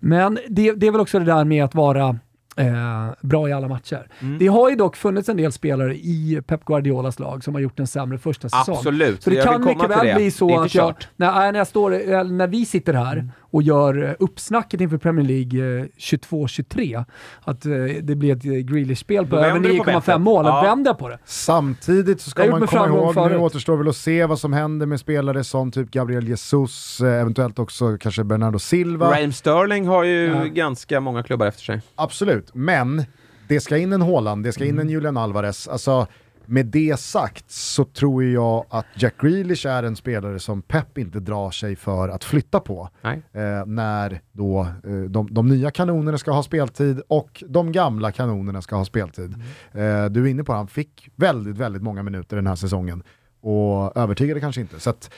Men 0.00 0.38
det, 0.48 0.72
det 0.72 0.86
är 0.86 0.90
väl 0.90 1.00
också 1.00 1.18
det 1.18 1.24
där 1.24 1.44
med 1.44 1.64
att 1.64 1.74
vara 1.74 2.18
Eh, 2.58 3.10
bra 3.20 3.48
i 3.48 3.52
alla 3.52 3.68
matcher. 3.68 4.08
Mm. 4.20 4.38
Det 4.38 4.46
har 4.46 4.70
ju 4.70 4.76
dock 4.76 4.96
funnits 4.96 5.28
en 5.28 5.36
del 5.36 5.52
spelare 5.52 5.94
i 5.96 6.40
Pep 6.46 6.64
Guardiolas 6.64 7.18
lag 7.18 7.44
som 7.44 7.54
har 7.54 7.60
gjort 7.60 7.80
en 7.80 7.86
sämre 7.86 8.18
första 8.18 8.48
säsong. 8.48 8.76
Absolut. 8.76 9.22
Så 9.22 9.30
det 9.30 9.36
Jag 9.36 9.44
kan 9.44 9.64
mycket 9.64 9.90
väl 9.90 10.14
bli 10.14 10.30
så 10.30 10.60
att 10.60 10.74
jag, 10.74 10.94
när, 11.16 11.52
när, 11.52 11.58
jag 11.58 11.66
står, 11.66 11.94
eller 11.94 12.24
när 12.24 12.46
vi 12.46 12.66
sitter 12.66 12.92
här 12.94 13.30
och 13.50 13.62
gör 13.62 14.02
eh, 14.04 14.14
uppsnacket 14.18 14.80
inför 14.80 14.98
Premier 14.98 15.26
League 15.26 15.78
eh, 15.80 15.84
22-23, 15.98 17.04
att 17.44 17.66
eh, 17.66 17.72
det 18.02 18.14
blir 18.16 18.36
ett 18.36 18.44
eh, 18.44 18.50
Grealish-spel 18.50 19.26
på 19.26 19.36
över 19.36 19.52
vänder 19.52 19.70
du 19.70 19.76
på 19.78 19.84
9,5 19.84 19.94
bettet. 19.94 20.20
mål. 20.20 20.44
Då 20.44 20.50
Ja. 20.50 20.62
vänder 20.62 20.90
jag 20.90 20.98
på 20.98 21.08
det. 21.08 21.18
Samtidigt 21.24 22.20
så 22.20 22.30
ska 22.30 22.46
man 22.50 22.66
komma 22.66 22.86
ihåg, 22.86 23.06
nu 23.06 23.12
förut. 23.12 23.38
återstår 23.40 23.76
väl 23.76 23.88
att 23.88 23.96
se 23.96 24.26
vad 24.26 24.38
som 24.38 24.52
händer 24.52 24.86
med 24.86 25.00
spelare 25.00 25.44
som 25.44 25.70
typ 25.72 25.90
Gabriel 25.90 26.28
Jesus, 26.28 27.00
eh, 27.00 27.20
eventuellt 27.20 27.58
också 27.58 27.96
kanske 28.00 28.24
Bernardo 28.24 28.58
Silva. 28.58 29.10
Raheem 29.10 29.32
Sterling 29.32 29.86
har 29.86 30.04
ju 30.04 30.26
Ja. 30.26 30.44
ganska 30.44 31.00
många 31.00 31.22
klubbar 31.22 31.46
efter 31.46 31.62
sig. 31.62 31.80
Absolut, 31.94 32.50
men 32.54 33.04
det 33.48 33.60
ska 33.60 33.76
in 33.76 33.92
en 33.92 34.02
Haaland, 34.02 34.44
det 34.44 34.52
ska 34.52 34.64
in 34.64 34.78
en 34.78 34.88
Julian 34.88 35.16
Alvarez. 35.16 35.68
Alltså, 35.68 36.06
med 36.46 36.66
det 36.66 37.00
sagt 37.00 37.50
så 37.50 37.84
tror 37.84 38.24
jag 38.24 38.64
att 38.70 38.86
Jack 38.94 39.14
Grealish 39.20 39.66
är 39.66 39.82
en 39.82 39.96
spelare 39.96 40.38
som 40.38 40.62
Pep 40.62 40.98
inte 40.98 41.20
drar 41.20 41.50
sig 41.50 41.76
för 41.76 42.08
att 42.08 42.24
flytta 42.24 42.60
på. 42.60 42.88
Eh, 43.32 43.66
när 43.66 44.20
då 44.32 44.60
eh, 44.84 45.00
de, 45.00 45.34
de 45.34 45.48
nya 45.48 45.70
kanonerna 45.70 46.18
ska 46.18 46.30
ha 46.30 46.42
speltid 46.42 47.00
och 47.08 47.44
de 47.48 47.72
gamla 47.72 48.12
kanonerna 48.12 48.62
ska 48.62 48.76
ha 48.76 48.84
speltid. 48.84 49.34
Eh, 49.72 50.04
du 50.06 50.22
är 50.24 50.26
inne 50.26 50.44
på 50.44 50.52
att 50.52 50.58
han 50.58 50.68
fick 50.68 51.08
väldigt, 51.16 51.56
väldigt 51.56 51.82
många 51.82 52.02
minuter 52.02 52.36
den 52.36 52.46
här 52.46 52.56
säsongen 52.56 53.02
och 53.40 53.96
övertygade 53.96 54.40
kanske 54.40 54.60
inte. 54.60 54.80
Så 54.80 54.90
att, 54.90 55.10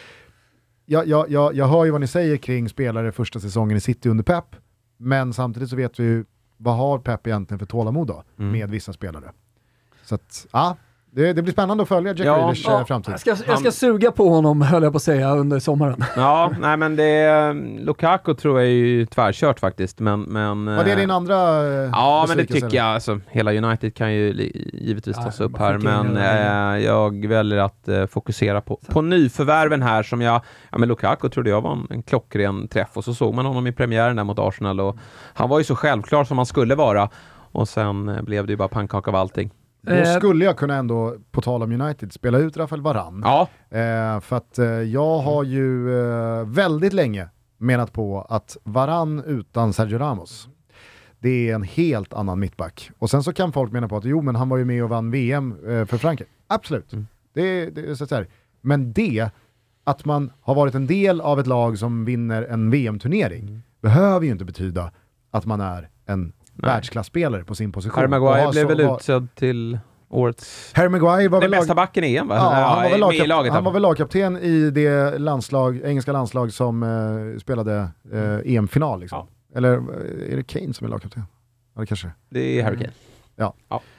jag, 0.86 1.06
jag, 1.06 1.30
jag, 1.30 1.54
jag 1.54 1.68
hör 1.68 1.84
ju 1.84 1.90
vad 1.90 2.00
ni 2.00 2.06
säger 2.06 2.36
kring 2.36 2.68
spelare 2.68 3.12
första 3.12 3.40
säsongen 3.40 3.76
i 3.76 3.80
City 3.80 4.08
under 4.08 4.24
Pep, 4.24 4.44
men 4.96 5.32
samtidigt 5.32 5.70
så 5.70 5.76
vet 5.76 6.00
vi 6.00 6.04
ju 6.04 6.24
vad 6.56 6.76
har 6.76 6.98
Pep 6.98 7.26
egentligen 7.26 7.58
för 7.58 7.66
tålamod 7.66 8.06
då 8.06 8.22
Mm. 8.38 8.52
med 8.52 8.70
vissa 8.70 8.92
spelare. 8.92 9.32
Så 10.04 10.14
att, 10.14 10.46
ja, 10.52 10.76
det, 11.18 11.32
det 11.32 11.42
blir 11.42 11.52
spännande 11.52 11.82
att 11.82 11.88
följa 11.88 12.12
Jack 12.12 12.26
Ja, 12.26 12.36
Grealish 12.36 12.64
Ja, 12.66 12.80
eh, 12.80 12.86
framtid. 12.86 13.12
jag, 13.26 13.38
ska, 13.38 13.50
jag 13.50 13.58
ska 13.58 13.70
suga 13.70 14.12
på 14.12 14.28
honom, 14.28 14.62
höll 14.62 14.82
jag 14.82 14.92
på 14.92 14.96
att 14.96 15.02
säga, 15.02 15.34
under 15.34 15.58
sommaren. 15.58 16.04
Ja, 16.16 16.52
nej 16.60 16.76
men 16.76 16.96
det... 16.96 17.52
Lukaku 17.80 18.34
tror 18.34 18.58
jag 18.58 18.68
är 18.68 18.72
ju 18.72 19.06
tvärkört 19.06 19.60
faktiskt, 19.60 19.98
men... 19.98 20.20
men 20.22 20.64
Var 20.76 20.84
det 20.84 20.90
eh, 20.90 20.96
din 20.96 21.10
andra 21.10 21.34
eh, 21.34 21.90
Ja, 21.92 22.24
men 22.28 22.36
det 22.36 22.46
tycker 22.46 22.76
jag. 22.76 22.86
Alltså, 22.86 23.20
hela 23.28 23.52
United 23.52 23.94
kan 23.94 24.12
ju 24.14 24.50
givetvis 24.72 25.16
Ja, 25.16 25.22
tas 25.22 25.40
upp 25.40 25.58
här, 25.58 25.78
men 25.78 26.16
eh, 26.16 26.84
jag 26.84 27.26
väljer 27.26 27.58
att 27.58 27.88
eh, 27.88 28.06
fokusera 28.06 28.60
på, 28.60 28.80
på 28.88 29.02
nyförvärven 29.02 29.82
här 29.82 30.02
som 30.02 30.20
jag... 30.20 30.40
Ja, 30.70 30.78
men 30.78 30.88
Lukaku 30.88 31.28
trodde 31.28 31.50
jag 31.50 31.60
var 31.60 31.72
en, 31.72 31.86
en 31.90 32.02
klockren 32.02 32.68
träff 32.68 32.96
och 32.96 33.04
så 33.04 33.14
såg 33.14 33.34
man 33.34 33.46
honom 33.46 33.66
i 33.66 33.72
premiären 33.72 34.16
där 34.16 34.24
mot 34.24 34.38
Arsenal 34.38 34.80
och 34.80 34.96
han 35.34 35.48
var 35.48 35.58
ju 35.58 35.64
så 35.64 35.76
självklar 35.76 36.24
som 36.24 36.38
han 36.38 36.46
skulle 36.46 36.74
vara 36.74 37.08
och 37.52 37.68
sen 37.68 38.24
blev 38.24 38.46
det 38.46 38.52
ju 38.52 38.56
bara 38.56 38.68
pannkaka 38.68 39.10
av 39.10 39.16
allting. 39.16 39.50
Då 39.88 39.94
Eh, 39.94 40.16
skulle 40.16 40.44
jag 40.44 40.56
kunna 40.58 40.74
ändå, 40.76 41.14
på 41.30 41.40
tal 41.40 41.62
om 41.62 41.80
United, 41.80 42.12
spela 42.12 42.38
ut 42.38 42.56
Rafael 42.56 42.82
Varan. 42.82 43.22
Ja, 43.24 43.48
Eh, 43.70 44.20
för 44.20 44.36
att 44.36 44.58
eh, 44.58 44.66
jag 44.66 45.18
har 45.18 45.44
ju 45.44 45.98
eh, 46.00 46.44
väldigt 46.46 46.92
länge 46.92 47.28
menat 47.58 47.92
på 47.92 48.26
att 48.30 48.56
Varann 48.64 49.22
utan 49.26 49.72
Sergio 49.72 49.98
Ramos, 49.98 50.48
det 51.18 51.50
är 51.50 51.54
en 51.54 51.62
helt 51.62 52.12
annan 52.14 52.38
mittback. 52.40 52.90
Och 52.98 53.10
sen 53.10 53.22
så 53.22 53.32
kan 53.32 53.52
folk 53.52 53.72
mena 53.72 53.88
på 53.88 53.96
att 53.96 54.04
jo 54.04 54.22
men 54.22 54.36
han 54.36 54.48
var 54.48 54.56
ju 54.56 54.64
med 54.64 54.82
och 54.84 54.88
vann 54.90 55.10
VM 55.10 55.52
eh, 55.68 55.84
för 55.84 55.96
Frankrike. 55.98 56.30
Absolut. 56.46 56.92
Mm. 56.92 57.06
Det, 57.34 57.70
det, 57.70 57.96
så 57.96 58.04
att 58.04 58.10
säga. 58.10 58.26
Men 58.60 58.92
det, 58.92 59.30
att 59.84 60.04
man 60.04 60.30
har 60.40 60.54
varit 60.54 60.74
en 60.74 60.86
del 60.86 61.20
av 61.20 61.40
ett 61.40 61.46
lag 61.46 61.78
som 61.78 62.04
vinner 62.04 62.42
en 62.42 62.70
VM-turnering, 62.70 63.42
Mm. 63.48 63.62
behöver 63.80 64.26
ju 64.26 64.32
inte 64.32 64.44
betyda 64.44 64.92
att 65.30 65.46
man 65.46 65.60
är 65.60 65.88
en 66.06 66.32
världsklasspelare 66.62 67.44
på 67.44 67.54
sin 67.54 67.72
position. 67.72 67.98
Harry 67.98 68.08
Maguire 68.08 68.44
har 68.44 68.52
blev 68.52 68.68
väl 68.68 68.84
har- 68.84 68.96
utsedd 68.96 69.28
till 69.34 69.78
årets... 70.08 70.72
Harry 70.74 70.88
Maguire 70.88 71.28
var 71.28 71.40
Den 71.40 71.50
väl 71.50 71.60
bästa 71.60 71.74
lag... 71.74 71.76
backen 71.76 72.04
i 72.04 72.16
EM 72.16 72.28
va? 72.28 72.34
Ja, 72.34 72.40
han, 72.40 72.82
var 72.82 72.90
väl 72.90 72.90
med 72.90 72.96
i 72.96 73.00
lagkap... 73.00 73.28
laget. 73.28 73.52
han 73.52 73.64
var 73.64 73.72
väl 73.72 73.82
lagkapten 73.82 74.36
i 74.36 74.70
det 74.70 75.18
landslag, 75.18 75.80
engelska 75.84 76.12
landslag 76.12 76.52
som 76.52 76.82
eh, 76.82 77.38
spelade 77.40 77.88
eh, 78.12 78.54
EM-final. 78.54 79.00
Liksom. 79.00 79.26
Eller 79.54 79.72
eh, 79.76 80.32
är 80.32 80.36
det 80.36 80.42
Kane 80.42 80.74
som 80.74 80.84
är 80.86 80.90
lagkapten? 80.90 81.22
Ja, 81.74 81.80
det 81.80 81.86
kanske 81.86 82.10
Det 82.30 82.60
är 82.60 82.64
Harry 82.64 82.76
Kane. 82.76 82.92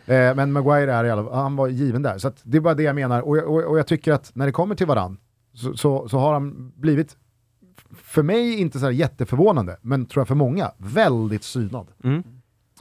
Eh, 0.05 0.35
men 0.35 0.51
Maguire 0.51 0.93
är 0.93 1.05
i 1.05 1.11
alla 1.11 1.35
han 1.35 1.55
var 1.55 1.67
given 1.67 2.01
där. 2.01 2.17
Så 2.17 2.31
det 2.43 2.57
är 2.57 2.61
bara 2.61 2.73
det 2.73 2.83
jag 2.83 2.95
menar. 2.95 3.21
Och 3.21 3.37
jag, 3.37 3.47
och, 3.47 3.63
och 3.63 3.79
jag 3.79 3.87
tycker 3.87 4.13
att 4.13 4.31
när 4.35 4.45
det 4.45 4.51
kommer 4.51 4.75
till 4.75 4.87
varann 4.87 5.17
så, 5.53 5.73
så, 5.77 6.07
så 6.09 6.17
har 6.17 6.33
han 6.33 6.71
blivit, 6.75 7.17
för 8.03 8.23
mig 8.23 8.59
inte 8.59 8.79
så 8.79 8.85
här 8.85 8.91
jätteförvånande, 8.91 9.77
men 9.81 10.05
tror 10.05 10.21
jag 10.21 10.27
för 10.27 10.35
många, 10.35 10.71
väldigt 10.77 11.43
synad. 11.43 11.87
Mm. 12.03 12.23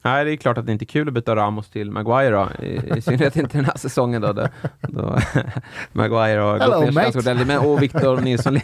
Nej, 0.02 0.24
det 0.24 0.32
är 0.32 0.36
klart 0.36 0.58
att 0.58 0.66
det 0.66 0.72
inte 0.72 0.84
är 0.84 0.86
kul 0.86 1.08
att 1.08 1.14
byta 1.14 1.36
Ramos 1.36 1.68
till 1.70 1.90
Maguire 1.90 2.30
då. 2.30 2.48
I, 2.64 2.98
i 2.98 3.00
synnerhet 3.00 3.36
inte 3.36 3.58
den 3.58 3.64
här 3.64 3.76
säsongen 3.78 4.22
då. 4.22 4.32
då, 4.32 4.48
då 4.80 5.18
Maguire 5.92 6.40
har 6.40 6.58
Hello, 6.58 6.80
gått 6.80 6.94
ner 6.94 7.20
sig. 7.22 7.44
Men- 7.44 7.58
Och 7.58 7.82
Victor 7.82 8.20
Nilsson 8.20 8.54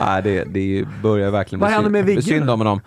Nej, 0.00 0.22
det, 0.22 0.44
det 0.44 0.84
börjar 1.02 1.30
verkligen 1.30 1.60
Vad 1.60 1.90
bli 1.90 2.02
med 2.14 2.24
synd 2.24 2.50
om 2.50 2.60
honom. 2.60 2.80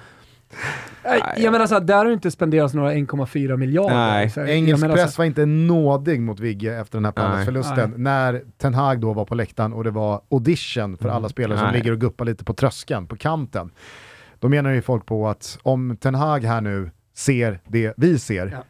Jag 1.38 1.51
menar 1.51 1.68
så 1.68 1.74
här, 1.74 1.82
där 1.82 1.95
har 1.95 2.05
det 2.05 2.14
inte 2.14 2.32
spenderats 2.32 2.74
några 2.74 2.93
1,4 2.93 3.57
miljarder. 3.57 3.95
Nej. 3.95 4.30
Så 4.30 4.45
Engelsk 4.45 4.86
press 4.86 5.18
var 5.18 5.26
inte 5.26 5.45
nådig 5.45 6.22
mot 6.22 6.39
Vigge 6.39 6.80
efter 6.80 6.97
den 6.97 7.05
här 7.05 7.14
Nej. 7.16 7.26
Pallas-förlusten. 7.26 7.93
När 7.97 8.41
Ten 8.57 8.74
Hag 8.74 8.99
då 8.99 9.14
var 9.14 9.26
på 9.26 9.36
läktaren 9.36 9.74
och 9.74 9.84
det 9.84 9.91
var 9.91 10.22
audition 10.32 10.97
för 10.97 11.10
alla 11.10 11.30
spelare 11.30 11.57
som 11.57 11.68
Nej. 11.68 11.76
ligger 11.78 11.91
och 11.91 11.99
guppar 11.99 12.26
lite 12.26 12.43
på 12.43 12.53
tröskeln, 12.53 13.07
på 13.07 13.16
kanten. 13.16 13.72
Då 14.39 14.49
menar 14.49 14.69
ju 14.71 14.81
folk 14.81 15.05
på 15.05 15.27
att 15.29 15.59
om 15.63 15.97
Ten 15.97 16.15
Hag 16.15 16.43
här 16.43 16.61
nu 16.61 16.91
ser 17.13 17.59
det 17.67 17.93
vi 17.97 18.19
ser 18.19 18.47
Ja. 18.47 18.63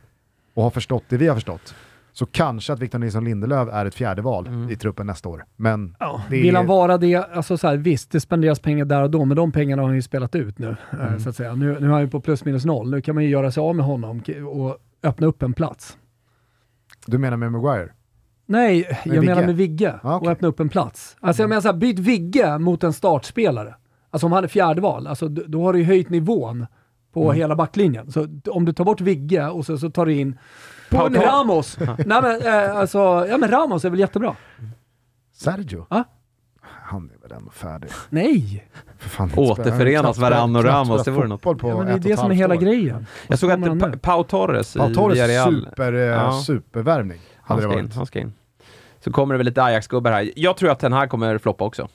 och 0.54 0.64
har 0.64 0.70
förstått 0.70 1.04
det 1.10 1.18
vi 1.18 1.28
har 1.28 1.36
förstått, 1.36 1.76
så 2.12 2.26
kanske 2.26 2.74
att 2.74 2.80
Victor 2.80 3.00
Nilsson 3.00 3.26
Lindelöf 3.26 3.70
är 3.72 3.86
ett 3.86 3.96
fjärde 3.96 4.22
val 4.22 4.68
i 4.72 4.76
truppen 4.76 5.08
nästa 5.08 5.30
år. 5.30 5.46
Men 5.56 5.96
Ja, 6.00 6.22
det 6.30 6.36
Vill 6.42 6.54
är- 6.56 6.58
han 6.58 6.66
vara 6.68 6.98
det, 6.98 7.16
alltså 7.16 7.58
så 7.58 7.68
här, 7.68 7.78
visst 7.78 8.12
det 8.12 8.20
spenderas 8.20 8.60
pengar 8.60 8.86
där 8.86 9.02
och 9.04 9.12
då, 9.12 9.26
men 9.26 9.38
de 9.38 9.52
pengarna 9.52 9.82
har 9.82 9.88
han 9.90 9.96
ju 9.96 10.02
spelat 10.02 10.36
ut 10.36 10.60
nu. 10.60 10.76
eh, 10.92 11.00
Mm. 11.08 11.20
Så 11.20 11.30
att 11.30 11.36
säga. 11.36 11.56
Nu, 11.56 11.80
nu 11.80 11.88
är 11.88 11.92
han 11.92 12.02
ju 12.02 12.08
på 12.08 12.22
plus 12.22 12.46
minus 12.46 12.66
noll. 12.66 12.92
Nu 12.92 13.02
kan 13.02 13.16
man 13.16 13.24
ju 13.24 13.30
göra 13.30 13.52
sig 13.52 13.62
av 13.62 13.76
med 13.76 13.86
honom 13.86 14.22
och 14.52 14.78
öppna 15.04 15.28
upp 15.28 15.44
en 15.44 15.54
plats. 15.54 15.98
du 17.06 17.18
menar 17.18 17.38
med 17.38 17.52
Maguire? 17.52 17.90
Nej, 18.46 18.88
jag 19.06 19.12
Vigge? 19.14 19.26
menar 19.26 19.46
med 19.46 19.56
Vigge 19.56 20.00
Ah, 20.04 20.16
okej. 20.16 20.26
och 20.28 20.32
öppna 20.32 20.48
upp 20.48 20.60
en 20.60 20.70
plats. 20.70 21.18
Alltså 21.20 21.44
jag 21.44 21.50
menar 21.50 21.62
så 21.62 21.68
här, 21.68 21.76
byt 21.76 22.00
Vigge 22.00 22.58
mot 22.60 22.84
en 22.84 22.94
startspelare. 22.94 23.76
Alltså 24.12 24.26
om 24.28 24.32
han 24.32 24.44
är 24.44 24.48
fjärde 24.48 24.82
val, 24.82 25.08
alltså, 25.08 25.28
då 25.28 25.64
har 25.64 25.74
du 25.74 25.80
ju 25.80 25.86
höjt 25.86 26.10
nivån 26.10 26.66
på 27.14 27.24
Mm. 27.24 27.36
hela 27.36 27.56
backlinjen. 27.56 28.12
Så 28.12 28.28
om 28.50 28.66
du 28.66 28.74
tar 28.74 28.84
bort 28.86 29.02
Vigge 29.02 29.48
och 29.50 29.66
så, 29.66 29.78
så 29.78 29.90
tar 29.90 30.06
du 30.06 30.14
in 30.14 30.38
Pau 30.90 31.10
Torres. 31.10 31.24
Ramos. 31.26 31.78
Nej 32.06 32.22
men 32.22 32.42
eh, 32.42 32.76
alltså, 32.78 32.98
ja 33.30 33.38
men 33.38 33.52
Ramos 33.52 33.86
är 33.86 33.90
väl 33.90 34.00
jättebra? 34.00 34.36
Sergio? 35.34 35.86
Ja. 35.90 36.04
Han 36.62 37.12
är 37.18 37.28
väl 37.28 37.38
ändå 37.38 37.52
färdig. 37.52 37.90
Nej! 38.10 38.68
För 38.98 39.10
fan, 39.10 39.32
Återförenas 39.38 40.18
Varann 40.18 40.56
och 40.56 40.64
Ramos, 40.64 41.04
det 41.04 41.12
vore 41.12 41.28
något. 41.28 41.42
På 41.42 41.56
Ja, 41.62 41.78
men 41.78 41.86
det 41.86 41.92
är 41.94 42.00
det 42.00 42.18
som 42.18 42.32
är 42.32 42.36
hela 42.36 42.56
år. 42.56 42.60
grejen. 42.60 43.06
Jag 43.28 43.40
såg 43.40 43.52
att 43.52 43.80
Pa-? 43.80 43.98
Pau 44.02 44.24
Torres 44.24 44.76
i 44.76 44.80
Pau 44.80 44.94
Torres 44.94 45.16
Villarreal... 45.16 45.54
super, 45.70 45.94
eh, 45.94 46.00
Ja. 46.00 46.42
supervärvning. 46.46 47.20
Han 47.42 47.62
ska, 47.62 47.80
in, 47.80 47.92
han 47.96 48.06
ska 48.06 48.20
in. 48.20 48.34
Så 49.00 49.12
kommer 49.12 49.34
det 49.34 49.38
väl 49.38 49.46
lite 49.46 49.64
Ajax-gubbar 49.64 50.12
här. 50.12 50.32
Jag 50.36 50.58
tror 50.58 50.72
att 50.72 50.80
den 50.80 50.94
här 50.94 51.08
kommer 51.08 51.38
floppa 51.38 51.64
också. 51.66 51.88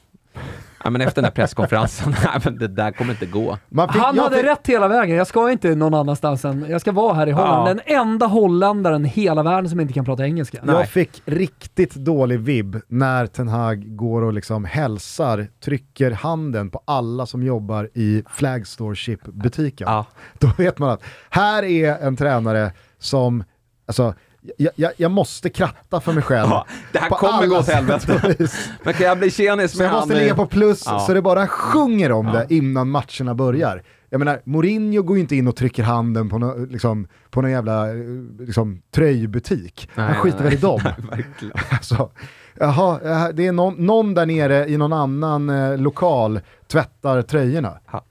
Ja, 0.85 0.91
men 0.91 1.01
efter 1.01 1.23
den 1.23 1.25
här 1.25 1.31
presskonferensen, 1.35 2.15
nej, 2.25 2.41
men 2.45 2.59
det 2.59 2.69
där 2.69 2.91
kommer 2.93 3.11
inte 3.13 3.27
gå. 3.27 3.59
Man 3.69 3.89
fick- 3.93 4.03
Han 4.03 4.19
hade 4.19 4.37
fick- 4.37 4.45
rätt 4.45 4.67
hela 4.67 4.89
vägen. 4.89 5.17
Jag 5.17 5.27
ska 5.27 5.51
inte 5.51 5.75
någon 5.75 5.95
annanstans 5.95 6.45
än... 6.45 6.67
Jag 6.69 6.81
ska 6.81 6.93
vara 6.93 7.15
här 7.15 7.27
i 7.27 7.31
Holland. 7.31 7.69
Ja. 7.69 7.75
Den 7.75 7.81
enda 8.01 8.27
holländaren 8.27 9.07
i 9.07 9.09
hela 9.09 9.43
världen 9.43 9.71
som 9.71 9.81
inte 9.81 9.93
kan 9.95 10.05
prata 10.05 10.25
engelska. 10.25 10.59
Nej. 10.63 10.75
Jag 10.77 10.89
fick 10.89 11.23
riktigt 11.25 11.95
dålig 11.95 12.41
vibb 12.41 12.77
när 12.89 13.27
Ten 13.27 13.49
Hag 13.49 13.97
går 13.97 14.23
och 14.23 14.33
liksom 14.33 14.65
hälsar, 14.65 15.47
trycker 15.65 16.11
handen 16.11 16.71
på 16.71 16.81
alla 16.85 17.27
som 17.27 17.43
jobbar 17.43 17.91
i 17.95 18.23
Flagstore-chip-butiken. 18.31 19.87
Ja. 19.91 20.07
Då 20.39 20.49
vet 20.59 20.79
man 20.79 20.91
att 20.91 21.03
här 21.31 21.63
är 21.63 21.99
en 21.99 22.17
tränare 22.17 22.73
som, 22.99 23.45
alltså, 23.87 24.15
jag, 24.57 24.73
jag, 24.77 24.93
jag 24.97 25.11
måste 25.11 25.51
kratta 25.51 26.01
för 26.01 26.13
mig 26.13 26.23
själv. 26.23 26.49
Ja, 26.51 26.67
det 26.93 26.99
här 26.99 27.09
på 27.09 27.15
kommer 27.15 27.47
gå 27.47 27.59
åt 27.59 27.69
helvete. 27.69 28.49
Men 28.83 28.95
kan 28.95 29.07
jag 29.07 29.19
bli 29.19 29.31
tjenis 29.31 29.73
Så 29.73 29.79
med 29.79 29.85
jag 29.85 29.91
han 29.91 30.01
måste 30.01 30.15
ligga 30.21 30.35
på 30.35 30.47
plus 30.47 30.83
Ja. 30.87 30.99
så 30.99 31.15
det 31.15 31.23
bara 31.23 31.47
sjunger 31.47 32.13
om 32.13 32.27
det 32.27 32.47
innan 32.51 32.91
matcherna 32.91 33.35
börjar. 33.35 33.83
Jag 34.11 34.19
menar, 34.19 34.41
Mourinho 34.45 35.03
går 35.03 35.17
ju 35.17 35.21
inte 35.23 35.37
in 35.37 35.49
och 35.49 35.57
trycker 35.57 35.83
handen 35.83 36.29
på, 36.29 36.39
nå 36.39 36.57
liksom, 36.71 37.07
på 37.31 37.43
någon 37.43 37.51
jävla 37.51 37.89
eh, 37.89 37.95
liksom, 38.39 38.83
tröjbutik. 38.95 39.91
Nej, 39.95 40.07
Han 40.07 40.15
skiter 40.15 40.39
nej, 40.39 40.45
väl 40.45 40.55
i 40.55 40.57
dem. 40.61 40.81
nej, 40.85 40.95
verkligen. 41.11 41.55
Alltså, 41.71 42.11
jaha, 42.55 43.01
eh, 43.05 43.29
det 43.35 43.47
är 43.47 43.53
någon, 43.53 43.87
någon 43.87 44.15
där 44.15 44.27
nere 44.27 44.69
i 44.69 44.77
någon 44.77 44.93
annan 44.93 45.51
eh, 45.51 45.79
lokal 45.79 46.41
tvättar 46.67 47.23
tröjorna. 47.23 47.79
Ja. 47.93 48.05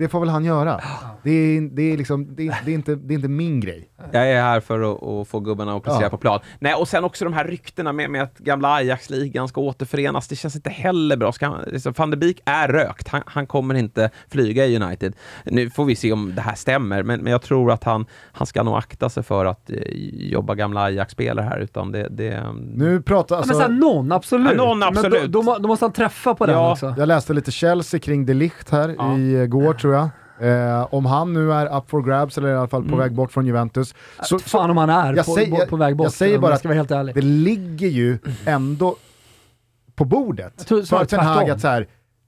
Det 0.00 0.08
får 0.08 0.20
väl 0.20 0.28
han 0.28 0.44
göra. 0.44 0.80
Det 1.22 1.30
är, 1.30 1.60
det 1.76 1.82
är, 1.92 1.96
liksom, 1.96 2.36
det 2.36 2.46
är, 2.48 2.56
det 2.64 2.70
är, 2.70 2.74
inte, 2.74 2.94
det 2.94 3.14
är 3.14 3.16
inte 3.16 3.28
min 3.28 3.60
grej. 3.60 3.88
Jag 4.12 4.30
är 4.30 4.42
här 4.42 4.60
för 4.60 4.80
att, 4.92 5.02
att 5.02 5.28
få 5.28 5.40
gubbarna 5.40 5.76
att 5.76 5.82
prestera 5.82 6.02
Ja. 6.04 6.10
på 6.10 6.16
plan. 6.16 6.40
Nej, 6.58 6.74
och 6.74 6.88
sen 6.88 7.04
också 7.04 7.24
de 7.24 7.34
här 7.34 7.44
ryktena 7.44 7.92
med, 7.92 8.10
med 8.10 8.22
att 8.22 8.38
gamla 8.38 8.74
Ajax-ligan 8.74 9.48
ska 9.48 9.60
återförenas. 9.60 10.28
Det 10.28 10.36
känns 10.36 10.56
inte 10.56 10.70
heller 10.70 11.16
bra. 11.16 11.32
Ska 11.32 11.46
han, 11.46 11.64
liksom, 11.66 11.94
Van 11.96 12.10
de 12.10 12.16
Beek 12.16 12.40
är 12.44 12.68
rökt. 12.68 13.08
Han, 13.08 13.22
han 13.26 13.46
kommer 13.46 13.74
inte 13.74 14.10
flyga 14.30 14.66
i 14.66 14.76
United. 14.82 15.12
Nu 15.44 15.70
får 15.70 15.84
vi 15.84 15.96
se 15.96 16.12
om 16.12 16.34
det 16.34 16.40
här 16.42 16.54
stämmer, 16.54 17.02
men, 17.02 17.20
men 17.20 17.32
jag 17.32 17.42
tror 17.42 17.72
att 17.72 17.84
han, 17.84 18.06
han 18.32 18.46
ska 18.46 18.62
nog 18.62 18.76
akta 18.76 19.08
sig 19.08 19.22
för 19.22 19.44
att 19.44 19.70
eh, 19.70 19.76
jobba 20.12 20.54
gamla 20.54 20.80
Ajax-spelare 20.82 21.44
här, 21.44 21.58
utan 21.58 21.92
det... 21.92 22.08
det 22.10 22.42
Nu 22.74 23.02
pratar 23.02 23.34
Ja, 23.34 23.38
alltså, 23.38 23.52
men 23.58 23.66
såhär, 23.66 23.78
någon, 23.80 24.12
absolut. 24.12 24.52
Ja, 24.56 24.56
någon, 24.64 24.78
Men 24.78 24.88
absolut. 24.88 25.22
då, 25.22 25.28
då, 25.28 25.42
må- 25.42 25.58
då 25.58 25.68
måste 25.68 25.84
han 25.84 25.92
träffa 25.92 26.34
på 26.34 26.46
den 26.46 26.54
Ja. 26.54 26.72
också. 26.72 26.94
jag 26.98 27.06
läste 27.08 27.32
lite 27.34 27.50
Chelsea 27.50 28.00
kring 28.00 28.26
De 28.26 28.34
Ligt 28.34 28.70
här 28.70 28.94
Ja. 28.98 29.18
i 29.18 29.46
går 29.46 29.74
tror 29.90 29.96
jag. 29.96 30.08
Eh, 30.78 30.86
om 30.94 31.06
han 31.06 31.32
nu 31.32 31.52
är 31.52 31.76
up 31.78 31.90
for 31.90 32.02
grabs 32.02 32.38
eller 32.38 32.48
i 32.48 32.54
alla 32.56 32.68
fall 32.68 32.82
på 32.82 32.88
Mm. 32.88 32.98
väg 32.98 33.12
bort 33.12 33.32
från 33.32 33.46
Juventus. 33.46 33.94
Så, 34.22 34.38
så 34.38 34.48
Fan 34.48 34.70
om 34.70 34.76
han 34.76 34.90
är 34.90 35.14
jag 35.14 35.26
på, 35.26 35.32
säger- 35.34 35.60
på, 35.60 35.66
på 35.66 35.76
väg 35.76 35.96
bort. 35.96 36.04
jag 36.04 36.12
säger 36.12 36.38
bara 36.38 36.50
jag 36.52 36.58
ska 36.58 36.68
vara 36.68 36.76
helt 36.78 36.90
ärlig. 36.90 37.14
det 37.14 37.22
ligger 37.22 37.88
ju 37.88 38.18
ändå 38.46 38.96
på 39.94 40.04
bordet 40.04 40.68
för 40.68 41.04
Ten 41.04 41.20
Hag 41.20 41.50
att 41.50 41.60
så 41.60 41.68
här, 41.68 41.86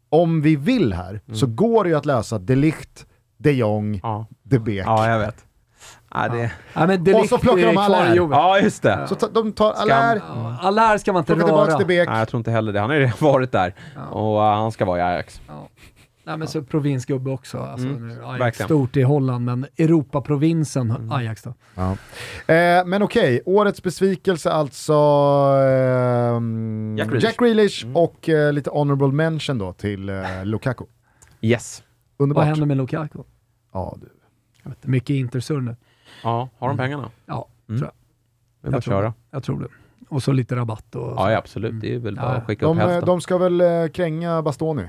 om 0.09 0.43
vi 0.43 0.57
vill 0.57 0.93
här 0.93 1.21
så 1.33 1.47
går 1.47 1.85
det 1.85 1.91
ju 1.91 1.97
att 1.97 2.07
lösa 2.07 2.39
De 2.39 2.57
Ligt, 2.57 3.07
De 3.39 3.53
Jong, 3.53 4.01
ja. 4.03 4.27
De 4.43 4.59
Beek. 4.59 4.87
ja, 4.87 5.11
jag 5.11 5.19
vet. 5.19 5.45
Ja, 6.15 6.29
det, 6.29 6.53
Ja, 6.75 6.87
men 6.87 7.05
De 7.05 7.15
Och 7.15 7.27
så 7.27 7.39
plockar 7.39 7.67
de 7.67 7.77
Allaire. 7.77 8.17
ja 8.31 8.59
just 8.59 8.83
det. 8.83 9.07
Så 9.09 9.15
ta, 9.15 9.29
de 9.29 9.53
tar 9.53 9.73
Allaire, 9.73 10.21
Ja, 10.29 10.57
Allaire 10.61 10.99
ska 10.99 11.13
man 11.13 11.21
inte 11.23 11.35
röra. 11.35 11.79
Nej, 11.87 11.97
jag 12.19 12.29
tror 12.29 12.39
inte 12.39 12.51
heller 12.51 12.73
det. 12.73 12.81
Han 12.81 12.91
har 12.91 12.95
ju 12.97 13.03
redan 13.03 13.17
varit 13.21 13.53
där. 13.53 13.75
Och 14.11 14.37
uh, 14.37 14.43
han 14.43 14.73
ska 14.73 14.85
vara 14.85 14.99
i 14.99 15.03
Ajax. 15.03 15.41
Ja. 15.49 15.69
Nej 16.25 16.37
men 16.37 16.49
så 16.49 16.63
provinsgubbe 16.63 17.31
också. 17.31 17.59
Alltså, 17.59 17.87
Mm, 17.89 18.25
Ajax 18.25 18.59
stort 18.59 18.97
i 18.97 19.03
Holland, 19.03 19.45
men 19.45 19.67
Europaprovinsen 19.79 20.91
Mm. 20.91 21.13
Ajax 21.13 21.43
då. 21.43 21.55
Ja. 21.75 21.91
Eh, 22.55 22.85
men 22.87 23.03
okej, 23.03 23.41
årets 23.47 23.83
besvikelse 23.83 24.51
alltså 24.51 24.93
ehm, 25.63 26.97
Jack 26.99 27.09
Grealish. 27.09 27.25
Jack 27.25 27.37
Grealish 27.39 27.85
Mm. 27.85 27.97
och 27.97 28.29
eh, 28.29 28.53
lite 28.53 28.71
honorable 28.71 29.09
mention 29.09 29.59
då 29.59 29.73
till 29.73 30.09
eh, 30.09 30.45
Lukaku. 30.45 30.85
Yes. 31.41 31.83
Underbart. 32.17 32.41
Vad 32.43 32.49
händer 32.49 32.67
med 32.67 32.77
Lukaku? 32.77 33.19
Ja, 33.73 33.97
du. 34.01 34.09
Mycket 34.83 35.11
Intersurr 35.15 35.61
nu. 35.61 35.77
Ja, 36.23 36.49
har 36.59 36.69
de 36.69 36.77
pengarna? 36.77 37.11
Ja, 37.27 37.49
Mm. 37.69 37.79
tror 37.81 37.91
jag. 37.91 37.95
Det 38.63 38.69
är 38.69 38.71
bara 38.71 38.79
att 38.79 38.85
tror 38.85 38.95
köra. 38.95 39.07
det. 39.07 39.13
Jag 39.31 39.43
tror 39.43 39.61
det. 39.61 39.69
Och 40.09 40.23
så 40.23 40.33
lite 40.33 40.57
rabatt 40.57 40.95
och 40.95 41.03
Ja, 41.17 41.31
ja, 41.33 41.39
absolut. 41.39 41.81
Det 41.81 41.95
är 41.95 41.99
väl 41.99 42.17
bara 42.17 42.25
Ja. 42.27 42.37
att 42.37 42.47
skicka 42.47 42.67
upp 42.67 42.71
De, 42.77 42.79
eh, 42.81 42.87
hälften. 42.89 43.07
de 43.07 43.21
ska 43.21 43.39
väl 43.39 43.61
eh, 43.61 43.87
kränga 43.89 44.43
Bastoni. 44.43 44.89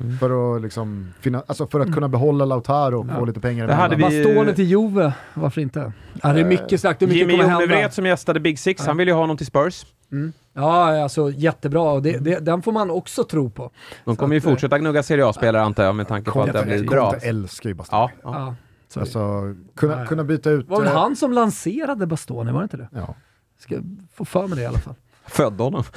Mm. 0.00 0.18
För 0.18 0.56
att, 0.56 0.62
liksom, 0.62 1.14
finna, 1.20 1.42
alltså 1.46 1.66
för 1.66 1.80
att 1.80 1.94
kunna 1.94 2.08
behålla 2.08 2.44
Lautaro 2.44 3.00
och 3.00 3.06
Ja. 3.10 3.14
få 3.18 3.24
lite 3.24 3.40
pengar 3.40 3.66
Det 3.66 3.74
hade 3.74 3.96
vi- 3.96 4.02
Bastone 4.02 4.52
till 4.54 4.64
Juve, 4.64 5.12
varför 5.34 5.60
inte? 5.60 5.92
Ja, 6.22 6.32
det 6.32 6.40
är 6.40 6.44
mycket 6.44 6.80
sagt, 6.80 7.00
det 7.00 7.04
är 7.04 7.06
mycket 7.06 7.18
Jimmy 7.20 7.32
kommer 7.32 7.44
hända. 7.44 7.62
Jonevret 7.64 7.94
som 7.94 8.06
gästade 8.06 8.40
Big 8.40 8.58
Six, 8.58 8.86
han 8.86 8.96
vill 8.96 9.08
ju 9.08 9.14
ha 9.14 9.20
honom 9.20 9.36
till 9.36 9.46
Spurs. 9.46 9.86
Mm. 10.12 10.32
Ja, 10.52 11.02
alltså 11.02 11.30
jättebra. 11.30 11.82
Och 11.82 12.02
det, 12.02 12.18
det, 12.18 12.38
den 12.40 12.62
får 12.62 12.72
man 12.72 12.90
också 12.90 13.24
tro 13.24 13.50
på. 13.50 13.70
De 14.04 14.14
Så 14.14 14.20
kommer 14.20 14.34
ju 14.34 14.38
att, 14.38 14.44
eh, 14.46 14.50
fortsätta 14.50 14.78
gnugga 14.78 15.02
Serie 15.02 15.26
A-spelare 15.26 15.62
antar 15.62 15.84
jag 15.84 15.94
med 15.94 16.08
tanke 16.08 16.30
på 16.30 16.42
att 16.42 16.52
det 16.52 16.62
blivit 16.64 16.90
bra. 16.90 17.10
Conte 17.10 17.26
älskar 17.26 17.68
ju 17.70 17.74
Bastoni. 17.74 18.00
Ja, 18.02 18.10
ja. 18.22 18.30
Ja, 18.38 18.54
så 18.88 19.00
Alltså, 19.00 19.54
kunna, 19.76 20.00
Ja. 20.00 20.06
kunna 20.06 20.24
byta 20.24 20.50
ut... 20.50 20.66
Det 20.66 20.70
var 20.72 20.80
väl 20.80 20.88
eh, 20.88 20.94
han 20.98 21.16
som 21.16 21.32
lanserade 21.32 22.06
Bastone, 22.06 22.52
var 22.52 22.60
det 22.60 22.64
inte 22.64 22.76
det? 22.76 22.88
Ja. 22.92 23.14
Ska 23.58 23.76
få 24.14 24.24
för 24.24 24.46
mig 24.46 24.56
det 24.56 24.62
i 24.62 24.66
alla 24.66 24.78
fall. 24.78 24.94
Födde 25.26 25.62
honom. 25.62 25.82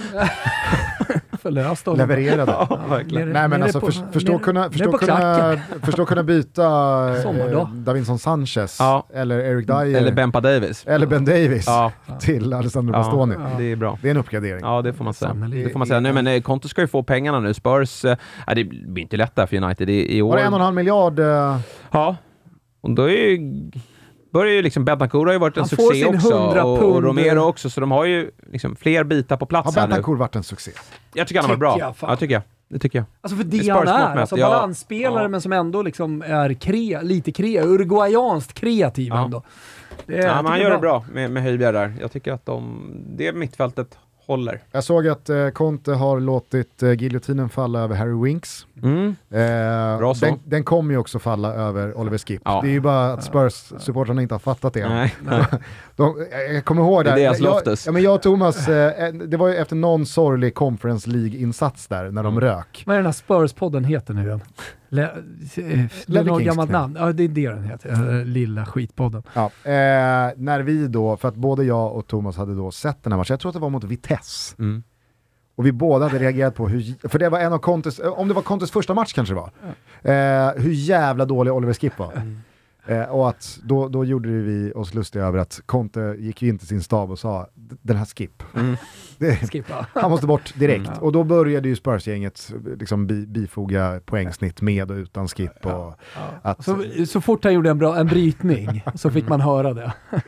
Förlöst 1.42 1.86
honom. 1.86 1.98
levererade. 2.00 2.52
Ja, 2.52 2.80
verkligen. 2.90 3.30
Nej 3.30 3.48
men 3.48 3.64
alltså 3.64 3.80
på- 3.80 3.92
för, 3.92 4.12
förstå, 4.12 4.40
kunna, 4.40 4.70
förstå, 4.72 4.92
kunna, 4.98 5.60
förstå 5.84 6.06
kunna 6.06 6.24
byta 6.24 6.64
eh. 7.24 7.70
Davinson 7.74 8.20
Sanchez 8.20 8.78
Ja. 8.80 9.08
eller 9.14 9.40
Eric 9.40 9.68
Dyer 9.68 9.96
Eller 9.98 10.12
Bempa 10.12 10.42
Davis. 10.42 10.84
eller 10.88 11.08
Ben 11.08 11.26
Davis 11.26 11.64
Ja, 11.68 11.92
till 12.20 12.54
Alessandro 12.54 12.94
ja, 12.96 13.00
Bastoni. 13.00 13.36
det 13.58 13.64
är 13.72 13.76
bra. 13.76 13.98
Det 14.02 14.08
är 14.08 14.12
en 14.12 14.18
uppgradering. 14.18 14.60
Ja, 14.62 14.82
det 14.82 14.94
får 14.94 15.04
man 15.04 15.14
säga. 15.14 15.30
Sannerligen. 15.30 15.68
Det 15.68 15.72
får 15.72 15.80
man 15.80 15.88
säga. 15.88 16.00
Nu, 16.00 16.14
men 16.14 16.28
eh, 16.28 16.42
Conte 16.42 16.70
ska 16.70 16.82
ju 16.82 16.88
få 16.88 17.04
pengarna 17.04 17.40
nu. 17.40 17.54
Spurs, 17.54 18.04
ja, 18.48 18.54
det 18.56 18.64
blir 18.64 19.02
inte 19.04 19.18
lätt 19.18 19.36
där 19.36 19.46
för 19.46 19.58
United 19.64 19.90
i, 19.90 20.18
i 20.18 20.22
år. 20.22 20.30
Var 20.30 20.38
det 20.38 20.44
en 20.44 20.54
och 20.54 20.60
en 20.60 20.66
halv 20.66 20.76
miljard? 20.76 21.20
eh, 21.20 21.58
Ja, 21.92 22.16
och 22.82 22.92
då 22.92 23.04
är 23.10 23.30
ju, 23.30 23.40
börjar 24.38 24.54
ju 24.54 24.62
liksom 24.62 24.86
Bentancur 24.86 25.26
har 25.26 25.34
ju 25.34 25.40
varit 25.40 25.58
en 25.58 25.62
Han 25.62 25.70
får 25.70 25.76
succé 25.76 26.06
sin 26.06 26.16
också 26.16 26.34
100 26.34 26.66
och, 26.66 26.84
och 26.84 27.04
Romero 27.04 27.40
också, 27.40 27.70
så 27.70 27.82
de 27.82 27.92
har 27.92 28.06
ju 28.06 28.32
liksom 28.52 28.76
fler 28.76 29.04
bitar 29.04 29.38
på 29.38 29.44
Har 29.44 29.48
plats 29.48 29.76
här 29.76 29.88
nu. 29.88 29.94
Bentancur 29.94 30.16
varit 30.16 30.36
en 30.36 30.44
succé? 30.44 30.72
Jag 31.14 31.28
tycker 31.28 31.42
han 31.42 31.50
har 31.50 31.58
varit 31.58 31.60
bra. 31.60 31.80
Jag, 31.80 31.98
fan. 31.98 32.10
ja, 32.10 32.16
tycker 32.16 32.34
jag. 32.34 32.44
Det 32.70 32.80
tycker 32.80 33.00
jag. 33.00 33.06
Alltså 33.22 33.38
för 33.38 33.44
det 33.44 33.70
han 33.70 33.88
är, 33.88 34.18
alltså 34.18 34.38
ja. 34.38 34.50
balansspelare 34.50 35.24
Ja. 35.24 35.28
men 35.30 35.42
som 35.42 35.54
ändå 35.54 35.82
liksom 35.82 36.22
är 36.22 36.54
kre, 36.54 37.02
lite 37.02 37.32
kre, 37.32 37.64
uruguayanskt 37.64 38.54
kreativ 38.54 39.08
Ja. 39.08 39.26
ändå. 39.26 39.44
Det, 40.06 40.16
Ja, 40.16 40.42
men 40.42 40.46
han 40.46 40.60
gör 40.62 40.72
det 40.72 40.78
bra 40.78 41.06
med, 41.14 41.32
med 41.32 41.44
Höjbjerg 41.44 41.74
där. 41.74 41.94
Jag 42.02 42.12
tycker 42.12 42.34
att 42.34 42.46
de, 42.46 42.92
det 43.18 43.34
mittfältet 43.34 43.98
håller. 44.28 44.60
Jag 44.72 44.84
såg 44.84 45.08
att 45.08 45.30
eh, 45.30 45.50
Conte 45.50 45.92
har 45.92 46.20
låtit 46.20 46.84
eh, 46.84 46.92
giljotinen 46.94 47.50
falla 47.50 47.80
över 47.80 47.96
Harry 47.96 48.24
Winks. 48.24 48.68
Mm. 48.84 49.16
Eh, 49.30 49.98
Bra 49.98 50.16
så. 50.16 50.26
den, 50.26 50.40
den 50.44 50.64
kommer 50.64 50.92
ju 50.94 50.98
också 50.98 51.20
falla 51.20 51.54
över 51.54 51.98
Oliver 51.98 52.18
Skip. 52.18 52.42
Ja. 52.46 52.60
Det 52.64 52.68
är 52.70 52.72
ju 52.72 52.80
bara 52.80 53.14
att 53.14 53.24
Spurs-supportrarna 53.24 54.22
inte 54.22 54.34
har 54.34 54.40
fattat 54.40 54.74
det 54.74 54.82
än. 54.82 54.92
Nej. 54.92 55.16
De, 55.96 56.26
jag- 56.54 56.66
kommer 56.66 56.82
ihåg 56.82 57.06
Det 57.06 57.10
är 57.12 57.16
där, 57.16 57.22
deras 57.24 57.40
jag, 57.40 57.78
ja, 57.86 57.92
men 57.92 58.02
jag 58.04 58.16
och 58.16 58.22
Thomas, 58.22 58.68
eh, 58.68 59.14
det 59.14 59.38
var 59.38 59.48
ju 59.48 59.56
efter 59.56 59.76
någon 59.76 60.06
sorglig 60.06 60.56
Conference 60.56 61.10
League-insats 61.10 61.88
där 61.88 62.12
när 62.12 62.24
de 62.24 62.38
Mm. 62.38 62.42
rök. 62.42 62.84
Vad 62.86 62.94
är 62.96 63.00
den 63.00 63.06
här 63.06 63.14
Spurs-podden 63.28 63.84
heter 63.84 64.14
nu 64.14 64.26
igen? 64.26 64.42
Le, 64.90 65.02
eh, 65.04 65.10
det 66.08 66.20
är 66.20 66.24
något 66.24 66.44
gammalt 66.44 66.72
namn. 66.72 66.96
Ja, 67.00 67.12
det 67.14 67.24
är 67.24 67.28
det 67.28 67.50
den 67.50 67.64
heter. 67.64 68.20
Eh, 68.20 68.26
Lilla 68.26 68.66
skitpodden. 68.66 69.24
Ja, 69.34 69.46
eh, 69.64 69.72
när 70.38 70.60
vi 70.60 70.88
då, 70.88 71.18
för 71.18 71.28
att 71.28 71.36
både 71.36 71.64
jag 71.64 71.96
och 71.96 72.08
Thomas 72.08 72.38
hade 72.38 72.56
då 72.56 72.72
sett 72.72 73.04
den 73.04 73.12
här 73.12 73.18
matchen, 73.18 73.34
jag 73.34 73.40
tror 73.40 73.50
att 73.50 73.54
det 73.56 73.60
var 73.60 73.70
mot 73.70 73.84
Vitesse, 73.84 74.56
Mm. 74.60 74.84
och 75.56 75.66
vi 75.66 75.72
båda 75.72 76.06
hade 76.08 76.20
reagerat 76.20 76.56
på 76.56 76.68
hur, 76.68 77.08
för 77.10 77.20
det 77.20 77.30
var 77.30 77.40
en 77.40 77.54
av 77.54 77.58
Contes, 77.58 78.00
eh, 78.00 78.12
om 78.20 78.28
det 78.28 78.34
var 78.34 78.42
Contes 78.42 78.72
första 78.72 78.94
match 78.94 79.14
kanske 79.14 79.34
det 79.34 79.40
var, 79.42 79.52
eh, 80.48 80.54
hur 80.64 80.72
jävla 80.72 81.26
dålig 81.26 81.54
Oliver 81.54 81.74
Skip 81.74 82.00
var. 82.00 82.14
Eh, 82.88 83.04
och 83.04 83.30
att 83.30 83.60
då, 83.64 83.88
då 83.88 84.06
gjorde 84.06 84.30
vi 84.30 84.72
oss 84.76 84.94
lustiga 84.94 85.26
över 85.26 85.40
att 85.40 85.62
Conte 85.66 86.16
gick 86.20 86.42
ju 86.42 86.50
in 86.50 86.58
till 86.58 86.68
sin 86.68 86.84
stab 86.84 87.12
och 87.12 87.20
sa 87.20 87.48
den 87.56 87.98
här 87.98 88.06
Skip, 88.06 88.44
Mm. 88.56 88.76
det, 89.18 89.68
han 89.94 90.12
måste 90.12 90.28
bort 90.28 90.54
direkt. 90.56 90.88
Mm. 90.88 91.00
Och 91.00 91.12
då 91.12 91.24
började 91.24 91.70
ju 91.70 91.76
Spurs-gänget 91.76 92.54
liksom 92.80 93.08
bi, 93.08 93.28
bifoga 93.28 94.02
poängsnitt 94.06 94.62
med 94.62 94.92
och 94.92 94.98
utan 94.98 95.28
Skip. 95.28 95.66
Och 95.66 95.94
att, 96.42 96.66
Så, 96.66 96.84
så 97.08 97.22
fort 97.22 97.44
han 97.44 97.54
gjorde 97.54 97.70
en, 97.70 97.78
bra, 97.78 97.98
en 97.98 98.08
brytning 98.08 98.84
så 98.96 99.12
fick 99.12 99.30
man 99.30 99.42
höra 99.42 99.74
det. 99.74 99.94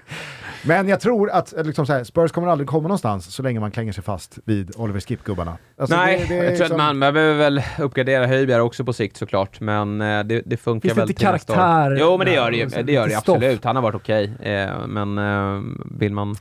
Men 0.65 0.87
jag 0.87 0.99
tror 0.99 1.29
att 1.29 1.53
liksom 1.65 1.85
så 1.85 1.93
här, 1.93 2.03
Spurs 2.03 2.31
kommer 2.31 2.47
aldrig 2.47 2.67
komma 2.69 2.81
någonstans 2.81 3.33
så 3.35 3.43
länge 3.43 3.59
man 3.59 3.71
klänger 3.71 3.91
sig 3.93 4.03
fast 4.03 4.39
vid 4.45 4.71
Oliver 4.77 4.99
Skip-gubbarna. 4.99 5.57
Alltså, 5.77 5.95
Nej, 5.95 6.25
det- 6.29 6.35
det 6.35 6.39
är 6.39 6.43
jag 6.43 6.45
tror 6.45 6.53
att 6.53 6.59
liksom- 6.59 6.77
man, 6.77 6.97
man 6.97 7.13
behöver 7.13 7.37
väl 7.37 7.63
uppgradera 7.79 8.27
Höjbjerg 8.27 8.61
också 8.61 8.83
på 8.85 8.93
sikt 8.93 9.17
såklart, 9.17 9.59
men 9.59 10.01
eh, 10.01 10.23
det, 10.23 10.41
det 10.45 10.57
funkar 10.57 10.89
Finns 10.89 10.95
det 10.95 11.01
väl 11.01 11.09
inte 11.09 11.31
nästa 11.31 11.53
år. 11.53 11.57
karaktär 11.57 11.97
Jo, 11.99 12.17
men 12.17 12.27
det 12.27 12.33
gör 12.33 12.51
det 12.51 12.57
ju. 12.57 12.65
Det 12.83 12.91
gör 12.91 13.07
det 13.07 13.15
absolut. 13.15 13.63
Han 13.63 13.75
har 13.75 13.83
varit 13.83 13.95
okej, 13.95 14.31
eh, 14.41 14.87
men 14.87 15.17
eh, 15.17 15.61
vill 15.99 16.13
man 16.13 16.35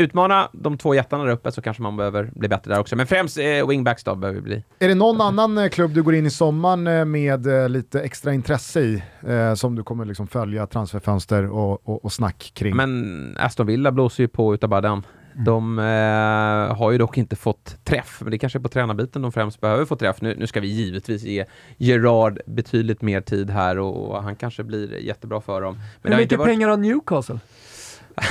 utmana 0.00 0.48
de 0.52 0.78
två 0.78 0.94
jättarna 0.94 1.24
där 1.24 1.32
uppe 1.32 1.52
så 1.52 1.62
kanske 1.62 1.82
man 1.82 1.96
behöver 1.96 2.30
bli 2.34 2.48
bättre 2.48 2.72
där 2.72 2.80
också. 2.80 2.96
Men 2.96 3.06
främst 3.06 3.38
eh, 3.38 3.66
wingbacks 3.68 4.04
då 4.04 4.14
behöver 4.14 4.40
vi 4.40 4.44
bli. 4.44 4.64
Är 4.78 4.88
det 4.88 4.94
någon 4.94 5.20
annan 5.20 5.58
eh, 5.58 5.68
klubb 5.68 5.90
du 5.94 6.02
går 6.02 6.14
in 6.14 6.26
i 6.26 6.30
sommaren 6.30 6.86
eh, 6.86 7.04
med 7.04 7.46
eh, 7.46 7.68
lite 7.68 8.00
extra 8.00 8.34
intresse 8.34 8.80
i, 8.80 9.02
eh, 9.28 9.54
som 9.54 9.74
du 9.76 9.82
kommer 9.82 10.04
liksom 10.04 10.26
följa 10.26 10.66
transferfönster 10.66 11.50
och, 11.50 11.88
och, 11.88 12.04
och 12.04 12.12
snack 12.12 12.52
kring? 12.54 12.76
Men 12.76 13.36
Aston 13.40 13.66
Villa 13.66 13.92
blåser 13.92 14.22
ju 14.22 14.28
på 14.28 14.54
utav 14.54 14.70
bara 14.70 14.80
den. 14.80 15.02
De 15.46 15.78
eh, 15.78 16.76
har 16.76 16.90
ju 16.90 16.98
dock 16.98 17.18
inte 17.18 17.36
fått 17.36 17.84
träff, 17.84 18.18
men 18.22 18.30
det 18.30 18.38
kanske 18.38 18.58
är 18.58 18.60
på 18.60 18.68
tränarbiten 18.68 19.22
de 19.22 19.32
främst 19.32 19.60
behöver 19.60 19.84
få 19.84 19.96
träff. 19.96 20.20
Nu, 20.20 20.34
nu 20.38 20.46
ska 20.46 20.60
vi 20.60 20.66
givetvis 20.68 21.22
ge 21.22 21.44
Gerard 21.76 22.40
betydligt 22.46 23.02
mer 23.02 23.20
tid 23.20 23.50
här 23.50 23.78
och, 23.78 24.10
och 24.10 24.22
han 24.22 24.36
kanske 24.36 24.64
blir 24.64 24.98
jättebra 24.98 25.40
för 25.40 25.60
dem. 25.62 25.78
Men 26.02 26.12
Hur 26.12 26.20
mycket 26.20 26.38
varit- 26.38 26.48
pengar 26.48 26.68
har 26.68 26.76
Newcastle? 26.76 27.38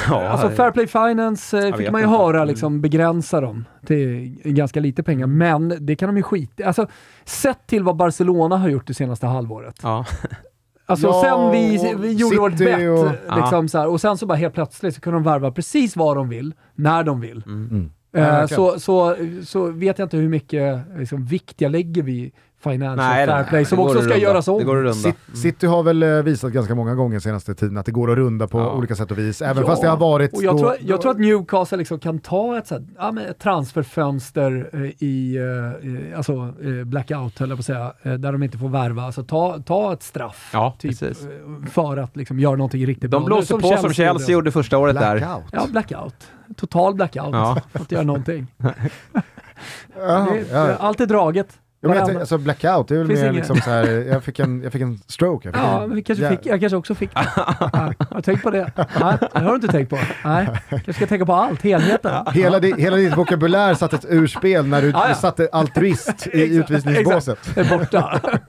Ja, 0.10 0.22
Alltså 0.30 0.50
Fair 0.50 0.72
Play 0.72 0.88
Finance 0.88 1.58
eh, 1.68 1.76
fick 1.76 1.92
man 1.92 2.02
ju 2.02 2.08
inte. 2.08 2.18
höra 2.18 2.38
Mm. 2.38 2.48
liksom 2.48 2.82
begränsa 2.82 3.42
dem 3.42 3.66
till 3.86 4.36
ganska 4.44 4.80
lite 4.80 5.04
pengar, 5.04 5.28
men 5.28 5.74
det 5.80 5.96
kan 5.96 6.10
de 6.10 6.18
ju 6.18 6.24
skita 6.24 6.66
Alltså, 6.66 6.88
sett 7.26 7.68
till 7.68 7.84
vad 7.84 7.96
Barcelona 7.96 8.58
har 8.58 8.70
gjort 8.70 8.88
det 8.88 8.94
senaste 8.94 9.28
halvåret. 9.28 9.76
ja. 9.84 10.06
Alltså 10.86 11.08
Ja, 11.08 11.22
sen 11.24 11.52
vi, 11.52 11.96
vi 12.00 12.14
gjorde 12.14 12.38
vårt 12.38 12.58
bett, 12.58 12.90
och- 13.30 13.36
liksom 13.38 13.68
så 13.70 13.78
här, 13.78 13.88
och 13.88 14.02
sen 14.02 14.18
så 14.18 14.26
bara 14.26 14.36
helt 14.38 14.54
plötsligt 14.54 14.96
så 14.96 15.02
kunde 15.02 15.20
de 15.20 15.24
värva 15.24 15.52
precis 15.52 15.96
vad 15.96 16.18
de 16.18 16.30
vill, 16.30 16.54
när 16.76 17.04
de 17.04 17.22
vill. 17.22 17.44
Mm. 17.46 17.90
Eh, 18.16 18.24
Ja, 18.24 18.48
så, 18.48 18.80
så, 18.80 19.16
så 19.46 19.66
vet 19.72 20.00
jag 20.00 20.06
inte 20.06 20.18
hur 20.18 20.30
mycket 20.30 20.80
liksom, 20.98 21.26
vikt 21.26 21.62
jag 21.62 21.72
lägger 21.72 22.04
vid 22.04 22.32
financial 22.64 22.96
Nej, 22.98 23.26
fair 23.28 23.44
play, 23.44 23.66
som 23.66 23.80
också 23.80 23.98
att 23.98 24.04
ska 24.04 24.14
runda. 24.14 24.24
göras 24.26 24.48
om. 24.48 24.58
Det 24.58 24.64
går 24.64 24.78
att 24.78 24.96
runda. 24.96 25.10
City, 25.10 25.38
City 25.38 25.68
har 25.68 25.84
väl 25.84 26.04
eh, 26.04 26.10
visat 26.10 26.52
ganska 26.52 26.76
många 26.76 26.96
gånger 26.96 27.20
senaste 27.20 27.56
tiden 27.56 27.78
att 27.78 27.86
det 27.86 27.92
går 27.92 28.12
att 28.12 28.18
runda 28.18 28.48
på 28.48 28.60
Ja. 28.60 28.72
olika 28.74 28.96
sätt 28.96 29.12
och 29.12 29.18
vis, 29.18 29.42
även 29.42 29.64
Ja, 29.64 29.68
fast 29.70 29.82
det 29.82 29.88
har 29.88 29.98
varit... 29.98 30.34
Och 30.34 30.44
jag, 30.44 30.54
då- 30.56 30.60
tror, 30.60 30.76
jag 30.82 31.02
tror 31.02 31.12
att 31.12 31.20
Newcastle 31.20 31.78
liksom 31.78 32.00
kan 32.00 32.20
ta 32.20 32.58
ett, 32.58 32.68
så 32.68 32.76
här, 32.76 32.84
ja, 32.98 33.12
men 33.12 33.26
ett 33.26 33.40
transferfönster 33.40 34.70
eh, 34.74 34.80
i 35.04 35.38
eh, 36.12 36.18
alltså, 36.18 36.34
eh, 36.64 36.86
blackout, 36.86 37.40
höll 37.40 37.50
jag 37.50 37.58
på 37.58 37.62
att 37.62 37.66
säga, 37.66 37.94
eh, 38.04 38.14
där 38.14 38.32
de 38.32 38.44
inte 38.44 38.58
får 38.58 38.70
värva. 38.70 39.04
Alltså 39.04 39.24
ta, 39.24 39.60
ta 39.66 39.94
ett 39.94 40.04
straff 40.04 40.50
Ja, 40.54 40.76
typ, 40.80 41.00
precis. 41.00 41.26
eh, 41.26 41.30
för 41.72 41.98
att 41.98 42.16
liksom, 42.16 42.40
göra 42.40 42.56
någonting 42.56 42.86
riktigt 42.86 43.10
bra. 43.12 43.20
De 43.20 43.26
blåser 43.26 43.58
på 43.58 43.78
som 43.78 43.94
Chelsea 43.94 44.34
gjorde 44.34 44.52
första 44.52 44.78
året 44.78 44.96
där. 44.96 45.18
Blackout. 45.18 45.44
Ja, 45.52 45.68
blackout. 45.72 46.16
Total 46.58 46.94
blackout. 46.96 47.30
Ja. 47.34 47.62
Inte 47.80 47.96
göra 47.96 48.06
någonting. 48.06 48.48
Ja, 50.00 50.28
Det, 50.32 50.46
ja. 50.52 50.76
Allt 50.80 51.02
är 51.02 51.06
draget. 51.06 51.48
Men 51.82 51.92
jag 51.92 52.06
tänkte, 52.06 52.20
alltså 52.20 52.38
blackout, 52.38 52.88
det 52.88 52.94
är 52.96 52.98
väl 52.98 53.08
Finns 53.08 53.20
mer 53.20 53.26
ingen- 53.26 53.36
liksom 53.36 53.58
så 53.62 53.70
här, 53.70 53.88
jag 53.88 54.24
fick 54.24 54.40
en, 54.40 54.62
jag 54.64 54.72
fick 54.72 54.82
en 54.82 55.00
stroke. 55.08 55.48
Jag 55.48 55.54
fick 55.56 55.64
Ja, 55.64 55.84
en, 55.84 56.04
kanske 56.04 56.26
jä- 56.26 56.30
fick, 56.30 56.46
jag 56.46 56.60
kanske 56.60 56.78
också 56.78 56.96
fick 56.96 57.14
det. 57.16 57.28
Ja, 57.36 57.94
har 58.10 58.22
tänkt 58.22 58.44
på 58.44 58.52
det? 58.52 58.72
Nej, 58.78 59.18
det 59.34 59.40
har 59.40 59.50
du 59.50 59.56
inte 59.56 59.68
tänkt 59.68 59.90
på. 59.90 59.98
Nej, 60.26 60.48
kanske 60.70 60.94
ska 60.94 61.08
tänka 61.08 61.26
på 61.26 61.34
allt, 61.34 61.62
helheten. 61.62 62.26
Hela, 62.34 62.60
di, 62.60 62.74
hela 62.78 62.98
ditt 62.98 63.18
vokabulär 63.18 63.74
satte 63.74 63.96
ett 63.96 64.06
urspel 64.10 64.68
när 64.68 64.82
du 64.82 64.90
Ja, 64.90 65.06
ja. 65.10 65.16
satte 65.16 65.50
altruist 65.52 66.28
i 66.28 66.42
utvisningsbåset. 66.58 67.58
Är 67.58 67.78
borta. 67.78 68.20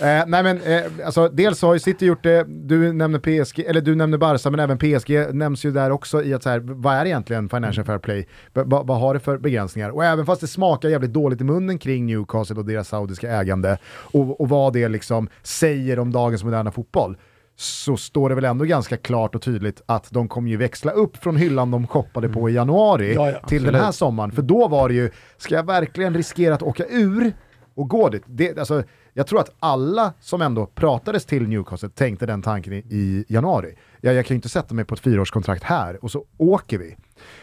Eh, 0.00 0.24
nej 0.26 0.42
men, 0.42 0.60
eh, 0.62 0.82
alltså, 1.04 1.28
dels 1.28 1.62
har 1.62 1.74
ju 1.74 1.80
City 1.80 2.06
gjort 2.06 2.22
det, 2.22 2.44
du 2.48 2.92
nämner 2.92 3.18
PSG, 3.18 3.60
eller 3.60 3.80
du 3.80 3.94
nämner 3.94 4.18
Barca, 4.18 4.50
men 4.50 4.60
även 4.60 4.78
PSG 4.78 5.26
nämns 5.34 5.64
ju 5.64 5.70
där 5.70 5.90
också 5.90 6.22
i 6.22 6.34
att 6.34 6.42
så 6.42 6.48
här, 6.50 6.58
vad 6.64 6.94
är 6.94 7.04
egentligen 7.06 7.48
financial 7.48 7.84
fair 7.86 7.98
play? 7.98 8.20
V- 8.54 8.62
vad- 8.66 8.86
vad 8.86 9.00
har 9.00 9.14
det 9.14 9.20
för 9.20 9.38
begränsningar? 9.38 9.90
Och 9.90 10.04
även 10.04 10.26
fast 10.26 10.40
det 10.40 10.46
smakar 10.46 10.88
jävligt 10.88 11.12
dåligt 11.12 11.40
i 11.40 11.44
munnen 11.44 11.78
kring 11.78 12.06
Newcastle 12.06 12.56
och 12.56 12.64
deras 12.64 12.88
saudiska 12.88 13.30
ägande 13.30 13.78
och, 13.86 14.40
och 14.40 14.48
vad 14.48 14.72
det 14.72 14.88
liksom 14.88 15.28
säger 15.42 15.98
om 15.98 16.12
dagens 16.12 16.44
moderna 16.44 16.70
fotboll, 16.72 17.16
så 17.58 17.96
står 17.96 18.28
det 18.28 18.34
väl 18.34 18.44
ändå 18.44 18.64
ganska 18.64 18.96
klart 18.96 19.34
och 19.34 19.42
tydligt 19.42 19.82
att 19.86 20.10
de 20.10 20.28
kommer 20.28 20.50
ju 20.50 20.56
växla 20.56 20.92
upp 20.92 21.16
från 21.16 21.36
hyllan 21.36 21.70
de 21.70 21.86
shoppade 21.86 22.28
på 22.28 22.50
i 22.50 22.52
januari 22.52 23.14
Ja, 23.14 23.30
ja, 23.30 23.48
till 23.48 23.62
den 23.62 23.74
här 23.74 23.92
sommaren. 23.92 24.32
För 24.32 24.42
då 24.42 24.68
var 24.68 24.88
det 24.88 24.94
ju, 24.94 25.10
ska 25.38 25.54
jag 25.54 25.66
verkligen 25.66 26.14
riskera 26.14 26.54
att 26.54 26.62
åka 26.62 26.84
ur 26.90 27.32
och 27.74 27.88
gå 27.88 28.08
dit? 28.08 28.22
Det, 28.26 28.58
alltså, 28.58 28.82
jag 29.18 29.26
tror 29.26 29.40
att 29.40 29.54
alla 29.58 30.12
som 30.20 30.42
ändå 30.42 30.66
pratades 30.66 31.26
till 31.26 31.48
Newcastle 31.48 31.88
tänkte 31.88 32.26
den 32.26 32.42
tanken 32.42 32.72
i, 32.72 32.76
i 32.76 33.24
januari. 33.28 33.74
Ja, 34.00 34.12
jag 34.12 34.26
kan 34.26 34.34
ju 34.34 34.36
inte 34.36 34.48
sätta 34.48 34.74
mig 34.74 34.84
på 34.84 34.94
ett 34.94 35.00
fyraårskontrakt 35.00 35.62
här 35.62 36.04
och 36.04 36.10
så 36.10 36.24
åker 36.36 36.78
vi. 36.78 36.96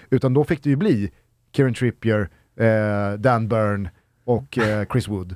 Utan 0.10 0.34
då 0.34 0.44
fick 0.44 0.64
det 0.64 0.70
ju 0.70 0.76
bli 0.76 1.12
Kieran 1.56 1.74
Trippier, 1.74 2.30
eh, 2.60 3.14
Dan 3.20 3.48
Byrne 3.48 3.90
och 4.24 4.58
eh, 4.58 4.86
Chris 4.92 5.08
Wood. 5.08 5.36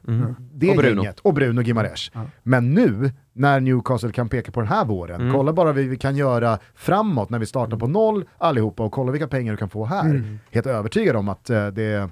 Det 0.53 0.69
Och 0.69 0.77
Bruno. 0.77 0.95
gänget. 1.01 1.19
Och 1.19 1.33
Bruno 1.33 1.61
Gimares. 1.61 2.11
Men 2.43 2.73
nu, 2.73 3.11
när 3.33 3.59
Newcastle 3.59 4.11
kan 4.11 4.29
peka 4.29 4.51
på 4.51 4.59
den 4.59 4.69
här 4.69 4.85
våren, 4.85 5.31
kolla 5.33 5.53
bara 5.53 5.73
vad 5.73 5.75
vi 5.83 5.97
kan 5.97 6.15
göra 6.15 6.59
framåt 6.75 7.29
när 7.29 7.39
vi 7.39 7.45
startar 7.45 7.77
på 7.77 7.88
noll 7.88 8.25
allihopa 8.38 8.83
och 8.83 8.91
kolla 8.91 9.11
vilka 9.11 9.27
pengar 9.27 9.53
du 9.53 9.57
kan 9.57 9.69
få 9.69 9.85
här. 9.85 10.38
Helt 10.51 10.67
övertygad 10.67 11.15
om 11.15 11.29
att 11.29 11.49
eh, 11.49 11.67
det, 11.67 12.09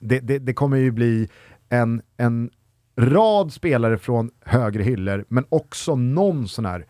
det, 0.00 0.20
det, 0.20 0.38
det 0.38 0.54
kommer 0.54 0.76
ju 0.76 0.90
bli 0.90 1.28
en, 1.68 2.02
en 2.16 2.50
rad 3.00 3.52
spelare 3.52 3.98
från 3.98 4.30
högre 4.44 4.82
hyllor, 4.82 5.24
men 5.28 5.44
också 5.48 5.96
någon 5.96 6.48
sån 6.48 6.64
här 6.66 6.86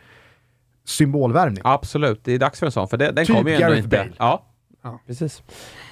symbolvärvning. 0.85 1.61
Absolut, 1.65 2.24
det 2.24 2.32
är 2.32 2.39
dags 2.39 2.59
för 2.59 2.66
en 2.66 2.73
sån, 2.73 2.89
för 2.89 2.97
det, 2.97 3.11
den 3.11 3.27
Typ 3.27 3.37
kommer 3.37 3.51
ju 3.51 3.57
ändå 3.62 3.77
inte. 3.77 3.89
Bale. 3.89 4.11
Ja, 4.19 4.47
Ja. 4.82 5.01
precis. 5.07 5.43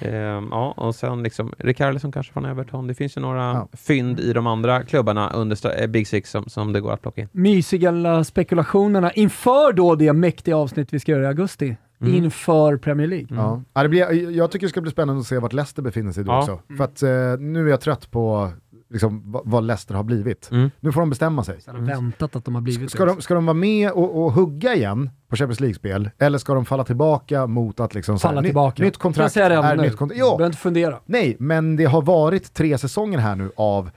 Ehm, 0.01 0.47
ja, 0.51 0.73
och 0.77 0.95
sen 0.95 1.23
liksom 1.23 1.53
Rickarlison 1.57 2.11
kanske 2.11 2.33
från 2.33 2.45
Everton. 2.45 2.87
Det 2.87 2.93
finns 2.93 3.17
ju 3.17 3.21
några 3.21 3.41
Ja. 3.43 3.67
fynd 3.73 4.19
i 4.19 4.33
de 4.33 4.47
andra 4.47 4.83
klubbarna 4.83 5.29
under 5.29 5.81
eh, 5.81 5.87
Big 5.87 6.07
Six 6.07 6.29
som, 6.31 6.45
som 6.49 6.73
det 6.73 6.81
går 6.81 6.91
att 6.93 7.01
plocka 7.01 7.21
in. 7.21 7.27
Mysiga 7.31 8.23
spekulationerna 8.23 9.11
inför 9.11 9.73
då 9.73 9.95
det 9.95 10.13
mäktiga 10.13 10.57
avsnitt 10.57 10.93
vi 10.93 10.99
ska 10.99 11.11
göra 11.11 11.23
i 11.23 11.27
augusti. 11.27 11.77
Mm. 12.01 12.15
inför 12.15 12.77
Premier 12.77 13.07
League. 13.07 13.27
Ja. 13.29 13.61
Ja, 13.73 13.83
det 13.83 13.89
blir, 13.89 14.31
jag 14.31 14.51
tycker 14.51 14.65
det 14.67 14.69
ska 14.69 14.81
bli 14.81 14.91
spännande 14.91 15.19
att 15.21 15.27
se 15.27 15.39
vart 15.39 15.53
Leicester 15.53 15.81
befinner 15.81 16.11
sig 16.11 16.23
då 16.23 16.31
Ja. 16.31 16.39
också. 16.39 16.59
För 16.77 16.83
att 16.83 17.03
eh, 17.03 17.09
nu 17.39 17.65
är 17.65 17.69
jag 17.69 17.81
trött 17.81 18.11
på 18.11 18.51
liksom, 18.89 19.21
vad, 19.45 19.63
Leicester 19.63 19.95
har 19.95 20.03
blivit. 20.03 20.49
Mm. 20.51 20.71
Nu 20.79 20.91
får 20.91 20.99
de 21.01 21.09
bestämma 21.09 21.43
sig. 21.43 21.59
Jag 21.65 21.73
hade 21.73 21.85
väntat 21.85 22.35
att 22.35 22.45
de 22.45 22.55
har 22.55 22.61
blivit 22.61 22.91
Ska 22.91 23.05
det. 23.05 23.11
de, 23.15 23.21
ska 23.21 23.33
de 23.33 23.45
vara 23.45 23.53
med 23.53 23.91
och, 23.91 24.23
och 24.25 24.31
hugga 24.33 24.75
igen 24.75 25.09
på 25.27 25.35
Champions 25.35 25.59
League-spel, 25.59 26.09
eller 26.17 26.37
ska 26.37 26.53
de 26.53 26.65
falla 26.65 26.83
tillbaka 26.83 27.47
mot 27.47 27.79
att 27.79 27.93
liksom... 27.95 28.19
så 28.19 28.27
här, 28.27 28.31
Falla 28.31 28.41
ny- 28.41 28.47
tillbaka. 28.47 28.83
Nytt 28.83 28.93
Jag 28.95 29.01
kontrakt 29.01 29.37
är 29.37 29.75
nu. 29.75 29.81
nytt 29.81 29.95
kontrakt. 29.97 30.19
Du 30.19 30.25
Ja, 30.25 30.25
behöver 30.37 30.45
inte 30.45 30.57
fundera. 30.57 30.99
nej, 31.05 31.35
men 31.39 31.75
det 31.75 31.85
har 31.85 32.01
varit 32.01 32.53
tre 32.53 32.77
säsonger 32.77 33.17
här 33.17 33.35
nu 33.35 33.51
av 33.55 33.89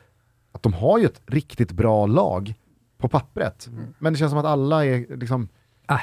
att 0.52 0.62
de 0.62 0.72
har 0.72 0.98
ju 0.98 1.04
ett 1.06 1.20
riktigt 1.26 1.72
bra 1.72 2.06
lag 2.06 2.54
på 2.98 3.08
pappret. 3.08 3.68
Men 3.98 4.12
det 4.12 4.18
känns 4.18 4.30
som 4.30 4.38
att 4.38 4.44
alla 4.44 4.84
är 4.86 5.16
liksom... 5.16 5.48
Äh. 5.90 5.96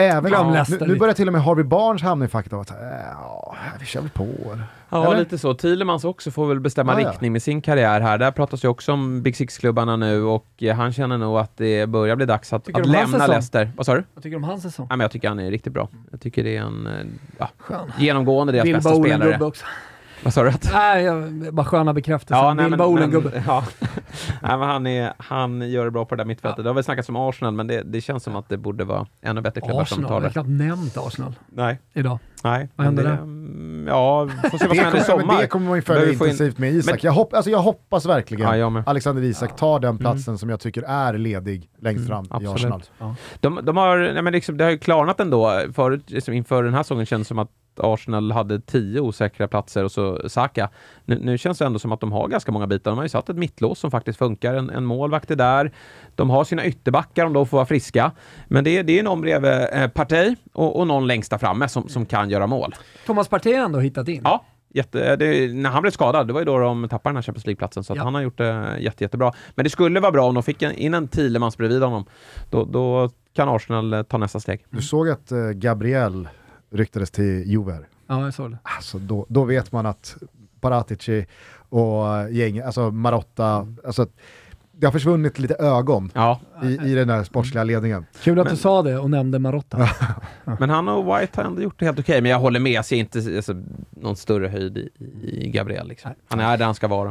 Även, 0.00 0.30
Glöm 0.30 0.46
nu, 0.46 0.52
Leicester 0.52 0.80
nu 0.80 0.86
lite. 0.92 0.98
börjar 0.98 1.14
till 1.14 1.26
och 1.26 1.32
med 1.32 1.42
Harvey 1.42 1.64
Barnes 1.64 2.02
hamna 2.02 2.24
i 2.24 2.28
facket 2.28 2.52
av 2.52 2.60
att 2.60 2.72
ja, 3.12 3.56
vi 3.80 3.86
kör 3.86 4.00
väl 4.00 4.10
på. 4.10 4.22
eller? 4.24 4.64
Ja, 4.92 5.06
Eller? 5.06 5.18
lite 5.18 5.38
så. 5.38 5.54
Thielemans 5.54 6.04
också 6.04 6.30
får 6.30 6.46
väl 6.46 6.60
bestämma 6.60 6.92
Ja, 6.92 7.00
ja. 7.00 7.10
riktning 7.10 7.32
med 7.32 7.42
sin 7.42 7.62
karriär 7.62 8.00
här. 8.00 8.18
Där 8.18 8.30
pratas 8.30 8.64
ju 8.64 8.68
också 8.68 8.92
om 8.92 9.22
Big 9.22 9.36
Six-klubbarna 9.36 9.96
nu 9.96 10.22
och 10.24 10.46
eh, 10.58 10.76
han 10.76 10.92
känner 10.92 11.18
nog 11.18 11.38
att 11.38 11.56
det 11.56 11.86
börjar 11.88 12.16
bli 12.16 12.26
dags 12.26 12.52
att, 12.52 12.68
att 12.68 12.76
om 12.76 12.82
lämna? 12.92 13.26
Leicester. 13.26 13.72
Vad 13.76 13.86
sa 13.86 13.94
du? 13.94 14.04
Vad 14.14 14.22
tycker 14.22 14.30
du 14.30 14.36
om 14.36 14.44
hans 14.44 14.62
säsong? 14.62 14.86
Ja, 14.90 14.96
men 14.96 15.04
jag 15.04 15.10
tycker 15.10 15.28
han 15.28 15.38
är 15.38 15.50
riktigt 15.50 15.72
bra. 15.72 15.88
Jag 16.10 16.20
tycker 16.20 16.44
det 16.44 16.56
är 16.56 16.62
en 16.62 16.86
eh, 16.86 16.92
ja, 17.38 17.48
genomgående 17.98 18.52
deras 18.52 18.64
bästa 18.64 18.90
Bilbao 18.90 19.02
spelare. 19.04 19.28
Olen-gubbe 19.28 19.44
också. 19.44 19.64
Vad 20.22 20.34
sa 20.34 20.42
du? 20.42 20.48
Att? 20.48 20.70
Nej, 20.72 21.04
jag, 21.04 21.54
bara 21.54 21.66
sköna 21.66 21.94
bekräftelser. 21.94 22.54
nej, 22.54 22.68
Bilbao 22.68 22.86
Olen-gubbe. 22.86 23.42
ja. 23.46 23.64
nej, 24.42 24.58
men 24.58 24.60
han, 24.60 24.86
är, 24.86 25.12
han 25.18 25.70
gör 25.70 25.84
det 25.84 25.90
bra 25.90 26.04
på 26.04 26.14
det 26.14 26.20
där 26.20 26.26
mittfältet. 26.26 26.64
Det 26.64 26.68
har 26.70 26.74
väl 26.74 26.84
snackats 26.84 27.08
om 27.08 27.16
Arsenal, 27.16 27.54
men 27.54 27.66
det, 27.66 27.82
det 27.82 28.00
känns 28.00 28.22
som 28.22 28.36
att 28.36 28.48
det 28.48 28.56
borde 28.56 28.84
vara 28.84 29.06
ännu 29.22 29.40
bättre 29.40 29.60
klubbar 29.60 29.84
som 29.84 30.04
Arsenal, 30.04 30.08
tar 30.08 30.16
jag 30.16 30.22
har 30.22 30.30
knappt 30.30 30.48
nämnt 30.48 30.96
Arsenal 30.96 31.34
Nej, 31.48 31.78
idag. 31.92 32.18
Nej. 32.44 32.68
Vad 32.76 32.84
händer 32.84 33.04
där? 33.04 33.12
mm, 33.12 33.86
Ja, 33.88 34.28
får 34.50 34.58
se 34.58 34.66
vad 34.66 34.76
Det 34.76 34.76
som 34.76 34.84
händer 34.84 34.98
i 35.00 35.04
sommar. 35.04 35.40
det 35.40 35.46
kommer 35.46 35.66
man 35.68 35.76
ju 35.78 35.82
följa 35.82 36.02
få 36.04 36.08
in- 36.24 36.30
intensivt 36.30 36.58
med 36.58 36.72
Isak. 36.72 36.92
Men- 36.92 36.98
Jag, 37.02 37.12
hopp, 37.12 37.34
alltså 37.34 37.50
jag 37.50 37.58
hoppas 37.58 38.06
verkligen 38.06 38.46
Ja, 38.48 38.56
jag. 38.56 38.82
Alexander 38.86 39.22
Isak 39.22 39.56
tar 39.56 39.80
den 39.80 39.98
platsen 39.98 40.38
som 40.38 40.50
jag 40.50 40.60
tycker 40.60 40.82
är 40.82 41.18
ledig 41.18 41.68
längst 41.80 42.06
fram 42.08 42.24
i 42.24 42.28
Mm. 42.30 42.36
absolut. 42.36 42.54
Arsenal. 42.56 42.82
Ja. 42.98 43.14
De, 43.40 43.60
de 43.62 43.76
har, 43.76 43.98
nej 43.98 44.22
men 44.22 44.32
liksom, 44.32 44.56
det 44.56 44.64
har 44.64 44.70
ju 44.70 44.78
klarnat 44.78 45.20
ändå. 45.20 45.60
Förut, 45.74 46.10
liksom 46.10 46.34
inför 46.34 46.62
den 46.62 46.74
här 46.74 46.82
säsongen 46.82 47.06
känns 47.06 47.26
det 47.26 47.28
som 47.28 47.38
att 47.38 47.48
Arsenal 47.82 48.32
hade 48.32 48.60
tio 48.60 49.00
osäkra 49.00 49.48
platser 49.48 49.84
och 49.84 49.92
så 49.92 50.28
Saka. 50.28 50.68
Nu, 51.04 51.18
nu 51.22 51.38
känns 51.38 51.58
det 51.58 51.64
ändå 51.66 51.78
som 51.78 51.92
att 51.92 52.00
de 52.00 52.12
har 52.12 52.28
ganska 52.28 52.52
många 52.52 52.66
bitar. 52.66 52.90
De 52.90 52.96
har 52.98 53.04
ju 53.04 53.08
satt 53.08 53.28
ett 53.28 53.36
mittlås 53.36 53.78
som 53.78 53.90
faktiskt 53.90 54.18
funkar. 54.18 54.54
En, 54.54 54.70
en 54.70 54.84
målvakt 54.84 55.30
är 55.30 55.36
där. 55.36 55.72
De 56.14 56.30
har 56.30 56.44
sina 56.44 56.64
ytterbackar 56.66 57.26
om 57.26 57.32
de 57.32 57.46
får 57.46 57.56
vara 57.58 57.66
friska. 57.66 58.12
Men 58.48 58.64
det, 58.64 58.78
är- 58.78 58.82
det 58.82 58.98
är 58.98 59.02
någon 59.02 59.20
bredvid 59.20 59.52
eh, 59.72 59.88
Partey 59.88 60.36
och, 60.52 60.78
och 60.80 60.86
någon 60.86 61.06
längst 61.06 61.30
där 61.30 61.38
framme 61.38 61.68
som, 61.68 61.88
som 61.88 62.06
kan 62.06 62.29
göra 62.30 62.46
mål. 62.46 62.74
Thomas 63.06 63.28
Partey 63.28 63.54
har 63.56 63.64
ändå 63.64 63.78
hittat 63.78 64.08
in. 64.08 64.20
Ja, 64.24 64.44
jätte, 64.74 65.16
det, 65.16 65.54
när 65.54 65.70
han 65.70 65.82
blev 65.82 65.90
skadad, 65.92 66.26
det 66.26 66.32
var 66.32 66.40
ju 66.40 66.44
då 66.44 66.58
de 66.58 66.88
tappade 66.88 67.10
den 67.10 67.16
här 67.16 67.22
Champions 67.22 67.46
League-platsen, 67.46 67.84
så 67.84 67.92
att 67.92 67.96
Ja. 67.96 68.02
han 68.04 68.14
har 68.14 68.22
gjort 68.22 68.38
det 68.38 68.76
jätte, 68.80 69.04
jättebra. 69.04 69.32
Men 69.54 69.64
det 69.64 69.70
skulle 69.70 70.00
vara 70.00 70.12
bra 70.12 70.26
om 70.28 70.34
de 70.34 70.42
fick 70.42 70.62
en, 70.62 70.72
in 70.72 70.94
en 70.94 71.08
Thielemans 71.08 71.56
bredvid 71.56 71.82
honom. 71.82 72.04
Då, 72.50 72.64
då 72.64 73.10
kan 73.32 73.48
Arsenal 73.48 73.92
eh, 73.92 74.02
ta 74.02 74.18
nästa 74.18 74.40
steg. 74.40 74.64
Du 74.70 74.82
såg 74.82 75.08
att 75.08 75.32
eh, 75.32 75.38
Gabriel 75.50 76.28
ryktades 76.72 77.10
till 77.10 77.42
Juve. 77.50 77.78
Ja, 78.06 78.24
jag 78.24 78.34
såg 78.34 78.50
det. 78.50 78.58
Alltså 78.62 78.98
då, 78.98 79.26
då 79.28 79.44
vet 79.44 79.72
man 79.72 79.86
att 79.86 80.16
Paratici 80.60 81.26
och 81.68 82.30
gäng, 82.30 82.60
alltså 82.60 82.90
Marotta, 82.90 83.66
alltså 83.84 84.06
det 84.80 84.86
har 84.86 84.92
försvunnit 84.92 85.38
lite 85.38 85.54
ögon 85.54 86.10
Ja, 86.14 86.40
i, 86.62 86.66
i 86.66 86.94
den 86.94 87.10
här 87.10 87.24
sportsliga 87.24 87.64
ledningen. 87.64 88.06
Kul 88.22 88.38
att 88.38 88.44
Men- 88.46 88.54
du 88.54 88.60
sa 88.60 88.82
det 88.82 88.98
och 88.98 89.10
nämnde 89.10 89.38
Marotta. 89.38 89.88
men 90.58 90.70
han 90.70 90.88
och 90.88 91.04
White 91.20 91.40
har 91.40 91.44
ändå 91.44 91.62
gjort 91.62 91.74
det 91.78 91.84
helt 91.84 91.98
okej. 91.98 92.20
Men 92.20 92.30
jag 92.30 92.38
håller 92.38 92.60
med, 92.60 92.72
jag 92.72 92.84
ser 92.84 92.96
inte 92.96 93.18
alltså, 93.18 93.54
någon 93.90 94.16
större 94.16 94.48
höjd 94.48 94.78
i, 94.78 94.90
i 95.24 95.50
Gabriel. 95.50 95.88
Liksom. 95.88 96.10
Han 96.28 96.40
är 96.40 96.56
där 96.58 96.64
han 96.64 96.74
ska 96.74 96.88
vara. 96.88 97.08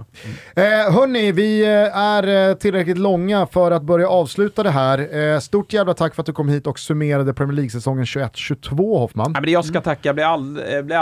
Eh, 0.55 0.63
hörni, 0.93 1.31
vi 1.31 1.61
eh, 1.63 1.97
är 1.97 2.49
eh, 2.49 2.55
tillräckligt 2.55 2.97
långa 2.97 3.45
för 3.45 3.71
att 3.71 3.83
börja 3.83 4.07
avsluta 4.09 4.63
det 4.63 4.69
här. 4.71 5.17
Eh, 5.33 5.39
stort 5.39 5.73
jävla 5.73 5.93
tack 5.93 6.15
för 6.15 6.21
att 6.21 6.25
du 6.25 6.33
kom 6.33 6.49
hit 6.49 6.67
och 6.67 6.79
summerade 6.79 7.33
Premier 7.33 7.55
League-säsongen 7.55 8.05
21-22 8.05 8.99
Hoffman. 8.99 9.31
Ja, 9.33 9.39
men 9.39 9.43
det 9.45 9.51
jag 9.51 9.65
ska 9.65 9.81
tacka, 9.81 10.09
jag 10.09 10.15
blir, 10.15 10.25
all, 10.25 10.61
jag 10.71 10.85
blir 10.85 10.95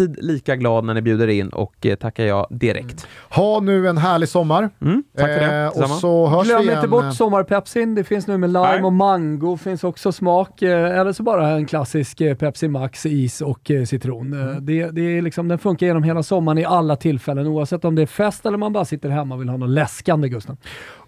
alltid 0.00 0.24
lika 0.24 0.56
glad 0.56 0.84
när 0.84 0.94
ni 0.94 1.02
bjuder 1.02 1.28
in 1.28 1.48
och 1.48 1.86
eh, 1.86 1.94
tackar 1.96 2.24
jag 2.24 2.46
direkt. 2.50 3.06
Ha 3.30 3.60
nu 3.60 3.88
en 3.88 3.98
härlig 3.98 4.28
sommar. 4.28 4.70
Mm, 4.80 5.04
tack 5.16 5.26
för 5.26 5.40
det. 5.40 5.54
Eh, 5.56 5.82
och 5.82 5.88
så 5.90 6.26
hörs 6.26 6.46
Glöm 6.46 6.58
vi 6.60 6.64
igen. 6.66 6.78
inte 6.78 6.88
bort 6.88 7.14
sommarpepsin. 7.14 7.94
Det 7.94 8.04
finns 8.04 8.26
nu 8.26 8.38
med 8.38 8.50
lime 8.52 8.66
Nej. 8.72 8.82
och 8.82 8.92
mango. 8.92 9.56
finns 9.56 9.84
också 9.84 10.12
smak. 10.12 10.62
eh, 10.62 10.98
Eller 11.00 11.12
så 11.12 11.22
bara 11.22 11.48
en 11.50 11.66
klassisk 11.66 12.20
eh, 12.20 12.34
Pepsi 12.36 12.68
Max, 12.68 13.06
is 13.06 13.40
och 13.40 13.70
citron. 13.86 14.32
Mm. 14.32 14.66
Det, 14.66 14.90
det 14.90 15.00
är 15.18 15.22
liksom, 15.22 15.48
den 15.48 15.58
funkar 15.58 15.86
genom 15.86 16.02
hela 16.02 16.22
sommaren 16.22 16.58
i 16.58 16.64
alla 16.64 16.96
tillfällen. 16.96 17.46
Oavsett 17.46 17.84
om 17.84 17.94
det 17.94 18.02
är 18.02 18.06
fest 18.06 18.46
eller 18.46 18.58
man 18.58 18.72
bara 18.72 18.84
sitter 18.84 19.08
hemma 19.08 19.34
och 19.34 19.40
vill 19.40 19.48
ha 19.48 19.56
något 19.56 19.70
läskande, 19.70 20.28
Gustav. 20.28 20.56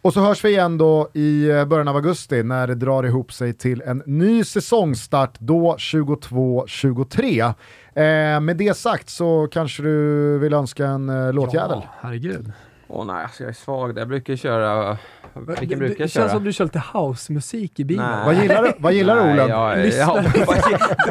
Och 0.02 0.12
så 0.12 0.20
hörs 0.20 0.44
vi 0.44 0.48
igen 0.48 0.78
då 0.78 1.08
i 1.14 1.48
början 1.66 1.88
av 1.88 1.96
augusti 1.96 2.42
när 2.42 2.66
det 2.66 2.74
drar 2.74 3.02
ihop 3.04 3.32
sig 3.32 3.52
till 3.52 3.82
en 3.86 4.02
ny 4.06 4.44
säsongstart, 4.44 5.34
då 5.38 5.76
22-23. 5.78 7.54
Eh, 7.98 8.40
med 8.40 8.56
det 8.56 8.76
sagt 8.76 9.08
så 9.08 9.48
kanske 9.52 9.82
du 9.82 10.38
vill 10.38 10.54
önska 10.54 10.86
en 10.86 11.08
eh, 11.08 11.32
låtjävel? 11.32 11.78
Ja, 11.82 11.94
herregud. 12.00 12.52
Åh 12.88 13.06
nej, 13.06 13.22
alltså 13.22 13.42
jag 13.42 13.50
är 13.50 13.54
svag 13.54 13.94
där. 13.94 14.00
Jag 14.00 14.08
brukar 14.08 14.36
köra... 14.36 14.98
Vilken 15.34 15.68
det, 15.68 15.76
brukar 15.76 15.94
det 15.94 16.02
jag 16.02 16.10
känns 16.10 16.12
köra? 16.12 16.28
som 16.28 16.44
du 16.44 16.52
kör 16.52 16.64
lite 16.64 16.82
housemusik 16.92 17.80
i 17.80 17.84
bilen. 17.84 18.06
Nej. 18.10 18.24
Vad 18.26 18.34
gillar 18.42 18.62
du, 18.62 18.72
vad 18.78 18.92
gillar 18.92 19.14
Nej, 19.14 19.32
Olen? 19.34 19.48
jag- 19.48 19.78
Lyssna. 19.78 20.24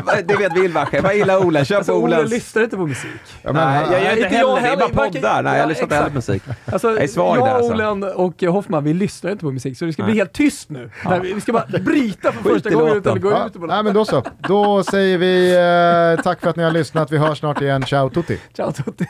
ja, 0.07 0.15
det 0.27 0.35
vet 0.35 0.57
Wilbacher. 0.57 1.01
Vad 1.01 1.15
gillar 1.15 1.45
Olen? 1.45 1.65
Kör 1.65 1.75
Alltså, 1.75 1.91
på 1.91 1.97
Ole 1.99 2.15
Olens... 2.17 2.31
lyssnar 2.31 2.63
inte 2.63 2.75
på 2.77 2.85
musik. 2.87 3.11
Ja, 3.41 3.53
men, 3.53 3.67
Nej, 3.67 3.87
jag 3.91 4.03
gör 4.03 4.11
inte 4.11 4.23
inte 4.23 4.35
jag 4.35 4.55
heller 4.55 4.55
det. 4.55 4.61
Det 4.61 4.67
är 4.67 4.69
heller. 4.69 4.93
bara 4.95 5.09
poddar. 5.11 5.43
Nej, 5.43 5.53
Ja, 5.53 5.59
jag 5.59 5.69
lyssnar 5.69 5.83
inte 5.83 5.95
heller 5.95 6.09
på 6.09 6.15
musik. 6.15 6.43
Alltså, 6.65 6.87
Jag 6.91 7.03
är 7.03 7.07
svag 7.07 7.37
jag, 7.37 7.45
där, 7.47 7.53
alltså. 7.53 7.73
Olen 7.73 8.03
och 8.03 8.43
Hoffman, 8.43 8.83
vi 8.83 8.93
lyssnar 8.93 9.31
inte 9.31 9.45
på 9.45 9.51
musik, 9.51 9.77
så 9.77 9.85
det 9.85 9.93
ska 9.93 10.03
bli 10.03 10.13
helt 10.13 10.33
tyst 10.33 10.69
nu. 10.69 10.89
Nej, 11.05 11.19
vi 11.19 11.41
ska 11.41 11.53
bara 11.53 11.65
bryta 11.79 12.31
för 12.31 12.43
första 12.53 12.69
gången 12.69 12.97
utan 12.97 13.13
att 13.17 13.21
gå 13.21 13.31
Ja, 13.31 13.47
ut 13.47 13.55
och 13.55 13.67
nej, 13.67 13.83
men 13.83 13.93
då 13.93 14.05
så. 14.05 14.23
Då 14.39 14.83
säger 14.83 15.17
vi 15.17 15.53
eh, 16.17 16.23
tack 16.23 16.41
för 16.41 16.49
att 16.49 16.55
ni 16.55 16.63
har 16.63 16.71
lyssnat. 16.71 17.11
Vi 17.11 17.17
hörs 17.17 17.39
snart 17.39 17.61
igen. 17.61 17.83
Ciao 17.85 18.09
tutti! 18.09 18.39
Ciao 18.55 18.71
tutti. 18.71 19.05